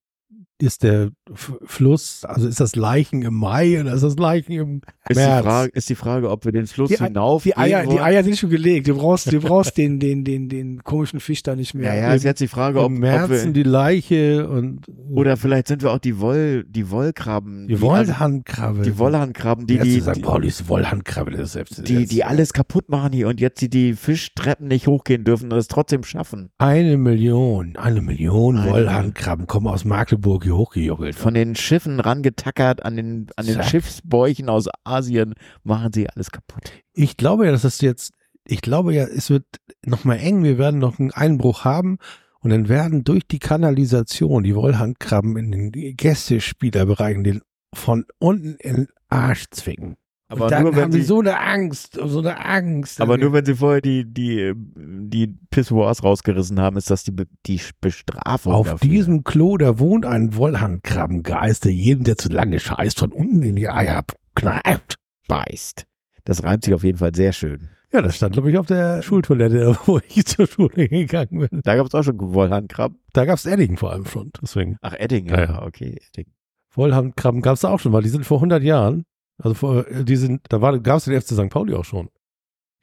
ist 0.63 0.83
der 0.83 1.11
F 1.31 1.53
Fluss, 1.65 2.23
also 2.25 2.47
ist 2.47 2.59
das 2.59 2.75
Leichen 2.75 3.21
im 3.21 3.33
Mai 3.35 3.79
oder 3.81 3.93
ist 3.93 4.03
das 4.03 4.15
Leichen 4.17 4.51
im 4.53 4.81
ist, 5.07 5.11
die 5.11 5.15
März? 5.15 5.43
Frage, 5.45 5.71
ist 5.73 5.89
die 5.89 5.95
Frage, 5.95 6.29
ob 6.29 6.45
wir 6.45 6.51
den 6.51 6.67
Fluss 6.67 6.89
Die 6.89 6.97
hinauf 6.97 7.43
Die 7.43 7.57
Eier, 7.57 7.85
die. 7.85 7.99
Eier 7.99 8.23
sind 8.23 8.37
schon 8.37 8.49
gelegt. 8.49 8.87
Du 8.87 8.95
brauchst, 8.95 9.31
du 9.31 9.39
brauchst 9.39 9.77
den, 9.77 9.99
den, 9.99 10.23
den, 10.23 10.47
den 10.47 10.83
komischen 10.83 11.19
Fisch 11.19 11.43
da 11.43 11.55
nicht 11.55 11.73
mehr. 11.73 11.93
Ja, 11.93 12.01
ja, 12.09 12.13
ist 12.13 12.23
jetzt 12.23 12.39
die 12.39 12.47
Frage, 12.47 12.79
ob, 12.79 12.87
Im 12.87 12.95
ob 12.95 12.99
Märzen 13.01 13.47
wir, 13.47 13.53
die 13.53 13.63
Leiche 13.63 14.47
und 14.47 14.81
oder 15.11 15.37
vielleicht 15.37 15.67
sind 15.67 15.83
wir 15.83 15.91
auch 15.91 15.99
die 15.99 16.19
Woll, 16.19 16.63
die 16.67 16.89
Wollkrabben, 16.89 17.67
die 17.67 17.73
also- 17.75 17.87
Wollhandkrabbe. 17.87 18.81
die 18.83 18.97
Wollhandkrabben, 18.97 19.67
die, 19.67 19.77
die, 19.79 19.95
die, 19.95 20.01
St. 20.01 20.15
die, 20.15 20.21
Paulis 20.21 20.67
Wollhandkrabbe 20.69 21.31
des 21.31 21.53
selbst. 21.53 21.87
die, 21.87 22.05
die 22.05 22.23
alles 22.23 22.53
kaputt 22.53 22.89
machen 22.89 23.11
hier 23.11 23.27
und 23.27 23.41
jetzt 23.41 23.61
die, 23.61 23.69
die 23.69 23.93
Fischtreppen 23.93 24.67
nicht 24.67 24.87
hochgehen 24.87 25.23
dürfen 25.23 25.51
und 25.51 25.57
es 25.57 25.67
trotzdem 25.67 26.03
schaffen. 26.03 26.49
Eine 26.57 26.97
Million, 26.97 27.75
eine 27.75 28.01
Million 28.01 28.63
Wollhandkrabben 28.65 29.47
kommen 29.47 29.67
aus 29.67 29.83
Magdeburg 29.85 30.43
hier 30.43 30.52
hochgejuckelt. 30.55 31.15
Von 31.15 31.33
den 31.33 31.55
Schiffen 31.55 31.99
rangetackert 31.99 32.83
an 32.83 32.95
den, 32.95 33.27
an 33.35 33.45
den 33.45 33.55
Zack. 33.55 33.65
Schiffsbäuchen 33.65 34.49
aus 34.49 34.67
Asien 34.83 35.33
machen 35.63 35.91
sie 35.93 36.09
alles 36.09 36.31
kaputt. 36.31 36.71
Ich 36.93 37.17
glaube 37.17 37.45
ja, 37.45 37.51
dass 37.51 37.63
das 37.63 37.81
jetzt, 37.81 38.13
ich 38.45 38.61
glaube 38.61 38.93
ja, 38.93 39.03
es 39.05 39.29
wird 39.29 39.45
nochmal 39.85 40.19
eng. 40.19 40.43
Wir 40.43 40.57
werden 40.57 40.79
noch 40.79 40.99
einen 40.99 41.11
Einbruch 41.11 41.65
haben 41.65 41.97
und 42.39 42.49
dann 42.49 42.69
werden 42.69 43.03
durch 43.03 43.27
die 43.27 43.39
Kanalisation 43.39 44.43
die 44.43 44.55
Wollhandkrabben 44.55 45.37
in 45.37 45.51
den 45.51 45.95
Gästespielerbereichen 45.95 47.23
den 47.23 47.41
von 47.73 48.05
unten 48.19 48.55
in 48.59 48.75
den 48.75 48.87
Arsch 49.09 49.45
zwicken. 49.51 49.95
Aber 50.29 50.45
und 50.45 50.51
dann 50.51 50.63
nur, 50.63 50.75
wenn 50.75 50.83
haben 50.83 50.91
die 50.91 51.01
sie, 51.01 51.05
so 51.05 51.19
eine 51.19 51.39
Angst, 51.39 51.99
so 52.03 52.19
eine 52.19 52.43
Angst. 52.43 53.01
aber 53.01 53.17
nur 53.17 53.33
wenn 53.33 53.45
sie 53.45 53.55
vorher 53.55 53.81
die, 53.81 54.05
die, 54.05 54.53
die 54.55 55.27
Pissoirs 55.51 56.03
rausgerissen 56.03 56.59
haben, 56.59 56.77
ist 56.77 56.89
das 56.89 57.03
die, 57.03 57.13
die 57.45 57.61
Bestrafung. 57.81 58.53
Auf 58.53 58.67
dafür. 58.67 58.89
diesem 58.89 59.23
Klo, 59.23 59.57
da 59.57 59.77
wohnt 59.79 60.05
ein 60.05 60.35
Wollhandkrabbengeist, 60.35 61.65
der 61.65 61.73
jedem, 61.73 62.03
der 62.03 62.17
zu 62.17 62.29
lange 62.29 62.59
scheißt, 62.59 62.99
von 62.99 63.11
unten 63.11 63.43
in 63.43 63.55
die 63.55 63.69
Eier 63.69 64.03
kneift. 64.35 64.95
beißt. 65.27 65.85
Das 66.25 66.43
reimt 66.43 66.63
sich 66.63 66.73
auf 66.73 66.83
jeden 66.83 66.97
Fall 66.97 67.13
sehr 67.13 67.33
schön. 67.33 67.69
Ja, 67.91 68.01
das 68.01 68.15
stand, 68.15 68.33
glaube 68.33 68.49
ich, 68.49 68.57
auf 68.57 68.65
der 68.65 69.03
Schultoilette, 69.03 69.77
wo 69.85 69.99
ich 70.07 70.25
zur 70.25 70.47
Schule 70.47 70.87
gegangen 70.87 71.47
bin. 71.47 71.61
Da 71.63 71.75
gab 71.75 71.85
es 71.85 71.93
auch 71.93 72.01
schon 72.01 72.17
Wollhandkrabben. 72.19 72.97
Da 73.13 73.25
gab's 73.25 73.45
Edding 73.45 73.77
vor 73.77 73.91
allem 73.91 74.05
schon, 74.07 74.31
deswegen. 74.41 74.77
Ach, 74.81 74.93
Edding, 74.97 75.27
Ja, 75.27 75.43
ja, 75.43 75.61
okay. 75.63 75.99
Edding. 76.09 76.31
Wollhandkrabben 76.73 77.41
gab's 77.41 77.61
da 77.61 77.69
auch 77.69 77.79
schon, 77.79 77.93
weil 77.93 78.01
die 78.01 78.09
sind 78.09 78.25
vor 78.25 78.37
100 78.37 78.63
Jahren, 78.63 79.03
also 79.37 79.53
vor, 79.53 79.87
äh, 79.87 80.03
die 80.03 80.15
sind, 80.15 80.41
da 80.49 80.61
war, 80.61 80.77
gab's 80.79 81.05
den 81.05 81.19
FC 81.19 81.29
St. 81.33 81.49
Pauli 81.49 81.73
auch 81.73 81.85
schon. 81.85 82.09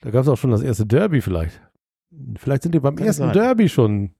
Da 0.01 0.11
gab's 0.11 0.29
auch 0.29 0.37
schon 0.37 0.51
das 0.51 0.63
erste 0.63 0.87
Derby 0.87 1.21
vielleicht. 1.21 1.61
Vielleicht 2.37 2.63
sind 2.63 2.75
die 2.75 2.81
beim 2.81 2.97
Kann 2.97 3.07
ersten 3.07 3.25
sein. 3.25 3.33
Derby 3.33 3.69
schon 3.69 4.15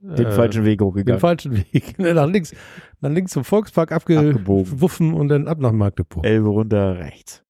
Den 0.00 0.26
äh, 0.26 0.30
falschen 0.32 0.64
Weg 0.64 0.78
den 0.78 0.86
hochgegangen. 0.86 1.20
falschen 1.20 1.56
Weg. 1.56 1.98
nach 1.98 2.26
links, 2.28 2.54
nach 3.00 3.10
links 3.10 3.32
zum 3.32 3.44
Volkspark 3.44 3.90
abgewuffen 3.90 5.14
und 5.14 5.28
dann 5.28 5.48
ab 5.48 5.58
nach 5.58 5.72
Magdeburg. 5.72 6.24
Elbe 6.24 6.48
runter 6.48 6.98
rechts. 6.98 7.42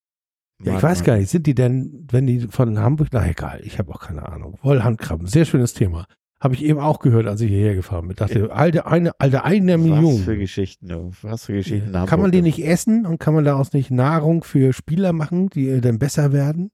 ich 0.62 0.83
weiß 0.83 1.05
gar 1.05 1.16
nicht, 1.16 1.29
sind 1.31 1.47
die 1.47 1.55
denn, 1.55 2.07
wenn 2.11 2.27
die 2.27 2.41
von 2.49 2.79
Hamburg, 2.79 3.09
na 3.12 3.29
egal, 3.29 3.61
ich 3.64 3.79
habe 3.79 3.93
auch 3.93 4.01
keine 4.01 4.27
Ahnung. 4.29 4.59
Wollhandkrabben, 4.62 5.27
sehr 5.27 5.45
schönes 5.45 5.75
Thema. 5.75 6.07
Habe 6.41 6.55
ich 6.55 6.64
eben 6.64 6.78
auch 6.78 6.99
gehört, 6.99 7.26
als 7.26 7.41
ich 7.41 7.49
hierher 7.49 7.74
gefahren 7.74 8.09
bin. 8.09 8.16
Dachte, 8.16 8.53
alte 8.53 8.87
eine, 8.87 9.18
alte 9.18 9.45
eine 9.45 9.78
Million. 9.78 10.16
Was 10.16 10.24
für 10.24 10.37
Geschichten, 10.37 11.14
was 11.22 11.47
für 11.47 11.55
Geschichten. 11.55 11.87
in 11.87 11.93
Kann 11.93 12.03
Hamburg 12.03 12.20
man 12.20 12.32
die 12.32 12.43
nicht 12.43 12.62
essen 12.64 13.07
und 13.07 13.18
kann 13.18 13.35
man 13.35 13.45
daraus 13.45 13.72
nicht 13.72 13.91
Nahrung 13.91 14.45
für 14.45 14.72
Spieler 14.72 15.12
machen, 15.12 15.49
die 15.49 15.68
äh, 15.68 15.80
dann 15.80 15.99
besser 15.99 16.32
werden? 16.32 16.70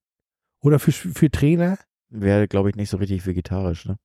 Oder 0.63 0.79
für, 0.79 0.93
für 0.93 1.31
Trainer? 1.31 1.79
Wäre, 2.09 2.49
glaube 2.49 2.71
ich, 2.71 2.77
nicht 2.77 2.91
so 2.91 2.97
richtig 2.97 3.25
vegetarisch, 3.27 3.87
ne? 3.87 3.97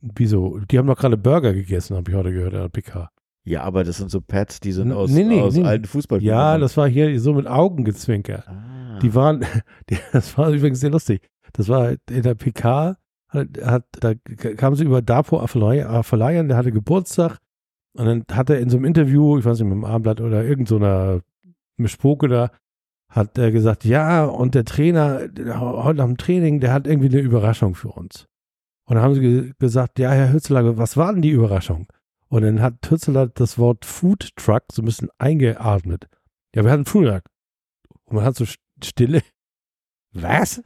Wieso? 0.00 0.60
Die 0.60 0.78
haben 0.78 0.86
doch 0.86 0.98
gerade 0.98 1.16
Burger 1.16 1.54
gegessen, 1.54 1.96
habe 1.96 2.10
ich 2.10 2.16
heute 2.16 2.32
gehört, 2.32 2.54
an 2.54 2.60
der 2.60 2.68
PK. 2.68 3.10
Ja, 3.44 3.62
aber 3.62 3.84
das 3.84 3.98
sind 3.98 4.10
so 4.10 4.20
Pads, 4.20 4.60
die 4.60 4.72
sind 4.72 4.92
aus, 4.92 5.10
nee, 5.10 5.24
nee, 5.24 5.40
aus 5.40 5.54
nee. 5.54 5.64
alten 5.64 5.86
Fußballspielen. 5.86 6.34
Ja, 6.34 6.56
das 6.58 6.76
war 6.76 6.88
hier 6.88 7.18
so 7.20 7.34
mit 7.34 7.46
Augengezwinker. 7.46 8.44
ah. 8.46 8.98
Die 9.00 9.14
waren, 9.14 9.44
die, 9.90 9.98
das 10.12 10.36
war 10.38 10.50
übrigens 10.50 10.80
sehr 10.80 10.90
lustig. 10.90 11.28
Das 11.52 11.68
war 11.68 11.94
in 12.10 12.22
der 12.22 12.34
PK, 12.34 12.96
hat, 13.34 13.84
da 14.00 14.14
kam 14.14 14.74
sie 14.74 14.84
über 14.84 15.02
Dapo 15.02 15.40
Afalayan, 15.40 16.48
der 16.48 16.56
hatte 16.56 16.72
Geburtstag 16.72 17.38
und 17.96 18.06
dann 18.06 18.24
hat 18.32 18.50
er 18.50 18.58
in 18.58 18.70
so 18.70 18.76
einem 18.76 18.86
Interview, 18.86 19.38
ich 19.38 19.44
weiß 19.44 19.58
nicht, 19.58 19.68
mit 19.68 19.76
dem 19.76 19.84
Abendblatt 19.84 20.20
oder 20.20 20.44
irgend 20.44 20.68
so 20.68 20.78
Mischpoke 21.76 22.28
da, 22.28 22.50
hat 23.08 23.38
er 23.38 23.52
gesagt, 23.52 23.84
ja, 23.84 24.24
und 24.24 24.54
der 24.54 24.64
Trainer, 24.64 25.20
heute 25.20 25.98
nach 25.98 26.06
dem 26.06 26.16
Training, 26.16 26.60
der 26.60 26.72
hat 26.72 26.86
irgendwie 26.86 27.08
eine 27.08 27.20
Überraschung 27.20 27.74
für 27.74 27.88
uns. 27.88 28.26
Und 28.86 28.96
dann 28.96 29.04
haben 29.04 29.14
sie 29.14 29.20
ge 29.20 29.52
gesagt, 29.58 29.98
ja, 29.98 30.10
Herr 30.10 30.32
Hützeler, 30.32 30.76
was 30.76 30.96
war 30.96 31.12
denn 31.12 31.22
die 31.22 31.30
Überraschung? 31.30 31.86
Und 32.28 32.42
dann 32.42 32.60
hat 32.60 32.74
Hützeler 32.88 33.28
das 33.28 33.58
Wort 33.58 33.84
Food 33.84 34.34
Truck 34.36 34.64
so 34.72 34.82
ein 34.82 34.86
bisschen 34.86 35.10
eingeatmet. 35.18 36.08
Ja, 36.54 36.64
wir 36.64 36.70
hatten 36.70 36.84
Food 36.84 37.06
Truck. 37.06 37.22
Und 38.04 38.16
man 38.16 38.24
hat 38.24 38.36
so 38.36 38.44
Stille. 38.82 39.22
Was? 40.12 40.62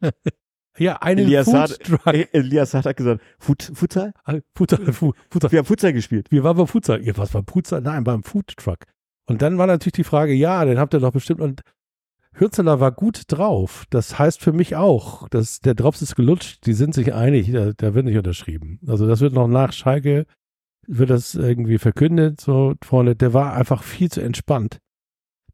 ja, 0.78 0.96
einen 0.96 1.20
Elias 1.26 1.46
Food 1.46 1.56
hat-. 2.04 2.14
E- 2.14 2.28
Elias 2.32 2.74
hat 2.74 2.96
gesagt, 2.96 3.22
Fut, 3.38 3.62
Futsal? 3.74 4.12
Futsal, 4.54 4.92
Fu- 4.92 5.12
Futsal. 5.30 5.52
Wir 5.52 5.58
haben 5.60 5.66
Futsal 5.66 5.92
gespielt. 5.92 6.30
Wir 6.30 6.44
waren 6.44 6.56
beim 6.56 6.66
Futsal. 6.66 7.02
Ja, 7.04 7.16
was 7.16 7.30
beim 7.30 7.46
Futsal? 7.46 7.80
Nein, 7.80 8.04
beim 8.04 8.22
Food 8.22 8.56
Truck. 8.56 8.80
Und 9.28 9.42
dann 9.42 9.58
war 9.58 9.66
natürlich 9.66 9.94
die 9.94 10.04
Frage, 10.04 10.32
ja, 10.34 10.64
den 10.64 10.78
habt 10.78 10.94
ihr 10.94 11.00
doch 11.00 11.12
bestimmt. 11.12 11.40
Und 11.40 11.62
Hürzeler 12.32 12.80
war 12.80 12.92
gut 12.92 13.22
drauf. 13.28 13.84
Das 13.90 14.18
heißt 14.18 14.40
für 14.40 14.52
mich 14.52 14.76
auch, 14.76 15.28
dass 15.28 15.60
der 15.60 15.74
Drops 15.74 16.02
ist 16.02 16.16
gelutscht. 16.16 16.66
Die 16.66 16.74
sind 16.74 16.94
sich 16.94 17.14
einig. 17.14 17.50
Da, 17.50 17.72
da 17.76 17.94
wird 17.94 18.04
nicht 18.04 18.16
unterschrieben. 18.18 18.78
Also 18.86 19.06
das 19.06 19.20
wird 19.20 19.32
noch 19.32 19.48
nach 19.48 19.72
Schalke, 19.72 20.26
wird 20.86 21.10
das 21.10 21.34
irgendwie 21.34 21.78
verkündet. 21.78 22.40
So 22.40 22.74
vorne, 22.84 23.16
der 23.16 23.32
war 23.32 23.54
einfach 23.54 23.82
viel 23.82 24.10
zu 24.10 24.20
entspannt 24.20 24.78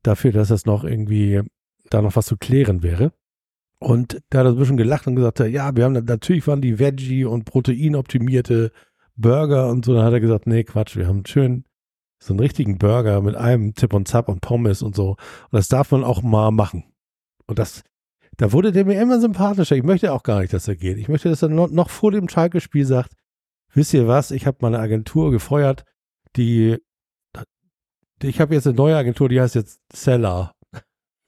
dafür, 0.02 0.32
dass 0.32 0.48
das 0.48 0.66
noch 0.66 0.82
irgendwie 0.84 1.40
da 1.88 2.02
noch 2.02 2.16
was 2.16 2.26
zu 2.26 2.36
klären 2.36 2.82
wäre. 2.82 3.12
Und 3.82 4.22
da 4.30 4.38
hat 4.38 4.46
er 4.46 4.52
ein 4.52 4.58
bisschen 4.58 4.76
gelacht 4.76 5.06
und 5.06 5.16
gesagt, 5.16 5.40
ja, 5.40 5.74
wir 5.74 5.84
haben 5.84 5.92
natürlich 5.92 6.46
waren 6.46 6.60
die 6.60 6.78
Veggie 6.78 7.24
und 7.24 7.44
proteinoptimierte 7.44 8.70
Burger 9.16 9.68
und 9.68 9.84
so. 9.84 9.94
Dann 9.94 10.04
hat 10.04 10.12
er 10.12 10.20
gesagt, 10.20 10.46
nee, 10.46 10.62
Quatsch, 10.62 10.96
wir 10.96 11.08
haben 11.08 11.26
schön 11.26 11.64
so 12.20 12.32
einen 12.32 12.40
richtigen 12.40 12.78
Burger 12.78 13.20
mit 13.20 13.34
einem 13.34 13.74
Zip 13.74 13.92
und 13.92 14.06
Zap 14.06 14.28
und 14.28 14.40
Pommes 14.40 14.82
und 14.82 14.94
so. 14.94 15.10
Und 15.10 15.52
das 15.52 15.66
darf 15.66 15.90
man 15.90 16.04
auch 16.04 16.22
mal 16.22 16.52
machen. 16.52 16.84
Und 17.46 17.58
das, 17.58 17.82
da 18.36 18.52
wurde 18.52 18.70
der 18.70 18.84
mir 18.84 19.00
immer 19.00 19.20
sympathischer. 19.20 19.74
Ich 19.74 19.82
möchte 19.82 20.12
auch 20.12 20.22
gar 20.22 20.40
nicht, 20.40 20.52
dass 20.52 20.68
er 20.68 20.76
geht. 20.76 20.98
Ich 20.98 21.08
möchte, 21.08 21.28
dass 21.28 21.42
er 21.42 21.48
noch, 21.48 21.68
noch 21.68 21.90
vor 21.90 22.12
dem 22.12 22.28
Schalke-Spiel 22.28 22.86
sagt, 22.86 23.14
wisst 23.74 23.94
ihr 23.94 24.06
was, 24.06 24.30
ich 24.30 24.46
habe 24.46 24.58
meine 24.60 24.78
Agentur 24.78 25.32
gefeuert, 25.32 25.84
die, 26.36 26.78
die 28.22 28.28
ich 28.28 28.40
habe 28.40 28.54
jetzt 28.54 28.68
eine 28.68 28.76
neue 28.76 28.96
Agentur, 28.96 29.28
die 29.28 29.40
heißt 29.40 29.56
jetzt 29.56 29.80
Seller. 29.92 30.54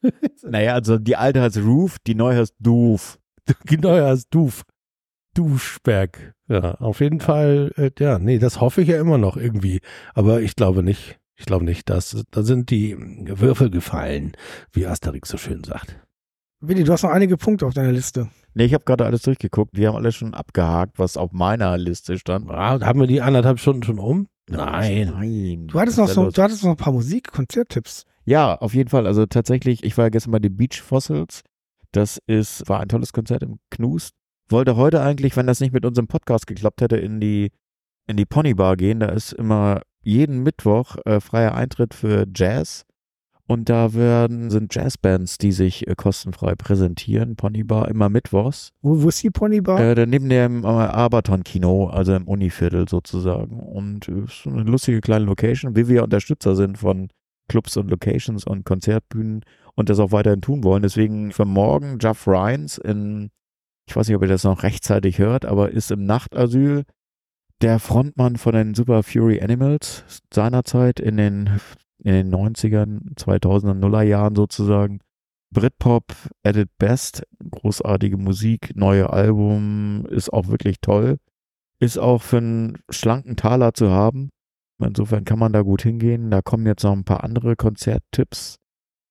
Naja, 0.43 0.75
also 0.75 0.99
die 0.99 1.17
alte 1.17 1.41
heißt 1.41 1.59
Roof, 1.59 1.97
die 2.07 2.15
neue 2.15 2.39
heißt 2.39 2.55
Doof. 2.59 3.19
Genau, 3.65 3.97
ja, 3.97 4.13
ist 4.13 4.29
Duf. 4.35 4.63
Duschberg. 5.35 6.35
Ja, 6.49 6.75
auf 6.77 7.01
jeden 7.01 7.21
Fall, 7.21 7.73
äh, 7.77 7.91
ja, 7.99 8.19
nee, 8.19 8.39
das 8.39 8.61
hoffe 8.61 8.83
ich 8.83 8.89
ja 8.89 9.01
immer 9.01 9.19
noch 9.19 9.37
irgendwie. 9.37 9.81
Aber 10.15 10.41
ich 10.41 10.57
glaube 10.57 10.83
nicht. 10.83 11.19
Ich 11.37 11.47
glaube 11.47 11.65
nicht, 11.65 11.91
dass 11.91 12.25
da 12.31 12.43
sind 12.45 12.71
die 12.71 12.97
Würfel 12.97 13.69
gefallen, 13.69 14.33
wie 14.73 14.87
Asterix 14.87 15.29
so 15.29 15.37
schön 15.37 15.65
sagt. 15.65 15.99
Willi, 16.61 16.85
du 16.85 16.93
hast 16.93 17.03
noch 17.03 17.11
einige 17.11 17.37
Punkte 17.37 17.67
auf 17.67 17.75
deiner 17.75 17.91
Liste. 17.91 18.31
Nee, 18.55 18.67
ich 18.67 18.75
habe 18.75 18.85
gerade 18.85 19.05
alles 19.05 19.23
durchgeguckt. 19.23 19.77
Wir 19.77 19.89
haben 19.89 19.97
alles 19.97 20.15
schon 20.15 20.33
abgehakt, 20.33 20.99
was 20.99 21.17
auf 21.17 21.33
meiner 21.33 21.77
Liste 21.77 22.19
stand. 22.19 22.49
Ah, 22.49 22.81
haben 22.81 23.01
wir 23.01 23.09
die 23.09 23.21
anderthalb 23.21 23.59
Stunden 23.59 23.83
schon 23.83 23.99
um? 23.99 24.29
Nein. 24.49 25.13
Nein. 25.13 25.67
Du 25.67 25.81
hattest 25.81 25.99
noch 25.99 26.09
so, 26.09 26.31
du 26.31 26.43
hattest 26.43 26.63
noch 26.63 26.71
ein 26.71 26.77
paar 26.77 26.93
Musik, 26.93 27.33
Konzerttipps. 27.33 28.07
Ja, 28.25 28.55
auf 28.57 28.75
jeden 28.75 28.89
Fall. 28.89 29.07
Also 29.07 29.27
tatsächlich, 29.27 29.85
ich 29.85 29.97
war 29.97 30.07
ja 30.07 30.09
gestern 30.09 30.33
bei 30.33 30.39
den 30.39 30.57
Beach 30.57 30.81
Fossils. 30.81 31.43
Das 31.93 32.19
ist, 32.27 32.69
war 32.69 32.81
ein 32.81 32.89
tolles 32.89 33.13
Konzert 33.13 33.43
im 33.43 33.59
Knust. 33.71 34.15
Wollte 34.49 34.77
heute 34.77 35.01
eigentlich, 35.03 35.37
wenn 35.37 35.47
das 35.47 35.61
nicht 35.61 35.73
mit 35.73 35.85
unserem 35.85 36.09
Podcast 36.09 36.47
geklappt 36.47 36.81
hätte, 36.81 36.97
in 36.97 37.21
die, 37.21 37.51
in 38.07 38.17
die 38.17 38.27
Pony 38.27 38.55
Bar 38.55 38.77
gehen. 38.77 39.01
Da 39.01 39.09
ist 39.09 39.33
immer 39.33 39.83
jeden 40.03 40.43
Mittwoch 40.43 40.97
äh, 41.05 41.21
freier 41.21 41.55
Eintritt 41.55 41.95
für 41.95 42.27
Jazz. 42.35 42.85
Und 43.47 43.69
da 43.69 43.93
werden, 43.93 44.51
sind 44.51 44.75
Jazzbands, 44.75 45.37
die 45.37 45.53
sich 45.53 45.87
äh, 45.87 45.95
kostenfrei 45.95 46.55
präsentieren. 46.55 47.37
Pony 47.37 47.63
Bar 47.63 47.89
immer 47.89 48.09
mittwochs. 48.09 48.71
Wo, 48.81 49.03
wo 49.03 49.09
ist 49.09 49.23
die 49.23 49.31
Ponybar? 49.31 49.79
Äh, 49.81 49.95
da 49.95 50.07
neben 50.07 50.31
dem 50.31 50.65
äh, 50.65 50.67
Aberton-Kino, 50.67 51.89
also 51.89 52.15
im 52.15 52.27
Univiertel 52.27 52.89
sozusagen. 52.89 53.61
Und 53.61 54.09
äh, 54.09 54.25
ist 54.25 54.45
so 54.45 54.51
eine 54.51 54.63
lustige 54.63 55.01
kleine 55.03 55.27
Location, 55.27 55.77
wie 55.77 55.89
wir 55.89 56.05
Unterstützer 56.05 56.57
sind 56.57 56.79
von 56.79 57.09
Clubs 57.49 57.77
und 57.77 57.91
Locations 57.91 58.45
und 58.45 58.65
Konzertbühnen 58.65 59.45
und 59.75 59.89
das 59.89 59.99
auch 59.99 60.13
weiterhin 60.13 60.41
tun 60.41 60.65
wollen. 60.65 60.83
Deswegen 60.83 61.33
für 61.33 61.45
morgen 61.45 61.99
Jeff 62.01 62.27
Ryans 62.27 62.79
in, 62.79 63.31
ich 63.87 63.97
weiß 63.97 64.09
nicht, 64.09 64.17
ob 64.17 64.23
ihr 64.23 64.29
das 64.29 64.45
noch 64.45 64.63
rechtzeitig 64.63 65.19
hört, 65.19 65.45
aber 65.45 65.71
ist 65.71 65.91
im 65.91 66.05
Nachtasyl 66.05 66.85
der 67.61 67.79
Frontmann 67.79 68.37
von 68.37 68.55
den 68.55 68.75
Super 68.75 69.03
Fury 69.03 69.41
Animals 69.41 70.05
seinerzeit 70.33 71.01
in 71.01 71.17
den, 71.17 71.61
in 71.99 72.13
den 72.13 72.35
90ern, 72.35 73.15
2000er, 73.17 73.75
Nullerjahren 73.75 74.35
sozusagen. 74.35 75.01
Britpop 75.51 76.13
at 76.43 76.57
its 76.57 76.73
best, 76.79 77.23
großartige 77.51 78.17
Musik, 78.17 78.73
neue 78.75 79.11
Album, 79.11 80.05
ist 80.11 80.33
auch 80.33 80.49
wirklich 80.49 80.81
toll. 80.81 81.19
Ist 81.79 81.97
auch 81.97 82.23
für 82.23 82.39
einen 82.39 82.79
schlanken 82.91 83.37
Taler 83.37 83.73
zu 83.73 83.91
haben. 83.91 84.31
Insofern 84.79 85.25
kann 85.25 85.39
man 85.39 85.53
da 85.53 85.63
gut 85.63 85.83
hingehen. 85.83 86.31
Da 86.31 86.43
kommen 86.43 86.67
jetzt 86.67 86.83
noch 86.85 86.93
ein 86.93 87.05
paar 87.05 87.25
andere 87.25 87.57
Konzerttipps. 87.57 88.57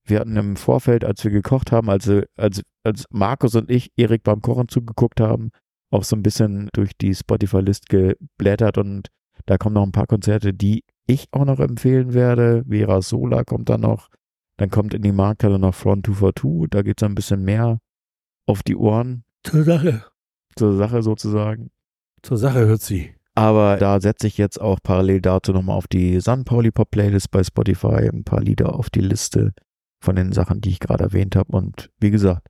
Wir 0.06 0.20
hatten 0.20 0.36
im 0.36 0.56
Vorfeld, 0.58 1.06
als 1.06 1.24
wir 1.24 1.32
gekocht 1.32 1.72
haben, 1.72 1.90
also 1.90 2.22
als, 2.36 2.62
als 2.84 3.06
Markus 3.10 3.56
und 3.56 3.72
ich 3.72 3.92
Erik 3.96 4.24
beim 4.24 4.42
Kochen 4.42 4.68
zugeguckt 4.68 5.22
haben, 5.22 5.52
auch 5.92 6.04
so 6.04 6.16
ein 6.18 6.24
bisschen 6.24 6.70
durch 6.74 6.92
die 7.00 7.16
Spotify-List 7.16 7.88
geblättert 7.88 8.78
und 8.78 9.08
da 9.46 9.58
kommen 9.58 9.76
noch 9.76 9.84
ein 9.84 9.92
paar 9.94 10.08
Konzerte, 10.08 10.54
die 10.54 10.84
ich 11.08 11.28
auch 11.32 11.46
noch 11.46 11.60
empfehlen 11.60 12.14
werde. 12.14 12.66
Vera 12.68 13.02
Sola 13.02 13.44
kommt 13.44 13.70
da 13.70 13.78
noch. 13.78 14.10
Dann 14.58 14.70
kommt 14.70 14.94
in 14.94 15.02
die 15.02 15.12
Markthalle 15.12 15.60
noch 15.60 15.74
Front 15.76 16.06
242. 16.06 16.70
Da 16.70 16.82
geht 16.82 17.02
es 17.02 17.06
ein 17.06 17.16
bisschen 17.16 17.44
mehr 17.44 17.80
auf 18.46 18.64
die 18.64 18.76
Ohren 18.76 19.24
Zur 19.44 19.64
Sache. 19.64 20.06
zur 20.56 20.76
Sache 20.76 21.02
sozusagen. 21.02 21.72
Zur 22.22 22.38
Sache 22.38 22.66
hört 22.66 22.82
sie. 22.82 23.16
Aber 23.36 23.78
da 23.78 24.00
setze 24.00 24.28
ich 24.28 24.38
jetzt 24.38 24.62
auch 24.62 24.80
parallel 24.84 25.22
dazu 25.22 25.54
nochmal 25.54 25.78
auf 25.78 25.88
die 25.88 26.20
San 26.20 26.44
Pauli 26.44 26.72
Pop 26.72 26.92
Playlist 26.92 27.32
bei 27.32 27.44
Spotify 27.44 28.10
ein 28.10 28.24
paar 28.24 28.42
Lieder 28.42 28.76
auf 28.76 28.90
die 28.90 29.02
Liste 29.02 29.54
von 30.00 30.16
den 30.16 30.32
Sachen, 30.34 30.62
die 30.62 30.70
ich 30.70 30.80
gerade 30.80 31.06
erwähnt 31.06 31.36
habe. 31.36 31.52
Und 31.52 31.90
wie 32.00 32.12
gesagt, 32.12 32.48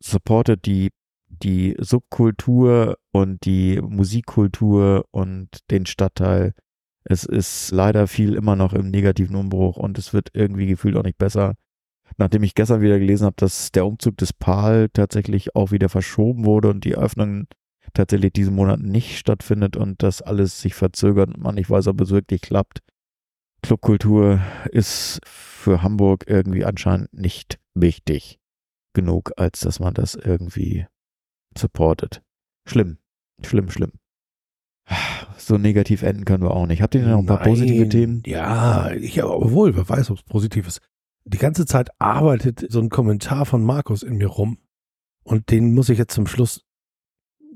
supportet 0.00 0.66
die, 0.66 0.90
die 1.28 1.76
Subkultur 1.78 2.98
und 3.12 3.44
die 3.46 3.80
Musikkultur 3.80 5.06
und 5.10 5.48
den 5.70 5.86
Stadtteil. 5.86 6.52
Es 7.04 7.24
ist 7.24 7.70
leider 7.70 8.06
viel 8.06 8.34
immer 8.34 8.56
noch 8.56 8.74
im 8.74 8.90
negativen 8.90 9.36
Umbruch 9.36 9.76
und 9.76 9.98
es 9.98 10.12
wird 10.12 10.28
irgendwie 10.34 10.66
gefühlt 10.66 10.96
auch 10.96 11.02
nicht 11.02 11.18
besser. 11.18 11.54
Nachdem 12.18 12.42
ich 12.42 12.54
gestern 12.54 12.80
wieder 12.80 12.98
gelesen 12.98 13.24
habe, 13.24 13.36
dass 13.38 13.72
der 13.72 13.86
Umzug 13.86 14.16
des 14.18 14.32
PAL 14.32 14.88
tatsächlich 14.92 15.56
auch 15.56 15.70
wieder 15.70 15.88
verschoben 15.88 16.44
wurde 16.44 16.68
und 16.68 16.84
die 16.84 16.92
Eröffnung 16.92 17.46
tatsächlich 17.94 18.32
diesen 18.32 18.54
Monat 18.54 18.80
nicht 18.80 19.18
stattfindet 19.18 19.76
und 19.76 20.02
das 20.02 20.20
alles 20.22 20.60
sich 20.60 20.74
verzögert 20.74 21.28
und 21.28 21.38
man 21.38 21.54
nicht 21.54 21.70
weiß, 21.70 21.86
ob 21.88 22.00
es 22.00 22.10
wirklich 22.10 22.42
klappt. 22.42 22.80
Clubkultur 23.62 24.40
ist 24.70 25.20
für 25.24 25.82
Hamburg 25.82 26.24
irgendwie 26.26 26.64
anscheinend 26.64 27.12
nicht 27.14 27.58
wichtig 27.74 28.38
genug, 28.92 29.32
als 29.36 29.60
dass 29.60 29.80
man 29.80 29.94
das 29.94 30.14
irgendwie 30.14 30.86
supportet. 31.56 32.22
Schlimm, 32.68 32.98
schlimm, 33.42 33.70
schlimm. 33.70 33.92
So 35.38 35.56
negativ 35.56 36.02
enden 36.02 36.24
können 36.24 36.42
wir 36.42 36.50
auch 36.50 36.66
nicht. 36.66 36.82
Habt 36.82 36.94
ihr 36.94 37.06
noch 37.06 37.18
ein 37.18 37.26
paar 37.26 37.38
Nein. 37.38 37.48
positive 37.48 37.88
Themen? 37.88 38.22
Ja, 38.26 38.92
ich 38.92 39.22
aber 39.22 39.36
obwohl, 39.36 39.74
wer 39.76 39.88
weiß, 39.88 40.10
ob 40.10 40.18
es 40.18 40.22
positiv 40.24 40.66
ist. 40.66 40.80
Die 41.24 41.38
ganze 41.38 41.64
Zeit 41.64 41.88
arbeitet 41.98 42.66
so 42.68 42.80
ein 42.80 42.90
Kommentar 42.90 43.46
von 43.46 43.64
Markus 43.64 44.02
in 44.02 44.16
mir 44.16 44.28
rum. 44.28 44.58
Und 45.22 45.50
den 45.50 45.72
muss 45.74 45.88
ich 45.88 45.98
jetzt 45.98 46.14
zum 46.14 46.26
Schluss 46.26 46.64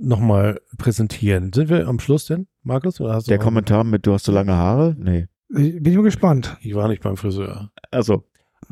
nochmal 0.01 0.61
präsentieren. 0.79 1.53
Sind 1.53 1.69
wir 1.69 1.87
am 1.89 1.99
Schluss 2.01 2.27
denn, 2.27 2.47
Markus? 2.63 3.01
Oder 3.01 3.15
hast 3.15 3.27
du 3.27 3.31
Der 3.31 3.39
Kommentar 3.39 3.85
mit, 3.85 4.07
du 4.07 4.13
hast 4.13 4.25
so 4.25 4.33
lange 4.33 4.55
Haare? 4.55 4.97
Nee. 4.99 5.27
Ich 5.57 5.83
bin 5.83 5.95
nur 5.95 6.05
gespannt. 6.05 6.57
Ich 6.61 6.75
war 6.75 6.89
nicht 6.89 7.03
beim 7.03 7.17
Friseur. 7.17 7.71
Also, 7.91 8.25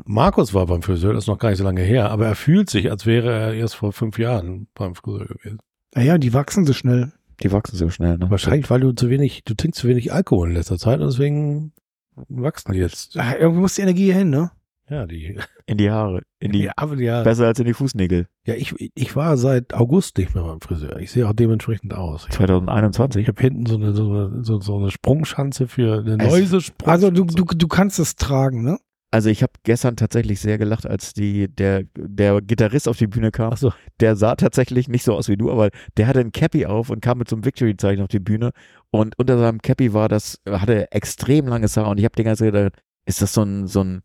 Markus 0.05 0.53
war 0.53 0.65
beim 0.67 0.81
Friseur, 0.83 1.13
das 1.13 1.23
ist 1.23 1.27
noch 1.27 1.39
gar 1.39 1.49
nicht 1.49 1.57
so 1.57 1.63
lange 1.63 1.81
her, 1.81 2.11
aber 2.11 2.27
er 2.27 2.35
fühlt 2.35 2.69
sich, 2.69 2.91
als 2.91 3.05
wäre 3.05 3.31
er 3.31 3.53
erst 3.53 3.75
vor 3.75 3.93
fünf 3.93 4.19
Jahren 4.19 4.67
beim 4.75 4.93
Friseur 4.95 5.25
gewesen. 5.25 5.59
Naja, 5.95 6.17
die 6.17 6.33
wachsen 6.33 6.65
so 6.65 6.73
schnell. 6.73 7.13
Die 7.41 7.51
wachsen 7.51 7.77
so 7.77 7.89
schnell, 7.89 8.17
ne? 8.17 8.29
Wahrscheinlich, 8.29 8.69
weil 8.69 8.79
du 8.79 8.91
zu 8.91 9.09
wenig, 9.09 9.43
du 9.43 9.53
trinkst 9.53 9.81
zu 9.81 9.87
wenig 9.87 10.11
Alkohol 10.13 10.49
in 10.49 10.55
letzter 10.55 10.77
Zeit 10.77 10.99
und 10.99 11.07
deswegen 11.07 11.73
wachsen 12.29 12.73
die 12.73 12.79
jetzt. 12.79 13.17
Ah, 13.17 13.35
Irgendwie 13.39 13.61
muss 13.61 13.75
die 13.75 13.81
Energie 13.81 14.05
hier 14.05 14.15
hin, 14.15 14.29
ne? 14.29 14.51
Ja, 14.89 15.05
die. 15.05 15.37
In 15.65 15.77
die 15.77 15.91
Haare. 15.91 16.21
In 16.39 16.51
die, 16.53 16.63
ja, 16.63 16.73
ja, 16.97 17.23
besser 17.23 17.47
als 17.47 17.59
in 17.59 17.65
die 17.65 17.73
Fußnägel. 17.73 18.27
ja 18.45 18.53
ich, 18.53 18.73
ich 18.95 19.15
war 19.15 19.35
seit 19.37 19.73
August 19.73 20.17
nicht 20.17 20.33
mehr 20.33 20.43
beim 20.43 20.61
Friseur. 20.61 20.97
Ich 20.99 21.11
sehe 21.11 21.27
auch 21.27 21.33
dementsprechend 21.33 21.93
aus. 21.93 22.25
Ich, 22.29 22.35
2021. 22.35 23.23
ich 23.23 23.27
habe 23.27 23.41
hinten 23.41 23.65
so 23.65 23.75
eine, 23.75 23.91
so, 23.93 24.09
eine, 24.09 24.43
so, 24.43 24.61
so 24.61 24.77
eine 24.77 24.91
Sprungschanze 24.91 25.67
für 25.67 25.99
eine 26.05 26.23
Es- 26.23 26.31
Läuse-Sprungschanze. 26.31 26.89
Also 27.07 27.11
du, 27.11 27.25
du, 27.25 27.43
du 27.43 27.67
kannst 27.67 27.99
es 27.99 28.15
tragen, 28.15 28.63
ne? 28.63 28.77
Also 29.09 29.29
ich 29.29 29.41
habe 29.41 29.53
gestern 29.63 29.95
tatsächlich 29.95 30.39
sehr 30.41 30.57
gelacht, 30.57 30.85
als 30.85 31.13
die 31.13 31.47
der 31.47 31.83
der 31.97 32.41
Gitarrist 32.41 32.87
auf 32.89 32.97
die 32.97 33.07
Bühne 33.07 33.31
kam. 33.31 33.51
Ach 33.53 33.57
so. 33.57 33.71
Der 34.01 34.15
sah 34.17 34.35
tatsächlich 34.35 34.89
nicht 34.89 35.03
so 35.03 35.13
aus 35.15 35.27
wie 35.29 35.37
du, 35.37 35.49
aber 35.49 35.69
der 35.97 36.07
hatte 36.07 36.19
ein 36.19 36.33
Cappy 36.33 36.65
auf 36.65 36.89
und 36.89 37.01
kam 37.01 37.17
mit 37.17 37.29
so 37.29 37.35
einem 37.37 37.45
Victory-Zeichen 37.45 38.01
auf 38.03 38.09
die 38.09 38.19
Bühne. 38.19 38.51
Und 38.91 39.17
unter 39.17 39.37
seinem 39.37 39.61
Cappy 39.61 39.93
war 39.93 40.07
das, 40.09 40.39
hatte 40.47 40.91
extrem 40.91 41.47
langes 41.47 41.77
Haar. 41.77 41.89
Und 41.89 41.97
ich 41.99 42.03
habe 42.05 42.15
die 42.17 42.23
ganze 42.23 42.43
Zeit 42.43 42.53
gedacht, 42.53 42.81
ist 43.05 43.21
das 43.21 43.33
so 43.33 43.43
ein, 43.43 43.65
so 43.67 43.81
ein, 43.83 44.01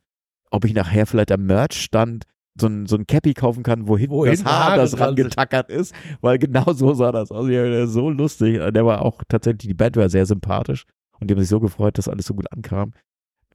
ob 0.53 0.65
ich 0.65 0.75
nachher 0.75 1.07
vielleicht 1.07 1.33
am 1.33 1.47
Merch-Stand 1.47 2.25
so 2.59 2.67
ein, 2.67 2.87
so 2.87 2.97
ein 2.97 3.07
Cappy 3.07 3.35
kaufen 3.35 3.63
kann, 3.63 3.89
wo 3.89 3.97
hinten 3.97 4.15
Wo 4.15 4.27
das 4.27 4.45
Haar 4.45 4.65
Haare 4.65 4.77
das 4.77 5.01
rangetackert 5.01 5.71
ist, 5.71 5.95
weil 6.21 6.39
genau 6.39 6.73
so 6.73 6.93
sah 6.93 7.11
das 7.11 7.31
aus. 7.31 7.49
Ja, 7.49 7.65
der 7.65 7.85
ist 7.85 7.93
so 7.93 8.11
lustig. 8.11 8.61
Der 8.73 8.87
war 8.87 9.03
auch 9.03 9.23
tatsächlich, 9.29 9.69
die 9.69 9.75
Band 9.75 9.97
war 9.97 10.09
sehr 10.11 10.27
sympathisch 10.27 10.85
und 11.19 11.29
die 11.29 11.35
haben 11.35 11.41
sich 11.41 11.49
so 11.49 11.61
gefreut, 11.61 11.97
dass 11.97 12.09
alles 12.09 12.27
so 12.27 12.35
gut 12.35 12.53
ankam. 12.53 12.93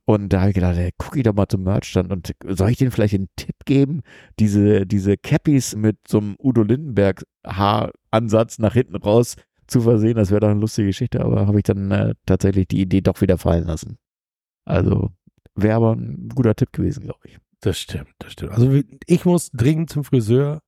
Und 0.05 0.29
da 0.29 0.39
habe 0.39 0.51
ich 0.51 0.55
gedacht, 0.55 0.77
ey, 0.77 0.91
guck 0.97 1.17
ich 1.17 1.23
doch 1.23 1.33
mal 1.33 1.49
zum 1.49 1.63
Merchstand 1.63 2.11
und 2.11 2.33
soll 2.47 2.69
ich 2.69 2.77
denen 2.77 2.91
vielleicht 2.91 3.13
einen 3.13 3.27
Tipp 3.35 3.65
geben? 3.65 4.01
Diese, 4.39 4.85
diese 4.85 5.17
Cappies 5.17 5.75
mit 5.75 5.97
so 6.07 6.19
einem 6.19 6.35
Udo 6.39 6.63
Lindenberg 6.63 7.25
Haaransatz 7.45 8.57
nach 8.57 8.73
hinten 8.73 8.95
raus 8.95 9.35
zu 9.67 9.81
versehen, 9.81 10.15
das 10.15 10.31
wäre 10.31 10.39
doch 10.39 10.47
eine 10.47 10.61
lustige 10.61 10.87
Geschichte, 10.87 11.19
aber 11.19 11.45
habe 11.45 11.57
ich 11.57 11.63
dann 11.63 11.91
äh, 11.91 12.13
tatsächlich 12.25 12.69
die 12.69 12.81
Idee 12.81 13.01
doch 13.01 13.19
wieder 13.19 13.37
fallen 13.37 13.65
lassen. 13.65 13.97
Also 14.63 15.11
wäre 15.57 15.75
aber 15.75 15.93
ein 15.93 16.29
guter 16.33 16.55
Tipp 16.55 16.71
gewesen, 16.71 17.03
glaube 17.03 17.19
ich. 17.23 17.37
Das 17.61 17.79
stimmt, 17.79 18.13
das 18.19 18.33
stimmt. 18.33 18.51
Also 18.51 18.81
ich 19.05 19.25
muss 19.25 19.49
dringend 19.51 19.89
zum 19.89 20.03
Friseur, 20.03 20.61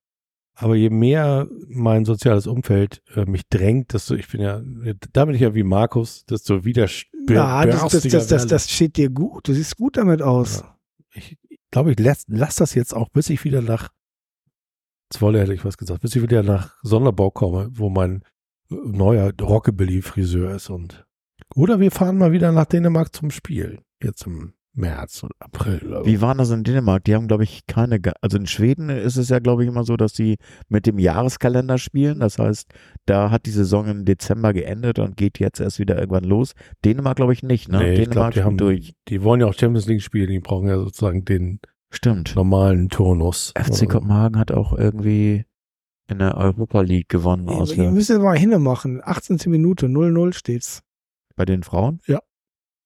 aber 0.56 0.76
je 0.76 0.90
mehr 0.90 1.48
mein 1.68 2.04
soziales 2.04 2.48
Umfeld 2.48 3.02
äh, 3.16 3.26
mich 3.26 3.48
drängt, 3.50 3.94
desto 3.94 4.16
ich 4.16 4.28
bin 4.28 4.42
ja, 4.42 4.62
da 5.14 5.26
bin 5.26 5.36
ich 5.36 5.42
ja 5.42 5.54
wie 5.54 5.64
Markus, 5.64 6.26
desto 6.26 6.66
wieder 6.66 6.88
Ja, 7.30 7.66
das, 7.66 7.92
das, 7.92 8.04
das, 8.04 8.28
das, 8.28 8.48
das 8.48 8.70
steht 8.70 8.98
dir 8.98 9.10
gut. 9.10 9.48
Du 9.48 9.54
siehst 9.54 9.78
gut 9.78 9.98
damit 9.98 10.22
aus. 10.22 10.62
Ja. 10.62 10.76
Ich 11.14 11.38
glaube, 11.72 11.92
ich 11.92 12.00
lass, 12.00 12.26
lass 12.28 12.56
das 12.56 12.74
jetzt 12.74 12.94
auch, 12.94 13.10
bis 13.10 13.30
ich 13.30 13.44
wieder 13.44 13.62
nach 13.62 13.90
Zwolle 15.12 15.40
hätte 15.40 15.54
ich 15.54 15.66
was 15.66 15.78
gesagt, 15.78 16.02
bis 16.02 16.16
ich 16.16 16.22
wieder 16.22 16.44
nach 16.44 16.76
Sonderbau 16.84 17.32
komme, 17.32 17.70
wo 17.72 17.90
mein 17.90 18.24
äh, 18.70 18.76
neuer 18.76 19.32
Rockabilly-Friseur 19.40 20.56
ist 20.56 20.70
und 20.70 21.06
oder 21.56 21.80
wir 21.80 21.90
fahren 21.92 22.18
mal 22.18 22.32
wieder 22.32 22.52
nach 22.52 22.66
Dänemark 22.66 23.16
zum 23.16 23.32
Spiel. 23.32 23.80
Jetzt 24.04 24.28
im 24.28 24.54
März 24.74 25.24
oder 25.24 25.36
April. 25.39 25.82
Oder 25.88 25.99
so. 25.99 26.05
Wie 26.05 26.22
waren 26.22 26.38
das 26.38 26.51
in 26.51 26.63
Dänemark? 26.63 27.03
Die 27.03 27.15
haben, 27.15 27.28
glaube 27.28 27.43
ich, 27.43 27.65
keine, 27.67 27.99
also 28.22 28.38
in 28.38 28.47
Schweden 28.47 28.89
ist 28.89 29.17
es 29.17 29.30
ja, 29.30 29.39
glaube 29.39 29.63
ich, 29.63 29.70
immer 29.70 29.84
so, 29.84 29.97
dass 29.97 30.13
sie 30.13 30.38
mit 30.67 30.86
dem 30.86 30.99
Jahreskalender 30.99 31.78
spielen. 31.78 32.20
Das 32.20 32.39
heißt, 32.39 32.70
da 33.05 33.32
hat 33.32 33.45
die 33.45 33.51
Saison 33.51 33.88
im 33.88 34.05
Dezember 34.05 34.53
geendet 34.53 34.99
und 34.99 35.17
geht 35.17 35.39
jetzt 35.39 35.59
erst 35.59 35.80
wieder 35.80 35.97
irgendwann 35.97 36.24
los. 36.24 36.53
Dänemark, 36.86 37.17
glaube 37.17 37.34
ich, 37.34 37.43
nicht, 37.43 37.70
ne? 37.70 37.80
Nee, 37.80 37.93
ich 37.93 38.09
Dänemark 38.09 38.13
glaube, 38.13 38.34
die 38.34 38.43
haben 38.43 38.57
durch. 38.57 38.93
Die 39.07 39.24
wollen 39.24 39.41
ja 39.41 39.47
auch 39.47 39.53
Champions 39.55 39.88
League 39.88 40.01
spielen, 40.01 40.30
die 40.30 40.39
brauchen 40.39 40.67
ja 40.67 40.78
sozusagen 40.78 41.26
den 41.26 41.59
Stimmt. 41.91 42.36
normalen 42.36 42.89
Turnus. 42.89 43.53
FC 43.57 43.89
Kopenhagen 43.89 44.38
hat 44.38 44.51
auch 44.51 44.74
irgendwie 44.74 45.45
in 46.07 46.20
der 46.20 46.38
Europa 46.38 46.82
League 46.82 47.09
gewonnen 47.09 47.47
Ihr 47.47 47.65
der, 47.76 47.91
müsst 47.91 48.09
mal 48.09 48.38
hinmachen. 48.38 49.01
18. 49.03 49.39
Minute, 49.47 49.88
0-0 49.88 50.34
steht's. 50.34 50.82
bei 51.36 51.45
den 51.45 51.63
Frauen. 51.63 51.99
Ja, 52.07 52.20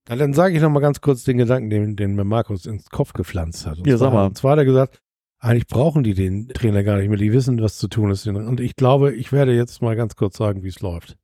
dann 0.05 0.33
sage 0.33 0.55
ich 0.55 0.61
noch 0.61 0.69
mal 0.69 0.79
ganz 0.79 1.01
kurz 1.01 1.23
den 1.23 1.37
Gedanken, 1.37 1.69
den, 1.69 1.95
den 1.95 2.15
mir 2.15 2.23
Markus 2.25 2.65
ins 2.65 2.89
Kopf 2.89 3.13
gepflanzt 3.13 3.65
hat. 3.65 3.79
Und 3.79 3.87
Ja, 3.87 3.97
sag 3.97 4.09
zwar, 4.09 4.13
mal. 4.13 4.25
Und 4.27 4.37
zwar 4.37 4.51
hat 4.51 4.59
er 4.59 4.65
gesagt, 4.65 4.99
eigentlich 5.39 5.67
brauchen 5.67 6.03
die 6.03 6.13
den 6.13 6.47
Trainer 6.49 6.83
gar 6.83 6.97
nicht 6.97 7.09
mehr. 7.09 7.17
Die 7.17 7.33
wissen, 7.33 7.61
was 7.61 7.77
zu 7.77 7.87
tun 7.87 8.11
ist. 8.11 8.25
Und 8.27 8.59
ich 8.59 8.75
glaube, 8.75 9.13
ich 9.13 9.31
werde 9.31 9.53
jetzt 9.53 9.81
mal 9.81 9.95
ganz 9.95 10.15
kurz 10.15 10.37
sagen, 10.37 10.63
wie 10.63 10.69
es 10.69 10.79
läuft. 10.79 11.17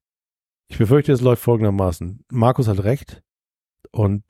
Ich 0.68 0.78
befürchte, 0.78 1.14
es 1.14 1.22
läuft 1.22 1.42
folgendermaßen. 1.42 2.26
Markus 2.30 2.68
hat 2.68 2.84
recht. 2.84 3.22
Und 3.92 4.24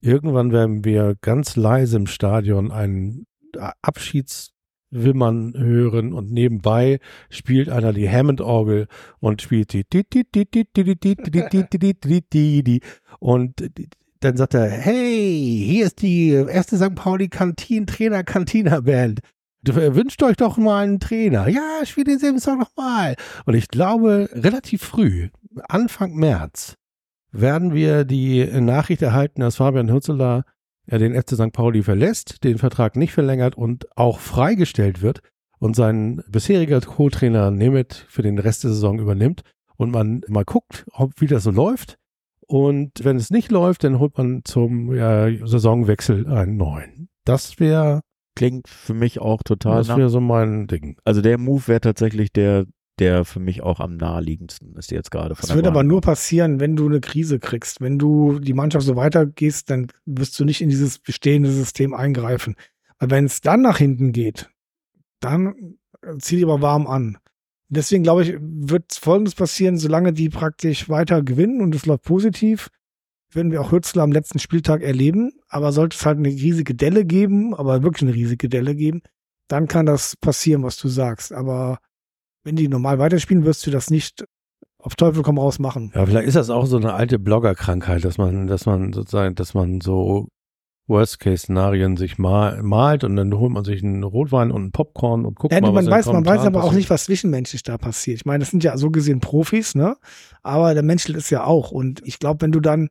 irgendwann 0.00 0.52
werden 0.52 0.84
wir 0.84 1.14
ganz 1.20 1.56
leise 1.56 1.96
im 1.96 2.06
Stadion 2.06 2.70
einen 2.72 3.26
Abschiedswimmern 3.82 5.54
hören 5.56 6.12
und 6.12 6.30
nebenbei 6.32 6.98
spielt 7.28 7.68
einer 7.68 7.92
die 7.92 8.10
Hammond-Orgel 8.10 8.88
und 9.20 9.42
spielt 9.42 9.72
die 9.72 9.84
und 13.20 13.70
dann 14.20 14.36
sagt 14.36 14.54
er, 14.54 14.68
hey, 14.68 15.64
hier 15.66 15.86
ist 15.86 16.02
die 16.02 16.30
erste 16.30 16.76
St. 16.76 16.94
Pauli 16.94 17.28
Kantin 17.28 17.86
Trainer 17.86 18.24
Cantina 18.24 18.80
Band. 18.80 19.20
Äh, 19.66 19.94
wünscht 19.94 20.22
euch 20.22 20.36
doch 20.36 20.56
mal 20.56 20.84
einen 20.84 21.00
Trainer. 21.00 21.48
Ja, 21.48 21.84
spiel 21.84 22.04
denselben 22.04 22.40
Song 22.40 22.58
nochmal. 22.58 23.16
Und 23.46 23.54
ich 23.54 23.68
glaube, 23.68 24.28
relativ 24.32 24.82
früh, 24.82 25.28
Anfang 25.68 26.14
März, 26.14 26.74
werden 27.32 27.74
wir 27.74 28.04
die 28.04 28.44
Nachricht 28.44 29.02
erhalten, 29.02 29.40
dass 29.40 29.56
Fabian 29.56 29.90
Hürzeler 29.90 30.44
äh, 30.86 30.98
den 30.98 31.14
FC 31.14 31.34
St. 31.34 31.52
Pauli 31.52 31.82
verlässt, 31.82 32.42
den 32.44 32.58
Vertrag 32.58 32.96
nicht 32.96 33.12
verlängert 33.12 33.56
und 33.56 33.86
auch 33.96 34.18
freigestellt 34.18 35.02
wird 35.02 35.20
und 35.58 35.76
sein 35.76 36.22
bisheriger 36.28 36.80
Co-Trainer 36.80 37.50
Nemeth 37.50 38.06
für 38.08 38.22
den 38.22 38.38
Rest 38.38 38.64
der 38.64 38.70
Saison 38.70 38.98
übernimmt 38.98 39.42
und 39.76 39.90
man 39.90 40.22
mal 40.28 40.44
guckt, 40.44 40.86
ob 40.92 41.20
wie 41.20 41.26
das 41.26 41.44
so 41.44 41.50
läuft. 41.50 41.98
Und 42.50 43.04
wenn 43.04 43.16
es 43.16 43.30
nicht 43.30 43.52
läuft, 43.52 43.84
dann 43.84 44.00
holt 44.00 44.18
man 44.18 44.40
zum 44.44 44.92
ja, 44.92 45.28
Saisonwechsel 45.46 46.26
einen 46.26 46.56
neuen. 46.56 47.08
Das 47.24 47.60
wäre 47.60 48.00
Klingt 48.34 48.66
für 48.66 48.92
mich 48.92 49.20
auch 49.20 49.44
total 49.44 49.78
das 49.78 49.96
wäre 49.96 50.08
so 50.08 50.20
mein 50.20 50.66
Ding. 50.66 50.96
Also 51.04 51.20
der 51.20 51.38
Move 51.38 51.68
wäre 51.68 51.80
tatsächlich 51.80 52.32
der, 52.32 52.66
der 52.98 53.24
für 53.24 53.38
mich 53.38 53.62
auch 53.62 53.78
am 53.78 53.96
naheliegendsten 53.96 54.74
ist 54.74 54.90
jetzt 54.90 55.12
gerade 55.12 55.36
von 55.36 55.46
Das 55.46 55.54
wird 55.54 55.68
aber 55.68 55.84
nur 55.84 56.00
passieren, 56.00 56.58
wenn 56.58 56.74
du 56.74 56.86
eine 56.86 57.00
Krise 57.00 57.38
kriegst. 57.38 57.80
Wenn 57.80 58.00
du 58.00 58.40
die 58.40 58.54
Mannschaft 58.54 58.84
so 58.84 58.96
weitergehst, 58.96 59.70
dann 59.70 59.86
wirst 60.04 60.36
du 60.40 60.44
nicht 60.44 60.60
in 60.60 60.70
dieses 60.70 60.98
bestehende 60.98 61.52
System 61.52 61.94
eingreifen. 61.94 62.56
Weil 62.98 63.10
wenn 63.10 63.26
es 63.26 63.40
dann 63.42 63.62
nach 63.62 63.78
hinten 63.78 64.10
geht, 64.10 64.50
dann 65.20 65.76
zieh 66.18 66.34
dich 66.34 66.44
aber 66.44 66.62
warm 66.62 66.88
an. 66.88 67.18
Deswegen 67.70 68.02
glaube 68.02 68.24
ich, 68.24 68.36
wird 68.40 68.92
Folgendes 68.92 69.34
passieren, 69.34 69.78
solange 69.78 70.12
die 70.12 70.28
praktisch 70.28 70.88
weiter 70.88 71.22
gewinnen 71.22 71.60
und 71.60 71.74
es 71.74 71.86
läuft 71.86 72.02
positiv, 72.02 72.68
werden 73.32 73.52
wir 73.52 73.60
auch 73.60 73.70
Hürzler 73.70 74.02
am 74.02 74.10
letzten 74.10 74.40
Spieltag 74.40 74.82
erleben. 74.82 75.32
Aber 75.48 75.72
sollte 75.72 75.96
es 75.96 76.04
halt 76.04 76.18
eine 76.18 76.28
riesige 76.28 76.74
Delle 76.74 77.04
geben, 77.04 77.54
aber 77.54 77.84
wirklich 77.84 78.02
eine 78.02 78.14
riesige 78.14 78.48
Delle 78.48 78.74
geben, 78.74 79.02
dann 79.46 79.68
kann 79.68 79.86
das 79.86 80.16
passieren, 80.16 80.64
was 80.64 80.76
du 80.78 80.88
sagst. 80.88 81.32
Aber 81.32 81.78
wenn 82.42 82.56
die 82.56 82.68
normal 82.68 82.98
weiterspielen, 82.98 83.44
wirst 83.44 83.64
du 83.66 83.70
das 83.70 83.88
nicht 83.88 84.24
auf 84.78 84.96
Teufel 84.96 85.22
komm 85.22 85.38
raus 85.38 85.58
machen. 85.58 85.92
Ja, 85.94 86.06
vielleicht 86.06 86.26
ist 86.26 86.36
das 86.36 86.50
auch 86.50 86.66
so 86.66 86.76
eine 86.76 86.94
alte 86.94 87.18
Bloggerkrankheit, 87.18 88.04
dass 88.04 88.18
man, 88.18 88.46
dass 88.46 88.66
man 88.66 88.92
sozusagen, 88.92 89.34
dass 89.34 89.54
man 89.54 89.80
so 89.80 90.28
Worst-Case-Szenarien 90.90 91.96
sich 91.96 92.18
mal, 92.18 92.62
malt 92.62 93.04
und 93.04 93.16
dann 93.16 93.32
holt 93.32 93.52
man 93.52 93.64
sich 93.64 93.82
einen 93.82 94.02
Rotwein 94.02 94.50
und 94.50 94.60
einen 94.62 94.72
Popcorn 94.72 95.24
und 95.24 95.38
guckt 95.38 95.54
Ja, 95.54 95.60
mal, 95.62 95.74
was 95.74 95.84
man 95.86 95.92
weiß, 95.94 96.06
man 96.06 96.26
weiß 96.26 96.40
aber 96.44 96.64
auch 96.64 96.72
nicht, 96.72 96.90
was 96.90 97.04
zwischenmenschlich 97.04 97.62
da 97.62 97.78
passiert. 97.78 98.16
Ich 98.18 98.26
meine, 98.26 98.40
das 98.40 98.50
sind 98.50 98.62
ja 98.64 98.76
so 98.76 98.90
gesehen 98.90 99.20
Profis, 99.20 99.74
ne? 99.74 99.96
Aber 100.42 100.74
der 100.74 100.82
Mensch 100.82 101.08
ist 101.08 101.30
ja 101.30 101.44
auch. 101.44 101.70
Und 101.70 102.06
ich 102.06 102.18
glaube, 102.18 102.42
wenn 102.42 102.52
du 102.52 102.60
dann, 102.60 102.88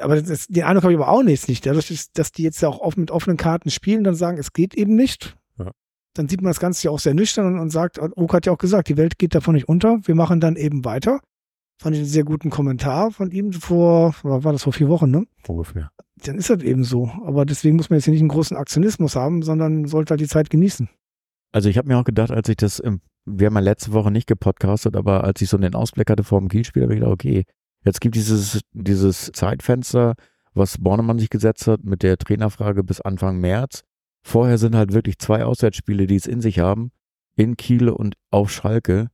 aber 0.00 0.20
das, 0.20 0.46
den 0.48 0.64
Eindruck 0.64 0.84
habe 0.84 0.92
ich 0.92 0.98
aber 0.98 1.08
auch 1.08 1.22
nicht, 1.22 1.48
nicht. 1.48 1.64
Dadurch, 1.64 1.88
dass- 1.88 2.12
dass 2.12 2.32
die 2.32 2.42
jetzt 2.42 2.60
ja 2.60 2.68
auch 2.68 2.80
oft 2.80 2.98
mit 2.98 3.10
offenen 3.10 3.36
Karten 3.36 3.70
spielen, 3.70 4.04
dann 4.04 4.14
sagen, 4.14 4.36
es 4.38 4.52
geht 4.52 4.74
eben 4.74 4.94
nicht. 4.94 5.36
Ja. 5.58 5.70
Dann 6.14 6.28
sieht 6.28 6.42
man 6.42 6.50
das 6.50 6.60
Ganze 6.60 6.84
ja 6.84 6.90
auch 6.90 6.98
sehr 7.00 7.14
nüchtern 7.14 7.46
und, 7.46 7.58
und 7.58 7.70
sagt, 7.70 7.98
Oka 8.00 8.36
hat 8.36 8.46
ja 8.46 8.52
auch 8.52 8.58
gesagt, 8.58 8.88
die 8.88 8.96
Welt 8.96 9.18
geht 9.18 9.34
davon 9.34 9.54
nicht 9.54 9.68
unter. 9.68 9.98
Wir 10.04 10.14
machen 10.14 10.40
dann 10.40 10.56
eben 10.56 10.84
weiter. 10.84 11.20
Fand 11.82 11.96
ich 11.96 12.02
einen 12.02 12.08
sehr 12.08 12.22
guten 12.24 12.50
Kommentar 12.50 13.10
von 13.10 13.32
ihm 13.32 13.52
vor, 13.52 14.14
war 14.22 14.52
das 14.52 14.62
vor 14.62 14.72
vier 14.72 14.88
Wochen, 14.88 15.10
ne? 15.10 15.24
Ungefähr. 15.48 15.90
Dann 16.22 16.36
ist 16.36 16.50
das 16.50 16.62
eben 16.62 16.84
so. 16.84 17.10
Aber 17.24 17.44
deswegen 17.44 17.76
muss 17.76 17.90
man 17.90 17.98
jetzt 17.98 18.04
hier 18.04 18.12
nicht 18.12 18.20
einen 18.20 18.28
großen 18.28 18.56
Aktionismus 18.56 19.16
haben, 19.16 19.42
sondern 19.42 19.86
sollte 19.86 20.12
halt 20.12 20.20
die 20.20 20.28
Zeit 20.28 20.50
genießen. 20.50 20.88
Also 21.52 21.68
ich 21.68 21.78
habe 21.78 21.88
mir 21.88 21.98
auch 21.98 22.04
gedacht, 22.04 22.30
als 22.30 22.48
ich 22.48 22.56
das, 22.56 22.82
wir 23.24 23.46
haben 23.46 23.54
ja 23.54 23.60
letzte 23.60 23.92
Woche 23.92 24.10
nicht 24.10 24.26
gepodcastet, 24.26 24.96
aber 24.96 25.24
als 25.24 25.40
ich 25.40 25.48
so 25.48 25.56
den 25.56 25.74
Ausblick 25.74 26.10
hatte 26.10 26.24
vor 26.24 26.40
dem 26.40 26.48
Kielspiel, 26.48 26.82
habe 26.82 26.94
ich 26.94 27.00
gedacht, 27.00 27.14
okay, 27.14 27.44
jetzt 27.84 28.00
gibt 28.00 28.16
dieses, 28.16 28.60
dieses 28.72 29.30
Zeitfenster, 29.32 30.14
was 30.52 30.78
Bornemann 30.78 31.18
sich 31.18 31.30
gesetzt 31.30 31.66
hat 31.66 31.84
mit 31.84 32.02
der 32.02 32.16
Trainerfrage 32.16 32.84
bis 32.84 33.00
Anfang 33.00 33.38
März. 33.38 33.82
Vorher 34.22 34.58
sind 34.58 34.74
halt 34.74 34.92
wirklich 34.92 35.18
zwei 35.18 35.44
Auswärtsspiele, 35.44 36.06
die 36.06 36.16
es 36.16 36.26
in 36.26 36.40
sich 36.40 36.58
haben, 36.58 36.90
in 37.36 37.56
Kiel 37.56 37.88
und 37.88 38.14
auf 38.30 38.50
Schalke. 38.50 39.10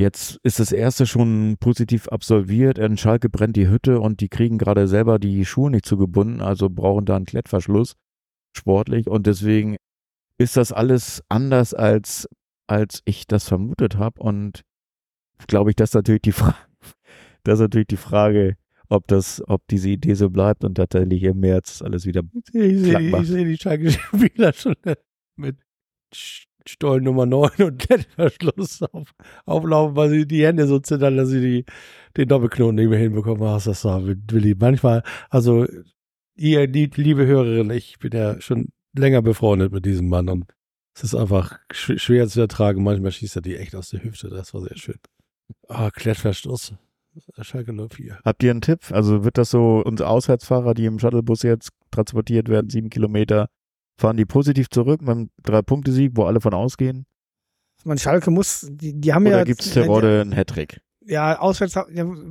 Jetzt 0.00 0.38
ist 0.44 0.58
das 0.60 0.72
erste 0.72 1.04
schon 1.04 1.56
positiv 1.60 2.08
absolviert. 2.08 2.78
In 2.78 2.96
Schalke 2.96 3.28
brennt 3.28 3.54
die 3.56 3.68
Hütte 3.68 4.00
und 4.00 4.22
die 4.22 4.30
kriegen 4.30 4.56
gerade 4.56 4.88
selber 4.88 5.18
die 5.18 5.44
Schuhe 5.44 5.70
nicht 5.70 5.84
zugebunden, 5.84 6.40
also 6.40 6.70
brauchen 6.70 7.04
da 7.04 7.16
einen 7.16 7.26
Klettverschluss. 7.26 7.96
sportlich 8.56 9.08
und 9.08 9.26
deswegen 9.26 9.76
ist 10.38 10.56
das 10.56 10.72
alles 10.72 11.22
anders 11.28 11.74
als 11.74 12.26
als 12.66 13.02
ich 13.04 13.26
das 13.26 13.46
vermutet 13.46 13.96
habe 13.96 14.22
und 14.22 14.62
glaube 15.48 15.70
ich, 15.70 15.76
dass 15.76 15.92
natürlich 15.92 16.22
die 16.22 16.32
Frage, 16.32 16.56
das 17.44 17.54
ist 17.54 17.60
natürlich 17.60 17.88
die 17.88 17.96
Frage, 17.98 18.56
ob 18.88 19.06
das, 19.06 19.42
ob 19.48 19.66
diese 19.68 19.90
Idee 19.90 20.14
so 20.14 20.30
bleibt 20.30 20.64
und 20.64 20.76
tatsächlich 20.76 21.22
im 21.24 21.40
März 21.40 21.82
alles 21.82 22.06
wieder 22.06 22.22
Ich 22.52 22.52
sehe 22.52 23.00
ich 23.00 23.10
macht. 23.10 23.26
seh 23.26 23.44
die 23.44 23.58
Schalke-Spieler 23.58 24.54
schon 24.54 24.76
mit 25.36 25.58
Stollen 26.66 27.04
Nummer 27.04 27.26
9 27.26 27.50
und 27.62 27.78
Klettverschluss 27.88 28.82
auf, 28.82 29.14
auflaufen, 29.46 29.96
weil 29.96 30.10
sie 30.10 30.26
die 30.26 30.44
Hände 30.44 30.66
so 30.66 30.78
zittern, 30.78 31.16
dass 31.16 31.28
sie 31.28 31.40
die, 31.40 31.64
den 32.16 32.28
Doppelknoten 32.28 32.76
nicht 32.76 32.88
mehr 32.88 32.98
hinbekommen. 32.98 33.42
Ach, 33.42 33.62
das 33.62 33.84
war 33.84 34.02
Willi. 34.04 34.54
Manchmal, 34.58 35.02
also 35.28 35.66
ihr, 36.36 36.66
liebe 36.66 37.26
Hörerin, 37.26 37.70
ich 37.70 37.98
bin 37.98 38.12
ja 38.12 38.40
schon 38.40 38.68
länger 38.94 39.22
befreundet 39.22 39.72
mit 39.72 39.84
diesem 39.84 40.08
Mann 40.08 40.28
und 40.28 40.44
es 40.94 41.04
ist 41.04 41.14
einfach 41.14 41.58
sch 41.72 41.92
schwer 41.96 42.28
zu 42.28 42.40
ertragen. 42.40 42.82
Manchmal 42.82 43.12
schießt 43.12 43.36
er 43.36 43.42
die 43.42 43.56
echt 43.56 43.74
aus 43.74 43.90
der 43.90 44.02
Hüfte. 44.02 44.28
Das 44.28 44.52
war 44.54 44.62
sehr 44.62 44.76
schön. 44.76 44.98
Ah, 45.68 45.90
Klettverschluss. 45.90 46.74
Schalke 47.40 47.72
04. 47.72 48.18
Habt 48.24 48.42
ihr 48.42 48.50
einen 48.50 48.60
Tipp? 48.60 48.90
Also 48.90 49.24
wird 49.24 49.38
das 49.38 49.50
so, 49.50 49.82
unsere 49.84 50.08
Auswärtsfahrer, 50.08 50.74
die 50.74 50.86
im 50.86 50.98
Shuttlebus 50.98 51.42
jetzt 51.42 51.70
transportiert 51.90 52.48
werden, 52.48 52.70
sieben 52.70 52.90
Kilometer, 52.90 53.48
fahren 54.00 54.16
die 54.16 54.24
positiv 54.24 54.68
zurück 54.70 55.00
mit 55.00 55.10
einem 55.10 55.30
Drei-Punkte-Sieg, 55.42 56.12
wo 56.14 56.24
alle 56.24 56.40
von 56.40 56.54
ausgehen? 56.54 57.06
Man, 57.84 57.98
Schalke 57.98 58.30
muss, 58.30 58.66
die, 58.70 59.00
die 59.00 59.12
haben 59.12 59.26
Oder 59.26 59.38
ja. 59.38 59.44
gibt's 59.44 59.70
Terodde 59.70 60.20
einen 60.20 60.32
Hattrick? 60.32 60.80
Ja, 61.06 61.38
auswärts, 61.38 61.74
ja, 61.74 61.86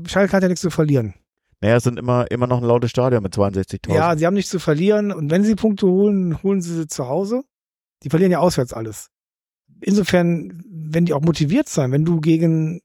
Schalke 0.06 0.34
hat 0.34 0.44
ja 0.44 0.50
nichts 0.50 0.62
zu 0.62 0.70
verlieren. 0.70 1.16
Naja, 1.62 1.78
es 1.78 1.84
sind 1.84 2.00
immer, 2.00 2.30
immer 2.32 2.48
noch 2.48 2.60
ein 2.60 2.64
lautes 2.64 2.91
Stadion 2.91 3.24
mit 3.24 3.34
62.000. 3.34 3.94
Ja, 3.94 4.16
sie 4.16 4.26
haben 4.26 4.36
nichts 4.36 4.52
zu 4.52 4.60
verlieren 4.60 5.12
und 5.12 5.30
wenn 5.32 5.44
sie 5.44 5.56
Punkte 5.56 5.88
holen, 5.88 6.41
holen 6.44 6.62
sie 6.62 6.76
sie 6.76 6.88
zu 6.88 7.08
Hause. 7.08 7.44
Die 8.04 8.10
verlieren 8.10 8.32
ja 8.32 8.40
auswärts 8.40 8.74
alles. 8.74 9.10
Insofern, 9.82 10.64
wenn 10.70 11.06
die 11.06 11.14
auch 11.14 11.22
motiviert 11.22 11.68
sein, 11.68 11.91
wenn 11.91 12.06
du 12.06 12.22
gegen, 12.22 12.82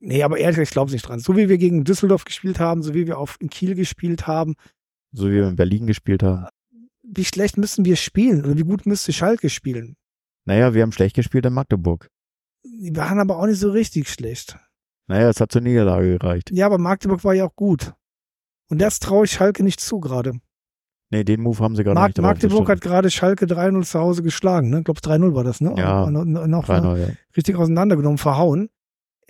nee, 0.00 0.22
aber 0.22 0.38
ehrlich, 0.38 0.58
ich 0.58 0.70
glaube 0.70 0.90
nicht 0.90 1.06
dran. 1.06 1.20
So 1.20 1.36
wie 1.36 1.48
wir 1.48 1.58
gegen 1.58 1.84
Düsseldorf 1.84 2.24
gespielt 2.24 2.58
haben, 2.58 2.82
so 2.82 2.94
wie 2.94 3.06
wir 3.06 3.18
auf 3.18 3.36
in 3.40 3.50
Kiel 3.50 3.74
gespielt 3.74 4.26
haben, 4.26 4.54
so 5.12 5.28
wie 5.28 5.34
wir 5.34 5.48
in 5.48 5.56
Berlin 5.56 5.86
gespielt 5.86 6.22
haben. 6.22 6.46
Wie 7.14 7.24
schlecht 7.24 7.58
müssen 7.58 7.84
wir 7.84 7.96
spielen 7.96 8.44
oder 8.44 8.56
wie 8.56 8.62
gut 8.62 8.86
müsste 8.86 9.12
Schalke 9.12 9.50
spielen? 9.50 9.96
Naja, 10.44 10.74
wir 10.74 10.82
haben 10.82 10.92
schlecht 10.92 11.14
gespielt 11.14 11.46
in 11.46 11.52
Magdeburg. 11.52 12.08
Die 12.64 12.94
waren 12.96 13.20
aber 13.20 13.38
auch 13.38 13.46
nicht 13.46 13.58
so 13.58 13.70
richtig 13.70 14.08
schlecht. 14.08 14.58
Naja, 15.06 15.28
es 15.28 15.40
hat 15.40 15.52
zur 15.52 15.60
Niederlage 15.60 16.18
gereicht. 16.18 16.50
Ja, 16.52 16.66
aber 16.66 16.78
Magdeburg 16.78 17.22
war 17.24 17.34
ja 17.34 17.46
auch 17.46 17.54
gut. 17.54 17.92
Und 18.70 18.80
das 18.80 18.98
traue 18.98 19.26
ich 19.26 19.32
Schalke 19.32 19.62
nicht 19.62 19.80
zu 19.80 20.00
gerade. 20.00 20.32
Nee, 21.10 21.24
den 21.24 21.42
Move 21.42 21.58
haben 21.58 21.76
sie 21.76 21.84
gerade 21.84 22.00
Mag 22.00 22.08
nicht 22.08 22.22
Magdeburg 22.22 22.70
hat 22.70 22.80
gerade 22.80 23.10
Schalke 23.10 23.44
3-0 23.44 23.84
zu 23.84 24.00
Hause 24.00 24.22
geschlagen. 24.22 24.70
Ne? 24.70 24.78
Ich 24.78 24.84
glaube, 24.84 25.00
3-0 25.00 25.34
war 25.34 25.44
das, 25.44 25.60
ne? 25.60 25.74
Ja. 25.76 26.08
No, 26.08 26.24
noch 26.24 26.66
3-0, 26.66 26.96
ja. 26.96 27.08
richtig 27.36 27.56
auseinandergenommen, 27.56 28.16
verhauen. 28.16 28.70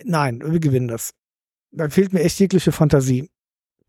Nein, 0.01 0.41
wir 0.45 0.61
gewinnen 0.61 0.87
das. 0.87 1.13
Da 1.71 1.89
fehlt 1.89 2.13
mir 2.13 2.21
echt 2.21 2.39
jegliche 2.39 2.71
Fantasie. 2.71 3.29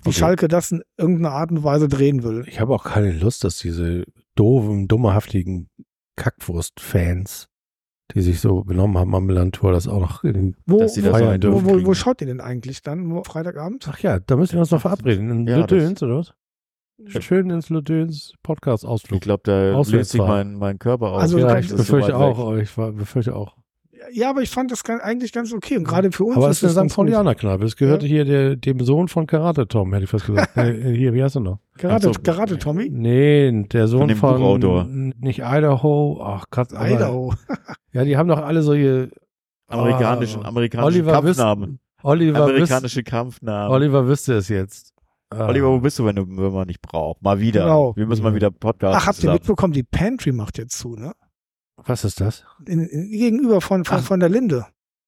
Wie 0.05 0.10
Okay. 0.10 0.18
Schalke 0.18 0.48
das 0.48 0.70
in 0.72 0.82
irgendeiner 0.98 1.32
Art 1.32 1.51
und 1.51 1.64
Weise 1.64 1.89
drehen 1.89 2.22
will. 2.22 2.44
Ich 2.47 2.60
habe 2.60 2.74
auch 2.74 2.85
keine 2.85 3.12
Lust, 3.12 3.43
dass 3.44 3.59
diese 3.59 4.05
doofen, 4.35 4.86
dummerhaftigen 4.89 5.68
Kackwurst-Fans, 6.16 7.48
die 8.14 8.20
sich 8.20 8.40
so 8.40 8.62
benommen 8.64 8.98
haben 8.98 9.14
am 9.14 9.24
Milan-Tor, 9.26 9.72
das 9.72 9.89
auch 9.89 10.01
noch 10.01 10.24
in 10.24 10.35
den 10.35 10.56
Wo, 10.66 10.78
Dass 10.78 10.94
sie 10.94 11.02
wo, 11.02 11.06
das 11.09 11.18
feiern 11.20 11.35
wo, 11.35 11.39
dürfen. 11.39 11.64
wo, 11.64 11.70
wo 11.70 11.74
kriegen. 11.76 11.94
schaut 11.94 12.20
ihr 12.20 12.26
denn 12.26 12.40
eigentlich 12.40 12.82
dann? 12.82 13.10
Wo, 13.10 13.22
Freitagabend? 13.24 13.86
Ach 13.90 13.98
ja, 14.01 14.18
da 14.20 14.36
müssen 14.36 14.52
wir 14.55 14.60
uns 14.60 14.70
noch 14.70 14.81
verabreden. 14.81 15.31
In 15.31 15.47
Ja, 15.47 15.59
Lödöns, 15.59 16.02
oder 16.02 16.18
was? 16.18 16.35
Schön 17.06 17.51
ins 17.51 17.70
Ich 17.70 18.35
Podcast-Ausflug. 18.43 19.20
glaube, 19.20 19.43
da 19.44 19.81
löst 19.81 20.10
sich 20.12 20.20
mein, 20.20 20.55
mein 20.55 20.78
Körper 20.78 21.12
auf. 21.12 21.22
Also, 21.22 21.39
ja, 21.39 21.59
ich 21.59 21.64
ist 21.66 21.70
so 21.72 21.76
befürchte 21.78 22.12
weit 22.12 22.20
weg. 22.20 22.39
auch. 22.39 22.56
Ich 22.56 22.78
war, 22.78 22.93
befürchte 22.93 23.35
auch. 23.35 23.56
Ja, 24.12 24.31
aber 24.31 24.43
ich 24.43 24.51
fand 24.51 24.70
das 24.70 24.85
eigentlich 24.85 25.32
ganz 25.32 25.52
okay. 25.52 25.76
Und 25.76 25.85
gerade 25.85 26.12
für 26.12 26.24
uns 26.24 26.36
Aber 26.36 26.51
es 26.51 26.62
ist 26.62 26.74
ganz 26.74 26.93
St. 26.93 26.97
gut. 26.97 27.06
Paulianer-Kneipe. 27.06 27.64
Es 27.64 27.76
gehörte 27.76 28.06
hier 28.06 28.24
der, 28.24 28.56
dem 28.56 28.81
Sohn 28.81 29.09
von 29.09 29.26
Karate 29.26 29.66
Tom, 29.66 29.93
hätte 29.93 30.05
ich 30.05 30.10
fast 30.10 30.26
gesagt. 30.26 30.55
äh, 30.56 30.94
hier, 30.94 31.14
wie 31.14 31.22
heißt 31.22 31.36
er 31.36 31.40
noch? 31.40 31.59
Karate, 31.78 32.12
so. 32.12 32.20
Karate 32.22 32.59
Tommy? 32.59 32.89
Nee, 32.90 33.64
der 33.72 33.89
Sohn 33.89 34.09
dem 34.09 34.16
von, 34.18 34.36
Buchautor. 34.36 34.85
nicht 34.85 35.40
Idaho. 35.40 36.20
Ach 36.22 36.44
Gott, 36.51 36.72
aber- 36.74 36.90
Idaho. 36.90 37.35
Ja, 37.93 38.02
die 38.02 38.16
haben 38.16 38.28
doch 38.28 38.40
alle 38.43 38.60
solche 38.62 39.09
Amerikanischen, 39.68 40.44
Ah, 40.44 40.48
amerikanischen 40.48 40.86
Oliver 41.01 41.12
Kampfnamen. 41.12 41.78
Oliver, 42.02 42.47
wüs 42.48 42.52
Amerikanische 42.55 43.02
Kampfnamen. 43.05 43.70
Oliver 43.72 44.09
wüsste 44.09 44.35
es 44.35 44.48
jetzt. 44.48 44.93
Ah. 45.31 45.47
Oliver, 45.48 45.68
wo 45.70 45.78
bist 45.78 45.98
du, 45.98 46.05
wenn, 46.05 46.16
du, 46.16 46.26
wenn 46.28 46.52
man 46.52 46.66
nicht 46.66 46.82
braucht? 46.82 47.22
Mal 47.22 47.40
wieder. 47.40 47.62
Genau. 47.62 47.97
Wir 47.97 48.06
müssen 48.06 48.22
mal 48.22 48.35
wieder 48.35 48.51
Podcast 48.51 48.97
Ach, 49.01 49.06
habt 49.06 49.22
ihr 49.22 49.32
mitbekommen, 49.32 49.72
die 49.72 49.82
Pantry 49.85 50.32
macht 50.32 50.59
jetzt 50.59 50.78
zu, 50.78 50.97
ne? 50.97 51.12
Was 51.76 52.05
ist 52.05 52.20
das? 52.20 52.44
In, 52.66 52.88
gegenüber 52.88 53.60
von, 53.60 53.84
von, 53.84 53.98
Ach. 53.98 54.05
von 54.05 54.20
der 54.20 54.28
Linde. 54.28 54.66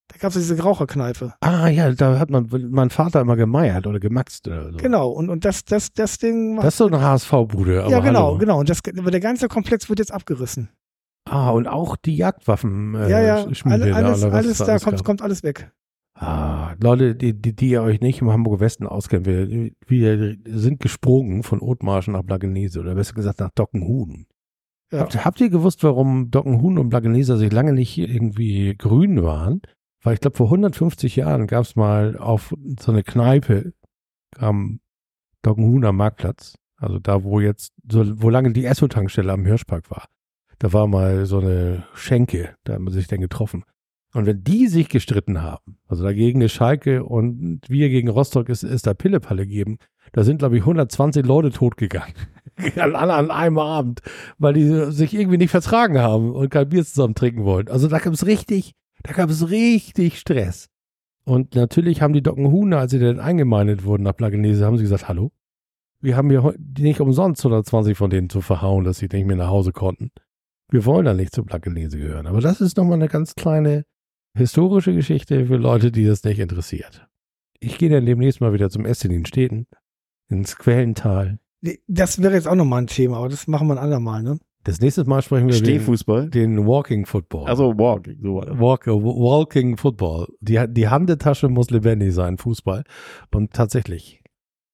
Da 0.08 0.18
gab 0.18 0.30
es 0.30 0.36
diese 0.36 0.60
Raucherkneipe. 0.62 1.34
Ah 1.40 1.68
ja, 1.68 1.90
da 1.92 2.18
hat 2.18 2.30
man 2.30 2.48
mein 2.70 2.90
Vater 2.90 3.20
immer 3.20 3.36
gemeiert 3.36 3.86
oder 3.86 3.98
gemaxt 3.98 4.46
oder 4.46 4.72
so. 4.72 4.78
Genau, 4.78 5.10
und, 5.10 5.30
und 5.30 5.44
das, 5.44 5.64
das, 5.64 5.92
das 5.92 6.18
Ding. 6.18 6.56
Das 6.56 6.66
ist 6.66 6.76
so 6.78 6.86
eine 6.86 7.00
HSV-Bude. 7.00 7.86
ja, 7.88 8.00
genau, 8.00 8.28
hallo. 8.28 8.38
genau. 8.38 8.60
Und 8.60 8.68
das, 8.68 8.80
aber 8.96 9.10
der 9.10 9.20
ganze 9.20 9.48
Komplex 9.48 9.88
wird 9.88 9.98
jetzt 9.98 10.12
abgerissen. 10.12 10.68
Ah, 11.28 11.50
und 11.50 11.66
auch 11.66 11.96
die 11.96 12.16
Jagdwaffen. 12.16 12.94
Äh, 12.94 13.10
ja, 13.10 13.20
ja, 13.20 13.54
Schmiede 13.54 13.82
alle, 13.82 13.90
da, 13.90 13.96
alles, 13.96 14.22
alles 14.22 14.58
da 14.58 14.64
da 14.64 14.72
alles 14.72 14.84
kommt, 14.84 15.04
kommt 15.04 15.22
alles 15.22 15.42
weg. 15.42 15.72
Ah, 16.14 16.74
Leute, 16.80 17.14
die, 17.14 17.34
die, 17.34 17.54
die 17.54 17.70
ihr 17.70 17.82
euch 17.82 18.00
nicht 18.00 18.22
im 18.22 18.30
Hamburger 18.30 18.60
Westen 18.60 18.86
auskennt, 18.86 19.26
wir, 19.26 19.70
wir 19.86 20.36
sind 20.46 20.80
gesprungen 20.80 21.42
von 21.42 21.60
Othmarschen 21.60 22.14
nach 22.14 22.22
Blagenese 22.22 22.80
oder 22.80 22.94
besser 22.94 23.14
gesagt 23.14 23.40
nach 23.40 23.50
Dockenhuhn. 23.50 24.26
Ja. 24.92 25.00
Habt, 25.00 25.24
habt 25.24 25.40
ihr 25.40 25.50
gewusst, 25.50 25.82
warum 25.82 26.30
Dockenhuhn 26.30 26.78
und 26.78 26.90
Blagenese 26.90 27.36
sich 27.36 27.52
lange 27.52 27.72
nicht 27.72 27.98
irgendwie 27.98 28.74
grün 28.76 29.22
waren? 29.22 29.62
Weil 30.02 30.14
ich 30.14 30.20
glaube, 30.20 30.36
vor 30.36 30.46
150 30.46 31.16
Jahren 31.16 31.46
gab 31.46 31.64
es 31.64 31.74
mal 31.74 32.16
auf 32.16 32.54
so 32.78 32.92
eine 32.92 33.02
Kneipe 33.02 33.72
am 34.38 34.80
Dockenhuhner 35.42 35.92
Marktplatz, 35.92 36.54
also 36.76 36.98
da, 36.98 37.24
wo 37.24 37.40
jetzt, 37.40 37.72
so, 37.90 38.04
wo 38.22 38.30
lange 38.30 38.52
die 38.52 38.64
Esso-Tankstelle 38.64 39.32
am 39.32 39.46
Hirschpark 39.46 39.90
war. 39.90 40.06
Da 40.58 40.72
war 40.72 40.86
mal 40.86 41.26
so 41.26 41.38
eine 41.38 41.84
Schenke, 41.94 42.54
da 42.64 42.74
haben 42.74 42.84
wir 42.84 42.92
sich 42.92 43.08
dann 43.08 43.20
getroffen. 43.20 43.64
Und 44.12 44.26
wenn 44.26 44.44
die 44.44 44.66
sich 44.68 44.88
gestritten 44.88 45.42
haben, 45.42 45.78
also 45.88 46.02
dagegen 46.02 46.40
ist 46.40 46.52
Schalke 46.52 47.04
und 47.04 47.60
wir 47.68 47.88
gegen 47.90 48.08
Rostock 48.08 48.48
ist, 48.48 48.62
ist 48.62 48.86
da 48.86 48.94
Pillepalle 48.94 49.46
geben, 49.46 49.78
da 50.12 50.24
sind, 50.24 50.38
glaube 50.38 50.56
ich, 50.56 50.62
120 50.62 51.26
Leute 51.26 51.50
totgegangen. 51.50 52.14
Alle 52.76 53.14
an 53.14 53.30
einem 53.30 53.58
Abend, 53.58 54.00
weil 54.38 54.54
die 54.54 54.90
sich 54.92 55.14
irgendwie 55.14 55.38
nicht 55.38 55.50
vertragen 55.50 55.98
haben 55.98 56.32
und 56.32 56.50
kein 56.50 56.68
Bier 56.68 56.84
zusammen 56.84 57.14
trinken 57.14 57.44
wollten. 57.44 57.70
Also 57.70 57.88
da 57.88 57.98
gab 57.98 58.12
es 58.12 58.26
richtig, 58.26 58.74
da 59.02 59.12
gab 59.12 59.30
es 59.30 59.50
richtig 59.50 60.18
Stress. 60.18 60.68
Und 61.24 61.54
natürlich 61.54 62.02
haben 62.02 62.12
die 62.12 62.22
Dockenhuhner, 62.22 62.78
als 62.78 62.92
sie 62.92 63.00
dann 63.00 63.20
eingemeindet 63.20 63.84
wurden 63.84 64.04
nach 64.04 64.16
Plagenese, 64.16 64.64
haben 64.64 64.78
sie 64.78 64.84
gesagt, 64.84 65.08
hallo, 65.08 65.32
wir 66.00 66.16
haben 66.16 66.30
hier 66.30 66.54
nicht 66.78 67.00
umsonst 67.00 67.44
120 67.44 67.96
von 67.96 68.10
denen 68.10 68.30
zu 68.30 68.40
verhauen, 68.40 68.84
dass 68.84 68.98
sie 68.98 69.08
nicht 69.12 69.26
mehr 69.26 69.36
nach 69.36 69.48
Hause 69.48 69.72
konnten. 69.72 70.12
Wir 70.70 70.84
wollen 70.84 71.04
da 71.04 71.14
nicht 71.14 71.34
zu 71.34 71.44
Plagenese 71.44 71.98
gehören. 71.98 72.26
Aber 72.26 72.40
das 72.40 72.60
ist 72.60 72.76
nochmal 72.76 72.94
eine 72.94 73.08
ganz 73.08 73.34
kleine 73.34 73.84
historische 74.36 74.94
Geschichte 74.94 75.46
für 75.46 75.56
Leute, 75.56 75.90
die 75.90 76.04
das 76.04 76.22
nicht 76.24 76.38
interessiert. 76.38 77.06
Ich 77.58 77.78
gehe 77.78 77.90
dann 77.90 78.06
demnächst 78.06 78.40
mal 78.40 78.52
wieder 78.52 78.70
zum 78.70 78.84
Essen 78.84 79.10
in 79.10 79.18
den 79.18 79.26
Städten, 79.26 79.66
ins 80.28 80.56
Quellental. 80.56 81.38
Das 81.88 82.22
wäre 82.22 82.34
jetzt 82.34 82.46
auch 82.48 82.54
nochmal 82.54 82.82
ein 82.82 82.86
Thema, 82.86 83.18
aber 83.18 83.28
das 83.28 83.46
machen 83.48 83.66
wir 83.68 83.74
ein 83.74 83.78
andermal, 83.78 84.22
ne? 84.22 84.38
Das 84.64 84.80
nächste 84.80 85.04
Mal 85.04 85.22
sprechen 85.22 85.46
wir 85.46 85.56
über 85.56 85.64
den, 85.64 85.76
Stehfußball. 85.76 86.28
den 86.28 86.66
Walking 86.66 87.06
Football. 87.06 87.46
Also 87.48 87.78
Walking, 87.78 88.18
so. 88.20 88.42
Walk, 88.58 88.86
Walking 88.88 89.76
Football. 89.76 90.26
Die, 90.40 90.60
die 90.68 90.88
Handetasche 90.88 91.48
muss 91.48 91.70
lebendig 91.70 92.12
sein, 92.14 92.36
Fußball. 92.36 92.82
Und 93.32 93.52
tatsächlich, 93.52 94.22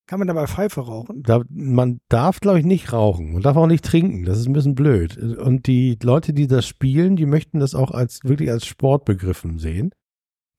Kann 0.07 0.19
man 0.19 0.29
dabei 0.29 0.47
Pfeife 0.47 0.81
rauchen? 0.81 1.23
da, 1.23 1.43
man 1.51 2.01
darf, 2.09 2.41
glaube 2.41 2.59
ich, 2.59 2.65
nicht 2.65 2.93
rauchen. 2.95 3.35
Man 3.35 3.43
darf 3.43 3.57
auch 3.59 3.67
nicht 3.67 3.85
trinken. 3.85 4.25
Das 4.25 4.39
ist 4.39 4.47
ein 4.47 4.55
bisschen 4.55 4.75
blöd. 4.75 5.19
Und 5.19 5.67
die 5.67 5.99
Leute, 6.03 6.33
die 6.33 6.47
das 6.47 6.67
spielen, 6.67 7.17
die 7.17 7.27
möchten 7.27 7.61
das 7.61 7.75
auch 7.75 7.91
als 7.91 8.21
wirklich 8.25 8.51
als 8.51 8.65
Sport 8.65 9.05
begriffen 9.05 9.59
sehen. 9.59 9.91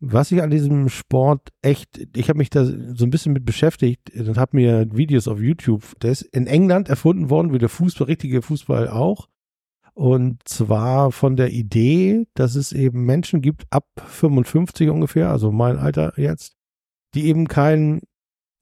Was 0.06 0.34
ich 0.34 0.42
an 0.42 0.50
diesem 0.50 0.90
Sport 0.90 1.54
echt, 1.62 2.10
ich 2.14 2.28
habe 2.28 2.38
mich 2.38 2.50
da 2.50 2.66
so 2.66 3.06
ein 3.06 3.10
bisschen 3.10 3.32
mit 3.32 3.46
beschäftigt 3.46 4.12
und 4.14 4.38
habe 4.38 4.58
mir 4.58 4.86
Videos 4.94 5.30
auf 5.30 5.40
YouTube, 5.40 5.98
der 6.02 6.12
ist 6.12 6.24
in 6.24 6.46
England 6.46 6.90
erfunden 6.90 7.30
worden, 7.30 7.54
wie 7.54 7.58
der 7.58 7.70
Fußball, 7.70 8.08
richtige 8.08 8.42
Fußball 8.42 8.90
auch. 8.90 9.30
Und 9.94 10.46
zwar 10.46 11.14
von 11.14 11.38
der 11.38 11.52
Idee, 11.52 12.28
dass 12.34 12.56
es 12.56 12.74
eben 12.74 13.06
Menschen 13.06 13.42
gibt, 13.42 13.64
ab 13.70 13.86
55 14.06 14.90
ungefähr, 14.90 15.30
also 15.30 15.54
mein 15.54 15.78
Alter 15.78 16.12
jetzt, 16.18 16.58
die 17.14 17.28
eben 17.28 17.48
keinen 17.48 18.02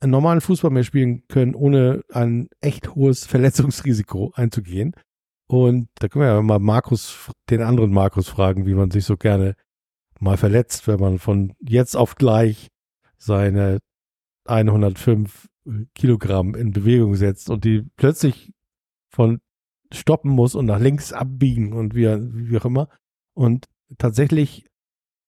normalen 0.06 0.42
Fußball 0.42 0.70
mehr 0.70 0.84
spielen 0.84 1.24
können, 1.28 1.56
ohne 1.56 2.04
ein 2.12 2.50
echt 2.60 2.94
hohes 2.94 3.26
Verletzungsrisiko 3.26 4.32
einzugehen. 4.36 4.94
Und 5.48 5.90
da 5.96 6.08
können 6.08 6.24
wir 6.24 6.34
ja 6.34 6.42
mal 6.44 6.60
Markus, 6.60 7.32
den 7.50 7.64
anderen 7.64 7.92
Markus 7.92 8.30
fragen, 8.30 8.68
wie 8.68 8.76
man 8.76 8.92
sich 8.92 9.06
so 9.06 9.18
gerne 9.18 9.56
mal 10.22 10.38
verletzt, 10.38 10.88
wenn 10.88 11.00
man 11.00 11.20
von 11.20 11.54
jetzt 11.60 11.96
auf 11.96 12.16
gleich 12.16 12.70
seine 13.18 13.80
105 14.46 15.48
Kilogramm 15.96 16.56
in 16.56 16.72
Bewegung 16.72 17.16
setzt 17.16 17.50
und 17.50 17.66
die 17.66 17.84
plötzlich 17.96 18.54
von 19.10 19.42
stoppen 19.94 20.32
muss 20.32 20.56
und 20.56 20.66
nach 20.66 20.80
links 20.80 21.14
abbiegen 21.14 21.74
und 21.74 21.96
wie, 21.96 22.08
wie 22.08 22.58
auch 22.58 22.66
immer. 22.66 22.88
Und 23.34 23.66
tatsächlich 23.98 24.66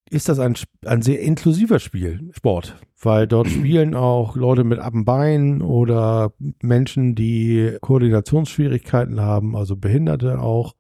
ist 0.09 0.29
das 0.29 0.39
ein, 0.39 0.55
ein 0.85 1.01
sehr 1.01 1.21
inklusiver 1.21 1.79
Spiel, 1.79 2.29
Sport, 2.31 2.77
weil 3.01 3.27
dort 3.27 3.47
spielen 3.49 3.95
auch 3.95 4.35
Leute 4.35 4.63
mit 4.63 4.79
ab 4.79 4.93
Bein 4.95 5.61
oder 5.61 6.33
Menschen, 6.61 7.15
die 7.15 7.77
Koordinationsschwierigkeiten 7.81 9.21
haben, 9.21 9.55
also 9.55 9.75
Behinderte 9.75 10.39
auch 10.39 10.73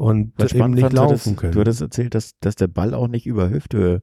und 0.00 0.32
Was 0.38 0.54
eben 0.54 0.70
nicht 0.70 0.94
laufen 0.94 1.36
können. 1.36 1.52
du 1.52 1.60
hattest 1.60 1.82
erzählt, 1.82 2.14
dass, 2.14 2.32
dass 2.40 2.54
der 2.54 2.68
Ball 2.68 2.94
auch 2.94 3.06
nicht 3.06 3.26
über 3.26 3.50
Hüfte 3.50 4.00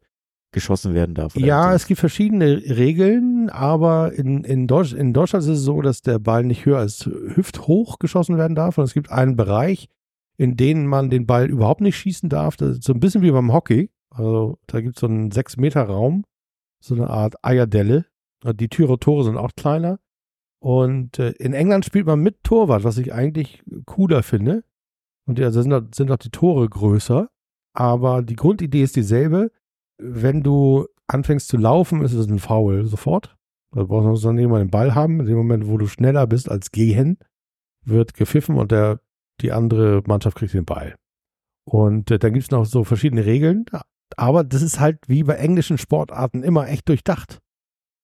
geschossen 0.51 0.93
werden 0.93 1.15
darf. 1.15 1.35
Ja, 1.35 1.73
es 1.73 1.87
gibt 1.87 1.99
verschiedene 1.99 2.57
Regeln, 2.57 3.49
aber 3.49 4.13
in, 4.13 4.43
in, 4.43 4.67
Deutsch, 4.67 4.93
in 4.93 5.11
Deutschland 5.11 5.43
ist 5.43 5.49
es 5.49 5.61
so, 5.61 5.81
dass 5.81 6.01
der 6.01 6.19
Ball 6.19 6.43
nicht 6.43 6.67
höher 6.67 6.77
als 6.77 7.07
hüfthoch 7.07 7.97
geschossen 7.97 8.37
werden 8.37 8.53
darf. 8.53 8.77
Und 8.77 8.83
es 8.83 8.93
gibt 8.93 9.11
einen 9.11 9.35
Bereich, 9.35 9.89
in 10.37 10.55
dem 10.55 10.85
man 10.85 11.09
den 11.09 11.25
Ball 11.25 11.49
überhaupt 11.49 11.81
nicht 11.81 11.97
schießen 11.97 12.29
darf. 12.29 12.57
Das 12.57 12.77
ist 12.77 12.83
so 12.83 12.93
ein 12.93 12.99
bisschen 12.99 13.23
wie 13.23 13.31
beim 13.31 13.51
Hockey. 13.51 13.89
Also 14.11 14.59
da 14.67 14.81
gibt 14.81 14.97
es 14.97 15.01
so 15.01 15.07
einen 15.07 15.31
6-Meter-Raum, 15.31 16.25
so 16.79 16.93
eine 16.93 17.09
Art 17.09 17.43
Eierdelle. 17.43 18.05
Die 18.45 18.69
Türe 18.69 18.99
Tore 18.99 19.23
sind 19.23 19.35
auch 19.37 19.49
kleiner. 19.57 19.97
Und 20.59 21.17
äh, 21.17 21.31
in 21.39 21.53
England 21.53 21.85
spielt 21.85 22.05
man 22.05 22.19
mit 22.19 22.43
Torwart, 22.43 22.83
was 22.83 22.99
ich 22.99 23.13
eigentlich 23.13 23.63
cooler 23.87 24.21
finde. 24.21 24.63
Und 25.27 25.39
ja, 25.39 25.51
sind, 25.51 25.93
sind 25.93 26.09
auch 26.09 26.17
die 26.17 26.29
Tore 26.31 26.67
größer. 26.67 27.29
Aber 27.73 28.23
die 28.23 28.35
Grundidee 28.35 28.81
ist 28.81 28.95
dieselbe 28.95 29.51
wenn 29.97 30.43
du 30.43 30.87
anfängst 31.07 31.47
zu 31.47 31.57
laufen, 31.57 32.03
ist 32.03 32.13
es 32.13 32.27
ein 32.27 32.39
Foul 32.39 32.85
sofort. 32.85 33.35
Da 33.71 33.83
brauchst 33.83 34.23
du 34.23 34.27
dann 34.27 34.37
irgendwann 34.37 34.61
den 34.63 34.71
Ball 34.71 34.95
haben. 34.95 35.19
In 35.19 35.25
dem 35.25 35.37
Moment, 35.37 35.67
wo 35.67 35.77
du 35.77 35.87
schneller 35.87 36.27
bist 36.27 36.49
als 36.49 36.71
gehen, 36.71 37.17
wird 37.83 38.13
gepfiffen 38.13 38.55
und 38.55 38.71
der, 38.71 39.01
die 39.41 39.51
andere 39.51 40.03
Mannschaft 40.05 40.37
kriegt 40.37 40.53
den 40.53 40.65
Ball. 40.65 40.95
Und 41.65 42.11
äh, 42.11 42.19
dann 42.19 42.33
gibt 42.33 42.45
es 42.45 42.51
noch 42.51 42.65
so 42.65 42.83
verschiedene 42.83 43.25
Regeln. 43.25 43.65
Aber 44.15 44.43
das 44.43 44.61
ist 44.61 44.79
halt 44.79 44.99
wie 45.07 45.23
bei 45.23 45.35
englischen 45.35 45.77
Sportarten 45.77 46.43
immer 46.43 46.67
echt 46.67 46.87
durchdacht. 46.87 47.39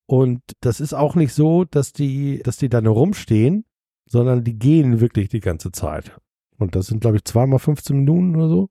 Und 0.06 0.42
das 0.60 0.82
ist 0.82 0.94
auch 0.94 1.16
nicht 1.16 1.34
so, 1.34 1.64
dass 1.64 1.94
die, 1.94 2.42
dass 2.44 2.58
die 2.58 2.70
da 2.70 2.82
nur 2.82 2.96
rumstehen, 2.96 3.66
sondern 4.10 4.44
die 4.44 4.60
gehen 4.60 5.00
wirklich 5.00 5.30
die 5.30 5.40
ganze 5.40 5.72
Zeit. 5.72 6.18
Und 6.58 6.76
das 6.76 6.88
sind, 6.88 7.02
glaube 7.02 7.18
ich, 7.18 7.26
zweimal 7.26 7.60
15 7.60 7.98
Minuten 7.98 8.36
oder 8.36 8.50
so. 8.50 8.70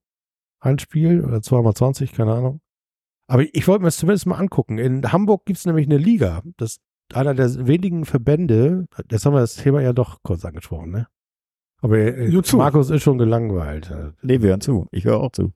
Ein 0.60 0.78
Spiel 0.78 1.24
oder 1.24 1.42
zweimal 1.42 1.74
20, 1.74 2.12
keine 2.12 2.34
Ahnung. 2.34 2.60
Aber 3.26 3.42
ich 3.52 3.66
wollte 3.66 3.82
mir 3.82 3.88
das 3.88 3.96
zumindest 3.96 4.26
mal 4.26 4.36
angucken. 4.36 4.78
In 4.78 5.12
Hamburg 5.12 5.44
gibt 5.44 5.58
es 5.58 5.66
nämlich 5.66 5.86
eine 5.86 5.98
Liga. 5.98 6.42
Das 6.56 6.72
ist 6.72 6.80
einer 7.14 7.34
der 7.34 7.66
wenigen 7.66 8.04
Verbände. 8.04 8.86
Jetzt 9.10 9.26
haben 9.26 9.34
wir 9.34 9.40
das 9.40 9.56
Thema 9.56 9.80
ja 9.80 9.92
doch 9.92 10.22
kurz 10.22 10.44
angesprochen, 10.44 10.90
ne? 10.90 11.06
Aber 11.80 11.98
äh. 11.98 12.30
Markus 12.54 12.90
ist 12.90 13.02
schon 13.02 13.18
gelangweilt. 13.18 13.92
Nee, 14.22 14.40
wir 14.40 14.50
hören 14.50 14.60
zu. 14.60 14.86
Ich 14.92 15.04
höre 15.04 15.20
auch 15.20 15.32
zu. 15.32 15.52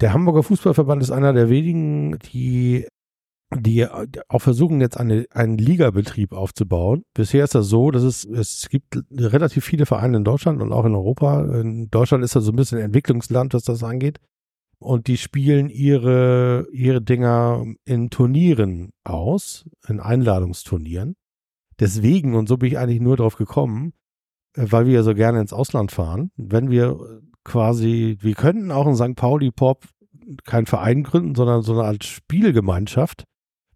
Der 0.00 0.12
Hamburger 0.12 0.42
Fußballverband 0.42 1.02
ist 1.02 1.10
einer 1.10 1.32
der 1.32 1.50
wenigen, 1.50 2.18
die, 2.18 2.88
die 3.54 3.86
auch 3.86 4.38
versuchen, 4.38 4.80
jetzt 4.80 4.98
eine, 4.98 5.26
einen 5.30 5.58
Ligabetrieb 5.58 6.32
aufzubauen. 6.32 7.04
Bisher 7.14 7.44
ist 7.44 7.54
das 7.54 7.66
so, 7.66 7.90
dass 7.90 8.02
es, 8.02 8.24
es 8.24 8.68
gibt 8.68 8.98
relativ 9.10 9.64
viele 9.64 9.86
Vereine 9.86 10.18
in 10.18 10.24
Deutschland 10.24 10.62
und 10.62 10.72
auch 10.72 10.84
in 10.84 10.94
Europa. 10.94 11.60
In 11.60 11.90
Deutschland 11.90 12.24
ist 12.24 12.36
das 12.36 12.44
so 12.44 12.52
ein 12.52 12.56
bisschen 12.56 12.78
Entwicklungsland, 12.78 13.54
was 13.54 13.64
das 13.64 13.82
angeht. 13.82 14.18
Und 14.78 15.06
die 15.06 15.16
spielen 15.16 15.68
ihre, 15.68 16.66
ihre 16.72 17.00
Dinger 17.00 17.64
in 17.84 18.10
Turnieren 18.10 18.90
aus, 19.04 19.68
in 19.86 20.00
Einladungsturnieren. 20.00 21.14
Deswegen, 21.78 22.34
und 22.34 22.48
so 22.48 22.56
bin 22.56 22.68
ich 22.68 22.78
eigentlich 22.78 23.00
nur 23.00 23.16
drauf 23.16 23.36
gekommen, 23.36 23.92
äh, 24.56 24.66
weil 24.68 24.86
wir 24.86 24.94
ja 24.94 25.02
so 25.02 25.14
gerne 25.14 25.40
ins 25.40 25.52
Ausland 25.52 25.92
fahren, 25.92 26.30
wenn 26.36 26.70
wir 26.70 26.98
quasi, 27.44 28.18
wir 28.20 28.34
könnten 28.34 28.70
auch 28.70 28.86
in 28.86 28.96
St. 28.96 29.16
Pauli 29.16 29.50
Pop 29.50 29.84
keinen 30.44 30.66
Verein 30.66 31.02
gründen, 31.02 31.34
sondern 31.34 31.62
so 31.62 31.72
eine 31.72 31.84
Art 31.84 32.04
Spielgemeinschaft. 32.04 33.24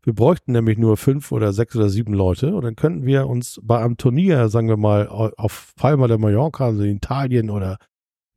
Wir 0.07 0.15
bräuchten 0.15 0.53
nämlich 0.53 0.79
nur 0.79 0.97
fünf 0.97 1.33
oder 1.33 1.53
sechs 1.53 1.75
oder 1.75 1.89
sieben 1.89 2.15
Leute 2.15 2.55
und 2.55 2.63
dann 2.63 2.77
könnten 2.77 3.05
wir 3.07 3.27
uns 3.27 3.59
bei 3.63 3.81
einem 3.83 3.97
Turnier, 3.97 4.49
sagen 4.49 4.69
wir 4.69 4.77
mal, 4.77 5.09
au- 5.09 5.33
auf 5.37 5.73
Palma 5.77 6.07
de 6.07 6.17
Mallorca, 6.17 6.67
also 6.67 6.85
in 6.85 6.97
Italien 6.99 7.51
oder 7.51 7.79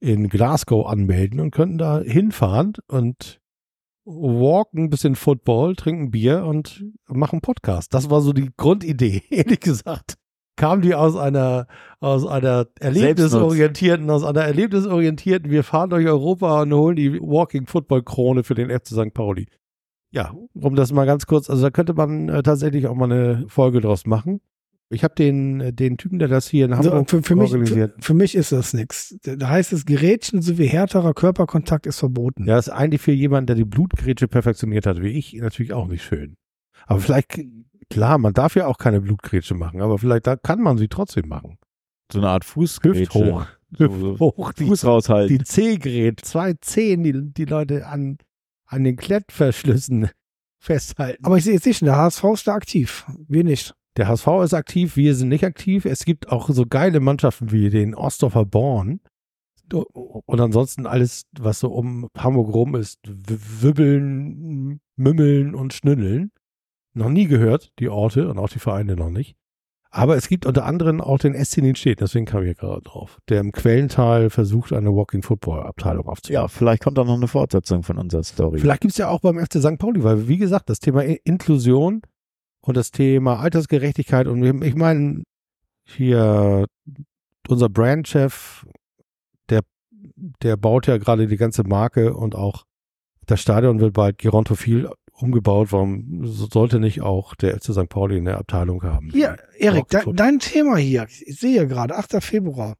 in 0.02 0.30
Glasgow 0.30 0.88
anmelden 0.88 1.40
und 1.40 1.52
könnten 1.52 1.78
da 1.78 2.00
hinfahren 2.00 2.74
und 2.88 3.40
walken 4.04 4.86
ein 4.86 4.90
bisschen 4.90 5.16
Football, 5.16 5.76
trinken 5.76 6.10
Bier 6.10 6.44
und 6.44 6.86
machen 7.08 7.42
Podcast. 7.42 7.94
Das 7.94 8.10
war 8.10 8.22
so 8.22 8.34
die 8.34 8.50
Grundidee, 8.58 9.22
ehrlich 9.30 9.60
gesagt. 9.60 10.16
Kam 10.56 10.82
die 10.82 10.96
aus 10.96 11.16
einer, 11.16 11.68
aus 12.00 12.26
einer 12.26 12.66
erlebnisorientierten, 12.80 14.10
aus 14.10 14.24
einer 14.24 14.42
erlebnisorientierten, 14.42 15.52
wir 15.52 15.64
fahren 15.64 15.92
durch 15.92 16.08
Europa 16.08 16.64
und 16.64 16.74
holen 16.74 16.96
die 16.96 17.20
Walking 17.22 17.68
Football 17.68 18.02
Krone 18.04 18.44
für 18.44 18.56
den 18.56 18.70
FC 18.72 18.88
St. 18.88 19.14
Pauli. 19.14 19.48
Ja, 20.12 20.34
um 20.54 20.76
das 20.76 20.92
mal 20.92 21.06
ganz 21.06 21.26
kurz, 21.28 21.50
also 21.50 21.62
da 21.62 21.70
könnte 21.70 21.94
man 21.94 22.30
äh, 22.30 22.42
tatsächlich 22.44 22.88
auch 22.88 22.96
mal 22.96 23.12
eine 23.12 23.46
Folge 23.48 23.80
draus 23.82 24.06
machen. 24.06 24.42
Ich 24.92 25.04
habe 25.04 25.14
den, 25.14 25.62
äh, 25.62 25.72
den 25.72 25.98
Typen, 25.98 26.18
der 26.18 26.28
das 26.28 26.48
hier 26.48 26.66
in 26.66 26.74
Also 26.74 26.90
Hamburg 26.90 27.10
für, 27.12 27.22
für, 27.22 27.36
mich, 27.36 27.52
für, 27.52 27.58
organisiert. 27.58 27.94
für 28.04 28.14
mich 28.16 28.34
ist 28.34 28.52
das 28.52 28.74
nichts. 28.74 29.16
Da 29.22 29.50
heißt 29.50 29.72
es, 29.72 29.86
Gerätchen 29.86 30.42
sowie 30.42 30.66
härterer 30.66 31.14
Körperkontakt 31.14 31.86
ist 31.86 32.00
verboten. 32.00 32.46
Ja, 32.48 32.56
das 32.56 32.68
ist 32.68 32.74
eigentlich 32.74 33.02
für 33.02 33.12
jemanden, 33.12 33.48
der 33.48 33.56
die 33.56 33.66
Blutgrätsche 33.66 34.28
perfektioniert 34.28 34.88
hat, 34.88 35.00
wie 35.02 35.10
ich, 35.10 35.34
natürlich 35.36 35.74
auch 35.74 35.88
nicht 35.88 36.04
schön. 36.04 36.36
Aber 36.88 37.00
vielleicht, 37.02 37.40
klar, 37.92 38.18
man 38.18 38.34
darf 38.34 38.56
ja 38.56 38.66
auch 38.66 38.80
keine 38.80 39.02
Blutgrätsche 39.02 39.54
machen, 39.54 39.82
aber 39.82 40.00
vielleicht 40.00 40.26
da 40.26 40.36
kann 40.36 40.60
man 40.62 40.80
sie 40.80 40.88
trotzdem 40.88 41.28
machen. 41.28 41.60
So 42.12 42.18
eine 42.18 42.30
Art 42.30 42.44
Hüft 42.44 42.54
Fußgrätsche. 42.54 43.14
hoch. 43.14 43.46
So, 43.78 43.84
Hüft 43.86 44.00
so 44.02 44.20
hoch. 44.20 44.54
Die, 44.54 44.66
Fuß 44.66 44.86
raushalten. 44.86 45.38
die 45.38 45.44
C-Gerät, 45.44 46.22
zwei 46.22 46.54
Zehen, 46.54 47.04
die 47.04 47.32
die 47.32 47.46
Leute 47.46 47.86
an, 47.86 48.18
an 48.70 48.84
den 48.84 48.96
Klettverschlüssen 48.96 50.10
festhalten. 50.64 51.26
Aber 51.26 51.38
ich 51.38 51.44
sehe 51.44 51.54
jetzt 51.54 51.66
nicht, 51.66 51.82
der 51.82 51.98
HSV 51.98 52.24
ist 52.34 52.48
da 52.48 52.54
aktiv. 52.54 53.06
Wir 53.28 53.44
nicht. 53.44 53.74
Der 53.98 54.08
HSV 54.08 54.28
ist 54.44 54.54
aktiv, 54.54 54.96
wir 54.96 55.16
sind 55.16 55.30
nicht 55.30 55.44
aktiv. 55.44 55.86
Es 55.86 56.06
gibt 56.06 56.30
auch 56.30 56.50
so 56.50 56.66
geile 56.66 57.00
Mannschaften 57.00 57.52
wie 57.52 57.70
den 57.70 57.96
Ostdorfer 57.96 58.46
Born. 58.46 59.02
Und 59.72 60.40
ansonsten 60.40 60.86
alles, 60.86 61.26
was 61.38 61.60
so 61.60 61.70
um 61.70 62.08
Hamburg 62.18 62.54
rum 62.54 62.76
ist, 62.76 63.00
wibbeln, 63.06 64.80
mümmeln 64.96 65.54
und 65.54 65.74
schnüddeln. 65.74 66.32
Noch 66.94 67.10
nie 67.10 67.28
gehört, 67.28 67.72
die 67.80 67.90
Orte 67.90 68.30
und 68.30 68.40
auch 68.40 68.50
die 68.50 68.60
Vereine 68.60 68.96
noch 68.96 69.10
nicht. 69.10 69.36
Aber 69.92 70.16
es 70.16 70.28
gibt 70.28 70.46
unter 70.46 70.66
anderem 70.66 71.02
auch 71.02 71.18
den 71.18 71.34
SC 71.34 71.58
Nienstedt, 71.58 72.00
deswegen 72.00 72.26
kam 72.26 72.44
ich 72.44 72.50
ja 72.50 72.54
gerade 72.54 72.82
drauf, 72.82 73.18
der 73.28 73.40
im 73.40 73.52
Quellental 73.52 74.30
versucht, 74.30 74.72
eine 74.72 74.94
Walking 74.94 75.24
Football 75.24 75.62
Abteilung 75.64 76.08
aufzubauen. 76.08 76.44
ja, 76.44 76.48
vielleicht 76.48 76.84
kommt 76.84 77.00
da 77.00 77.04
noch 77.04 77.16
eine 77.16 77.28
Fortsetzung 77.28 77.82
von 77.82 77.98
unserer 77.98 78.24
Story. 78.24 78.60
Vielleicht 78.60 78.82
gibt 78.82 78.92
es 78.92 78.98
ja 79.00 79.10
auch 79.10 79.22
beim 79.22 79.40
FC 79.40 79.56
St. 79.56 79.80
Pauli, 79.80 80.04
weil, 80.04 80.28
wie 80.28 80.38
gesagt, 80.38 80.70
das 80.70 80.80
Thema 80.80 81.02
Inklusion 81.04 82.04
und 82.62 82.78
das 82.78 82.92
Thema 82.92 83.40
Altersgerechtigkeit 83.40 84.28
und 84.28 84.64
ich 84.64 84.76
meine, 84.76 85.24
hier 85.86 86.68
unser 87.48 87.70
Brandchef, 87.70 88.68
der, 89.50 89.62
der 90.44 90.56
baut 90.56 90.86
ja 90.86 90.98
gerade 90.98 91.26
die 91.26 91.38
ganze 91.38 91.64
Marke 91.64 92.14
und 92.14 92.36
auch 92.36 92.66
das 93.26 93.42
Stadion 93.42 93.80
wird 93.80 93.94
bald 93.94 94.18
gerontophil 94.18 94.90
umgebaut. 95.22 95.72
Warum 95.72 96.26
so- 96.26 96.48
sollte 96.48 96.80
nicht 96.80 97.02
auch 97.02 97.36
der 97.36 97.56
FC 97.60 97.74
St. 97.74 97.90
Pauli 97.90 98.18
eine 98.18 98.38
Abteilung 98.38 98.84
haben? 98.84 99.10
Hier, 99.12 99.38
Erik, 99.58 99.88
de, 99.90 100.02
dein 100.14 100.40
Thema 100.40 100.78
hier. 100.78 101.08
Ich 101.10 101.40
sehe 101.40 101.68
gerade, 101.68 101.96
8. 101.96 102.22
Februar. 102.24 102.76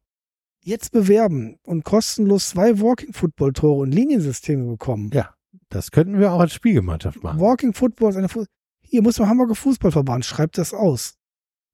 Jetzt 0.62 0.92
bewerben 0.92 1.56
und 1.62 1.84
kostenlos 1.84 2.50
zwei 2.50 2.80
Walking 2.80 3.12
Football 3.14 3.52
Tore 3.54 3.80
und 3.80 3.92
Liniensysteme 3.92 4.66
bekommen. 4.66 5.10
Ja, 5.14 5.34
das 5.70 5.90
könnten 5.90 6.18
wir 6.18 6.32
auch 6.32 6.40
als 6.40 6.52
Spielgemeinschaft 6.52 7.22
machen. 7.22 7.40
Walking 7.40 7.72
Football 7.72 8.10
ist 8.10 8.16
eine 8.16 8.28
Fu 8.28 8.44
Hier 8.82 9.02
muss 9.02 9.18
man 9.18 9.28
Hamburger 9.28 9.54
Fußballverband, 9.54 10.24
schreibt 10.24 10.58
das 10.58 10.74
aus. 10.74 11.14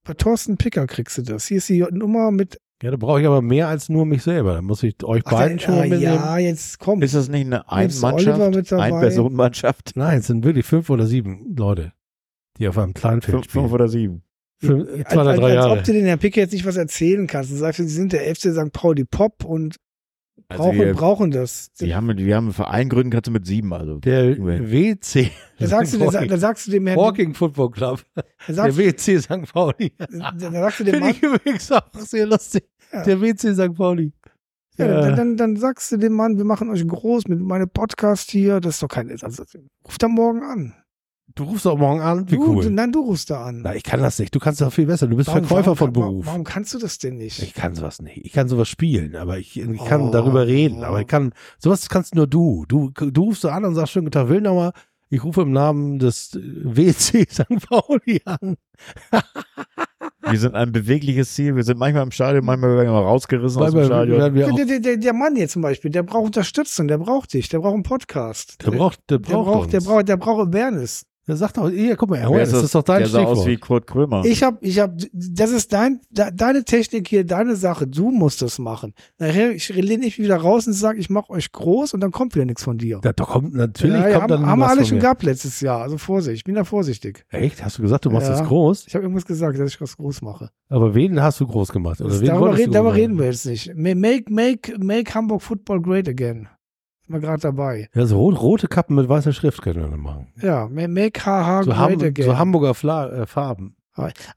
Bei 0.05 0.14
Thorsten 0.14 0.56
Picker 0.56 0.86
kriegst 0.86 1.18
du 1.18 1.22
das. 1.22 1.47
Hier 1.47 1.56
ist 1.56 1.68
die 1.68 1.84
Nummer 1.90 2.30
mit. 2.30 2.59
Ja, 2.82 2.90
da 2.90 2.97
brauche 2.98 3.20
ich 3.20 3.27
aber 3.27 3.40
mehr 3.40 3.69
als 3.69 3.89
nur 3.89 4.05
mich 4.05 4.23
selber. 4.23 4.55
Da 4.55 4.62
muss 4.62 4.82
ich 4.82 5.03
euch 5.03 5.23
Ach, 5.24 5.32
beiden 5.32 5.59
schon 5.59 5.74
ah, 5.74 5.82
mitnehmen. 5.82 6.03
ja, 6.03 6.39
jetzt 6.39 6.78
komm. 6.78 7.01
Ist 7.01 7.15
das 7.15 7.28
nicht 7.28 7.47
eine 7.47 7.70
Ein-Mannschaft? 7.70 8.73
Ein-Personen-Mannschaft? 8.73 9.93
Nein, 9.94 10.19
es 10.19 10.27
sind 10.27 10.44
wirklich 10.44 10.66
fünf 10.66 10.90
oder 10.90 11.07
sieben 11.07 11.55
Leute, 11.57 11.93
die 12.59 12.69
auf 12.69 12.77
einem 12.77 12.93
Kleinfeld 12.93 13.32
Fünf, 13.32 13.44
spielen. 13.44 13.65
fünf 13.65 13.73
oder 13.73 13.89
sieben? 13.89 14.23
Fünf, 14.59 14.89
als, 14.90 15.09
zwei 15.09 15.20
oder 15.20 15.31
als, 15.31 15.40
drei 15.40 15.47
als 15.47 15.55
Jahre. 15.55 15.78
ob 15.78 15.85
du 15.85 15.93
den 15.93 16.05
Herrn 16.05 16.19
Picker 16.19 16.40
jetzt 16.43 16.53
nicht 16.53 16.66
was 16.66 16.77
erzählen 16.77 17.27
kannst. 17.27 17.51
Du 17.51 17.57
sagst, 17.57 17.78
sie 17.78 17.89
sind 17.89 18.12
der 18.12 18.35
FC 18.35 18.53
St. 18.53 18.73
Pauli 18.73 19.05
Pop 19.05 19.44
und 19.44 19.77
Also 20.48 20.62
brauchen, 20.62 20.78
wir, 20.78 20.94
brauchen 20.94 21.31
das. 21.32 21.73
wir, 21.78 21.97
haben, 21.97 22.16
wir 22.16 22.36
haben 22.36 22.47
einen 22.47 22.52
Verein 22.52 22.89
gründen, 22.89 23.10
kannst 23.10 23.27
du 23.27 23.32
mit 23.32 23.47
sieben, 23.47 23.73
also. 23.73 23.98
Der. 23.98 24.36
WC. 24.39 25.31
Da 25.59 25.66
sagst 25.66 25.94
du, 25.94 25.98
da, 25.98 26.24
da 26.24 26.36
sagst 26.36 26.66
du 26.66 26.70
dem 26.70 26.86
Herrn, 26.86 26.98
Walking 26.98 27.32
Football 27.32 27.70
Club. 27.70 28.05
da 28.14 28.24
Der 28.47 28.77
WC 28.77 29.18
St. 29.20 29.52
Pauli. 29.52 29.93
da, 29.98 30.32
da 30.32 30.51
sagst 30.51 30.81
du 30.81 30.85
dem 30.85 30.94
Finde 30.97 31.10
ich 31.10 31.23
übrigens 31.23 31.73
auch 31.73 31.89
sehr 31.94 32.27
lustig. 32.27 32.68
Ja. 32.93 33.02
Der 33.02 33.20
WC 33.20 33.55
St. 33.55 33.74
Pauli. 33.74 34.12
ja, 34.77 34.86
Ja. 34.86 35.01
Dann, 35.01 35.16
dann, 35.16 35.36
dann 35.36 35.56
sagst 35.56 35.90
du 35.93 35.97
dem 35.97 36.12
Mann, 36.12 36.36
wir 36.36 36.44
machen 36.44 36.68
euch 36.68 36.86
groß 36.86 37.27
mit 37.28 37.40
meinem 37.40 37.70
Podcast 37.70 38.31
hier. 38.31 38.60
Das 38.60 38.74
ist 38.74 38.82
doch 38.82 38.89
kein, 38.89 39.10
also, 39.10 39.44
ruft 39.85 40.02
er 40.02 40.09
morgen 40.10 40.43
an. 40.43 40.74
Du 41.36 41.44
rufst 41.44 41.66
doch 41.66 41.76
morgen 41.76 42.00
an, 42.00 42.30
wie 42.30 42.36
du, 42.36 42.46
cool. 42.46 42.70
nein, 42.70 42.90
du 42.92 43.00
rufst 43.00 43.28
da 43.28 43.44
an. 43.44 43.60
Na, 43.62 43.74
ich 43.74 43.82
kann 43.82 44.00
das 44.00 44.18
nicht. 44.18 44.34
Du 44.34 44.38
kannst 44.38 44.60
das 44.62 44.72
viel 44.72 44.86
besser. 44.86 45.06
Du 45.06 45.16
bist 45.16 45.28
Verkäufer 45.28 45.76
von 45.76 45.94
warum, 45.94 46.12
Beruf. 46.14 46.26
Warum 46.26 46.44
kannst 46.44 46.72
du 46.72 46.78
das 46.78 46.96
denn 46.96 47.18
nicht? 47.18 47.42
Ich 47.42 47.52
kann 47.52 47.74
sowas 47.74 48.00
nicht. 48.00 48.24
Ich 48.24 48.32
kann 48.32 48.48
sowas 48.48 48.68
spielen, 48.70 49.14
aber 49.16 49.38
ich, 49.38 49.60
ich 49.60 49.84
kann 49.84 50.00
Oh. 50.00 50.10
darüber 50.10 50.46
reden. 50.46 50.82
Aber 50.82 50.98
ich 51.02 51.06
kann, 51.06 51.34
sowas 51.58 51.90
kannst 51.90 52.14
nur 52.14 52.26
du. 52.26 52.64
Du, 52.68 52.90
du 52.90 53.22
rufst 53.22 53.42
so 53.42 53.50
an 53.50 53.66
und 53.66 53.74
sagst, 53.74 53.92
schönen 53.92 54.06
guten 54.06 54.12
Tag, 54.14 54.28
Wilnauer. 54.30 54.72
Ich 55.10 55.22
rufe 55.22 55.42
im 55.42 55.52
Namen 55.52 55.98
des 55.98 56.32
WC 56.40 57.26
St. 57.30 57.44
Pauli 57.68 58.22
an. 58.24 58.56
Wir 60.28 60.38
sind 60.40 60.54
ein 60.56 60.72
bewegliches 60.72 61.34
Ziel. 61.34 61.54
Wir 61.54 61.62
sind 61.62 61.78
manchmal 61.78 62.02
im 62.02 62.10
Stadion, 62.10 62.44
manchmal 62.44 62.76
werden 62.76 62.88
wir 62.92 62.98
rausgerissen 62.98 63.62
aus 63.62 63.72
dem 63.72 63.84
Stadion. 63.84 64.18
Der, 64.34 64.64
der, 64.64 64.80
der, 64.80 64.96
der 64.96 65.12
Mann 65.12 65.36
hier 65.36 65.48
zum 65.48 65.62
Beispiel, 65.62 65.90
der 65.92 66.02
braucht 66.02 66.24
Unterstützung, 66.26 66.88
der 66.88 66.98
braucht 66.98 67.32
dich, 67.32 67.48
der 67.48 67.60
braucht 67.60 67.74
einen 67.74 67.82
Podcast. 67.84 68.56
der 68.64 68.72
braucht, 68.72 68.98
der 69.08 69.18
der 69.18 69.32
braucht, 69.32 69.46
braucht, 69.46 69.72
der 69.72 69.78
uns. 69.80 69.86
braucht, 69.88 70.08
der 70.08 70.16
braucht 70.16 70.48
Awareness. 70.48 71.06
Der 71.28 71.36
sagt 71.36 71.57
doch, 71.57 71.69
hier, 71.69 71.97
guck 71.97 72.11
mal, 72.11 72.20
Wer 72.20 72.27
Awareness, 72.28 72.51
das 72.53 72.62
ist 72.62 72.74
doch 72.77 72.85
dein 72.85 72.98
der 73.01 73.09
sah 73.09 73.19
Stichwort. 73.19 73.39
aus 73.39 73.47
wie 73.47 73.57
Kurt 73.57 73.86
Krömer. 73.89 74.24
Ich 74.24 74.44
hab, 74.44 74.62
ich 74.62 74.78
hab, 74.78 74.93
das 75.12 75.51
ist 75.51 75.73
dein, 75.73 76.01
de, 76.11 76.27
deine 76.32 76.62
Technik 76.62 77.09
hier, 77.09 77.24
deine 77.27 77.57
Sache. 77.57 77.89
Du 77.89 78.11
musst 78.12 78.43
das 78.43 78.61
machen. 78.61 78.94
Nachher, 79.19 79.51
ich 79.51 79.69
lehne 79.70 80.05
mich 80.05 80.19
wieder 80.20 80.36
raus 80.36 80.69
und 80.69 80.74
sage, 80.74 81.01
ich 81.01 81.11
mache 81.11 81.31
euch 81.31 81.51
groß 81.51 81.94
und 81.94 82.01
dann 82.01 82.12
kommt 82.12 82.36
wieder 82.36 82.44
nichts 82.44 82.62
von 82.62 82.78
dir. 82.78 83.01
da, 83.03 83.12
da 83.12 83.24
kommt, 83.24 83.55
natürlich 83.55 83.97
ja, 84.01 84.09
ja, 84.09 84.19
kommt 84.20 84.23
haben, 84.32 84.43
dann 84.43 84.47
haben 84.47 84.59
wir 84.61 84.69
alle 84.69 84.85
schon 84.86 84.98
mir. 84.98 85.03
gehabt 85.03 85.24
letztes 85.24 85.61
Jahr. 85.61 85.82
Also 85.82 85.98
Vorsicht, 85.98 86.36
ich 86.36 86.44
bin 86.44 86.55
da 86.55 86.62
vorsichtig. 86.62 87.24
Echt? 87.31 87.65
Hast 87.65 87.78
du 87.78 87.82
gesagt, 87.82 88.05
du 88.05 88.11
machst 88.11 88.28
Ja. 88.28 88.39
das 88.39 88.47
groß? 88.47 88.85
Ich 88.86 88.94
habe 88.94 89.03
irgendwas 89.03 89.27
gesagt, 89.27 89.59
dass 89.59 89.70
ich 89.74 89.81
was 89.81 89.97
groß 89.97 90.23
mache. 90.23 90.51
Aber 90.69 90.94
wen 90.94 91.20
hast 91.20 91.40
du 91.40 91.47
groß 91.47 91.73
gemacht? 91.73 92.01
Oder 92.01 92.11
Das, 92.11 92.20
wen 92.20 92.27
darüber 92.28 92.57
reden, 92.57 92.73
darüber 92.73 92.94
reden 92.94 93.19
wir 93.19 93.27
jetzt 93.27 93.47
nicht. 93.47 93.74
Ma- 93.74 93.94
Make, 93.97 94.32
make, 94.32 94.77
make 94.78 95.12
Hamburg 95.15 95.43
Football 95.43 95.82
great 95.82 96.09
again. 96.09 96.48
Wir 97.09 97.20
gerade 97.20 97.41
dabei. 97.41 97.89
Ja, 97.95 98.07
so 98.07 98.19
rot, 98.19 98.41
rote 98.41 98.69
Kappen 98.69 98.97
mit 98.97 99.09
weißer 99.09 99.33
Schrift 99.33 99.62
können 99.62 99.81
wir 99.83 99.89
dann 99.89 100.01
machen. 100.01 100.27
Ja, 100.43 100.69
ma- 100.69 100.89
make 100.89 101.20
HH 101.24 101.62
So, 101.65 101.70
great 101.70 101.78
Ham 101.78 102.01
again. 102.03 102.24
so 102.27 102.37
Hamburger 102.39 102.74
Fla 102.74 103.09
äh, 103.23 103.27
Farben. 103.27 103.77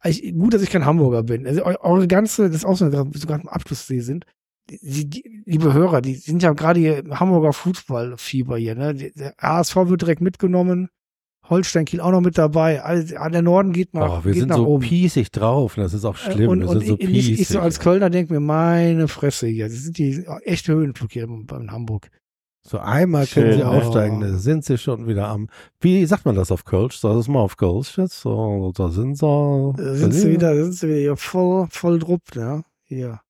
ich, 0.05 0.33
gut, 0.37 0.53
dass 0.53 0.61
ich 0.61 0.69
kein 0.69 0.85
Hamburger 0.85 1.23
bin. 1.23 1.47
Also 1.47 1.65
eu- 1.65 1.75
eure 1.81 2.07
ganze, 2.07 2.47
das 2.47 2.57
ist 2.57 2.65
auch 2.65 2.77
so, 2.77 2.89
so 2.91 3.27
gerade 3.27 3.41
im 3.41 3.49
Abschlusssee 3.49 3.99
sind. 4.01 4.25
Die, 4.69 5.09
die, 5.09 5.41
liebe 5.45 5.73
Hörer, 5.73 6.01
die 6.01 6.13
sind 6.13 6.43
ja 6.43 6.53
gerade 6.53 6.79
hier 6.79 6.99
im 6.99 7.19
Hamburger 7.19 7.53
Fußballfieber 7.53 8.57
hier. 8.57 8.75
Ne? 8.75 8.93
Der 8.93 9.33
HSV 9.41 9.75
wird 9.87 10.01
direkt 10.01 10.21
mitgenommen. 10.21 10.89
Holstein 11.49 11.85
Kiel 11.85 11.99
auch 12.01 12.11
noch 12.11 12.21
mit 12.21 12.37
dabei. 12.37 12.83
All 12.83 13.03
der 13.03 13.41
Norden 13.41 13.73
geht 13.73 13.95
nach, 13.95 14.19
Oh, 14.19 14.23
wir 14.25 14.33
geht 14.33 14.41
sind 14.41 14.49
nach 14.49 14.57
so 14.57 14.67
oben. 14.67 14.83
piesig 14.83 15.31
drauf. 15.31 15.73
Das 15.75 15.95
ist 15.95 16.05
auch 16.05 16.15
schlimm. 16.15 16.49
Und, 16.51 16.59
wir 16.61 16.69
und 16.69 16.79
sind 16.81 16.87
so 16.87 16.93
ich, 16.99 17.01
ich, 17.01 17.09
piesig. 17.09 17.39
ich 17.41 17.47
so 17.47 17.59
als 17.59 17.79
Kölner 17.79 18.11
denke 18.11 18.31
mir, 18.31 18.39
meine 18.39 19.07
Fresse 19.07 19.47
hier. 19.47 19.67
Das 19.67 19.77
sind 19.79 19.97
die 19.97 20.23
echte 20.43 20.73
Höhenflug 20.73 21.11
hier 21.11 21.23
in 21.23 21.71
Hamburg. 21.71 22.09
So 22.69 22.77
einmal 22.79 23.25
können 23.25 23.47
Schön, 23.53 23.57
sie 23.59 23.63
ne? 23.63 23.69
aufsteigen, 23.69 24.19
da 24.19 24.37
sind 24.37 24.63
sie 24.63 24.77
schon 24.77 25.07
wieder 25.07 25.27
am. 25.27 25.47
Wie 25.81 26.05
sagt 26.05 26.25
man 26.25 26.35
das 26.35 26.51
auf 26.51 26.65
Kölsch? 26.65 27.01
Das 27.01 27.27
mal 27.27 27.39
auf 27.39 27.57
Kölsch 27.57 27.97
jetzt. 27.97 28.21
So, 28.21 28.71
da 28.75 28.89
sind 28.89 29.17
sie. 29.17 29.73
Da 29.75 29.95
sind 29.95 30.11
sie 30.13 30.29
wieder, 30.31 30.55
sind 30.55 30.73
sie 30.73 30.87
wieder 30.87 30.99
hier 30.99 31.15
voll, 31.17 31.67
voll 31.71 31.97
drupp, 31.97 32.35
ne? 32.35 32.63
Hier. 32.83 33.21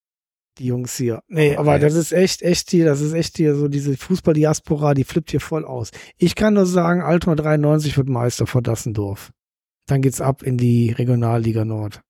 Die 0.58 0.66
Jungs 0.66 0.98
hier. 0.98 1.22
Nee, 1.30 1.56
aber 1.56 1.76
Okay. 1.76 1.84
das 1.84 1.94
ist 1.96 2.12
echt, 2.12 2.42
echt 2.42 2.70
hier, 2.70 2.84
das 2.84 3.00
ist 3.00 3.14
echt 3.14 3.38
hier 3.38 3.56
so 3.56 3.70
diese 3.70 3.96
Fußball-Diaspora, 3.96 4.94
die 4.94 5.06
flippt 5.06 5.32
hier 5.32 5.40
voll 5.40 5.64
aus. 5.64 5.92
Ich 6.18 6.36
kann 6.36 6.56
nur 6.56 6.66
sagen, 6.66 7.02
Altona 7.02 7.36
93 7.38 7.96
wird 7.96 8.10
Meister 8.10 8.46
vor 8.46 8.62
Dassendorf. 8.62 9.32
Dann 9.88 10.02
geht's 10.02 10.20
ab 10.20 10.44
in 10.44 10.58
die 10.58 10.92
Regionalliga 10.92 11.64
Nord. 11.64 12.02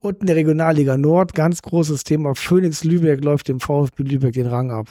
Und 0.00 0.20
in 0.20 0.28
der 0.28 0.36
Regionalliga 0.36 0.96
Nord, 0.96 1.34
ganz 1.34 1.60
großes 1.60 2.04
Thema, 2.04 2.36
Phoenix 2.36 2.84
Lübeck 2.84 3.24
läuft 3.24 3.48
dem 3.48 3.58
VfB 3.58 4.04
Lübeck 4.04 4.34
den 4.34 4.46
Rang 4.46 4.70
ab. 4.70 4.86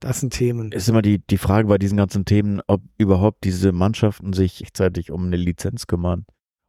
Das 0.00 0.20
sind 0.20 0.32
Themen. 0.32 0.72
ist 0.72 0.88
immer 0.88 1.02
die, 1.02 1.18
die 1.18 1.38
Frage 1.38 1.68
bei 1.68 1.76
diesen 1.78 1.96
ganzen 1.98 2.24
Themen, 2.24 2.60
ob 2.66 2.80
überhaupt 2.98 3.44
diese 3.44 3.72
Mannschaften 3.72 4.32
sich 4.32 4.60
rechtzeitig 4.60 5.10
um 5.10 5.26
eine 5.26 5.36
Lizenz 5.36 5.86
kümmern 5.86 6.24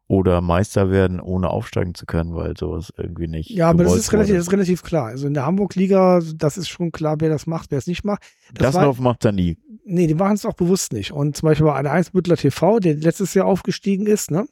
oder 0.07 0.41
Meister 0.41 0.91
werden, 0.91 1.21
ohne 1.21 1.49
aufsteigen 1.49 1.95
zu 1.95 2.05
können, 2.05 2.35
weil 2.35 2.57
sowas 2.57 2.91
irgendwie 2.97 3.27
nicht. 3.29 3.49
Ja, 3.49 3.69
aber 3.69 3.85
das 3.85 3.95
ist 3.95 4.11
relativ, 4.11 4.35
das 4.35 4.47
ist 4.47 4.51
relativ 4.51 4.83
klar. 4.83 5.05
Also 5.07 5.27
in 5.27 5.33
der 5.33 5.45
Hamburg-Liga, 5.45 6.19
das 6.35 6.57
ist 6.57 6.67
schon 6.67 6.91
klar, 6.91 7.15
wer 7.19 7.29
das 7.29 7.47
macht, 7.47 7.71
wer 7.71 7.77
es 7.77 7.87
nicht 7.87 8.03
macht. 8.03 8.21
Das 8.53 8.73
war- 8.73 8.81
Dasslauf 8.81 8.99
macht 8.99 9.23
er 9.23 9.31
nie. 9.31 9.57
Nee, 9.85 10.07
die 10.07 10.13
machen 10.15 10.33
es 10.33 10.45
auch 10.45 10.53
bewusst 10.53 10.91
nicht. 10.91 11.13
Und 11.13 11.37
zum 11.37 11.47
Beispiel 11.47 11.65
bei 11.65 11.73
einer 11.75 11.91
Eisbüttler 11.91 12.35
TV, 12.35 12.79
der 12.79 12.95
letztes 12.95 13.33
Jahr 13.33 13.45
aufgestiegen 13.45 14.05
ist, 14.05 14.29
ne? 14.29 14.45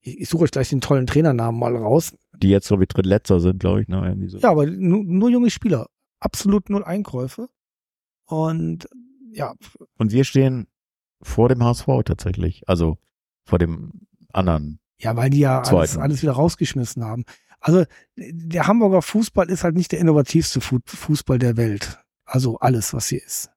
Ich, 0.00 0.20
ich 0.20 0.28
suche 0.28 0.44
euch 0.44 0.50
gleich 0.52 0.68
den 0.70 0.80
tollen 0.80 1.06
Trainernamen 1.08 1.58
mal 1.60 1.76
raus. 1.76 2.14
Die 2.36 2.48
jetzt, 2.50 2.68
glaube 2.68 2.84
ich, 2.84 2.88
drittletzter 2.88 3.40
sind, 3.40 3.58
glaube 3.58 3.82
ich. 3.82 3.88
Ne? 3.88 4.00
Irgendwie 4.06 4.28
so. 4.28 4.38
Ja, 4.38 4.50
aber 4.50 4.66
nur, 4.66 5.02
nur 5.04 5.30
junge 5.30 5.50
Spieler. 5.50 5.88
Absolut 6.20 6.70
null 6.70 6.84
Einkäufe. 6.84 7.48
Und 8.32 8.88
ja, 9.32 9.52
Und 9.98 10.12
wir 10.12 10.24
stehen 10.24 10.66
vor 11.22 11.48
dem 11.48 11.62
HSV 11.62 11.86
tatsächlich. 12.04 12.62
Also 12.66 12.96
vor 13.44 13.58
dem 13.58 13.92
anderen. 14.32 14.78
ja, 14.98 15.14
weil 15.16 15.30
die 15.30 15.40
ja 15.40 15.60
alles, 15.62 15.96
alles 15.98 16.22
wieder 16.22 16.32
rausgeschmissen 16.32 17.04
haben. 17.04 17.24
Also 17.60 17.84
der 18.16 18.66
Hamburger 18.66 19.02
Fußball 19.02 19.48
ist 19.50 19.64
halt 19.64 19.76
nicht 19.76 19.92
der 19.92 20.00
innovativste 20.00 20.60
Fu- 20.60 20.78
Fußball 20.84 21.38
der 21.38 21.56
Welt. 21.56 22.00
Also 22.24 22.58
alles, 22.58 22.92
was 22.94 23.08
hier 23.08 23.22
ist. 23.22 23.50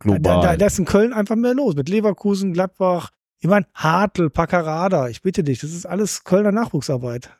Global. 0.00 0.20
Da, 0.20 0.40
da, 0.42 0.56
da 0.56 0.66
ist 0.66 0.78
in 0.78 0.84
Köln 0.86 1.12
einfach 1.12 1.36
mehr 1.36 1.54
los. 1.54 1.74
Mit 1.76 1.88
Leverkusen, 1.88 2.52
Gladbach, 2.52 3.10
ich 3.38 3.48
meine, 3.48 3.66
Hartl, 3.74 4.28
Paccarada, 4.30 5.08
ich 5.08 5.22
bitte 5.22 5.42
dich, 5.44 5.60
das 5.60 5.72
ist 5.72 5.86
alles 5.86 6.24
Kölner 6.24 6.52
Nachwuchsarbeit. 6.52 7.30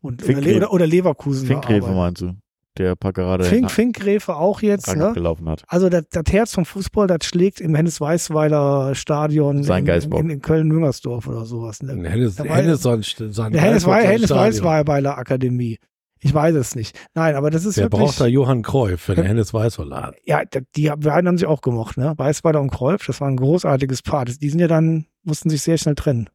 Und, 0.00 0.22
oder. 0.24 0.40
Le 0.40 0.68
oder 0.68 0.86
Leverkusen. 0.86 1.46
Finkgräfe 1.46 1.90
meinst 1.92 2.22
du? 2.22 2.34
Der 2.76 2.96
Packerade 2.96 3.44
Fink, 3.44 3.70
Finkgräfe 3.70 4.34
auch 4.34 4.60
jetzt. 4.60 4.94
Ne? 4.96 5.06
abgelaufen 5.08 5.48
hat. 5.48 5.62
Also 5.68 5.88
das, 5.88 6.04
das 6.10 6.24
Herz 6.30 6.54
vom 6.54 6.64
Fußball, 6.64 7.06
das 7.06 7.24
schlägt 7.24 7.60
im 7.60 7.74
Hennes-Weißweiler 7.74 8.94
Stadion 8.94 9.62
Sein 9.62 9.86
in, 9.86 10.12
in, 10.12 10.30
in 10.30 10.40
Köln-Müngersdorf 10.42 11.26
oder 11.28 11.44
sowas. 11.44 11.82
Ne? 11.82 11.92
Hennes, 12.08 12.38
war- 12.38 12.46
Hennes, 12.46 12.82
sein, 12.82 13.02
sein 13.02 13.52
Der 13.52 13.62
Hennes, 13.62 13.86
Hennes. 13.86 14.30
Weißweiler 14.30 15.16
Akademie. 15.16 15.78
Ich 16.20 16.32
weiß 16.32 16.54
es 16.56 16.74
nicht. 16.74 16.98
Nein, 17.14 17.34
aber 17.36 17.50
das 17.50 17.66
ist 17.66 17.76
Wer 17.76 17.84
wirklich. 17.84 18.00
braucht 18.00 18.20
da 18.20 18.26
Johann 18.26 18.62
Cruyff, 18.62 19.08
wenn 19.08 19.16
der 19.16 19.26
Hennes 19.26 19.52
Weißweiler 19.52 20.14
ja, 20.24 20.42
die 20.74 20.88
beiden 20.88 21.28
haben 21.28 21.36
sich 21.36 21.46
auch 21.46 21.60
gemocht, 21.60 21.98
ne? 21.98 22.14
Weißweiler 22.16 22.60
und 22.62 22.70
Kreuf, 22.70 23.04
das 23.06 23.20
war 23.20 23.28
ein 23.28 23.36
großartiges 23.36 24.00
Paar. 24.02 24.24
Das, 24.24 24.38
die 24.38 24.48
sind 24.48 24.58
ja 24.60 24.66
dann, 24.66 25.04
mussten 25.22 25.50
sich 25.50 25.60
sehr 25.62 25.76
schnell 25.76 25.94
trennen. 25.96 26.30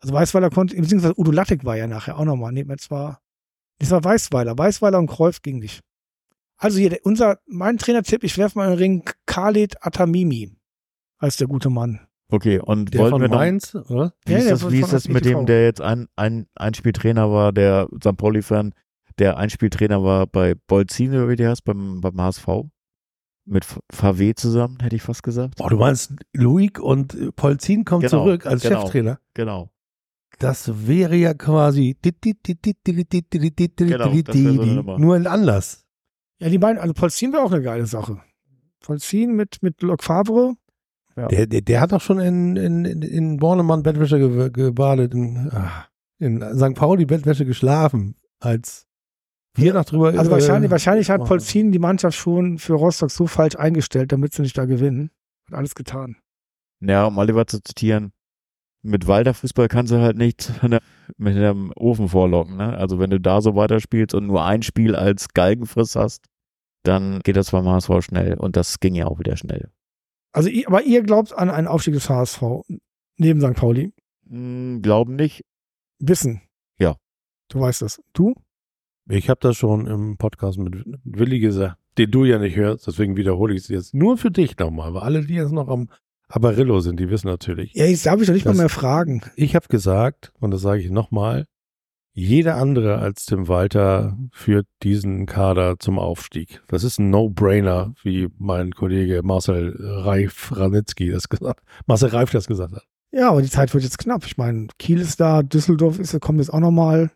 Also 0.00 0.14
Weißweiler 0.14 0.48
konnte, 0.48 0.74
beziehungsweise 0.74 1.12
Udo 1.20 1.30
Lattek 1.32 1.66
war 1.66 1.76
ja 1.76 1.86
nachher 1.86 2.18
auch 2.18 2.24
nochmal. 2.24 2.52
Nee, 2.52 2.64
das 2.64 2.90
war, 2.90 3.20
das 3.80 3.90
war 3.90 4.04
Weißweiler. 4.04 4.56
Weißweiler 4.56 4.98
und 4.98 5.08
Kreuf 5.08 5.42
ging 5.42 5.58
nicht. 5.58 5.80
Also 6.58 6.78
hier, 6.78 6.98
unser, 7.02 7.38
mein 7.46 7.78
Trainertipp, 7.78 8.22
ich 8.22 8.36
werfe 8.36 8.58
mal 8.58 8.66
in 8.66 8.70
den 8.72 8.78
Ring, 8.78 9.04
Khaled 9.26 9.84
Atamimi. 9.84 10.52
Als 11.18 11.36
der 11.38 11.48
gute 11.48 11.70
Mann. 11.70 12.00
Okay, 12.30 12.60
und 12.60 12.94
Der 12.94 13.00
wollten 13.00 13.12
von 13.14 13.20
wir 13.22 13.28
noch, 13.28 13.36
Mainz, 13.36 13.74
oder? 13.74 14.14
wie 14.24 14.32
Ja, 14.32 14.38
ist 14.38 14.50
das, 14.50 14.70
wie 14.70 14.80
ist 14.80 14.92
das 14.92 15.08
mit 15.08 15.24
dem, 15.24 15.46
der 15.46 15.64
jetzt 15.64 15.80
ein, 15.80 16.06
ein 16.16 16.46
Einspieltrainer 16.54 17.30
war, 17.30 17.52
der 17.52 17.88
St. 17.98 18.16
Pauli-Fan, 18.16 18.72
der 19.18 19.36
Einspieltrainer 19.36 20.04
war 20.04 20.26
bei 20.26 20.54
Bolzin, 20.54 21.10
oder 21.12 21.28
wie 21.28 21.36
der 21.36 21.50
heißt, 21.50 21.64
beim, 21.64 22.00
beim 22.00 22.20
HSV? 22.20 22.46
Mit 23.46 23.66
VW 23.90 24.34
zusammen, 24.34 24.78
hätte 24.80 24.94
ich 24.96 25.02
fast 25.02 25.22
gesagt. 25.22 25.56
Boah, 25.56 25.70
du 25.70 25.76
meinst, 25.76 26.14
Luik 26.32 26.78
und 26.78 27.34
Polzin 27.34 27.84
kommt 27.84 28.04
Genau, 28.04 28.24
zurück 28.24 28.46
als 28.46 28.62
genau. 28.62 28.82
Cheftrainer? 28.82 29.18
Genau. 29.34 29.70
Das 30.40 30.86
wäre 30.88 31.16
ja 31.16 31.34
quasi 31.34 31.96
Genau, 33.76 34.82
so 34.82 34.96
nur 34.96 35.14
ein 35.14 35.26
Anlass. 35.26 35.84
Ja, 36.40 36.48
die 36.48 36.56
beiden, 36.56 36.80
also 36.80 36.94
Polzin 36.94 37.32
wäre 37.34 37.42
auch 37.42 37.52
eine 37.52 37.62
geile 37.62 37.84
Sache. 37.84 38.22
Polzin 38.80 39.36
mit, 39.36 39.62
mit 39.62 39.82
Lok 39.82 40.02
Favre. 40.02 40.54
Der, 41.14 41.46
der, 41.46 41.60
der 41.60 41.80
hat 41.82 41.92
doch 41.92 42.00
schon 42.00 42.18
in, 42.20 42.56
in, 42.56 42.84
in, 42.86 43.36
Bornemann 43.36 43.82
Bettwäsche 43.82 44.18
ge, 44.18 44.50
gebadet, 44.50 45.12
in, 45.12 45.50
ah, 45.52 45.86
in 46.18 46.40
St. 46.56 46.74
Pauli 46.74 47.04
Bettwäsche 47.04 47.44
geschlafen, 47.44 48.16
als 48.38 48.86
wir 49.54 49.74
noch 49.74 49.84
drüber 49.84 50.14
Also 50.16 50.30
äh, 50.30 50.34
wahrscheinlich, 50.34 50.70
wahrscheinlich 50.70 51.10
hat 51.10 51.20
oh. 51.20 51.24
Polzin 51.24 51.72
die 51.72 51.78
Mannschaft 51.78 52.16
schon 52.16 52.56
für 52.56 52.72
Rostock 52.74 53.10
so 53.10 53.26
falsch 53.26 53.56
eingestellt, 53.56 54.12
damit 54.12 54.32
sie 54.32 54.40
nicht 54.40 54.56
da 54.56 54.64
gewinnen. 54.64 55.10
Hat 55.48 55.58
alles 55.58 55.74
getan. 55.74 56.16
Ja, 56.80 57.04
um 57.04 57.18
Oliver 57.18 57.46
zu 57.46 57.62
zitieren, 57.62 58.12
mit 58.82 59.06
Walder-Fußball 59.06 59.68
kannst 59.68 59.92
du 59.92 60.00
halt 60.00 60.16
nicht 60.16 60.52
mit 61.16 61.36
dem 61.36 61.72
Ofen 61.76 62.08
vorlocken. 62.08 62.56
Ne? 62.56 62.76
Also 62.76 62.98
wenn 62.98 63.10
du 63.10 63.20
da 63.20 63.40
so 63.40 63.54
weiterspielst 63.54 64.14
und 64.14 64.26
nur 64.26 64.44
ein 64.44 64.62
Spiel 64.62 64.94
als 64.94 65.28
Galgenfrist 65.28 65.96
hast, 65.96 66.26
dann 66.82 67.20
geht 67.20 67.36
das 67.36 67.50
beim 67.50 67.66
HSV 67.68 67.90
schnell. 68.00 68.34
Und 68.34 68.56
das 68.56 68.80
ging 68.80 68.94
ja 68.94 69.06
auch 69.06 69.18
wieder 69.18 69.36
schnell. 69.36 69.70
Also, 70.32 70.48
aber 70.66 70.82
ihr 70.82 71.02
glaubt 71.02 71.32
an 71.32 71.50
einen 71.50 71.66
Aufstieg 71.66 71.94
des 71.94 72.08
HSV 72.08 72.42
neben 73.16 73.40
St. 73.40 73.54
Pauli? 73.54 73.92
Hm, 74.28 74.80
glauben 74.80 75.16
nicht. 75.16 75.44
Wissen. 75.98 76.40
Ja. 76.78 76.96
Du 77.48 77.60
weißt 77.60 77.82
das. 77.82 78.00
Du? 78.12 78.34
Ich 79.08 79.28
habe 79.28 79.40
das 79.40 79.56
schon 79.56 79.86
im 79.86 80.16
Podcast 80.16 80.58
mit 80.58 80.84
Willi 81.04 81.40
gesagt, 81.40 81.76
den 81.98 82.10
du 82.10 82.24
ja 82.24 82.38
nicht 82.38 82.56
hörst, 82.56 82.86
deswegen 82.86 83.16
wiederhole 83.16 83.54
ich 83.54 83.62
es 83.62 83.68
jetzt 83.68 83.92
nur 83.92 84.16
für 84.16 84.30
dich 84.30 84.56
nochmal, 84.56 84.94
weil 84.94 85.02
alle, 85.02 85.26
die 85.26 85.34
jetzt 85.34 85.52
noch 85.52 85.68
am 85.68 85.88
Aparillo 86.30 86.80
sind, 86.80 87.00
die 87.00 87.10
wissen 87.10 87.26
natürlich. 87.26 87.74
Ja, 87.74 87.84
jetzt 87.86 88.06
darf 88.06 88.20
ich 88.20 88.26
doch 88.26 88.34
nicht 88.34 88.46
mal 88.46 88.54
mehr 88.54 88.68
fragen. 88.68 89.22
Ich 89.36 89.54
habe 89.54 89.68
gesagt, 89.68 90.32
und 90.40 90.52
das 90.52 90.62
sage 90.62 90.80
ich 90.80 90.90
nochmal, 90.90 91.46
jeder 92.12 92.56
andere 92.56 92.98
als 92.98 93.24
Tim 93.24 93.48
Walter 93.48 94.18
führt 94.32 94.66
diesen 94.82 95.26
Kader 95.26 95.78
zum 95.78 95.98
Aufstieg. 95.98 96.62
Das 96.68 96.84
ist 96.84 96.98
ein 96.98 97.10
No-Brainer, 97.10 97.94
wie 98.02 98.28
mein 98.38 98.72
Kollege 98.72 99.22
Marcel 99.22 99.76
Reif 99.78 100.52
Ranitzky 100.54 101.10
das 101.10 101.28
gesagt 101.28 101.60
Marcel 101.86 102.10
Reif 102.10 102.30
das 102.30 102.46
gesagt 102.46 102.74
hat. 102.74 102.84
Ja, 103.12 103.30
aber 103.30 103.42
die 103.42 103.50
Zeit 103.50 103.74
wird 103.74 103.84
jetzt 103.84 103.98
knapp. 103.98 104.24
Ich 104.24 104.36
meine, 104.36 104.68
Kiel 104.78 105.00
ist 105.00 105.20
da, 105.20 105.42
Düsseldorf 105.42 105.98
ist, 105.98 106.18
kommt 106.20 106.38
jetzt 106.38 106.52
auch 106.52 106.60
nochmal. 106.60 107.10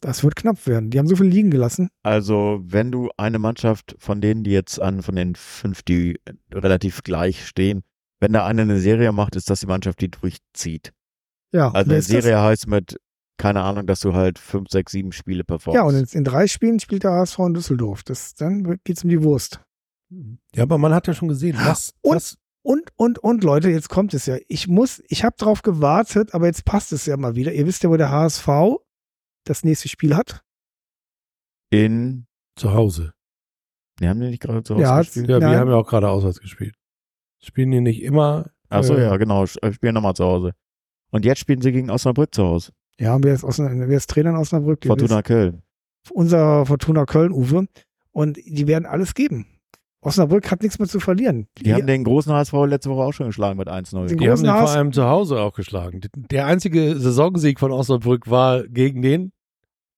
Das 0.00 0.22
wird 0.22 0.36
knapp 0.36 0.66
werden. 0.66 0.90
Die 0.90 0.98
haben 0.98 1.06
so 1.06 1.16
viel 1.16 1.26
liegen 1.26 1.50
gelassen. 1.50 1.88
Also, 2.02 2.60
wenn 2.62 2.92
du 2.92 3.08
eine 3.16 3.38
Mannschaft 3.38 3.96
von 3.98 4.20
denen, 4.20 4.44
die 4.44 4.50
jetzt 4.50 4.78
an, 4.80 5.02
von 5.02 5.16
den 5.16 5.34
fünf, 5.34 5.82
die 5.82 6.20
relativ 6.52 7.02
gleich 7.02 7.46
stehen, 7.46 7.82
wenn 8.20 8.32
da 8.32 8.46
eine 8.46 8.62
eine 8.62 8.80
Serie 8.80 9.12
macht, 9.12 9.36
ist 9.36 9.50
das 9.50 9.60
die 9.60 9.66
Mannschaft, 9.66 10.00
die 10.00 10.10
durchzieht. 10.10 10.92
Ja, 11.52 11.70
Also 11.72 11.90
eine 11.90 11.98
ist 11.98 12.08
das? 12.12 12.22
Serie 12.24 12.40
heißt 12.40 12.66
mit, 12.66 12.98
keine 13.38 13.62
Ahnung, 13.62 13.86
dass 13.86 14.00
du 14.00 14.14
halt 14.14 14.38
fünf, 14.38 14.68
sechs, 14.70 14.92
sieben 14.92 15.12
Spiele 15.12 15.44
performst. 15.44 15.76
Ja, 15.76 15.82
und 15.84 16.14
in, 16.14 16.24
drei 16.24 16.46
Spielen 16.46 16.80
spielt 16.80 17.04
der 17.04 17.12
HSV 17.12 17.38
in 17.40 17.54
Düsseldorf. 17.54 18.02
Das, 18.02 18.34
dann 18.34 18.78
geht's 18.84 19.04
um 19.04 19.10
die 19.10 19.22
Wurst. 19.22 19.60
Ja, 20.54 20.62
aber 20.62 20.78
man 20.78 20.94
hat 20.94 21.06
ja 21.06 21.14
schon 21.14 21.28
gesehen, 21.28 21.56
was, 21.60 21.92
Und- 22.02 22.16
was 22.16 22.36
Und, 22.62 22.90
und, 22.96 23.18
und, 23.20 23.44
Leute, 23.44 23.70
jetzt 23.70 23.88
kommt 23.88 24.12
es 24.14 24.26
ja. 24.26 24.38
Ich 24.48 24.66
muss, 24.66 25.02
ich 25.08 25.22
habe 25.24 25.36
drauf 25.38 25.62
gewartet, 25.62 26.34
aber 26.34 26.46
jetzt 26.46 26.64
passt 26.64 26.92
es 26.92 27.06
ja 27.06 27.16
mal 27.16 27.34
wieder. 27.36 27.52
Ihr 27.52 27.66
wisst 27.66 27.82
ja, 27.84 27.90
wo 27.90 27.96
der 27.96 28.10
HSV 28.10 28.48
das 29.44 29.62
nächste 29.62 29.88
Spiel 29.88 30.16
hat. 30.16 30.42
In, 31.70 32.26
zu 32.56 32.72
Hause. 32.72 33.12
die 34.00 34.08
haben 34.08 34.20
die 34.20 34.28
nicht 34.30 34.42
gerade 34.42 34.62
zu 34.62 34.74
Hause 34.74 34.82
Ja, 34.82 34.98
gespielt? 35.00 35.28
Ja, 35.28 35.38
Nein. 35.38 35.50
wir 35.52 35.58
haben 35.58 35.68
ja 35.70 35.76
auch 35.76 35.86
gerade 35.86 36.08
auswärts 36.08 36.40
gespielt. 36.40 36.74
Spielen 37.46 37.70
die 37.70 37.80
nicht 37.80 38.02
immer. 38.02 38.50
Achso, 38.68 38.94
äh, 38.94 39.04
ja, 39.04 39.16
genau, 39.16 39.44
äh, 39.44 39.72
spielen 39.72 39.94
nochmal 39.94 40.14
zu 40.14 40.24
Hause. 40.24 40.52
Und 41.10 41.24
jetzt 41.24 41.38
spielen 41.38 41.60
sie 41.60 41.72
gegen 41.72 41.90
Osnabrück 41.90 42.34
zu 42.34 42.44
Hause. 42.44 42.72
Ja, 42.98 43.14
und 43.14 43.24
wer 43.24 43.34
ist, 43.34 43.44
Osnabrück, 43.44 43.88
wer 43.88 43.96
ist 43.96 44.10
Trainer 44.10 44.30
in 44.30 44.36
Osnabrück? 44.36 44.84
Fortuna 44.84 45.22
Köln. 45.22 45.62
unser 46.12 46.66
Fortuna 46.66 47.04
Köln, 47.04 47.32
Uwe. 47.32 47.66
Und 48.10 48.38
die 48.44 48.66
werden 48.66 48.86
alles 48.86 49.14
geben. 49.14 49.46
Osnabrück 50.00 50.50
hat 50.50 50.62
nichts 50.62 50.78
mehr 50.78 50.88
zu 50.88 51.00
verlieren. 51.00 51.48
Die 51.58 51.72
haben 51.72 51.86
den 51.86 52.04
großen 52.04 52.32
HSV 52.32 52.52
letzte 52.66 52.90
Woche 52.90 53.02
auch 53.02 53.12
schon 53.12 53.26
geschlagen 53.26 53.58
mit 53.58 53.68
1-0. 53.68 54.06
Den 54.06 54.18
Die 54.18 54.24
haben 54.24 54.30
großen 54.30 54.46
den 54.46 54.54
vor 54.54 54.70
allem 54.70 54.92
zu 54.92 55.04
Hause 55.04 55.40
auch 55.40 55.52
geschlagen. 55.52 56.00
Der 56.30 56.46
einzige 56.46 56.98
Saisonsieg 56.98 57.60
von 57.60 57.72
Osnabrück 57.72 58.30
war 58.30 58.66
gegen 58.68 59.02
den 59.02 59.32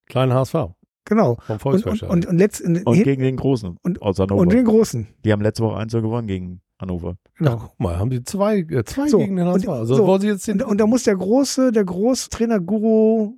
kleinen 0.06 0.32
HSV 0.32 0.72
genau. 1.08 1.38
vom 1.58 1.72
Und, 1.72 1.86
und, 1.86 2.02
und, 2.02 2.26
und, 2.26 2.38
letzt, 2.38 2.60
Und 2.62 3.02
gegen 3.02 3.22
den 3.22 3.36
Großen 3.36 3.76
und- 3.82 3.98
und 3.98 4.52
den 4.52 4.64
großen. 4.64 5.08
die 5.24 5.32
haben 5.32 5.42
letzte 5.42 5.62
Woche 5.64 5.76
1 5.78 5.92
gewonnen 5.92 6.26
gegen 6.26 6.60
Hannover. 6.80 7.16
Genau. 7.36 7.56
Guck 7.56 7.80
mal, 7.80 7.96
haben 7.98 8.10
die 8.10 8.22
zwei, 8.22 8.58
äh, 8.58 8.84
zwei 8.84 9.08
So, 9.08 9.18
gegen 9.18 9.36
den 9.36 9.46
und- 9.48 9.68
Also 9.68 9.94
so, 9.96 10.06
wollen 10.06 10.20
sie 10.20 10.28
jetzt 10.28 10.46
den, 10.46 10.62
Und, 10.62 10.68
und 10.70 10.78
da 10.78 10.86
muss 10.86 11.02
der 11.02 11.16
große, 11.16 11.72
der 11.72 11.84
große 11.84 12.28
Trainer 12.30 12.60
Guru 12.60 13.34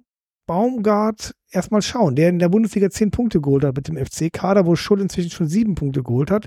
Baumgart 0.47 1.35
erstmal 1.51 1.81
schauen, 1.83 2.17
der 2.17 2.29
in 2.29 2.39
der 2.39 2.49
Bundesliga 2.49 2.91
zehn 2.91 3.11
Punkte 3.11 3.41
geholt 3.41 3.65
hat 3.65 3.77
mit 3.77 3.89
dem 3.89 3.97
FC-Kader, 3.97 4.67
wo 4.67 4.75
Schull 4.77 5.01
inzwischen 5.01 5.31
schon 5.31 5.47
sieben 5.49 5.75
Punkte 5.75 6.03
geholt 6.03 6.31
hat. 6.31 6.47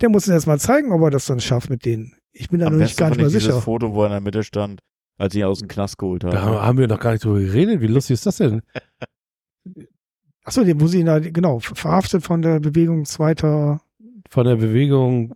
Der 0.00 0.08
muss 0.08 0.26
uns 0.26 0.34
erstmal 0.34 0.58
zeigen, 0.60 0.92
ob 0.92 1.02
er 1.02 1.10
das 1.10 1.26
dann 1.26 1.40
schafft 1.40 1.68
mit 1.68 1.84
denen. 1.84 2.14
Ich 2.32 2.48
bin 2.48 2.60
da 2.60 2.66
Am 2.66 2.74
noch 2.74 2.80
nicht 2.80 2.96
gar 2.96 3.08
nicht 3.08 3.18
ich 3.18 3.22
mal 3.24 3.28
dieses 3.28 3.42
sicher. 3.44 3.60
Foto, 3.60 3.92
wo 3.92 4.02
er 4.02 4.06
in 4.06 4.12
der 4.12 4.20
Mitte 4.20 4.44
stand, 4.44 4.80
als 5.18 5.32
sie 5.34 5.40
ihn 5.40 5.44
aus 5.46 5.58
dem 5.58 5.68
Knast 5.68 5.98
geholt 5.98 6.22
haben. 6.24 6.30
da 6.32 6.42
haben- 6.42 6.62
haben 6.62 6.78
wir 6.78 6.86
noch 6.88 7.00
gar 7.00 7.12
nicht 7.12 7.24
drüber 7.24 7.40
geredet. 7.40 7.80
Wie 7.80 7.86
lustig 7.88 8.14
ist 8.14 8.24
das 8.26 8.36
denn? 8.36 8.62
Achso, 10.44 10.62
wo 10.80 10.86
sie 10.86 11.00
ihn 11.00 11.06
da, 11.06 11.18
genau, 11.18 11.58
verhaftet 11.60 12.22
von 12.24 12.40
der 12.42 12.60
Bewegung 12.60 13.04
zweiter. 13.04 13.82
Von 14.32 14.46
der 14.46 14.56
Bewegung 14.56 15.34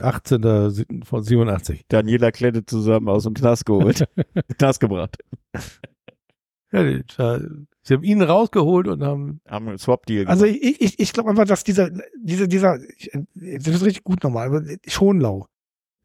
18. 0.00 0.70
sieb- 0.70 1.06
von 1.06 1.22
87. 1.22 1.84
Daniela 1.88 2.30
Klette 2.30 2.66
zusammen 2.66 3.08
aus 3.08 3.24
dem 3.24 3.32
Knast 3.34 3.64
geholt. 3.64 4.06
Knast 4.58 4.78
gebracht. 4.80 5.16
Ja, 6.72 6.82
die, 6.84 7.02
sie 7.82 7.94
haben 7.94 8.02
ihn 8.02 8.20
rausgeholt 8.22 8.88
und 8.88 9.02
haben 9.02 9.40
Haben 9.48 9.68
einen 9.68 9.78
Swap-Deal 9.78 10.26
Also 10.26 10.44
gemacht. 10.44 10.60
ich, 10.62 10.80
ich, 10.80 10.98
ich 10.98 11.12
glaube 11.12 11.30
einfach, 11.30 11.46
dass 11.46 11.64
dieser, 11.64 11.90
dieser, 12.20 12.46
dieser, 12.46 12.78
das 12.78 13.66
ist 13.68 13.84
richtig 13.84 14.04
gut 14.04 14.22
nochmal, 14.22 14.48
aber 14.48 14.62
Schonlau. 14.86 15.46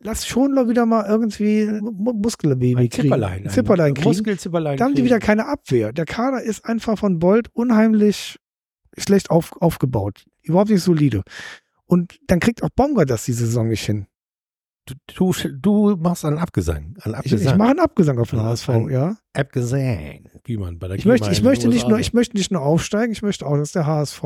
Lass 0.04 0.26
Schonlau 0.26 0.68
wieder 0.70 0.86
mal 0.86 1.06
irgendwie 1.08 1.66
Mu- 1.66 2.14
Muskelbaby 2.14 2.88
kriegen. 2.90 2.92
Zipperlein. 3.04 3.44
Ein 3.44 3.50
Zipperlein 3.50 3.94
kriegen. 3.94 4.08
Muskelzipperlein. 4.08 4.78
Da 4.78 4.86
haben 4.86 4.96
die 4.96 5.04
wieder 5.04 5.20
keine 5.20 5.48
Abwehr. 5.48 5.92
Der 5.94 6.06
Kader 6.06 6.42
ist 6.42 6.64
einfach 6.66 6.98
von 6.98 7.20
Bolt 7.20 7.50
unheimlich 7.54 8.38
schlecht 8.98 9.30
auf, 9.30 9.52
aufgebaut. 9.62 10.26
Überhaupt 10.44 10.70
nicht 10.70 10.82
solide. 10.82 11.24
Und 11.92 12.18
dann 12.28 12.40
kriegt 12.40 12.64
auch 12.64 12.70
Baumgart 12.74 13.10
das 13.10 13.26
die 13.26 13.34
Saison 13.34 13.68
nicht 13.68 13.86
hin. 13.86 14.08
Du, 14.86 14.96
du, 15.14 15.34
du 15.52 15.98
machst 15.98 16.24
einen 16.24 16.38
Abgesang. 16.38 16.96
Einen 17.02 17.16
Ich, 17.16 17.16
Abgesang. 17.16 17.48
ich 17.54 17.58
mache 17.58 17.70
einen 17.72 17.80
Abgesang 17.82 18.18
auf 18.18 18.30
den 18.30 18.40
HSV, 18.40 18.70
ja. 18.90 19.18
Abgesang. 19.34 20.30
Wie 20.46 20.56
man 20.56 20.80
bei 20.80 20.88
der 20.88 20.98
Ich 20.98 21.06
möchte, 21.06 21.30
ich 21.32 21.44
möchte 21.44 21.68
nicht 21.68 21.90
nur, 21.90 22.00
ich 22.00 22.14
möchte 22.14 22.38
nicht 22.38 22.50
nur 22.50 22.62
aufsteigen, 22.62 23.12
ich 23.12 23.22
möchte 23.22 23.46
auch, 23.46 23.58
dass 23.58 23.74
der 23.74 23.86
HSV 23.86 24.24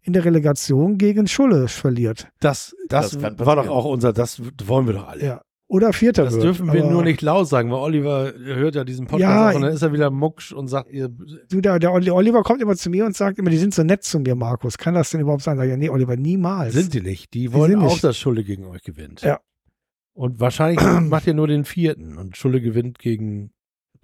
in 0.00 0.14
der 0.14 0.24
Relegation 0.24 0.96
gegen 0.96 1.26
Schulle 1.26 1.68
verliert. 1.68 2.28
Das, 2.40 2.74
das, 2.88 3.10
Das 3.10 3.38
war 3.40 3.56
doch 3.56 3.68
auch 3.68 3.84
unser, 3.84 4.14
das 4.14 4.40
wollen 4.64 4.86
wir 4.86 4.94
doch 4.94 5.08
alle. 5.08 5.22
Ja. 5.22 5.42
Oder 5.68 5.92
Vierter 5.92 6.24
Das 6.24 6.34
wird. 6.34 6.44
dürfen 6.44 6.72
wir 6.72 6.80
Aber 6.82 6.92
nur 6.92 7.02
nicht 7.02 7.22
laut 7.22 7.48
sagen, 7.48 7.72
weil 7.72 7.78
Oliver 7.80 8.32
hört 8.36 8.76
ja 8.76 8.84
diesen 8.84 9.06
Podcast 9.06 9.20
Ja, 9.20 9.50
auch 9.50 9.54
und 9.56 9.62
dann 9.62 9.72
ist 9.72 9.82
er 9.82 9.92
wieder 9.92 10.10
mucksch 10.10 10.52
und 10.52 10.68
sagt 10.68 10.90
ihr, 10.92 11.08
Du, 11.08 11.60
der, 11.60 11.80
der 11.80 11.90
Oli- 11.92 12.10
Oliver 12.12 12.44
kommt 12.44 12.62
immer 12.62 12.76
zu 12.76 12.88
mir 12.88 13.04
und 13.04 13.16
sagt 13.16 13.38
immer, 13.40 13.50
die 13.50 13.56
sind 13.56 13.74
so 13.74 13.82
nett 13.82 14.04
zu 14.04 14.20
mir, 14.20 14.36
Markus. 14.36 14.78
Kann 14.78 14.94
das 14.94 15.10
denn 15.10 15.20
überhaupt 15.20 15.42
sein? 15.42 15.56
Sag 15.56 15.64
ich, 15.64 15.70
ja, 15.70 15.76
nee, 15.76 15.88
Oliver, 15.88 16.14
niemals. 16.16 16.72
sind 16.72 16.94
die 16.94 17.00
nicht. 17.00 17.34
Die 17.34 17.40
Die 17.48 17.52
wollen 17.52 17.72
sind 17.72 17.80
auch, 17.80 17.90
nicht. 17.90 18.04
dass 18.04 18.16
Schulle 18.16 18.44
gegen 18.44 18.64
euch 18.66 18.82
gewinnt. 18.82 19.22
Ja. 19.22 19.40
Und 20.14 20.38
wahrscheinlich 20.38 20.80
macht 21.00 21.26
ihr 21.26 21.34
nur 21.34 21.48
den 21.48 21.64
vierten 21.64 22.16
und 22.16 22.36
Schulle 22.36 22.60
gewinnt 22.60 23.00
gegen 23.00 23.50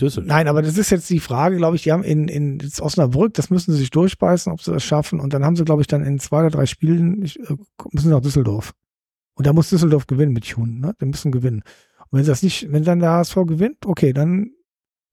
Düsseldorf. 0.00 0.28
Nein, 0.28 0.48
aber 0.48 0.62
das 0.62 0.76
ist 0.76 0.90
jetzt 0.90 1.08
die 1.10 1.20
Frage, 1.20 1.58
glaube 1.58 1.76
ich, 1.76 1.84
die 1.84 1.92
haben 1.92 2.02
in, 2.02 2.26
in 2.26 2.58
Osnabrück, 2.80 3.34
das 3.34 3.50
müssen 3.50 3.70
sie 3.72 3.78
sich 3.78 3.90
durchbeißen, 3.90 4.50
ob 4.52 4.60
sie 4.62 4.72
das 4.72 4.82
schaffen. 4.82 5.20
Und 5.20 5.32
dann 5.32 5.44
haben 5.44 5.54
sie, 5.54 5.64
glaube 5.64 5.82
ich, 5.82 5.86
dann 5.86 6.02
in 6.02 6.18
zwei 6.18 6.40
oder 6.40 6.50
drei 6.50 6.66
Spielen, 6.66 7.22
ich, 7.22 7.38
äh, 7.38 7.54
müssen 7.92 8.08
sie 8.08 8.10
nach 8.10 8.20
Düsseldorf. 8.20 8.72
Und 9.34 9.46
da 9.46 9.52
muss 9.52 9.70
Düsseldorf 9.70 10.06
gewinnen 10.06 10.32
mit 10.32 10.44
Jun, 10.46 10.80
ne? 10.80 10.94
Die 11.00 11.06
müssen 11.06 11.32
gewinnen. 11.32 11.62
Und 12.10 12.18
wenn 12.18 12.24
sie 12.24 12.30
das 12.30 12.42
nicht, 12.42 12.70
wenn 12.70 12.84
dann 12.84 13.00
der 13.00 13.10
HSV 13.10 13.34
gewinnt, 13.46 13.86
okay, 13.86 14.12
dann 14.12 14.50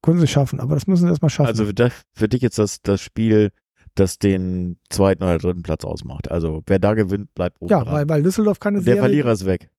können 0.02 0.20
sie 0.20 0.26
es 0.26 0.32
schaffen. 0.32 0.60
Aber 0.60 0.76
das 0.76 0.88
müssen 0.88 1.04
sie 1.04 1.10
erstmal 1.10 1.30
schaffen. 1.30 1.48
Also 1.48 1.66
für, 1.66 1.74
das, 1.74 1.94
für 2.14 2.28
dich 2.28 2.42
jetzt 2.42 2.60
das, 2.60 2.82
das 2.82 3.02
Spiel, 3.02 3.52
das 3.96 4.18
den 4.18 4.80
zweiten 4.90 5.24
oder 5.24 5.38
dritten 5.38 5.64
Platz 5.64 5.86
ausmacht. 5.86 6.30
Also 6.30 6.64
wer 6.66 6.80
da 6.80 6.94
gewinnt, 6.94 7.34
bleibt 7.34 7.62
oben 7.62 7.72
ja, 7.72 7.84
dran. 7.84 7.94
weil, 7.94 8.10
weil 8.10 8.24
Düsseldorf 8.24 8.60
keine 8.60 8.80
Und 8.80 8.88
der 8.88 8.98
Verlierer 8.98 9.32
ist 9.32 9.46
weg. 9.46 9.70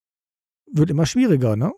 wird 0.71 0.89
immer 0.89 1.05
schwieriger, 1.05 1.55
ne? 1.55 1.71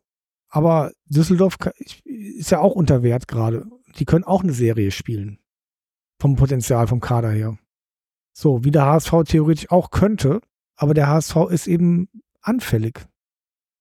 Aber 0.49 0.91
Düsseldorf 1.06 1.57
ist 2.06 2.52
ja 2.52 2.60
auch 2.60 2.76
unter 2.76 3.02
Wert 3.02 3.27
gerade. 3.27 3.65
Die 3.98 4.06
können 4.06 4.23
auch 4.23 4.44
eine 4.44 4.53
Serie 4.53 4.91
spielen. 4.91 5.40
Vom 6.19 6.35
Potenzial, 6.35 6.88
vom 6.88 6.99
Kader 6.99 7.31
her. 7.31 7.57
So, 8.34 8.64
wie 8.64 8.72
der 8.72 8.85
HSV 8.85 9.11
theoretisch 9.26 9.72
auch 9.72 9.90
könnte, 9.90 10.41
aber 10.76 10.94
der 10.94 11.07
HSV 11.07 11.35
ist 11.49 11.68
eben 11.68 12.07
anfällig. 12.44 12.99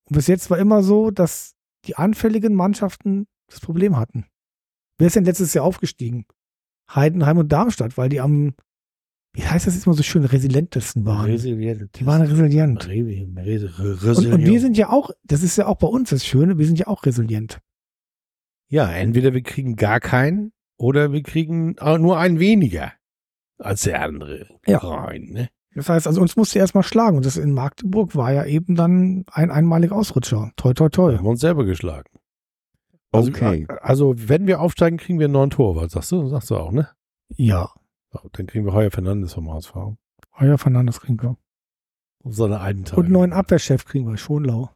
Und 0.08 0.16
bis 0.16 0.26
jetzt 0.26 0.50
war 0.50 0.58
immer 0.58 0.82
so, 0.82 1.10
dass 1.10 1.54
die 1.84 1.96
anfälligen 1.96 2.54
Mannschaften 2.54 3.26
das 3.48 3.60
Problem 3.60 3.96
hatten. 3.96 4.26
Wer 4.98 5.08
ist 5.08 5.16
denn 5.16 5.24
letztes 5.24 5.52
Jahr 5.54 5.64
aufgestiegen? 5.64 6.26
Heidenheim 6.94 7.38
und 7.38 7.50
Darmstadt, 7.50 7.96
weil 7.96 8.08
die 8.08 8.20
am, 8.20 8.54
wie 9.34 9.42
heißt 9.42 9.66
das 9.66 9.74
jetzt 9.74 9.86
immer 9.86 9.96
so 9.96 10.02
schön, 10.02 10.24
resilentesten 10.24 11.04
waren. 11.04 11.26
Resilient. 11.26 11.98
Die 11.98 12.06
waren 12.06 12.22
resilient. 12.22 12.86
Und, 12.86 14.32
und 14.32 14.44
wir 14.44 14.60
sind 14.60 14.76
ja 14.76 14.90
auch, 14.90 15.10
das 15.24 15.42
ist 15.42 15.56
ja 15.56 15.66
auch 15.66 15.76
bei 15.76 15.86
uns 15.86 16.10
das 16.10 16.26
Schöne, 16.26 16.58
wir 16.58 16.66
sind 16.66 16.78
ja 16.78 16.86
auch 16.86 17.04
resilient. 17.04 17.60
Ja, 18.68 18.90
entweder 18.90 19.34
wir 19.34 19.42
kriegen 19.42 19.76
gar 19.76 20.00
keinen 20.00 20.52
oder 20.78 21.12
wir 21.12 21.22
kriegen 21.22 21.78
auch 21.78 21.98
nur 21.98 22.18
einen 22.18 22.38
weniger 22.38 22.92
als 23.58 23.82
der 23.82 24.02
andere. 24.02 24.46
Ja. 24.66 24.78
Rein, 24.78 25.30
ne? 25.30 25.48
Das 25.74 25.88
heißt, 25.88 26.06
also 26.06 26.20
uns 26.20 26.36
musste 26.36 26.58
erstmal 26.58 26.84
schlagen 26.84 27.16
und 27.16 27.24
das 27.26 27.36
in 27.36 27.52
Magdeburg 27.52 28.14
war 28.14 28.32
ja 28.32 28.44
eben 28.44 28.74
dann 28.74 29.24
ein 29.32 29.50
einmaliger 29.50 29.96
Ausrutscher. 29.96 30.52
Toi, 30.56 30.74
toi, 30.74 30.84
Wir 30.86 30.90
toi. 30.90 31.16
haben 31.16 31.26
uns 31.26 31.40
selber 31.40 31.64
geschlagen. 31.64 32.10
Also, 33.10 33.30
Okay. 33.30 33.66
Also, 33.80 34.14
wenn 34.16 34.46
wir 34.46 34.60
aufsteigen, 34.60 34.96
kriegen 34.96 35.18
wir 35.18 35.26
einen 35.26 35.34
neuen 35.34 35.50
Torwart, 35.50 35.90
sagst 35.90 36.12
du? 36.12 36.28
Sagst 36.28 36.50
du 36.50 36.56
auch, 36.56 36.72
ne? 36.72 36.88
Ja. 37.36 37.70
So, 38.10 38.20
Dann 38.32 38.46
kriegen 38.46 38.64
wir 38.66 38.72
Heuer 38.72 38.90
Fernandes 38.90 39.34
vom 39.34 39.50
HSV. 39.52 39.74
Heuer 40.38 40.58
Fernandes 40.58 41.00
kriegen 41.00 41.20
wir. 41.22 41.36
Um 42.22 42.32
seine 42.32 42.60
alten 42.60 42.84
Tage. 42.84 42.98
Und 42.98 43.06
einen 43.06 43.12
neuen 43.14 43.32
Abwehrchef 43.32 43.84
kriegen 43.84 44.06
wir, 44.08 44.16
Schonlau. 44.16 44.70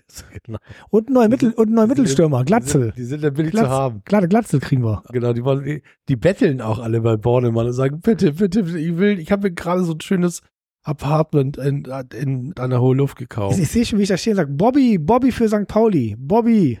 Genau. 0.44 0.58
Und 0.90 1.10
neuen, 1.10 1.30
Mittel, 1.30 1.52
und 1.52 1.70
neuen 1.70 1.88
Mittelstürmer, 1.88 2.44
Glatzel. 2.44 2.92
Die 2.96 3.04
sind, 3.04 3.22
ja 3.22 3.30
billig 3.30 3.52
Glatz- 3.52 3.64
zu 3.64 3.70
haben. 3.70 4.02
Klar, 4.04 4.26
Glatzel 4.26 4.60
kriegen 4.60 4.82
wir. 4.82 5.02
Genau, 5.12 5.32
die, 5.32 5.44
wollen, 5.44 5.64
die, 5.64 5.82
die 6.08 6.16
betteln 6.16 6.60
auch 6.60 6.78
alle 6.78 7.00
bei 7.00 7.16
Bornemann 7.16 7.66
und 7.66 7.72
sagen, 7.72 8.00
bitte, 8.00 8.32
bitte, 8.32 8.60
ich 8.60 8.96
will, 8.96 9.18
ich 9.18 9.30
habe 9.30 9.48
mir 9.48 9.54
gerade 9.54 9.84
so 9.84 9.92
ein 9.92 10.00
schönes 10.00 10.42
Apartment 10.84 11.58
in, 11.58 11.84
in, 12.14 12.52
an 12.58 12.70
der 12.70 12.80
hohen 12.80 12.98
Luft 12.98 13.16
gekauft. 13.16 13.56
Ich, 13.56 13.62
ich 13.62 13.68
sehe 13.70 13.84
schon, 13.84 13.98
wie 13.98 14.04
ich 14.04 14.08
da 14.08 14.16
stehe 14.16 14.32
und 14.34 14.38
sage, 14.38 14.52
Bobby, 14.52 14.98
Bobby 14.98 15.30
für 15.30 15.48
St. 15.48 15.68
Pauli, 15.68 16.16
Bobby. 16.18 16.80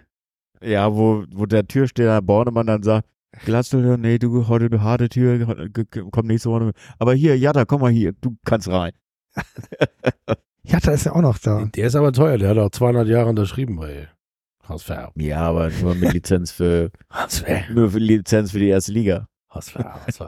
Ja, 0.62 0.94
wo, 0.94 1.24
wo 1.32 1.46
der 1.46 1.66
Türsteher 1.66 2.22
Bornemann 2.22 2.66
dann 2.66 2.82
sagt, 2.82 3.08
Glatzel, 3.44 3.96
nee, 3.98 4.18
du, 4.18 4.48
heute 4.48 4.66
eine 4.66 4.82
harte 4.82 5.08
Tür, 5.08 5.68
komm 6.10 6.26
nächste 6.26 6.50
Woche. 6.50 6.72
Aber 6.98 7.14
hier, 7.14 7.38
Jada, 7.38 7.64
komm 7.64 7.80
mal 7.80 7.90
hier, 7.90 8.12
du 8.20 8.36
kannst 8.44 8.68
rein. 8.68 8.92
Jatta 10.64 10.92
ist 10.92 11.04
ja 11.04 11.12
auch 11.12 11.22
noch 11.22 11.38
da. 11.38 11.64
Der 11.74 11.86
ist 11.86 11.96
aber 11.96 12.12
teuer, 12.12 12.38
der 12.38 12.50
hat 12.50 12.58
auch 12.58 12.70
200 12.70 13.08
Jahre 13.08 13.28
unterschrieben 13.30 13.76
bei 13.76 14.08
HSV. 14.64 14.90
Ja, 15.16 15.40
aber 15.40 15.70
nur 15.70 15.94
mit 15.94 16.12
Lizenz 16.12 16.52
für, 16.52 16.90
nur 17.72 17.90
für 17.90 17.98
Lizenz 17.98 18.52
für 18.52 18.58
die 18.58 18.68
erste 18.68 18.92
Liga. 18.92 19.26
HSV. 19.50 19.74
HSV. 19.76 20.20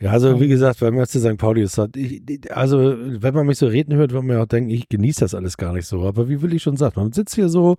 Ja, 0.00 0.12
also 0.12 0.40
wie 0.40 0.48
gesagt, 0.48 0.80
beim 0.80 0.98
FC 0.98 1.18
St. 1.18 1.36
Pauli 1.36 1.62
ist 1.62 1.76
das, 1.76 1.90
ich, 1.94 2.22
also 2.56 2.96
wenn 2.98 3.34
man 3.34 3.46
mich 3.46 3.58
so 3.58 3.66
reden 3.66 3.94
hört, 3.94 4.12
wird 4.12 4.24
man 4.24 4.36
ja 4.36 4.42
auch 4.42 4.48
denken, 4.48 4.70
ich 4.70 4.88
genieße 4.88 5.20
das 5.20 5.34
alles 5.34 5.58
gar 5.58 5.74
nicht 5.74 5.86
so. 5.86 6.02
Aber 6.06 6.28
wie 6.28 6.40
will 6.40 6.54
ich 6.54 6.62
schon 6.62 6.76
sagen, 6.78 6.94
man 6.96 7.12
sitzt 7.12 7.34
hier 7.34 7.50
so 7.50 7.76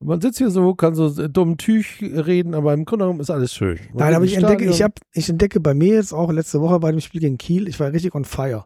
Man 0.00 0.20
sitzt 0.20 0.38
hier 0.38 0.50
so, 0.50 0.74
kann 0.74 0.94
so 0.94 1.08
dumm 1.28 1.56
Tüch 1.56 2.02
reden, 2.02 2.54
aber 2.54 2.74
im 2.74 2.84
Grunde 2.84 3.06
genommen 3.06 3.20
ist 3.20 3.30
alles 3.30 3.54
schön. 3.54 3.78
Man 3.94 4.04
Nein, 4.04 4.14
aber 4.14 4.26
ich 4.26 4.36
entdecke, 4.36 4.66
ich, 4.66 4.82
hab, 4.82 5.00
ich 5.12 5.30
entdecke 5.30 5.60
bei 5.60 5.72
mir 5.72 5.94
jetzt 5.94 6.12
auch 6.12 6.30
letzte 6.30 6.60
Woche 6.60 6.78
bei 6.80 6.90
dem 6.90 7.00
Spiel 7.00 7.22
gegen 7.22 7.38
Kiel, 7.38 7.66
ich 7.68 7.80
war 7.80 7.90
richtig 7.92 8.14
on 8.14 8.26
fire. 8.26 8.64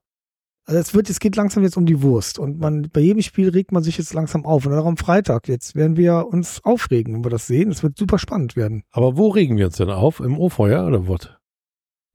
Also 0.69 0.81
es 0.81 0.95
wird, 0.95 1.09
es 1.09 1.19
geht 1.19 1.35
langsam 1.35 1.63
jetzt 1.63 1.79
um 1.79 1.87
die 1.87 2.03
Wurst 2.03 2.39
und 2.39 2.59
man, 2.59 2.91
bei 2.93 3.01
jedem 3.01 3.23
Spiel 3.23 3.49
regt 3.49 3.73
man 3.73 3.83
sich 3.83 3.97
jetzt 3.97 4.13
langsam 4.13 4.45
auf. 4.45 4.67
Und 4.67 4.73
dann 4.73 4.83
auch 4.83 4.87
am 4.87 4.99
Freitag 4.99 5.49
jetzt 5.49 5.75
werden 5.75 5.97
wir 5.97 6.27
uns 6.27 6.63
aufregen, 6.63 7.15
wenn 7.15 7.25
wir 7.25 7.31
das 7.31 7.47
sehen. 7.47 7.71
Es 7.71 7.83
wird 7.83 7.97
super 7.97 8.19
spannend 8.19 8.55
werden. 8.55 8.83
Aber 8.91 9.17
wo 9.17 9.29
regen 9.29 9.57
wir 9.57 9.65
uns 9.65 9.79
denn 9.79 9.89
auf? 9.89 10.21
Im 10.21 10.39
O-Feuer 10.39 10.87
oder 10.87 11.09
was? 11.09 11.31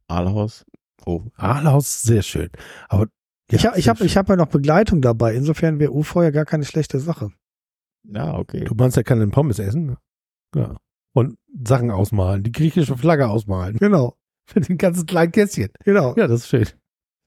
Aalhaus. 0.07 0.65
Oh. 1.03 1.23
Ahlhaus, 1.35 2.03
sehr 2.03 2.21
schön. 2.21 2.49
Aber 2.89 3.07
ich 3.49 3.65
habe 3.65 3.80
ich 3.80 3.85
sehr 3.85 3.95
hab, 3.95 4.01
ich 4.01 4.13
ja 4.13 4.35
noch 4.35 4.49
Begleitung 4.49 5.01
dabei. 5.01 5.34
Insofern 5.34 5.80
wäre 5.80 5.91
U-Feuer 5.91 6.30
gar 6.30 6.45
keine 6.45 6.65
schlechte 6.65 6.99
Sache. 6.99 7.31
Ja, 8.03 8.38
okay. 8.38 8.65
Du 8.65 8.75
meinst, 8.75 8.97
er 8.97 9.03
kann 9.03 9.19
den 9.19 9.31
Pommes 9.31 9.57
essen? 9.57 9.97
Ja. 10.53 10.77
Und 11.15 11.39
Sachen 11.65 11.89
ausmalen, 11.89 12.43
die 12.43 12.51
griechische 12.51 12.97
Flagge 12.97 13.30
ausmalen. 13.30 13.77
Genau, 13.77 14.15
Mit 14.53 14.69
den 14.69 14.77
ganzen 14.77 15.07
kleinen 15.07 15.31
Kästchen. 15.31 15.69
genau. 15.84 16.13
Ja, 16.17 16.27
das 16.27 16.41
ist 16.41 16.49
schön. 16.49 16.67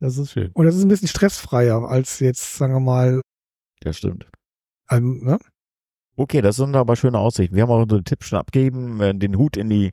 Das 0.01 0.18
ist 0.18 0.32
schön. 0.32 0.51
Und 0.52 0.66
das 0.66 0.74
ist 0.77 0.82
ein 0.82 0.89
bisschen 0.89 1.09
stressfreier 1.09 1.89
als 1.89 2.20
jetzt, 2.20 2.56
sagen 2.56 2.74
wir 2.74 2.81
mal, 2.81 3.20
Das 3.81 3.97
stimmt. 3.98 4.27
ähm, 4.90 5.20
ne? 5.24 5.39
Okay, 6.16 6.40
das 6.40 6.56
sind 6.56 6.74
aber 6.77 6.97
schöne 6.97 7.18
Aussichten. 7.18 7.55
Wir 7.56 7.62
haben 7.62 7.70
auch 7.70 7.82
unsere 7.82 8.02
Tipps 8.02 8.27
schon 8.28 8.39
abgegeben, 8.39 9.01
äh, 9.01 9.14
den 9.14 9.36
Hut 9.39 9.56
in 9.56 9.68
die 9.70 9.90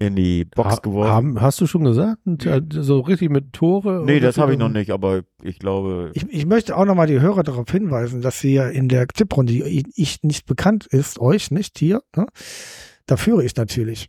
in 0.00 0.14
die 0.14 0.44
Box 0.44 0.76
Ha- 0.76 0.80
geworfen. 0.80 1.10
Haben, 1.10 1.40
hast 1.40 1.60
du 1.60 1.66
schon 1.66 1.82
gesagt? 1.82 2.20
Äh, 2.46 2.60
So 2.70 3.00
richtig 3.00 3.30
mit 3.30 3.52
Tore? 3.52 4.04
nee, 4.06 4.20
das 4.20 4.38
habe 4.38 4.52
ich 4.52 4.58
noch 4.58 4.68
nicht, 4.68 4.92
aber 4.92 5.22
ich 5.42 5.58
glaube, 5.58 6.12
Ich, 6.14 6.22
ich 6.28 6.46
möchte 6.46 6.76
auch 6.76 6.84
nochmal 6.84 7.08
die 7.08 7.20
Hörer 7.20 7.42
darauf 7.42 7.68
hinweisen, 7.68 8.20
dass 8.22 8.38
sie 8.38 8.54
ja 8.54 8.68
in 8.68 8.88
der 8.88 9.08
Tipprunde, 9.08 9.52
die 9.54 9.84
ich 9.96 10.22
nicht 10.22 10.46
bekannt 10.46 10.86
ist, 10.86 11.18
euch 11.18 11.50
nicht 11.50 11.76
hier, 11.80 12.02
ne? 12.14 12.26
da 13.06 13.16
führe 13.16 13.44
ich 13.44 13.56
natürlich. 13.56 14.08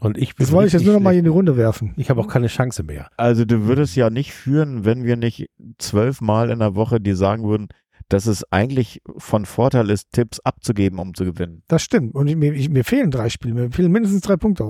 Und 0.00 0.16
ich 0.16 0.36
bin 0.36 0.44
Das 0.46 0.52
wollte 0.52 0.68
ich 0.68 0.72
jetzt 0.74 0.84
nur 0.84 0.94
nochmal 0.94 1.14
in 1.14 1.18
schlecht. 1.20 1.26
die 1.26 1.36
Runde 1.36 1.56
werfen. 1.56 1.94
Ich 1.96 2.08
habe 2.10 2.20
auch 2.20 2.28
keine 2.28 2.46
Chance 2.46 2.82
mehr. 2.84 3.10
also 3.16 3.44
du 3.44 3.66
würdest 3.66 3.96
ja 3.96 4.10
nicht 4.10 4.32
führen, 4.32 4.84
wenn 4.84 5.04
wir 5.04 5.16
nicht 5.16 5.48
zwölfmal 5.78 6.50
in 6.50 6.60
der 6.60 6.74
Woche 6.76 7.00
dir 7.00 7.16
sagen 7.16 7.44
würden, 7.44 7.68
dass 8.08 8.26
es 8.26 8.44
eigentlich 8.52 9.02
von 9.18 9.44
Vorteil 9.44 9.90
ist, 9.90 10.12
Tipps 10.12 10.40
abzugeben, 10.40 10.98
um 10.98 11.14
zu 11.14 11.24
gewinnen. 11.24 11.62
Das 11.68 11.82
stimmt. 11.82 12.14
Und 12.14 12.28
ich, 12.28 12.36
mir, 12.36 12.52
ich, 12.54 12.70
mir 12.70 12.84
fehlen 12.84 13.10
drei 13.10 13.28
Spiele, 13.28 13.54
mir 13.54 13.70
fehlen 13.70 13.92
mindestens 13.92 14.22
drei 14.22 14.36
Punkte. 14.36 14.64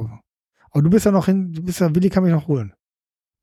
Aber 0.71 0.83
du 0.83 0.91
bist 0.91 1.05
ja 1.07 1.13
noch 1.13 1.27
hin, 1.27 1.53
du 1.53 1.63
bist 1.63 1.81
ja, 1.81 1.95
Willi 1.95 2.09
kann 2.09 2.25
mich 2.25 2.33
noch 2.33 2.49
holen. 2.49 2.73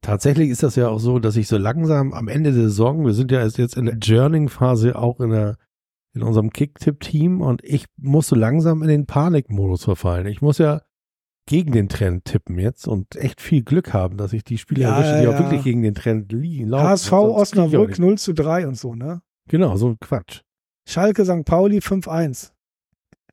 Tatsächlich 0.02 0.50
ist 0.50 0.64
das 0.64 0.76
ja 0.76 0.90
auch 0.90 1.00
so, 1.00 1.20
dass 1.20 1.36
ich 1.36 1.48
so 1.48 1.58
langsam 1.58 2.14
am 2.14 2.28
Ende 2.28 2.52
der 2.52 2.64
Saison, 2.64 3.06
wir 3.06 3.14
sind 3.14 3.32
ja 3.32 3.44
jetzt 3.44 3.78
in 3.78 3.86
der 3.86 3.98
Journing-Phase 3.98 4.96
auch 4.98 5.20
in 5.20 5.30
der 5.32 5.58
in 6.14 6.24
unserem 6.24 6.52
Kick-Tipp-Team 6.52 7.42
und 7.42 7.62
ich 7.64 7.88
muss 7.98 8.28
so 8.28 8.36
langsam 8.36 8.82
in 8.82 8.88
den 8.88 9.06
Panikmodus 9.06 9.84
verfallen. 9.84 10.28
Ich 10.28 10.42
muss 10.42 10.60
ja 10.60 10.82
gegen 11.48 11.72
den 11.72 11.90
Trend 11.90 12.26
tippen 12.26 12.58
jetzt 12.58 12.88
und 12.88 13.16
echt 13.16 13.40
viel 13.42 13.64
Glück 13.64 13.94
haben, 13.94 14.18
dass 14.18 14.34
ich 14.34 14.44
die 14.44 14.58
Spiele 14.58 14.82
Ja, 14.84 14.96
erwische, 14.98 15.18
die 15.20 15.24
ja. 15.26 15.30
auch 15.36 15.40
wirklich 15.40 15.64
gegen 15.64 15.82
den 15.84 15.94
Trend 15.96 16.32
liegen. 16.32 16.68
laufen. 16.70 16.88
HSV 16.88 17.12
Osnabrück 17.14 17.90
nicht. 17.90 18.00
0 18.00 18.18
zu 18.18 18.34
3 18.34 18.68
und 18.68 18.76
so, 18.78 18.96
ne? 18.96 19.22
Genau, 19.48 19.76
so 19.78 19.90
ein 19.90 19.98
Quatsch. 20.00 20.42
Schalke 20.88 21.24
St. 21.26 21.46
Pauli 21.46 21.80
5-1. 21.80 22.52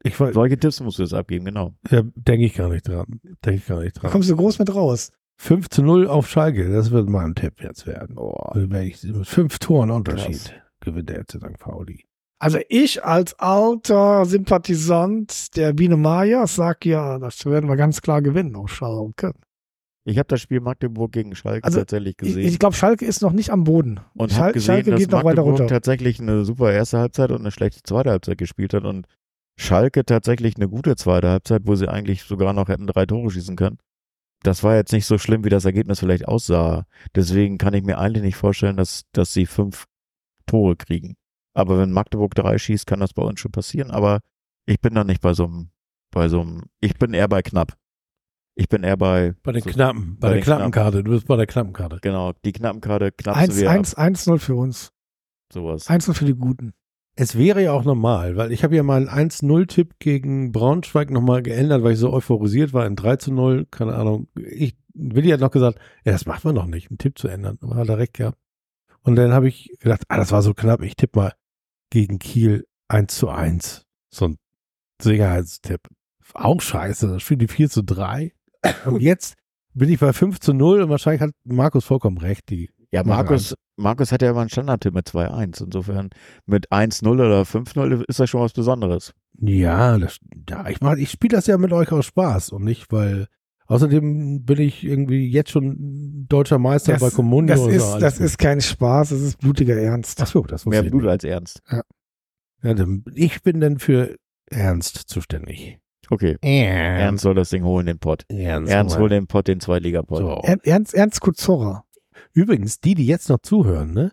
Ich 0.05 0.17
Solche 0.17 0.59
Tipps 0.59 0.81
musst 0.81 0.99
du 0.99 1.03
jetzt 1.05 1.15
abgeben, 1.15 1.45
genau. 1.45 1.75
ja, 1.91 2.03
denke 2.17 2.47
ich 2.47 2.55
gar 2.55 2.69
nicht 2.69 2.89
dran. 2.89 3.21
Denke 3.45 3.55
ich 3.59 3.67
gar 3.67 3.81
nicht 3.81 3.97
Da 3.97 4.01
dran. 4.01 4.11
kommst 4.11 4.29
du 4.31 4.37
groß 4.37 4.59
mit 4.59 4.75
raus. 4.75 5.13
5 5.39 5.71
zu 5.71 5.83
0 5.83 6.09
auf 6.09 6.29
Schalke, 6.29 6.71
das 6.71 6.91
wird 6.91 7.09
mein 7.09 7.35
Tipp 7.35 7.63
jetzt 7.63 7.87
werden. 7.87 8.17
Wenn 8.17 8.83
ich 8.87 9.03
mit 9.05 9.27
fünf 9.27 9.59
Toren 9.59 9.91
Unterschied 9.91 10.61
gewinnt 10.81 11.09
der 11.09 11.21
FC 11.25 11.33
St. 11.39 11.59
Pauli. 11.59 12.05
Also 12.43 12.59
ich 12.69 13.05
als 13.05 13.35
alter 13.39 14.25
Sympathisant 14.25 15.57
der 15.57 15.73
Biene 15.75 15.97
Maya 15.97 16.47
sag 16.49 16.85
ja, 16.85 17.19
das 17.19 17.45
werden 17.47 17.69
wir 17.71 17.77
ganz 17.77 18.03
klar 18.03 18.21
gewinnen 18.21 18.57
auf 18.57 18.75
Schalke. 18.75 19.33
Ich 20.05 20.19
habe 20.19 20.27
das 20.27 20.41
Spiel 20.41 20.61
Magdeburg 20.61 21.13
gegen 21.13 21.37
Schalke 21.37 21.63
Also, 21.65 21.79
tatsächlich 21.79 22.15
Ich, 22.21 22.27
gesehen. 22.29 22.49
ich 22.49 22.59
glaube, 22.59 22.75
Schalke 22.75 23.05
ist 23.05 23.23
noch 23.23 23.31
nicht 23.33 23.51
am 23.51 23.63
Boden. 23.63 24.01
und 24.15 24.33
Schal- 24.33 24.53
gesehen, 24.53 24.67
Schalke 24.83 24.95
geht 24.97 25.13
noch 25.13 25.23
weiter 25.23 25.43
runter. 25.43 25.69
tatsächlich 25.69 26.19
eine 26.21 26.45
super 26.45 26.73
erste 26.73 26.99
Halbzeit 26.99 27.31
und 27.31 27.39
eine 27.43 27.53
schlechte 27.53 27.81
zweite 27.85 28.11
Halbzeit 28.11 28.39
gespielt 28.39 28.75
hat 28.75 28.85
und 28.85 29.07
Schalke 29.57 30.05
tatsächlich 30.05 30.57
eine 30.57 30.69
gute 30.69 30.97
zweite 30.97 31.29
Halbzeit, 31.29 31.63
wo 31.67 31.77
sie 31.77 31.89
eigentlich 31.89 32.25
sogar 32.25 32.53
noch 32.55 32.67
hätten 32.69 32.89
drei 32.89 33.07
Tore 33.07 33.31
schießen 33.31 33.55
können. 33.55 33.79
Das 34.43 34.65
war 34.65 34.75
jetzt 34.75 34.93
nicht 34.93 35.07
so 35.07 35.19
schlimm, 35.19 35.45
wie 35.45 35.51
das 35.51 35.65
Ergebnis 35.65 36.01
vielleicht 36.01 36.27
aussah. 36.27 36.87
Deswegen 37.15 37.59
kann 37.59 37.75
ich 37.75 37.85
mir 37.85 37.99
eigentlich 37.99 38.25
nicht 38.25 38.37
vorstellen, 38.37 38.77
dass, 38.77 39.03
dass 39.13 39.33
sie 39.33 39.47
fünf 39.47 39.85
Tore 40.47 40.75
kriegen. 40.75 41.15
Aber 41.55 41.79
wenn 41.79 41.93
Magdeburg 41.93 42.35
drei 42.35 42.59
schießt, 42.59 42.87
kann 42.87 43.01
das 43.01 43.13
bei 43.13 43.23
uns 43.23 43.41
schon 43.41 43.53
passieren. 43.53 43.91
Aber 43.91 44.21
ich 44.67 44.81
bin 44.81 44.95
da 44.95 45.05
nicht 45.05 45.21
bei 45.21 45.35
so 45.35 45.45
einem, 45.45 45.71
bei 46.11 46.29
so 46.29 46.41
einem, 46.41 46.63
ich 46.81 46.95
bin 46.99 47.15
eher 47.15 47.29
bei 47.29 47.43
knapp. 47.43 47.77
Ich 48.55 48.69
bin 48.69 48.83
eher 48.83 48.99
bei, 48.99 49.35
Bei 49.43 49.53
den 49.53 49.63
so, 49.63 49.71
Knappen, 49.71 50.19
bei, 50.19 50.29
bei 50.29 50.35
der 50.35 50.43
Knappen. 50.43 50.59
Knappenkarte. 50.73 51.05
Du 51.05 51.11
bist 51.13 51.27
bei 51.27 51.37
der 51.37 51.47
Knappenkarte. 51.47 51.99
genau, 52.03 52.33
die 52.45 52.53
knappen 52.53 52.83
gerade 52.83 53.11
knapp 53.11 53.37
1 53.37 53.57
wir 53.59 53.71
1 53.71 53.97
1-0 53.97 54.39
für 54.39 54.55
uns. 54.57 54.93
sowas. 55.51 55.89
1-0 55.89 56.13
für 56.13 56.27
die 56.27 56.35
Guten. 56.35 56.75
Es 57.15 57.37
wäre 57.37 57.63
ja 57.63 57.73
auch 57.73 57.85
normal, 57.85 58.37
weil 58.37 58.53
ich 58.53 58.63
habe 58.65 58.77
ja 58.77 58.83
meinen 58.83 59.09
1-0-Tipp 59.09 59.99
gegen 59.99 60.53
Braunschweig 60.53 61.11
nochmal 61.11 61.43
geändert, 61.43 61.83
weil 61.83 61.93
ich 61.93 61.99
so 61.99 62.13
euphorisiert 62.13 62.73
war 62.75 62.87
in 62.87 62.97
3 62.97 63.17
zu 63.17 63.33
0. 63.33 63.67
Keine 63.71 63.95
Ahnung. 63.95 64.29
Ich, 64.35 64.77
Willi 64.95 65.31
hat 65.31 65.41
noch 65.41 65.51
gesagt, 65.51 65.79
ja, 66.05 66.13
das 66.13 66.27
macht 66.27 66.45
man 66.45 66.55
doch 66.55 66.67
nicht, 66.67 66.91
einen 66.91 66.99
Tipp 66.99 67.19
zu 67.19 67.29
ändern. 67.29 67.59
Aber 67.63 67.77
hat 67.77 67.89
er 67.89 67.99
recht 67.99 68.15
gehabt. 68.15 68.39
Und 69.03 69.17
dann 69.17 69.33
habe 69.33 69.49
ich 69.49 69.75
gedacht, 69.81 70.03
ah, 70.09 70.17
das 70.19 70.31
war 70.31 70.43
so 70.43 70.53
knapp, 70.55 70.83
ich 70.83 70.95
tippe 70.97 71.19
mal 71.19 71.33
gegen 71.93 72.19
Kiel 72.19 72.67
1 72.89 73.15
zu 73.15 73.29
1. 73.29 73.85
So 74.09 74.29
ein 74.29 74.39
Sicherheitstipp. 75.01 75.81
Auch 76.35 76.61
scheiße, 76.61 77.07
das 77.09 77.23
spielt 77.23 77.43
die 77.43 77.49
4 77.49 77.69
zu 77.69 77.83
3. 77.85 78.33
Und 78.87 79.01
jetzt 79.03 79.35
bin 79.75 79.91
ich 79.91 80.01
bei 80.01 80.13
5 80.13 80.41
zu 80.41 80.55
0 80.55 80.83
und 80.83 80.89
wahrscheinlich 80.89 81.21
hat 81.21 81.33
Markus 81.45 81.85
vollkommen 81.85 82.17
recht. 82.19 82.49
Die 82.49 82.71
Ja, 82.91 83.05
Markus, 83.05 83.55
Markus 83.77 84.11
hat 84.11 84.23
ja 84.23 84.31
immer 84.31 84.41
einen 84.41 84.49
Standardtipp 84.51 84.95
mit 84.95 85.07
2-1. 85.09 85.65
Insofern 85.65 86.09
mit 86.47 86.71
1-0 86.73 87.07
oder 87.09 87.43
5-0 87.43 88.05
ist 88.09 88.21
das 88.21 88.31
schon 88.31 88.41
was 88.41 88.53
Besonderes. 88.55 89.13
Ja, 89.39 89.99
das, 89.99 90.19
ja 90.49 90.69
ich, 90.69 90.81
mach- 90.81 90.97
ich 90.97 91.11
spiele 91.11 91.37
das 91.37 91.47
ja 91.47 91.59
mit 91.59 91.73
euch 91.73 91.93
aus 91.93 92.07
Spaß 92.07 92.51
und 92.51 92.65
nicht, 92.65 92.91
weil 92.91 93.27
außerdem 93.67 94.45
bin 94.45 94.61
ich 94.61 94.85
irgendwie 94.85 95.29
jetzt 95.29 95.51
schon 95.51 96.27
deutscher 96.29 96.59
Meister 96.59 96.97
bei 96.99 97.11
Comunio. 97.11 97.55
das, 97.55 97.67
ist, 97.75 97.95
das 98.01 98.19
ist 98.21 98.39
kein 98.39 98.61
Spaß, 98.61 99.11
das 99.11 99.21
ist 99.21 99.39
blutiger 99.39 99.77
Ernst. 99.77 100.21
Ach 100.21 100.27
so, 100.27 100.43
das 100.43 100.65
muss 100.65 100.73
Mehr. 100.73 100.83
Blut 100.83 101.07
als 101.07 101.25
Ernst. 101.25 101.63
Ja, 101.71 102.75
dann, 102.75 103.05
ich 103.15 103.43
bin 103.43 103.61
dann 103.61 103.79
für 103.79 104.17
Ernst 104.51 104.97
zuständig. 104.97 105.79
Okay. 106.11 106.37
Ernst 106.43 107.23
soll 107.23 107.35
das 107.35 107.51
Ding 107.51 107.65
holen, 107.65 107.87
den 107.87 107.99
Pott. 107.99 108.25
Ernst. 108.29 108.71
Ernst 108.71 108.99
holt 108.99 109.13
den 109.13 109.27
Pott, 109.27 109.49
den 109.49 109.61
Zweitligapott. 109.61 110.19
so. 110.19 110.41
Er- 110.43 110.59
Ernst, 110.65 110.95
Ernst 110.95 111.21
Kuzorra. 111.21 111.85
Übrigens, 112.35 112.81
die, 112.81 112.95
die 112.95 113.07
jetzt 113.07 113.29
noch 113.29 113.39
zuhören, 113.41 113.93
ne? 113.93 114.13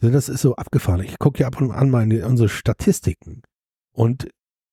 Das 0.00 0.28
ist 0.28 0.40
so 0.42 0.56
abgefahren. 0.56 1.02
Ich 1.02 1.18
gucke 1.18 1.40
ja 1.40 1.46
ab 1.46 1.60
und 1.60 1.70
an 1.72 1.90
mal 1.90 2.02
in 2.04 2.10
die, 2.10 2.20
unsere 2.20 2.48
Statistiken. 2.48 3.42
Und 3.92 4.28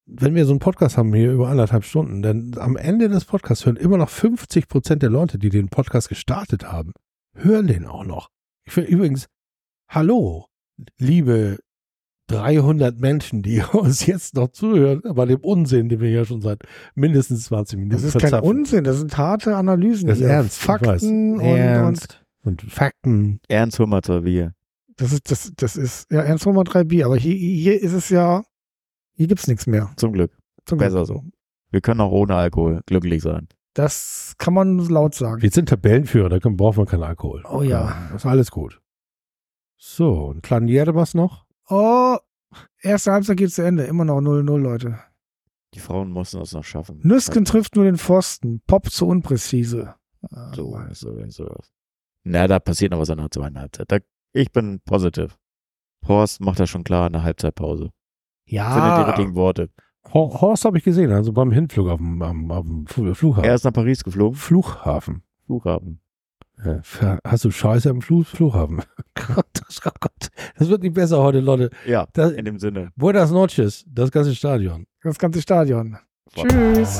wenn 0.06 0.36
wir 0.36 0.46
so 0.46 0.52
einen 0.52 0.60
Podcast 0.60 0.98
haben 0.98 1.14
hier 1.14 1.32
über 1.32 1.50
anderthalb 1.50 1.86
Stunden, 1.86 2.22
dann 2.22 2.56
am 2.58 2.76
Ende 2.76 3.10
des 3.10 3.26
Podcasts 3.26 3.66
hören 3.66 3.78
immer 3.78 3.98
noch 3.98 4.10
50 4.10 4.68
Prozent 4.68 5.02
der 5.02 5.10
Leute, 5.10 5.40
die 5.40 5.50
den 5.50 5.70
Podcast 5.70 6.10
gestartet 6.10 6.72
haben, 6.72 6.94
hören 7.36 7.68
den 7.68 7.86
auch 7.86 8.04
noch. 8.04 8.30
Ich 8.66 8.74
finde 8.74 8.90
übrigens, 8.90 9.28
hallo, 9.88 10.48
liebe 10.98 11.60
300 12.28 13.00
Menschen, 13.00 13.44
die 13.44 13.62
uns 13.72 14.06
jetzt 14.06 14.36
noch 14.36 14.50
zuhören, 14.50 15.02
bei 15.04 15.26
dem 15.26 15.40
Unsinn, 15.40 15.90
den 15.90 16.00
wir 16.00 16.10
ja 16.10 16.26
schon 16.26 16.42
seit 16.42 16.64
mindestens 16.96 17.46
20 17.46 17.78
Minuten 17.78 17.96
Das 17.96 18.04
ist 18.04 18.14
kein 18.14 18.22
verzapfen. 18.22 18.50
Unsinn, 18.50 18.84
das 18.84 18.98
sind 18.98 19.18
harte 19.18 19.56
Analysen. 19.56 20.08
Das 20.08 20.20
ist 20.20 20.26
ernst. 20.26 20.60
Fakten 20.60 21.36
und, 21.36 21.42
und 21.42 21.58
Ernst. 21.58 22.26
Und 22.44 22.62
Fakten. 22.62 23.40
Ernst 23.48 23.80
mal 23.80 24.02
zwei 24.02 24.22
Bier. 24.22 24.54
das 24.98 25.14
ist, 25.14 25.32
das, 25.32 25.52
das 25.56 25.76
ist, 25.78 26.12
ja, 26.12 26.22
Ernst 26.22 26.46
Nummer 26.46 26.64
3 26.64 26.84
Bier, 26.84 27.06
aber 27.06 27.18
hier, 27.18 27.36
hier 27.36 27.82
ist 27.82 27.94
es 27.94 28.10
ja, 28.10 28.44
hier 29.14 29.28
gibt's 29.28 29.48
nichts 29.48 29.68
mehr. 29.68 29.92
Zum 29.98 30.14
Glück. 30.14 30.32
Zum 30.66 30.78
Glück. 30.78 30.90
Besser 30.92 31.06
so. 31.06 31.24
Wir 31.72 31.82
können 31.82 32.02
auch 32.02 32.12
ohne 32.12 32.36
Alkohol 32.36 32.82
glücklich 32.86 33.22
sein. 33.22 33.48
Das 33.74 34.36
kann 34.38 34.54
man 34.54 34.78
laut 34.78 35.16
sagen. 35.16 35.42
Wir 35.42 35.50
sind 35.50 35.70
Tabellenführer, 35.70 36.30
da 36.30 36.40
können, 36.40 36.58
brauchen 36.58 36.78
wir 36.78 36.86
keinen 36.86 37.04
Alkohol. 37.04 37.44
Oh 37.50 37.64
ja. 37.64 38.08
Das 38.12 38.24
ist 38.24 38.26
alles 38.28 38.52
gut. 38.52 38.80
So, 39.78 40.32
ein 40.32 40.42
kleinen 40.42 40.70
was 40.96 41.14
noch? 41.14 41.46
Oh, 41.68 42.18
erste 42.82 43.12
Halbzeit 43.12 43.38
geht 43.38 43.52
zu 43.52 43.64
Ende. 43.64 43.84
Immer 43.84 44.06
noch 44.06 44.20
0-0, 44.20 44.58
Leute. 44.58 45.00
Die 45.74 45.80
Frauen 45.80 46.12
mussten 46.12 46.40
das 46.40 46.54
noch 46.54 46.64
schaffen. 46.64 47.00
Nüsken 47.04 47.46
trifft 47.46 47.76
nur 47.76 47.86
den 47.86 47.98
Pfosten. 47.98 48.62
Pop 48.68 48.90
zu 48.92 49.08
unpräzise. 49.08 49.96
Ah, 50.32 50.54
So, 50.54 50.80
so, 50.92 51.28
so. 51.30 51.56
Na, 52.24 52.48
da 52.48 52.60
passiert 52.60 52.92
noch 52.92 53.00
was 53.00 53.10
an 53.10 53.18
der 53.18 53.32
zweiten 53.32 53.60
Halbzeit. 53.60 53.92
Da, 53.92 53.98
ich 54.34 54.52
bin 54.52 54.80
positiv. 54.86 55.38
Horst 56.08 56.42
macht 56.42 56.60
das 56.60 56.70
schon 56.70 56.84
klar 56.84 57.08
in 57.08 57.14
der 57.14 57.24
Halbzeitpause. 57.24 57.90
Findet 58.46 58.50
die 58.50 58.56
Ja, 58.56 59.04
richtigen 59.04 59.36
Worte. 59.36 59.70
Hor- 60.14 60.42
Horst 60.42 60.66
habe 60.66 60.78
ich 60.78 60.84
gesehen, 60.84 61.12
also 61.12 61.32
beim 61.32 61.52
Hinflug 61.52 61.88
auf 61.90 61.98
dem, 61.98 62.22
am, 62.22 62.52
auf 62.52 62.66
dem 62.66 62.86
Fl- 62.86 63.16
Flughafen. 63.16 63.46
Er 63.50 63.56
ist 63.56 63.64
nach 63.64 63.74
Paris 63.74 64.04
geflogen. 64.04 64.36
Flughafen. 64.38 65.24
Flughafen. 65.46 66.00
Ja, 66.64 67.18
hast 67.26 67.46
du 67.46 67.52
Scheiße 67.52 67.90
am 67.90 68.02
Fluch, 68.02 68.26
Flughafen? 68.28 68.82
Gott, 69.16 69.46
das, 69.54 69.82
oh 69.86 69.90
Gott, 70.00 70.30
das 70.58 70.70
wird 70.70 70.84
nicht 70.84 70.94
besser 70.94 71.22
heute, 71.22 71.40
Leute. 71.40 71.72
Ja, 71.86 72.06
Das, 72.14 72.32
in 72.32 72.46
dem 72.46 72.60
Sinne. 72.60 72.92
Buenas 72.96 73.32
noches, 73.32 73.84
das 73.88 74.12
ganze 74.12 74.36
Stadion. 74.36 74.86
Das 75.02 75.18
ganze 75.18 75.42
Stadion. 75.42 75.98
Tschüss. 76.36 77.00